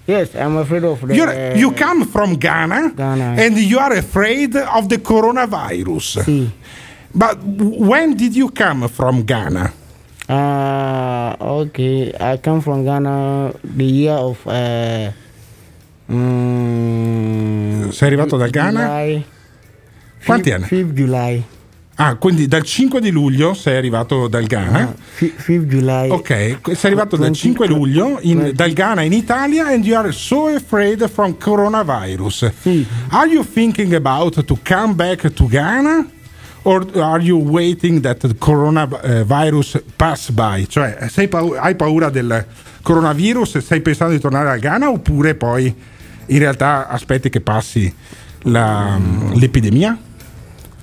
Yes, 0.07 0.33
I'm 0.35 0.55
afraid 0.57 0.85
of 0.85 1.01
the. 1.05 1.53
You 1.57 1.71
come 1.73 2.05
from 2.05 2.35
Ghana, 2.35 2.93
Ghana. 2.95 3.35
and 3.43 3.57
you 3.57 3.77
are 3.77 3.91
afraid 3.91 4.55
of 4.55 4.87
the 4.87 4.97
coronavirus. 4.99 6.51
But 7.13 7.37
when 7.43 8.15
did 8.15 8.33
you 8.33 8.49
come 8.49 8.87
from 8.87 9.23
Ghana? 9.23 9.73
Uh, 10.29 11.35
okay. 11.39 12.11
I 12.19 12.37
come 12.41 12.61
from 12.61 12.83
Ghana 12.83 13.53
the 13.63 13.83
year 13.85 14.13
of. 14.13 14.45
Uh, 14.45 15.11
mm, 16.11 17.89
Sei 17.91 18.07
arrivato 18.07 18.37
dal 18.37 18.49
Ghana? 18.49 18.79
July, 18.81 19.25
Quanti 20.25 20.51
anni? 20.51 20.65
Fifth 20.65 20.93
July. 20.93 21.43
Ah, 21.99 22.15
quindi 22.15 22.47
dal 22.47 22.63
5 22.63 22.99
di 23.01 23.09
luglio 23.09 23.55
sei 23.55 23.75
arrivato 23.77 24.27
dal 24.27 24.45
Ghana. 24.45 24.93
Fi- 24.99 25.33
Fifth 25.35 25.65
July. 25.65 26.09
Ok, 26.11 26.57
sei 26.75 26.91
arrivato 26.91 27.15
dal 27.15 27.31
20 27.31 27.39
5 27.39 27.67
luglio 27.67 28.19
in- 28.21 28.37
20 28.37 28.53
dal 28.53 28.71
Ghana 28.73 29.01
in 29.01 29.13
Italia 29.13 29.65
and 29.67 29.83
you 29.83 29.97
are 29.97 30.11
so 30.11 30.45
afraid 30.47 31.09
from 31.09 31.37
coronavirus. 31.39 32.51
Are 33.09 33.27
you 33.27 33.43
thinking 33.43 33.95
about 33.95 34.43
to 34.45 34.57
come 34.63 34.93
back 34.93 35.27
to 35.33 35.47
Ghana? 35.47 36.05
Or 36.63 36.85
are 36.99 37.21
you 37.21 37.37
waiting 37.37 38.01
that 38.01 38.19
the 38.19 38.33
coronavirus 38.33 39.83
pass 39.95 40.29
by? 40.29 40.65
Cioè, 40.67 41.27
pau- 41.29 41.55
hai 41.55 41.75
paura 41.75 42.09
del 42.09 42.45
coronavirus 42.81 43.55
e 43.55 43.61
stai 43.61 43.81
pensando 43.81 44.13
di 44.13 44.19
tornare 44.19 44.49
al 44.49 44.59
Ghana 44.59 44.89
oppure 44.89 45.35
poi 45.35 45.73
in 46.25 46.39
realtà 46.39 46.87
aspetti 46.89 47.29
che 47.29 47.39
passi 47.41 47.93
la- 48.43 48.99
l'epidemia? 49.33 49.97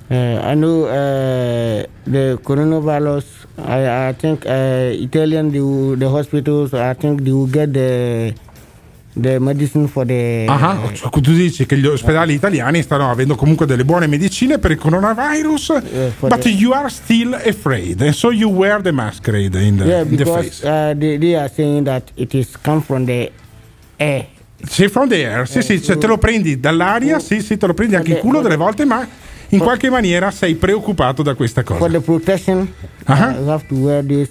Uh, 0.07 0.13
I 0.43 0.53
know 0.53 0.83
uh, 0.85 1.83
the 2.05 2.37
coronavirus. 2.43 3.25
I, 3.57 4.09
I 4.09 4.13
think 4.13 4.45
uh, 4.45 4.91
Italian, 4.93 5.49
the, 5.51 5.95
the 5.97 6.07
hospitals. 6.07 6.73
I 6.75 6.93
think 6.93 7.23
they 7.23 7.31
will 7.31 7.47
get 7.47 7.73
the 7.73 8.33
the 9.17 9.39
medicine 9.39 9.87
for 9.87 10.05
the. 10.05 10.45
Ah, 10.47 10.77
cioè, 10.93 11.09
tu 11.09 11.31
dici 11.33 11.65
che 11.65 11.77
gli 11.77 11.85
ospedali 11.85 12.33
italiani 12.33 12.81
stanno 12.81 13.09
avendo 13.09 13.35
comunque 13.35 13.65
delle 13.65 13.85
buone 13.85 14.07
medicine 14.07 14.59
per 14.59 14.71
il 14.71 14.77
coronavirus, 14.77 15.65
for 16.17 16.29
but 16.29 16.39
the- 16.39 16.49
you 16.49 16.71
are 16.73 16.89
still 16.89 17.33
afraid, 17.33 18.01
and 18.01 18.13
so 18.13 18.31
you 18.31 18.49
wear 18.49 18.81
the 18.81 18.91
masquerade 18.91 19.57
in 19.61 19.77
the, 19.77 19.83
yeah, 19.85 20.01
in 20.01 20.09
the 20.09 20.15
because 20.23 20.49
face. 20.61 20.63
uh, 20.63 20.93
they, 20.97 21.17
they 21.17 21.35
are 21.35 21.49
saying 21.53 21.85
that 21.85 22.11
it 22.15 22.33
is 22.33 22.57
come 22.61 22.81
from 22.81 23.05
the 23.05 23.31
air. 23.97 24.25
Sì, 24.67 24.87
from 24.89 25.07
the 25.09 25.23
air, 25.23 25.47
sì, 25.47 25.61
sì, 25.61 25.81
cioè 25.81 25.97
te 25.97 26.07
lo 26.07 26.17
prendi 26.17 26.59
dall'aria, 26.59 27.19
sì, 27.19 27.41
sì, 27.41 27.57
te 27.57 27.67
lo 27.67 27.73
prendi 27.73 27.95
anche 27.95 28.13
in 28.13 28.17
culo 28.19 28.41
delle 28.41 28.55
volte, 28.57 28.83
ma 28.85 29.07
in 29.49 29.59
qualche 29.59 29.89
maniera 29.89 30.31
sei 30.31 30.55
preoccupato 30.55 31.21
da 31.21 31.35
questa 31.35 31.61
For 31.63 31.77
cosa. 31.77 31.91
the 31.91 31.99
protection, 32.01 32.73
Uh-huh. 33.07 33.13
uh, 33.29 33.31
you 33.39 33.49
have 33.49 33.65
to 33.67 33.75
wear 33.75 34.03
this 34.03 34.29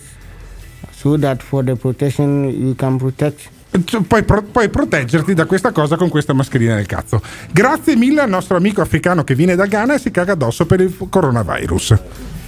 so 0.90 1.16
that 1.16 1.40
for 1.42 1.62
the 1.62 1.76
protection 1.76 2.44
you 2.50 2.74
can 2.74 2.96
protect. 2.98 3.50
Cioè, 3.82 4.02
Puoi, 4.02 4.22
pro- 4.22 4.42
puoi 4.42 4.68
proteggerti 4.68 5.34
da 5.34 5.46
questa 5.46 5.72
cosa 5.72 5.96
con 5.96 6.08
questa 6.08 6.32
mascherina 6.32 6.76
nel 6.76 6.86
cazzo. 6.86 7.20
Grazie 7.50 7.96
mille 7.96 8.20
al 8.20 8.28
nostro 8.28 8.56
amico 8.56 8.80
africano 8.80 9.24
che 9.24 9.34
viene 9.34 9.56
da 9.56 9.66
Ghana 9.66 9.94
e 9.94 9.98
si 9.98 10.10
caga 10.12 10.32
addosso 10.32 10.64
per 10.64 10.80
il 10.80 10.96
coronavirus. 11.08 11.94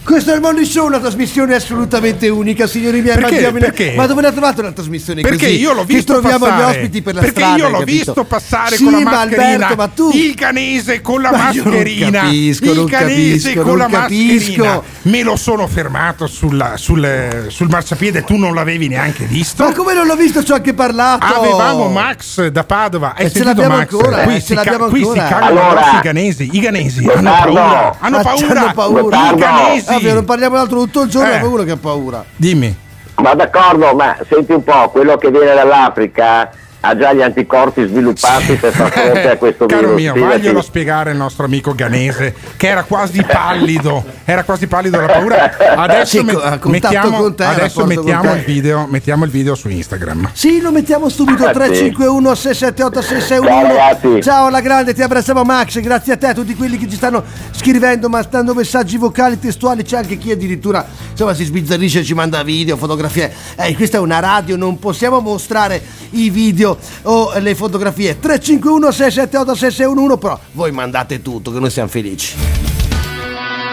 Questo 0.07 0.31
è 0.31 0.37
il 0.37 0.41
Morning 0.41 0.65
Show, 0.65 0.87
una 0.87 1.01
trasmissione 1.01 1.57
assolutamente 1.57 2.29
unica, 2.29 2.69
signori 2.69 3.03
miei. 3.03 3.17
Perché? 3.19 3.51
Perché? 3.51 3.95
Ma 3.97 4.07
dove 4.07 4.23
l'ha 4.23 4.31
trovata 4.31 4.61
una 4.61 4.71
trasmissione 4.71 5.21
Perché 5.21 5.47
così? 5.47 5.59
io 5.59 5.73
l'ho 5.73 5.85
Che 5.85 5.95
visto 5.95 6.13
troviamo 6.13 6.45
passare. 6.47 6.63
gli 6.63 6.77
ospiti 6.77 7.03
per 7.03 7.15
la 7.15 7.21
Perché 7.23 7.41
strada. 7.41 7.57
io 7.57 7.67
hai 7.67 7.73
l'ho 7.73 7.81
visto 7.83 8.25
passare 8.25 8.77
sì, 8.77 8.85
con 8.85 8.93
la 8.93 8.99
ma 9.01 9.11
mascherina. 9.11 9.43
Alberto, 9.53 9.75
ma 9.75 9.89
tu... 9.89 10.11
Il 10.15 10.35
canese 10.37 11.01
con 11.01 11.21
la 11.23 11.33
Ma 11.33 11.51
io 11.51 11.63
non 11.65 11.73
mascherina. 11.73 12.21
capisco, 12.21 12.65
il 12.71 12.75
non 12.77 12.87
canese 12.87 13.49
capisco, 13.49 13.63
con 13.69 13.79
la 13.79 13.87
non 13.89 14.01
capisco. 14.01 14.63
mascherina. 14.65 14.83
Me 15.03 15.23
lo 15.25 15.35
sono 15.37 15.67
fermato 15.67 16.27
sulla- 16.29 16.77
sul, 16.77 17.47
sul 17.49 17.69
marciapiede, 17.69 18.23
tu 18.23 18.37
non 18.37 18.55
l'avevi 18.55 18.87
neanche 18.87 19.25
visto. 19.25 19.65
Ma 19.65 19.73
come 19.73 19.93
non 19.93 20.07
l'ho 20.07 20.15
visto, 20.17 20.45
ci 20.45 20.53
ho 20.53 20.55
anche 20.55 20.73
parlato. 20.73 21.27
Avevamo 21.27 21.89
Max 21.89 22.47
da 22.47 22.63
Padova. 22.63 23.15
Hai 23.17 23.25
E 23.27 23.29
ce 23.31 23.39
sentito 23.43 23.49
l'abbiamo 23.61 23.77
Max? 23.81 23.93
ancora, 23.93 24.23
qui 24.23 24.35
eh, 24.37 24.41
si 24.41 24.47
ce 24.47 24.55
l'abbiamo 24.55 24.87
qui 24.87 25.01
si 25.05 25.13
cagano 25.15 25.47
Allora. 25.47 25.99
i 25.99 26.01
ganesi. 26.01 26.49
I 26.53 26.61
ganesi 26.61 27.05
hanno 27.13 27.31
paura. 27.43 27.97
Hanno 27.99 28.73
paura. 28.73 29.31
I 29.33 29.35
ganesi. 29.37 29.95
Ovvio, 29.97 30.15
non 30.15 30.25
parliamo 30.25 30.57
d'altro 30.57 30.81
tutto 30.81 31.03
il 31.03 31.09
giorno, 31.11 31.31
Eh. 31.33 31.39
è 31.41 31.43
uno 31.43 31.63
che 31.65 31.71
ha 31.73 31.77
paura. 31.77 32.25
Dimmi. 32.35 32.77
Ma 33.17 33.35
d'accordo, 33.35 33.95
ma 33.95 34.17
senti 34.29 34.53
un 34.53 34.63
po', 34.63 34.91
quello 34.91 35.17
che 35.17 35.31
viene 35.31 35.55
dall'Africa 35.55 36.51
ha 36.89 36.97
già 36.97 37.13
gli 37.13 37.23
anticorpi 37.23 37.87
sviluppati 37.87 38.55
per 38.55 38.73
far 38.73 38.91
fronte 38.91 39.31
a 39.31 39.37
questo 39.39 39.67
Caro 39.67 39.95
virus. 39.95 40.15
mio, 40.15 40.27
vaglielo 40.27 40.63
spiegare 40.63 41.11
il 41.11 41.17
nostro 41.17 41.45
amico 41.45 41.75
ganese 41.75 42.35
che 42.57 42.69
era 42.69 42.85
quasi 42.85 43.23
pallido, 43.23 44.05
era 44.25 44.45
quasi 44.45 44.67
pallido 44.67 44.97
dalla 44.99 45.13
paura. 45.13 45.57
Adesso, 45.77 46.23
me- 46.23 46.59
mettiamo, 46.65 47.17
con 47.19 47.35
te, 47.35 47.45
adesso 47.45 47.85
mettiamo, 47.87 48.35
il 48.35 48.43
video, 48.43 48.87
mettiamo 48.89 49.25
il 49.25 49.31
video 49.31 49.55
su 49.55 49.69
Instagram. 49.69 50.31
Sì, 50.33 50.61
lo 50.61 50.71
mettiamo 50.73 51.09
subito 51.09 51.45
Ah, 51.45 51.49
sì. 51.49 51.55
351 51.55 52.35
678 52.35 53.03
6611. 53.03 53.77
Ciao. 53.77 54.21
Ciao 54.21 54.47
alla 54.47 54.61
grande, 54.61 54.95
ti 54.95 55.03
abbracciamo 55.03 55.43
Max, 55.45 55.81
grazie 55.81 56.13
a 56.13 56.17
te, 56.17 56.27
a 56.29 56.35
tutti 56.35 56.55
quelli 56.55 56.79
che 56.79 56.89
ci 56.89 56.97
stanno 56.97 57.23
scrivendo, 57.53 58.09
mandando 58.09 58.55
messaggi 58.55 58.97
vocali, 58.97 59.39
testuali, 59.39 59.83
c'è 59.83 59.97
anche 59.99 60.17
chi 60.19 60.31
addirittura 60.31 60.85
insomma 61.11 61.35
si 61.35 61.45
sbizzarrisce 61.45 62.01
e 62.01 62.05
ci 62.05 62.15
manda 62.15 62.43
video, 62.43 62.77
fotografie. 62.77 63.33
Eh, 63.57 63.75
questa 63.75 63.97
è 63.97 64.01
una 64.01 64.19
radio, 64.21 64.57
non 64.57 64.79
possiamo 64.79 65.21
mostrare 65.21 65.81
i 66.11 66.31
video 66.31 66.76
o 67.03 67.33
le 67.39 67.55
fotografie. 67.55 68.19
351 68.19 68.91
678 68.91 69.55
6611, 69.55 70.19
però 70.19 70.39
voi 70.53 70.73
mandate 70.73 71.23
tutto 71.23 71.53
che 71.53 71.59
noi 71.59 71.71
siamo 71.71 71.89
felici. 71.89 72.37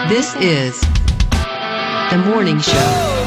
This 0.08 0.34
is 0.38 0.78
the 2.10 2.16
morning 2.16 2.60
show. 2.60 3.23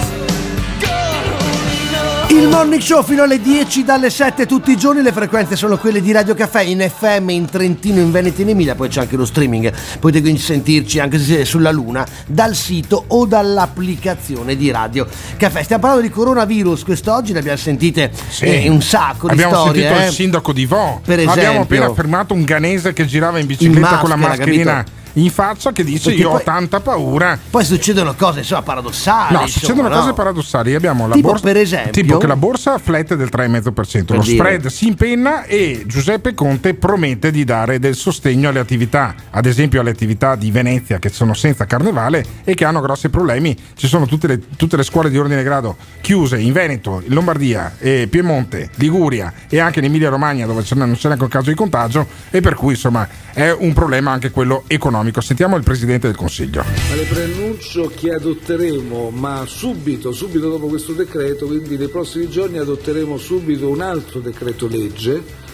Il 2.29 2.49
morning 2.49 2.81
show 2.81 3.03
fino 3.03 3.23
alle 3.23 3.41
10 3.41 3.83
dalle 3.85 4.09
7 4.09 4.45
tutti 4.45 4.71
i 4.71 4.77
giorni, 4.77 5.01
le 5.01 5.13
frequenze 5.13 5.55
sono 5.55 5.77
quelle 5.77 6.01
di 6.01 6.11
Radio 6.11 6.35
Caffè 6.35 6.61
in 6.61 6.79
FM, 6.87 7.29
in 7.29 7.45
Trentino, 7.49 8.01
in 8.01 8.11
Veneto 8.11 8.39
e 8.39 8.43
in 8.43 8.49
Emilia, 8.49 8.75
poi 8.75 8.89
c'è 8.89 8.99
anche 8.99 9.15
lo 9.15 9.25
streaming, 9.25 9.71
potete 9.99 10.21
quindi 10.21 10.39
sentirci 10.41 10.99
anche 10.99 11.17
se 11.19 11.23
siete 11.23 11.45
sulla 11.45 11.71
Luna 11.71 12.05
dal 12.27 12.53
sito 12.53 13.05
o 13.07 13.25
dall'applicazione 13.25 14.57
di 14.57 14.69
Radio 14.71 15.07
Caffè. 15.37 15.63
Stiamo 15.63 15.81
parlando 15.83 16.05
di 16.05 16.13
coronavirus, 16.13 16.83
quest'oggi 16.83 17.31
ne 17.31 17.39
abbiamo 17.39 17.57
sentite 17.57 18.11
eh, 18.41 18.67
un 18.69 18.81
sacco 18.81 19.27
di 19.27 19.33
Abbiamo 19.33 19.55
storie. 19.55 19.81
sentito 19.83 20.01
eh. 20.03 20.07
il 20.07 20.13
sindaco 20.13 20.51
di 20.53 20.65
Vo. 20.65 21.01
Per 21.03 21.19
Abbiamo 21.19 21.31
esempio. 21.39 21.61
appena 21.61 21.93
fermato 21.93 22.33
un 22.33 22.43
ganese 22.43 22.91
che 22.91 23.05
girava 23.05 23.39
in 23.39 23.47
bicicletta 23.47 23.89
In 23.93 23.99
con 23.99 24.09
la 24.09 24.15
maschera, 24.17 24.35
mascherina 24.45 24.73
capito? 24.73 25.05
In 25.17 25.29
faccia 25.31 25.71
che 25.71 25.83
dice 25.83 26.05
Perché 26.09 26.19
io 26.21 26.29
ho 26.29 26.33
poi- 26.33 26.43
tanta 26.43 26.79
paura. 26.79 27.37
Poi 27.49 27.63
succedono 27.63 28.13
cose 28.15 28.39
insomma 28.39 28.61
paradossali. 28.61 29.33
No, 29.33 29.41
insomma, 29.41 29.47
succedono 29.47 29.87
no? 29.89 29.95
cose 29.99 30.13
paradossali. 30.13 30.75
Abbiamo 30.75 31.07
la 31.07 31.15
Tipo, 31.15 31.29
borsa, 31.29 31.43
per 31.43 31.57
esempio? 31.57 31.91
tipo 31.91 32.17
che 32.17 32.27
la 32.27 32.35
borsa 32.35 32.77
flat 32.77 33.15
del 33.15 33.29
3,5%, 33.31 34.05
Per 34.05 34.15
lo 34.17 34.21
dire. 34.23 34.37
spread 34.37 34.65
si 34.67 34.87
impenna 34.87 35.43
e 35.45 35.83
Giuseppe 35.85 36.33
Conte 36.33 36.73
promette 36.75 37.31
di 37.31 37.43
dare 37.43 37.79
del 37.79 37.95
sostegno 37.95 38.49
alle 38.49 38.59
attività, 38.59 39.15
ad 39.31 39.45
esempio 39.45 39.81
alle 39.81 39.89
attività 39.89 40.35
di 40.35 40.51
Venezia 40.51 40.99
che 40.99 41.09
sono 41.09 41.33
senza 41.33 41.65
carnevale 41.65 42.23
e 42.43 42.53
che 42.53 42.65
hanno 42.65 42.81
grossi 42.81 43.09
problemi. 43.09 43.55
Ci 43.75 43.87
sono 43.87 44.05
tutte 44.05 44.27
le, 44.27 44.39
tutte 44.55 44.77
le 44.77 44.83
scuole 44.83 45.09
di 45.09 45.17
ordine 45.17 45.41
grado 45.43 45.75
chiuse 46.01 46.37
in 46.37 46.53
Veneto, 46.53 47.01
in 47.05 47.13
Lombardia, 47.13 47.75
e 47.79 48.07
Piemonte, 48.09 48.69
Liguria 48.75 49.33
e 49.49 49.59
anche 49.59 49.79
in 49.79 49.85
Emilia 49.85 50.09
Romagna 50.09 50.45
dove 50.45 50.63
non 50.75 50.93
c'è 50.93 51.07
neanche 51.07 51.23
un 51.23 51.29
caso 51.29 51.49
di 51.49 51.55
contagio 51.55 52.05
e 52.29 52.39
per 52.41 52.53
cui 52.53 52.73
insomma 52.73 53.07
è 53.33 53.49
un 53.51 53.73
problema 53.73 54.11
anche 54.11 54.29
quello 54.31 54.63
economico. 54.67 55.05
Sentiamo 55.19 55.55
il 55.55 55.63
Presidente 55.63 56.07
del 56.07 56.15
Consiglio. 56.15 56.63
Le 56.95 57.03
preannuncio 57.03 57.91
che 57.93 58.13
adotteremo, 58.13 59.09
ma 59.09 59.43
subito, 59.45 60.11
subito 60.11 60.49
dopo 60.49 60.67
questo 60.67 60.93
decreto, 60.93 61.47
quindi 61.47 61.77
nei 61.77 61.87
prossimi 61.87 62.29
giorni 62.29 62.57
adotteremo 62.57 63.17
subito 63.17 63.69
un 63.69 63.81
altro 63.81 64.19
decreto 64.19 64.67
legge 64.67 65.45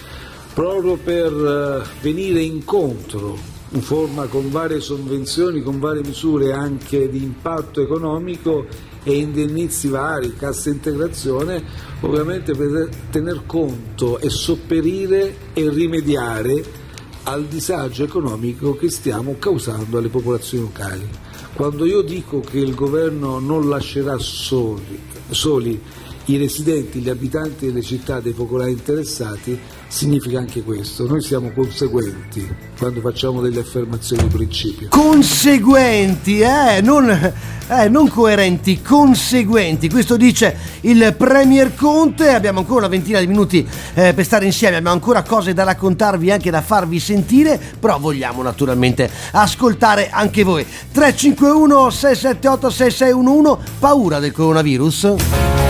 proprio 0.53 0.97
per 0.97 1.31
eh, 1.31 1.87
venire 2.01 2.41
incontro 2.41 3.37
in 3.69 3.81
forma 3.81 4.27
con 4.27 4.51
varie 4.51 4.79
sovvenzioni, 4.79 5.61
con 5.61 5.79
varie 5.79 6.03
misure 6.03 6.53
anche 6.53 7.09
di 7.09 7.23
impatto 7.23 7.81
economico 7.81 8.65
e 9.03 9.17
indennizi 9.17 9.87
vari, 9.87 10.35
cassa 10.35 10.69
integrazione, 10.69 11.63
ovviamente 12.01 12.53
per 12.53 12.89
tener 13.09 13.43
conto 13.45 14.19
e 14.19 14.29
sopperire 14.29 15.35
e 15.53 15.69
rimediare 15.69 16.81
al 17.23 17.45
disagio 17.45 18.03
economico 18.03 18.75
che 18.75 18.89
stiamo 18.89 19.35
causando 19.39 19.97
alle 19.97 20.09
popolazioni 20.09 20.65
locali. 20.65 21.07
Quando 21.53 21.85
io 21.85 22.01
dico 22.01 22.39
che 22.39 22.57
il 22.57 22.75
governo 22.75 23.39
non 23.39 23.69
lascerà 23.69 24.17
soli, 24.17 24.99
soli 25.29 25.81
i 26.25 26.37
residenti, 26.37 26.99
gli 26.99 27.09
abitanti 27.09 27.67
delle 27.67 27.81
città 27.81 28.19
dei 28.19 28.33
focolai 28.33 28.71
interessati, 28.71 29.59
significa 29.93 30.39
anche 30.39 30.63
questo. 30.63 31.05
Noi 31.07 31.21
siamo 31.21 31.51
conseguenti 31.51 32.45
quando 32.77 32.99
facciamo 32.99 33.41
delle 33.41 33.59
affermazioni 33.59 34.23
di 34.23 34.29
principio. 34.29 34.87
conseguenti, 34.89 36.39
eh, 36.39 36.81
non, 36.81 37.09
eh, 37.09 37.89
non 37.89 38.09
coerenti, 38.09 38.81
conseguenti. 38.81 39.89
Questo 39.89 40.17
dice 40.17 40.57
il 40.81 41.13
Premier 41.15 41.75
Conte. 41.75 42.29
Abbiamo 42.29 42.59
ancora 42.59 42.79
una 42.79 42.87
ventina 42.87 43.19
di 43.19 43.27
minuti 43.27 43.65
eh, 43.93 44.13
per 44.13 44.25
stare 44.25 44.45
insieme, 44.45 44.77
abbiamo 44.77 44.95
ancora 44.95 45.21
cose 45.21 45.53
da 45.53 45.63
raccontarvi, 45.63 46.31
anche 46.31 46.49
da 46.49 46.61
farvi 46.61 46.99
sentire, 46.99 47.59
però 47.79 47.99
vogliamo 47.99 48.41
naturalmente 48.41 49.09
ascoltare 49.31 50.09
anche 50.09 50.43
voi. 50.43 50.65
351 50.91 51.89
678 51.91 52.69
6611, 52.71 53.57
paura 53.77 54.17
del 54.17 54.31
coronavirus? 54.31 55.62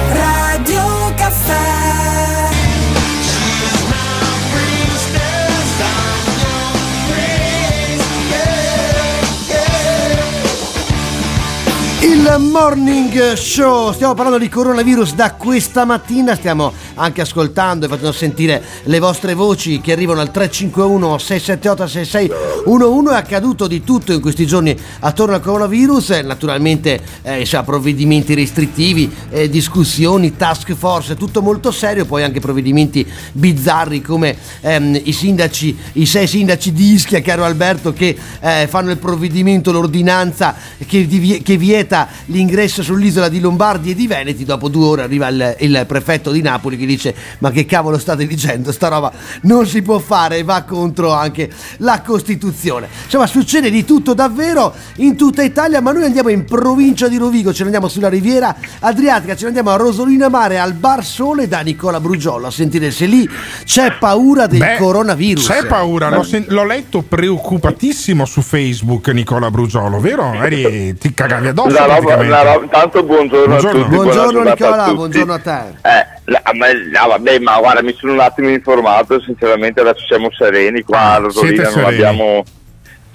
Il 12.23 12.39
morning 12.39 13.33
show, 13.33 13.91
stiamo 13.91 14.13
parlando 14.13 14.39
di 14.39 14.47
coronavirus 14.47 15.13
da 15.13 15.33
questa 15.33 15.83
mattina, 15.83 16.35
stiamo 16.35 16.71
anche 16.95 17.21
ascoltando 17.21 17.85
e 17.85 17.89
facendo 17.89 18.11
sentire 18.11 18.63
le 18.83 18.99
vostre 18.99 19.33
voci 19.33 19.81
che 19.81 19.91
arrivano 19.91 20.21
al 20.21 20.31
351 20.31 21.17
678 21.17 21.87
6611, 21.87 23.13
è 23.13 23.15
accaduto 23.15 23.67
di 23.67 23.83
tutto 23.83 24.13
in 24.13 24.21
questi 24.21 24.45
giorni 24.45 24.75
attorno 24.99 25.35
al 25.35 25.41
coronavirus, 25.41 26.09
eh, 26.11 26.21
naturalmente 26.21 27.01
eh, 27.21 27.39
insomma, 27.39 27.63
provvedimenti 27.63 28.33
restrittivi, 28.33 29.11
eh, 29.29 29.49
discussioni, 29.49 30.35
task 30.35 30.73
force, 30.73 31.15
tutto 31.15 31.41
molto 31.41 31.71
serio, 31.71 32.05
poi 32.05 32.23
anche 32.23 32.39
provvedimenti 32.39 33.05
bizzarri 33.31 34.01
come 34.01 34.35
ehm, 34.61 34.99
i 35.03 35.13
sindaci, 35.13 35.77
i 35.93 36.05
sei 36.05 36.27
sindaci 36.27 36.71
di 36.71 36.93
Ischia, 36.93 37.21
caro 37.21 37.43
Alberto, 37.43 37.93
che 37.93 38.15
eh, 38.39 38.67
fanno 38.69 38.91
il 38.91 38.97
provvedimento, 38.97 39.71
l'ordinanza 39.71 40.55
che, 40.85 41.41
che 41.43 41.57
vieta 41.57 42.07
l'ingresso 42.25 42.83
sull'isola 42.83 43.29
di 43.29 43.39
Lombardi 43.39 43.91
e 43.91 43.95
di 43.95 44.07
Veneti. 44.07 44.45
Dopo 44.45 44.67
due 44.67 44.85
ore 44.85 45.01
arriva 45.03 45.27
il, 45.27 45.55
il 45.59 45.83
prefetto 45.87 46.31
di 46.31 46.41
Napoli 46.41 46.77
che 46.85 46.91
dice: 46.91 47.15
Ma 47.39 47.51
che 47.51 47.65
cavolo 47.65 47.97
state 47.97 48.25
dicendo? 48.27 48.71
Sta 48.71 48.87
roba 48.87 49.11
non 49.41 49.65
si 49.65 49.81
può 49.81 49.99
fare 49.99 50.37
e 50.37 50.43
va 50.43 50.63
contro 50.63 51.11
anche 51.11 51.49
la 51.77 52.01
Costituzione. 52.01 52.87
Insomma, 53.05 53.27
succede 53.27 53.69
di 53.69 53.85
tutto 53.85 54.13
davvero 54.13 54.73
in 54.97 55.15
tutta 55.17 55.43
Italia, 55.43 55.81
ma 55.81 55.91
noi 55.91 56.03
andiamo 56.05 56.29
in 56.29 56.45
provincia 56.45 57.07
di 57.07 57.17
Rovigo, 57.17 57.51
ce 57.51 57.59
ne 57.59 57.65
andiamo 57.65 57.87
sulla 57.87 58.09
riviera 58.09 58.55
Adriatica, 58.79 59.35
ce 59.35 59.41
ne 59.43 59.47
andiamo 59.47 59.71
a 59.71 59.75
Rosolina 59.75 60.29
Mare 60.29 60.59
al 60.59 60.73
Bar 60.73 61.03
Sole 61.03 61.47
da 61.47 61.59
Nicola 61.61 61.99
Brugiolo 61.99 62.47
a 62.47 62.51
sentire 62.51 62.91
se 62.91 63.05
lì 63.05 63.27
c'è 63.65 63.93
paura 63.99 64.47
del 64.47 64.59
Beh, 64.59 64.77
coronavirus. 64.77 65.47
C'è 65.47 65.65
paura, 65.65 66.09
l'ho, 66.09 66.23
sen- 66.23 66.45
l'ho 66.47 66.65
letto 66.65 67.01
preoccupatissimo 67.01 68.25
su 68.25 68.41
Facebook 68.41 69.07
Nicola 69.09 69.49
Brugiolo, 69.51 69.99
vero? 69.99 70.33
Eri, 70.33 70.95
ti 70.97 71.13
cagavi 71.13 71.47
addosso 71.49 71.69
La 71.73 71.85
roba- 71.85 72.23
la 72.23 72.41
roba- 72.53 72.67
tanto 72.69 73.03
buongiorno, 73.03 73.45
Buongiorno. 73.47 73.79
a 73.79 73.83
tutti. 73.83 73.95
Buongiorno 73.95 74.31
giornata 74.31 74.65
Nicola, 74.65 74.81
a 74.81 74.85
tutti. 74.85 74.95
buongiorno 74.97 75.33
a 75.33 75.39
te. 75.39 75.61
Eh, 75.81 76.22
no, 76.25 77.07
vabbè, 77.07 77.39
ma 77.39 77.57
guarda, 77.59 77.81
mi 77.81 77.93
sono 77.93 78.13
un 78.13 78.19
attimo 78.19 78.49
informato, 78.49 79.19
sinceramente 79.21 79.81
adesso 79.81 80.05
siamo 80.05 80.31
sereni 80.31 80.81
qua 80.83 81.13
a 81.13 81.17
Rosolina, 81.17 81.63
Ah, 81.63 81.65
siete 81.65 81.79
non 81.79 81.93
abbiamo... 81.93 82.43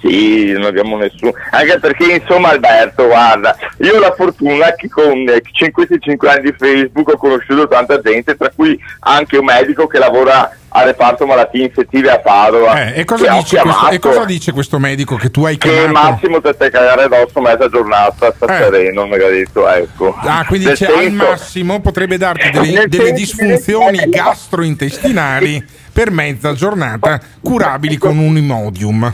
Sì, 0.01 0.53
non 0.53 0.63
abbiamo 0.63 0.95
nessuno. 0.95 1.33
Anche 1.51 1.77
perché, 1.77 2.13
insomma, 2.13 2.51
Alberto, 2.51 3.05
guarda, 3.07 3.53
io 3.79 3.97
ho 3.97 3.99
la 3.99 4.13
fortuna 4.13 4.71
che 4.71 4.87
con 4.87 5.27
eh, 5.27 5.41
questi 5.71 5.99
5 5.99 6.29
anni 6.29 6.41
di 6.41 6.55
Facebook 6.57 7.09
ho 7.09 7.17
conosciuto 7.17 7.67
tanta 7.67 7.99
gente, 7.99 8.37
tra 8.37 8.49
cui 8.55 8.79
anche 8.99 9.37
un 9.37 9.43
medico 9.43 9.87
che 9.87 9.99
lavora 9.99 10.49
al 10.71 10.85
reparto 10.85 11.25
malattie 11.25 11.63
infettive 11.65 12.11
a 12.11 12.19
Padova. 12.19 12.93
Eh, 12.93 12.99
e, 13.01 13.05
cosa 13.05 13.25
che 13.25 13.37
dice 13.39 13.57
questo, 13.59 13.89
e 13.89 13.99
cosa 13.99 14.25
dice 14.25 14.51
questo 14.51 14.79
medico 14.79 15.15
che 15.15 15.31
tu 15.31 15.43
hai 15.45 15.57
Che 15.57 15.69
chiamato? 15.69 16.11
Massimo 16.11 16.41
te 16.41 16.55
te 16.55 16.69
cagare 16.69 17.03
addosso 17.03 17.41
mezza 17.41 17.67
giornata, 17.69 18.33
sta 18.35 18.45
Eh. 18.45 18.63
sereno, 18.63 19.05
mi 19.07 19.13
ha 19.15 19.17
detto, 19.29 19.67
ecco. 19.67 20.15
Ah, 20.21 20.45
quindi 20.47 20.67
Nel 20.67 20.77
c'è, 20.77 20.85
al 20.85 20.93
senso- 20.99 21.25
massimo 21.27 21.79
potrebbe 21.81 22.17
darti 22.17 22.49
delle, 22.51 22.87
delle 22.87 23.05
senso- 23.07 23.13
disfunzioni 23.13 23.97
gastrointestinali 24.07 25.65
per 25.91 26.11
mezza 26.11 26.53
giornata 26.53 27.19
curabili 27.41 27.97
con 27.97 28.17
un 28.17 28.37
imodium. 28.37 29.13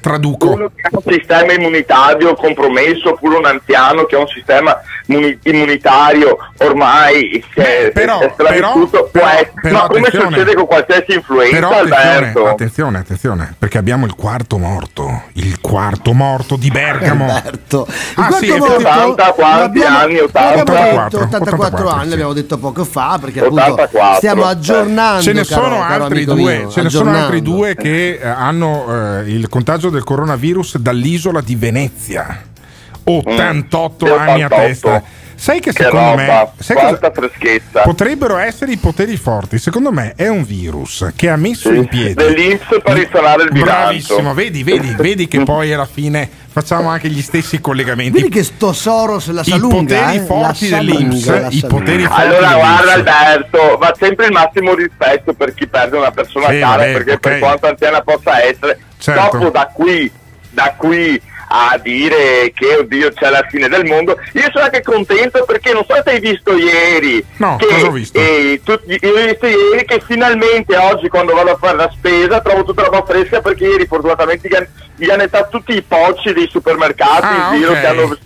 Traduco. 0.00 0.50
uno 0.52 0.70
che 0.74 0.82
ha 0.82 0.88
un 0.92 1.12
sistema 1.12 1.52
immunitario 1.52 2.34
compromesso 2.34 3.10
oppure 3.10 3.36
un 3.36 3.46
anziano 3.46 4.04
che 4.04 4.14
ha 4.16 4.20
un 4.20 4.28
sistema 4.28 4.76
muni- 5.06 5.38
immunitario 5.42 6.36
ormai 6.58 7.44
però- 7.92 8.20
è 8.20 8.30
stravissuto, 8.32 9.08
può 9.12 9.26
essere- 9.26 9.52
però 9.60 9.78
ma 9.80 9.86
come 9.88 10.08
succede 10.10 10.54
con 10.54 10.66
qualsiasi 10.66 11.14
influenza 11.14 11.54
Però 11.56 11.68
attenzione, 11.70 12.02
Alberto 12.04 12.46
attenzione, 12.46 12.98
attenzione, 12.98 13.54
perché 13.58 13.78
abbiamo 13.78 14.06
il 14.06 14.14
quarto 14.14 14.58
morto, 14.58 15.22
il 15.34 15.60
quarto 15.60 16.12
morto 16.12 16.56
di 16.56 16.70
Bergamo. 16.70 17.24
Alberto. 17.32 17.86
Il 17.88 17.94
Ah, 18.14 18.26
quarto 18.28 18.36
sì, 18.44 18.50
morto 18.56 18.74
80 18.76 19.32
quanti 19.32 19.82
anni? 19.82 20.18
80? 20.18 20.56
l'abbiamo 20.56 20.84
detto, 21.04 21.16
84, 21.18 21.54
84 21.56 21.88
anni, 21.88 22.02
sì. 22.04 22.08
l'abbiamo 22.10 22.32
detto 22.32 22.58
poco 22.58 22.84
fa 22.84 23.18
perché 23.20 23.40
appunto 23.40 23.62
84, 23.62 24.14
stiamo 24.16 24.42
eh. 24.42 24.50
aggiornando. 24.50 25.22
Ce 25.22 25.32
ne 25.32 25.44
caro- 25.44 25.62
sono 25.62 25.80
caro 25.80 26.02
altri 26.04 26.16
amico 26.18 26.34
due, 26.34 26.56
mio, 26.58 26.68
ce 26.70 26.82
ne 26.82 26.90
sono 26.90 27.10
altri 27.14 27.42
due 27.42 27.74
che 27.74 28.18
eh, 28.22 28.26
hanno 28.28 28.86
eh, 29.18 29.30
il 29.30 29.48
contagio 29.48 29.87
del 29.90 30.04
coronavirus 30.04 30.78
dall'isola 30.78 31.40
di 31.40 31.54
Venezia. 31.56 32.42
88 33.04 34.06
Mm, 34.06 34.18
anni 34.18 34.42
a 34.42 34.46
88. 34.46 34.56
testa. 34.66 35.02
Sai 35.40 35.60
che 35.60 35.72
che 35.72 35.84
secondo 35.84 36.10
roba, 36.10 36.16
me 36.16 36.50
sai 36.58 36.76
quanta 36.76 37.10
cosa- 37.10 37.28
freschezza 37.28 37.82
potrebbero 37.82 38.36
essere 38.38 38.72
i 38.72 38.76
poteri 38.76 39.16
forti. 39.16 39.58
Secondo 39.58 39.92
me 39.92 40.14
è 40.16 40.26
un 40.26 40.42
virus 40.44 41.10
che 41.14 41.28
ha 41.30 41.36
messo 41.36 41.70
Sì, 41.70 41.76
in 41.76 41.86
piedi 41.86 42.14
dell'Inps 42.14 42.66
per 42.82 42.94
risanare 42.96 43.44
il 43.44 43.50
bilancio 43.52 43.82
Bravissimo, 44.16 44.34
vedi, 44.34 44.64
vedi, 44.64 44.94
vedi 44.98 45.28
che 45.28 45.44
poi 45.44 45.72
alla 45.72 45.86
fine 45.86 46.28
facciamo 46.50 46.88
anche 46.88 47.08
gli 47.08 47.22
stessi 47.22 47.60
collegamenti. 47.60 48.10
Vedi 48.18 48.30
che 48.30 48.42
sto 48.42 48.72
Soros 48.72 49.28
la 49.30 49.42
I 49.42 49.50
salunga, 49.50 49.76
poteri 49.96 50.16
eh? 50.16 50.20
forti 50.22 50.68
dell'Inps, 50.68 51.46
i 51.50 51.64
poteri 51.68 52.02
forti 52.04 52.20
Allora 52.20 52.54
guarda. 52.54 52.92
Alberto, 52.94 53.76
va 53.78 53.94
sempre 53.96 54.26
il 54.26 54.32
massimo 54.32 54.74
rispetto 54.74 55.34
per 55.34 55.54
chi 55.54 55.68
perde 55.68 55.98
una 55.98 56.10
persona 56.10 56.48
Sì, 56.48 56.58
cara, 56.58 56.76
vabbè, 56.78 56.92
perché 56.94 57.12
ok. 57.12 57.20
per 57.20 57.38
quanto 57.38 57.66
anziana 57.68 58.00
possa 58.00 58.42
essere, 58.42 58.80
Certo. 58.98 59.38
dopo 59.38 59.50
da 59.50 59.70
qui, 59.72 60.10
da 60.50 60.74
qui 60.76 61.22
a 61.50 61.78
dire 61.82 62.52
che 62.54 62.76
oddio 62.80 63.12
c'è 63.12 63.30
la 63.30 63.44
fine 63.48 63.68
del 63.68 63.84
mondo, 63.86 64.16
io 64.32 64.48
sono 64.52 64.64
anche 64.64 64.82
contento 64.82 65.44
perché 65.44 65.72
non 65.72 65.84
so 65.88 65.94
se 66.04 66.10
hai 66.10 66.20
visto 66.20 66.52
ieri, 66.56 67.24
No, 67.36 67.56
che, 67.56 67.66
cosa 67.66 67.86
ho 67.86 67.90
visto? 67.90 68.18
eh, 68.18 68.60
tutti- 68.62 68.98
io 69.00 69.10
ho 69.12 69.24
visto 69.26 69.46
ieri 69.46 69.84
che 69.86 70.00
finalmente 70.06 70.76
oggi 70.76 71.08
quando 71.08 71.34
vado 71.34 71.52
a 71.52 71.56
fare 71.56 71.76
la 71.76 71.90
spesa 71.92 72.40
trovo 72.40 72.64
tutta 72.64 72.82
roba 72.84 73.02
fresca 73.06 73.40
perché 73.40 73.64
ieri 73.66 73.86
fortunatamente 73.86 74.48
gli, 74.48 74.54
han- 74.54 74.68
gli 74.96 75.08
hanno 75.10 75.26
dato 75.26 75.48
tutti 75.58 75.74
i 75.74 75.82
pocci 75.82 76.32
dei 76.32 76.48
supermercati 76.50 77.24
Ah, 77.26 77.50
in 77.54 77.58
giro 77.60 77.72
ok. 77.72 77.80
che 77.80 77.86
hanno, 77.86 78.16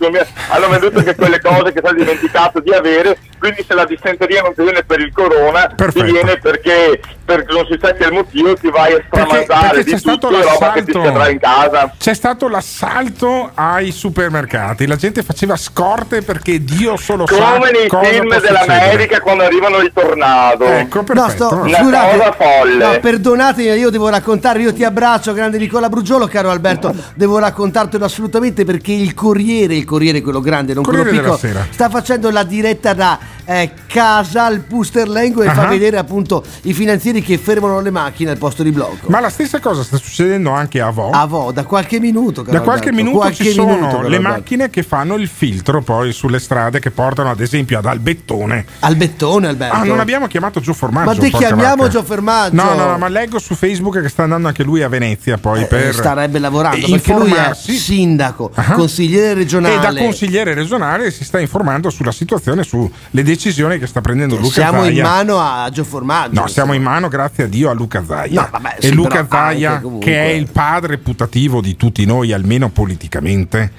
hanno 0.49 0.67
venduto 0.69 0.99
anche 0.99 1.15
quelle 1.15 1.39
cose 1.39 1.71
che 1.71 1.81
si 1.83 1.91
è 1.91 1.93
dimenticato 1.95 2.59
di 2.59 2.71
avere 2.73 3.17
quindi 3.39 3.63
se 3.67 3.73
la 3.73 3.85
dissenteria 3.85 4.41
non 4.41 4.53
ti 4.53 4.63
viene 4.63 4.83
per 4.83 4.99
il 5.01 5.11
corona 5.13 5.67
Perfetto. 5.75 6.05
ti 6.05 6.11
viene 6.11 6.37
perché, 6.39 6.99
perché 7.25 7.53
non 7.53 7.65
si 7.69 7.77
sa 7.79 7.91
che 7.93 8.05
il 8.05 8.13
motivo 8.13 8.53
ti 8.55 8.69
vai 8.69 8.93
a 8.93 8.95
Perché, 8.95 9.07
stramanzare 9.43 9.75
perché 9.83 9.95
di 9.95 10.01
tutto 10.01 10.29
roba 10.29 10.71
che 10.71 10.83
ti 10.83 10.91
terrà 10.93 11.29
in 11.29 11.39
casa 11.39 11.93
C'è 11.97 12.13
stato 12.13 12.47
l'assalto 12.47 13.11
ai 13.53 13.91
supermercati, 13.91 14.85
la 14.87 14.95
gente 14.95 15.23
faceva 15.23 15.55
scorte 15.55 16.21
perché 16.21 16.63
Dio 16.63 16.97
solo 16.97 17.25
sa 17.27 17.33
come 17.53 17.71
nei 17.71 17.87
cosa 17.87 18.03
film 18.09 18.39
dell'America 18.39 19.19
quando 19.21 19.43
arrivano 19.43 19.77
i 19.79 19.91
tornado 19.93 20.65
Ecco, 20.65 20.97
No, 20.97 21.03
perfetto. 21.03 21.45
sto, 21.47 21.55
Una 21.55 21.77
scusate, 21.77 22.17
cosa 22.17 22.31
folle. 22.33 22.85
no, 22.93 22.99
perdonatemi, 22.99 23.77
io 23.77 23.89
devo 23.89 24.09
raccontare, 24.09 24.61
io 24.61 24.73
ti 24.73 24.83
abbraccio, 24.83 25.33
grande 25.33 25.57
Nicola 25.57 25.89
Brugiolo, 25.89 26.27
caro 26.27 26.49
Alberto, 26.49 26.93
devo 27.15 27.37
raccontartelo 27.39 28.03
assolutamente 28.05 28.65
perché 28.65 28.91
il 28.91 29.13
Corriere, 29.13 29.75
il 29.75 29.85
Corriere 29.85 30.21
quello 30.21 30.39
grande, 30.39 30.73
non 30.73 30.83
Corriere 30.83 31.09
quello 31.09 31.21
della 31.23 31.35
piccolo, 31.35 31.53
Sera. 31.53 31.67
sta 31.71 31.89
facendo 31.89 32.29
la 32.31 32.43
diretta 32.43 32.93
da 32.93 33.19
eh, 33.45 33.71
casa 33.87 34.45
al 34.45 34.59
Pusterlengo 34.59 35.41
e 35.43 35.49
fa 35.49 35.63
Ah. 35.63 35.67
vedere 35.67 35.97
appunto 35.97 36.43
i 36.63 36.73
finanzieri 36.73 37.21
che 37.21 37.37
fermano 37.37 37.79
le 37.81 37.89
macchine 37.91 38.31
al 38.31 38.37
posto 38.37 38.63
di 38.63 38.71
blocco. 38.71 39.07
Ma 39.07 39.19
la 39.19 39.29
stessa 39.29 39.59
cosa 39.59 39.83
sta 39.83 39.97
succedendo 39.97 40.51
anche 40.51 40.79
a 40.81 40.89
Vo. 40.91 41.09
A 41.11 41.25
vo, 41.25 41.51
da 41.51 41.63
qualche 41.65 41.99
minuto, 41.99 42.41
caro 42.41 42.57
Da 42.57 42.61
qualche 42.63 42.89
Alberto, 42.89 42.95
minuto 42.95 43.02
qualche 43.11 43.43
ci 43.43 43.51
sono 43.51 43.75
minuto, 43.75 44.01
le 44.01 44.19
macchine 44.19 44.69
che 44.69 44.83
fanno 44.83 45.15
il 45.15 45.27
filtro 45.27 45.81
poi 45.81 46.11
sulle 46.13 46.39
strade 46.39 46.79
che 46.79 46.91
portano 46.91 47.29
ad 47.29 47.39
esempio 47.39 47.77
ad 47.77 47.85
Albettone. 47.85 48.65
Al 48.79 48.95
bettone, 48.95 49.47
Alberto. 49.47 49.75
Ah, 49.75 49.83
non 49.83 49.99
abbiamo 49.99 50.27
chiamato 50.27 50.59
Gio 50.59 50.73
Formaggio. 50.73 51.09
Ma 51.09 51.15
porca 51.15 51.37
chiamiamo. 51.37 51.87
Gio 51.87 52.03
Formaggio. 52.03 52.55
No, 52.55 52.73
no, 52.73 52.85
no, 52.91 52.97
ma 52.97 53.07
leggo 53.07 53.39
su 53.39 53.55
Facebook 53.55 54.01
che 54.01 54.09
sta 54.09 54.23
andando 54.23 54.47
anche 54.47 54.63
lui 54.63 54.81
a 54.81 54.87
Venezia 54.87 55.37
poi 55.37 55.61
Eh, 55.63 55.65
per 55.65 55.93
starebbe 55.93 56.39
lavorando 56.39 56.87
perché 56.87 57.13
lui 57.13 57.31
è 57.33 57.51
sindaco, 57.53 58.51
Ah. 58.55 58.73
consigliere 58.73 59.33
regionale. 59.33 59.75
E 59.75 59.79
da 59.79 59.93
consigliere 60.01 60.53
regionale 60.53 61.11
si 61.11 61.23
sta 61.23 61.39
informando 61.39 61.89
sulla 61.89 62.11
situazione, 62.11 62.63
sulle 62.63 62.89
decisioni 63.11 63.77
che 63.79 63.87
sta 63.87 64.01
prendendo 64.01 64.35
Luca 64.35 64.53
Siamo 64.53 64.85
in 64.85 64.95
Zaia. 64.95 65.03
mano 65.03 65.39
a 65.39 65.69
Gio 65.71 65.83
Formaggio. 65.83 66.39
No, 66.41 66.47
siamo 66.47 66.73
in 66.73 66.81
mano, 66.81 67.07
grazie 67.07 67.43
a 67.45 67.47
Dio, 67.47 67.69
a 67.69 67.73
Luca 67.73 68.03
Zaia. 68.05 68.41
No, 68.41 68.47
vabbè, 68.51 68.75
e 68.79 68.87
sì, 68.87 68.93
Luca 68.93 69.23
però 69.25 69.43
Zaia, 69.43 69.81
che 69.99 70.19
è 70.23 70.27
il 70.29 70.47
padre 70.51 70.97
putativo 70.97 71.61
di 71.61 71.75
tutti 71.75 72.05
noi, 72.05 72.31
almeno 72.31 72.69
politicamente, 72.93 73.71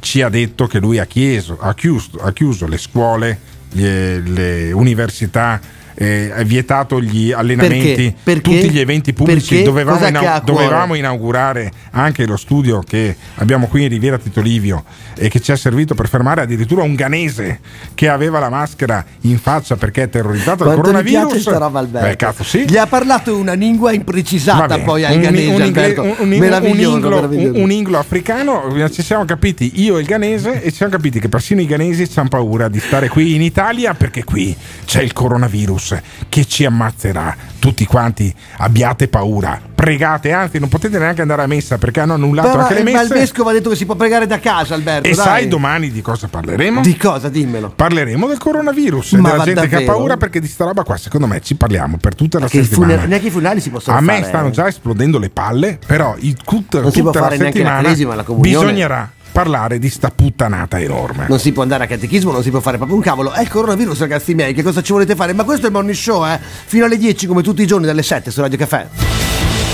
ci 0.00 0.22
ha 0.22 0.28
detto 0.28 0.66
che 0.66 0.78
lui 0.78 0.98
ha, 0.98 1.06
chieso- 1.06 1.58
ha 1.60 1.74
chiuso, 1.74 2.18
ha 2.20 2.32
chiuso 2.32 2.66
le 2.66 2.78
scuole, 2.78 3.38
le, 3.72 4.20
le 4.20 4.72
università. 4.72 5.60
Eh, 5.94 6.32
ha 6.34 6.42
vietato 6.42 7.00
gli 7.00 7.32
allenamenti, 7.32 7.86
Perché? 7.86 8.14
Perché? 8.22 8.40
tutti 8.42 8.70
gli 8.70 8.78
eventi 8.80 9.12
pubblici. 9.12 9.62
Dovevamo, 9.62 10.06
inau- 10.06 10.26
ha 10.26 10.40
dovevamo 10.44 10.94
inaugurare 10.94 11.70
anche 11.92 12.26
lo 12.26 12.36
studio 12.36 12.80
che 12.80 13.14
abbiamo 13.36 13.66
qui 13.66 13.82
in 13.84 13.88
Riviera 13.88 14.18
Tito 14.18 14.40
Livio 14.40 14.84
e 15.16 15.28
che 15.28 15.40
ci 15.40 15.52
è 15.52 15.56
servito 15.56 15.94
per 15.94 16.08
fermare 16.08 16.40
addirittura 16.42 16.82
un 16.82 16.94
ganese 16.94 17.60
che 17.94 18.08
aveva 18.08 18.38
la 18.38 18.48
maschera 18.48 19.04
in 19.22 19.38
faccia 19.38 19.76
perché 19.76 20.02
è 20.04 20.08
terrorizzato 20.08 20.64
dal 20.64 20.74
Quanto 20.74 20.90
mi 20.92 21.02
coronavirus. 21.04 21.26
piace 21.26 21.40
sta 21.40 21.58
roba 21.58 21.78
Alberto. 21.78 22.08
Eh, 22.08 22.16
cazzo, 22.16 22.44
sì. 22.44 22.64
Gli 22.68 22.76
ha 22.76 22.86
parlato 22.86 23.36
una 23.36 23.52
lingua 23.52 23.92
imprecisata 23.92 24.66
Vabbè, 24.66 24.82
poi 24.82 25.04
al 25.04 25.14
un- 25.14 25.20
ganese 25.20 25.52
un, 25.52 25.62
ingle- 25.64 25.94
un- 25.98 26.14
un- 26.18 26.32
inglo, 26.80 27.18
un- 27.28 27.52
un 27.54 27.70
inglo 27.70 27.98
africano, 27.98 28.72
ci 28.90 29.02
siamo 29.02 29.24
capiti 29.24 29.72
io 29.82 29.96
e 29.96 30.00
il 30.00 30.06
ganese 30.06 30.62
e 30.62 30.70
ci 30.70 30.76
siamo 30.76 30.92
capiti 30.92 31.20
che 31.20 31.28
persino 31.28 31.60
i 31.60 31.66
ganesi 31.66 32.08
hanno 32.14 32.28
paura 32.28 32.68
di 32.68 32.80
stare 32.80 33.08
qui 33.08 33.34
in 33.34 33.42
Italia 33.42 33.94
perché 33.94 34.24
qui 34.24 34.56
c'è 34.84 35.02
il 35.02 35.12
coronavirus 35.12 35.83
che 36.28 36.44
ci 36.46 36.64
ammazzerà. 36.64 37.36
Tutti 37.58 37.86
quanti 37.86 38.32
abbiate 38.58 39.08
paura, 39.08 39.58
pregate, 39.74 40.32
anzi 40.32 40.58
non 40.58 40.68
potete 40.68 40.98
neanche 40.98 41.22
andare 41.22 41.42
a 41.42 41.46
messa 41.46 41.78
perché 41.78 42.00
hanno 42.00 42.12
annullato 42.14 42.48
Però, 42.50 42.60
anche 42.62 42.74
le 42.74 42.82
ma 42.82 42.90
il 42.90 42.96
messe. 43.08 43.14
vescovo 43.14 43.48
ha 43.48 43.52
detto 43.52 43.70
che 43.70 43.76
si 43.76 43.86
può 43.86 43.94
pregare 43.94 44.26
da 44.26 44.38
casa 44.38 44.74
Alberto. 44.74 45.08
E 45.08 45.14
dai. 45.14 45.24
sai 45.24 45.48
domani 45.48 45.90
di 45.90 46.02
cosa 46.02 46.28
parleremo? 46.28 46.82
Di 46.82 46.96
cosa? 46.96 47.28
Dimmelo. 47.30 47.72
Parleremo 47.74 48.26
del 48.26 48.38
coronavirus, 48.38 49.12
Ma 49.12 49.30
della 49.30 49.44
gente 49.44 49.60
che 49.62 49.66
ha 49.76 49.78
davvero? 49.78 49.92
paura 49.96 50.16
perché 50.18 50.40
di 50.40 50.46
sta 50.46 50.64
roba 50.64 50.82
qua 50.84 50.96
secondo 50.98 51.26
me 51.26 51.40
ci 51.40 51.54
parliamo 51.54 51.96
per 51.96 52.14
tutta 52.14 52.38
la 52.38 52.46
i 52.46 52.48
settimana. 52.50 52.92
funer- 52.92 53.08
neanche 53.08 53.26
i 53.28 53.30
funerali 53.30 53.60
si 53.60 53.70
possono 53.70 53.96
A 53.96 54.00
me 54.00 54.14
fare. 54.16 54.26
stanno 54.26 54.50
già 54.50 54.68
esplodendo 54.68 55.18
le 55.18 55.30
palle, 55.30 55.78
però 55.86 56.14
il, 56.18 56.36
può 56.44 56.58
tutta 56.58 56.80
la 56.80 56.90
settimana 57.36 57.94
bisognerà 58.36 59.10
parlare 59.34 59.80
di 59.80 59.90
sta 59.90 60.12
puttanata 60.14 60.78
enorme. 60.78 61.26
Non 61.28 61.40
si 61.40 61.50
può 61.50 61.62
andare 61.64 61.82
a 61.82 61.86
catechismo, 61.88 62.30
non 62.30 62.44
si 62.44 62.50
può 62.50 62.60
fare 62.60 62.76
proprio 62.76 62.96
un 62.96 63.02
cavolo. 63.02 63.32
È 63.32 63.40
il 63.40 63.48
coronavirus, 63.48 63.98
ragazzi 63.98 64.32
miei, 64.32 64.54
che 64.54 64.62
cosa 64.62 64.80
ci 64.80 64.92
volete 64.92 65.16
fare? 65.16 65.32
Ma 65.32 65.42
questo 65.42 65.64
è 65.64 65.70
il 65.70 65.74
morning 65.74 65.96
show, 65.96 66.24
eh? 66.24 66.38
Fino 66.40 66.84
alle 66.84 66.96
10, 66.96 67.26
come 67.26 67.42
tutti 67.42 67.60
i 67.60 67.66
giorni, 67.66 67.84
dalle 67.84 68.04
7 68.04 68.30
su 68.30 68.40
Radio 68.40 68.56
Caffè. 68.56 68.86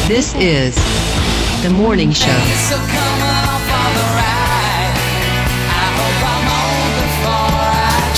This 0.06 0.32
is 0.38 0.74
the 1.60 1.68
morning 1.68 2.10
show. 2.10 3.09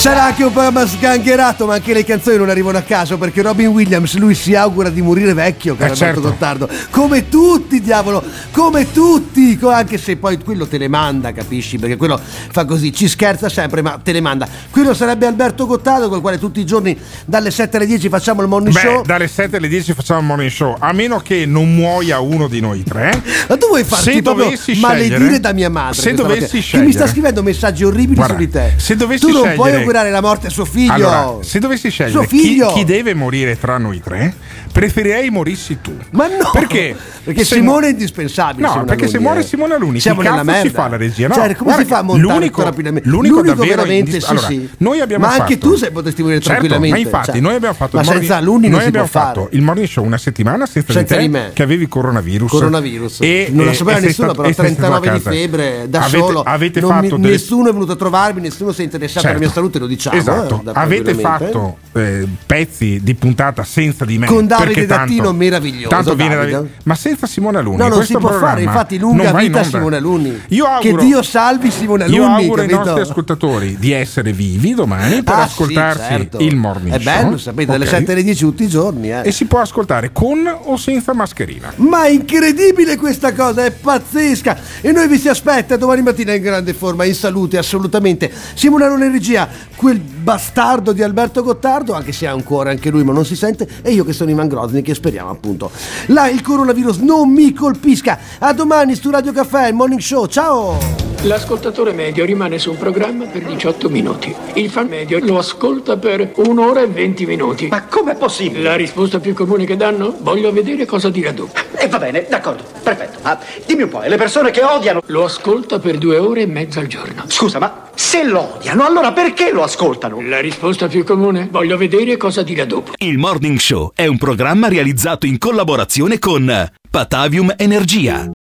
Sarà 0.02 0.24
anche 0.24 0.42
un 0.42 0.52
po' 0.52 0.84
sgangherato, 0.84 1.64
ma 1.64 1.74
anche 1.74 1.92
le 1.92 2.04
canzoni 2.04 2.36
non 2.36 2.48
arrivano 2.50 2.76
a 2.76 2.80
caso 2.82 3.18
perché 3.18 3.40
Robin 3.40 3.68
Williams 3.68 4.16
lui 4.16 4.34
si 4.34 4.52
augura 4.52 4.88
di 4.90 5.00
morire 5.00 5.32
vecchio, 5.32 5.76
caro 5.76 5.92
Eh, 5.92 5.96
certo. 5.96 6.18
Alberto 6.18 6.28
Gottardo. 6.28 6.68
Come 6.90 7.28
tutti, 7.28 7.80
diavolo, 7.80 8.20
come 8.50 8.90
tutti, 8.90 9.56
anche 9.62 9.98
se 9.98 10.16
poi 10.16 10.38
quello 10.42 10.66
te 10.66 10.76
le 10.78 10.88
manda, 10.88 11.30
capisci? 11.32 11.78
Perché 11.78 11.96
quello 11.96 12.18
fa 12.50 12.64
così, 12.64 12.92
ci 12.92 13.06
scherza 13.06 13.48
sempre, 13.48 13.80
ma 13.80 14.00
te 14.02 14.10
le 14.10 14.20
manda. 14.20 14.48
Quello 14.72 14.92
sarebbe 14.92 15.24
Alberto 15.26 15.66
Gottardo, 15.66 16.08
col 16.08 16.20
quale 16.20 16.40
tutti 16.40 16.58
i 16.58 16.66
giorni 16.66 16.98
dalle 17.24 17.52
7 17.52 17.76
alle 17.76 17.86
10 17.86 18.08
facciamo 18.08 18.42
il 18.42 18.48
morning 18.48 18.74
Beh, 18.74 18.80
show. 18.80 19.04
dalle 19.04 19.28
7 19.28 19.58
alle 19.58 19.68
10 19.68 19.92
facciamo 19.92 20.18
il 20.18 20.26
morning 20.26 20.50
show, 20.50 20.74
a 20.80 20.92
meno 20.92 21.20
che 21.20 21.46
non 21.46 21.72
muoia 21.76 22.18
uno 22.18 22.48
di 22.48 22.58
noi 22.58 22.82
tre. 22.82 23.22
Ma 23.48 23.56
tu 23.56 23.68
vuoi 23.68 23.84
farti 23.84 24.14
Se 24.14 24.22
proprio 24.22 24.46
maledire 24.80 25.16
scegliere- 25.16 25.38
da 25.40 25.52
mia 25.52 25.70
madre? 25.70 25.94
Se 26.02 26.12
dovessi 26.12 26.40
mattina, 26.40 26.60
scegliere, 26.60 26.78
Che 26.80 26.84
mi 26.86 26.92
sta 26.92 27.06
scrivendo 27.06 27.42
messaggi 27.44 27.84
orribili 27.84 28.16
Guarda, 28.16 28.32
su 28.34 28.40
di 28.40 28.48
te. 28.50 28.72
se 28.78 28.96
dovessi 28.96 29.26
tu 29.26 29.30
non 29.30 29.52
puoi 29.54 29.70
augurare 29.92 30.10
la 30.10 30.20
morte 30.20 30.46
a 30.46 30.50
suo 30.50 30.64
figlio. 30.64 30.92
Allora, 30.92 31.36
se 31.42 31.58
dovessi 31.58 31.90
scegliere 31.90 32.26
chi, 32.26 32.58
chi 32.74 32.84
deve 32.84 33.14
morire 33.14 33.58
tra 33.58 33.76
noi 33.78 34.00
tre, 34.00 34.34
preferirei 34.72 35.28
morissi 35.30 35.78
tu. 35.82 35.94
Ma 36.12 36.26
no! 36.28 36.50
Perché? 36.52 36.96
Perché 37.22 37.44
Se 37.44 37.56
Simone 37.56 37.88
è 37.88 37.90
indispensabile. 37.90 38.66
No, 38.66 38.84
perché 38.84 39.06
se 39.06 39.18
muore 39.18 39.40
eh. 39.40 39.44
Simone 39.44 39.74
Alunni, 39.74 40.00
Siamo 40.00 40.22
nella 40.22 40.42
cazzo 40.42 40.62
si 40.62 40.70
fa 40.70 40.88
la 40.88 40.96
regia? 40.96 41.28
No, 41.28 41.34
Cioè, 41.34 41.54
come 41.54 41.74
guarda 41.74 41.82
si 41.82 41.88
fa 41.88 41.96
a 41.96 42.00
che 42.00 42.06
montare 42.06 42.32
l'unico- 42.34 42.62
rapidamente? 42.62 43.08
l'unico 43.08 43.42
davvero 43.42 43.58
veramente, 43.82 44.10
indis- 44.10 44.24
sì, 44.24 44.30
allora, 44.30 44.46
sì. 44.46 44.70
noi 44.78 45.00
abbiamo 45.00 45.26
Ma 45.26 45.32
anche 45.34 45.54
fatto- 45.54 45.68
tu 45.68 45.76
sei 45.76 45.90
potresti 45.90 46.22
morire 46.22 46.40
Certo, 46.40 46.56
tranquillamente. 46.66 46.96
ma 46.96 47.10
infatti 47.10 47.32
cioè. 47.32 47.40
noi 47.40 47.54
abbiamo 47.54 47.74
fatto 47.74 47.96
Ma 47.98 48.04
senza 48.04 48.36
alunni 48.36 48.62
non 48.62 48.70
noi 48.72 48.80
si 48.82 48.86
abbiamo 48.88 49.06
fatto 49.06 49.48
il 49.52 49.62
morning 49.62 49.86
show 49.88 50.04
una 50.04 50.18
settimana 50.18 50.66
senza, 50.66 50.92
Senza 50.92 51.16
di 51.16 51.28
me. 51.28 51.50
che 51.52 51.62
avevi 51.62 51.86
coronavirus. 51.86 52.50
Coronavirus. 52.50 53.18
E, 53.20 53.48
non 53.52 53.66
lo 53.66 53.70
e- 53.70 53.74
sapeva 53.74 53.98
nessuno, 53.98 54.32
però 54.32 54.48
e 54.48 54.52
sei 54.52 54.72
stato 54.72 55.00
39 55.00 55.08
a 55.08 55.12
di 55.12 55.20
febbre 55.20 55.86
da 55.88 56.02
solo. 56.08 56.42
Avete 56.42 56.80
fatto 56.80 57.16
Nessuno 57.18 57.68
è 57.68 57.72
venuto 57.72 57.92
a 57.92 57.96
trovarmi, 57.96 58.40
nessuno 58.40 58.72
si 58.72 58.80
è 58.80 58.84
interessato 58.84 59.26
alla 59.26 59.28
Certo. 59.38 59.44
mia 59.44 59.52
salute, 59.54 59.78
lo 59.82 59.86
diciamo. 59.88 60.16
Esatto, 60.16 60.62
eh, 60.66 60.70
avete 60.74 61.14
fatto 61.14 61.76
eh, 61.92 62.26
pezzi 62.46 63.00
di 63.02 63.14
puntata 63.14 63.64
senza 63.64 64.04
di 64.04 64.16
me 64.18 64.26
Con 64.26 64.46
Davide 64.46 64.86
tanto- 64.86 65.12
Dattino 65.12 65.32
meraviglioso, 65.32 65.88
Tanto 65.88 66.14
viene 66.14 66.34
Davide. 66.36 66.70
Ma 66.84 66.94
senza 66.94 67.26
Simone 67.26 67.58
Alunni. 67.58 67.76
No, 67.78 67.88
non 67.88 68.04
si 68.04 68.16
può 68.16 68.30
fare, 68.32 68.62
infatti 68.62 68.98
lunga 68.98 69.32
vita 69.32 69.60
a. 69.60 69.64
Simone 69.64 69.96
Alunni. 69.96 70.40
Io 70.48 70.64
auguro, 70.64 70.96
che 70.98 71.04
Dio 71.04 71.22
salvi 71.22 71.70
Simone 71.70 72.04
Alunni. 72.04 72.18
io 72.20 72.26
auguro 72.26 72.62
ai 72.62 72.68
capito? 72.68 72.84
nostri 72.90 73.10
ascoltatori 73.10 73.76
di 73.78 73.92
essere 73.92 74.32
vivi 74.32 74.74
domani 74.74 75.22
per 75.22 75.34
Ah, 75.34 75.42
ascoltarsi 75.42 76.02
sì, 76.02 76.08
certo. 76.08 76.38
il 76.38 76.56
morning 76.56 76.94
È 76.94 76.98
bello, 76.98 77.36
sapete, 77.38 77.72
dalle 77.72 77.84
Ok? 77.84 77.90
7 77.90 78.12
alle 78.12 78.22
10 78.22 78.44
tutti 78.44 78.62
i 78.64 78.68
giorni. 78.68 79.10
Eh. 79.10 79.20
E 79.24 79.32
si 79.32 79.44
può 79.46 79.60
ascoltare 79.60 80.12
con 80.12 80.46
o 80.64 80.76
senza 80.76 81.12
mascherina. 81.14 81.72
Ma 81.76 82.04
è 82.04 82.10
incredibile 82.10 82.96
questa 82.96 83.32
cosa, 83.32 83.64
è 83.64 83.70
pazzesca! 83.70 84.56
E 84.80 84.92
noi 84.92 85.08
vi 85.08 85.18
si 85.18 85.28
aspetta 85.28 85.76
domani 85.76 86.02
mattina 86.02 86.32
in 86.32 86.42
grande 86.42 86.72
forma, 86.74 87.04
in 87.04 87.14
salute, 87.14 87.58
assolutamente. 87.58 88.30
Simone 88.54 88.84
Alunni 88.84 89.06
in 89.06 89.12
regia, 89.12 89.48
quel 89.74 89.98
bastardo 89.98 90.92
di 90.92 91.02
Alberto 91.02 91.42
Gottardo, 91.42 91.94
anche 91.94 92.12
se 92.12 92.26
ha 92.26 92.34
un 92.34 92.42
cuore 92.42 92.70
anche 92.70 92.90
lui, 92.90 93.04
ma 93.04 93.12
non 93.12 93.24
si 93.24 93.36
sente, 93.36 93.68
e 93.82 93.92
io 93.92 94.04
che 94.04 94.12
sono 94.12 94.30
Ivan 94.30 94.48
Grozny, 94.48 94.82
che 94.82 94.94
speriamo 94.94 95.30
appunto. 95.30 95.70
Là 96.06 96.28
il 96.28 96.42
coronavirus 96.42 96.98
non 96.98 97.30
mi 97.30 97.52
colpisca. 97.52 98.18
A 98.38 98.52
domani 98.52 98.94
su 98.94 99.10
Radio 99.10 99.32
Caffè, 99.32 99.68
il 99.68 99.74
morning 99.74 100.00
show, 100.00 100.26
ciao! 100.26 101.10
L'ascoltatore 101.24 101.92
medio 101.92 102.24
rimane 102.24 102.58
su 102.58 102.70
un 102.70 102.78
programma 102.78 103.26
per 103.26 103.44
18 103.44 103.88
minuti. 103.88 104.34
Il 104.54 104.68
fan 104.68 104.88
medio 104.88 105.20
lo 105.24 105.38
ascolta 105.38 105.96
per 105.96 106.32
un'ora 106.34 106.80
e 106.80 106.88
20 106.88 107.26
minuti. 107.26 107.68
Ma 107.68 107.84
com'è 107.84 108.16
possibile? 108.16 108.64
La 108.64 108.74
risposta 108.74 109.20
più 109.20 109.32
comune 109.32 109.64
che 109.64 109.76
danno? 109.76 110.16
Voglio 110.18 110.50
vedere 110.50 110.84
cosa 110.84 111.10
dirà 111.10 111.30
dopo. 111.30 111.52
E 111.76 111.86
va 111.86 111.98
bene, 111.98 112.26
d'accordo, 112.28 112.64
perfetto. 112.82 113.20
Ma 113.22 113.38
dimmi 113.64 113.82
un 113.82 113.88
po', 113.88 114.02
e 114.02 114.08
le 114.08 114.16
persone 114.16 114.50
che 114.50 114.64
odiano... 114.64 115.00
Lo 115.06 115.22
ascolta 115.22 115.78
per 115.78 115.96
due 115.96 116.18
ore 116.18 116.40
e 116.40 116.46
mezza 116.46 116.80
al 116.80 116.88
giorno. 116.88 117.22
Scusa, 117.28 117.60
ma 117.60 117.90
se 117.94 118.24
lo 118.24 118.56
odiano, 118.56 118.84
allora 118.84 119.12
perché 119.12 119.52
lo 119.62 119.64
ascoltano? 119.64 120.20
La 120.20 120.40
risposta 120.40 120.88
più 120.88 121.04
comune? 121.04 121.48
Voglio 121.50 121.76
vedere 121.76 122.16
cosa 122.16 122.42
dirà 122.42 122.64
dopo. 122.64 122.92
Il 122.96 123.18
Morning 123.18 123.58
Show 123.58 123.92
è 123.94 124.06
un 124.06 124.18
programma 124.18 124.68
realizzato 124.68 125.26
in 125.26 125.38
collaborazione 125.38 126.18
con 126.18 126.70
Patavium 126.90 127.54
Energia. 127.56 128.32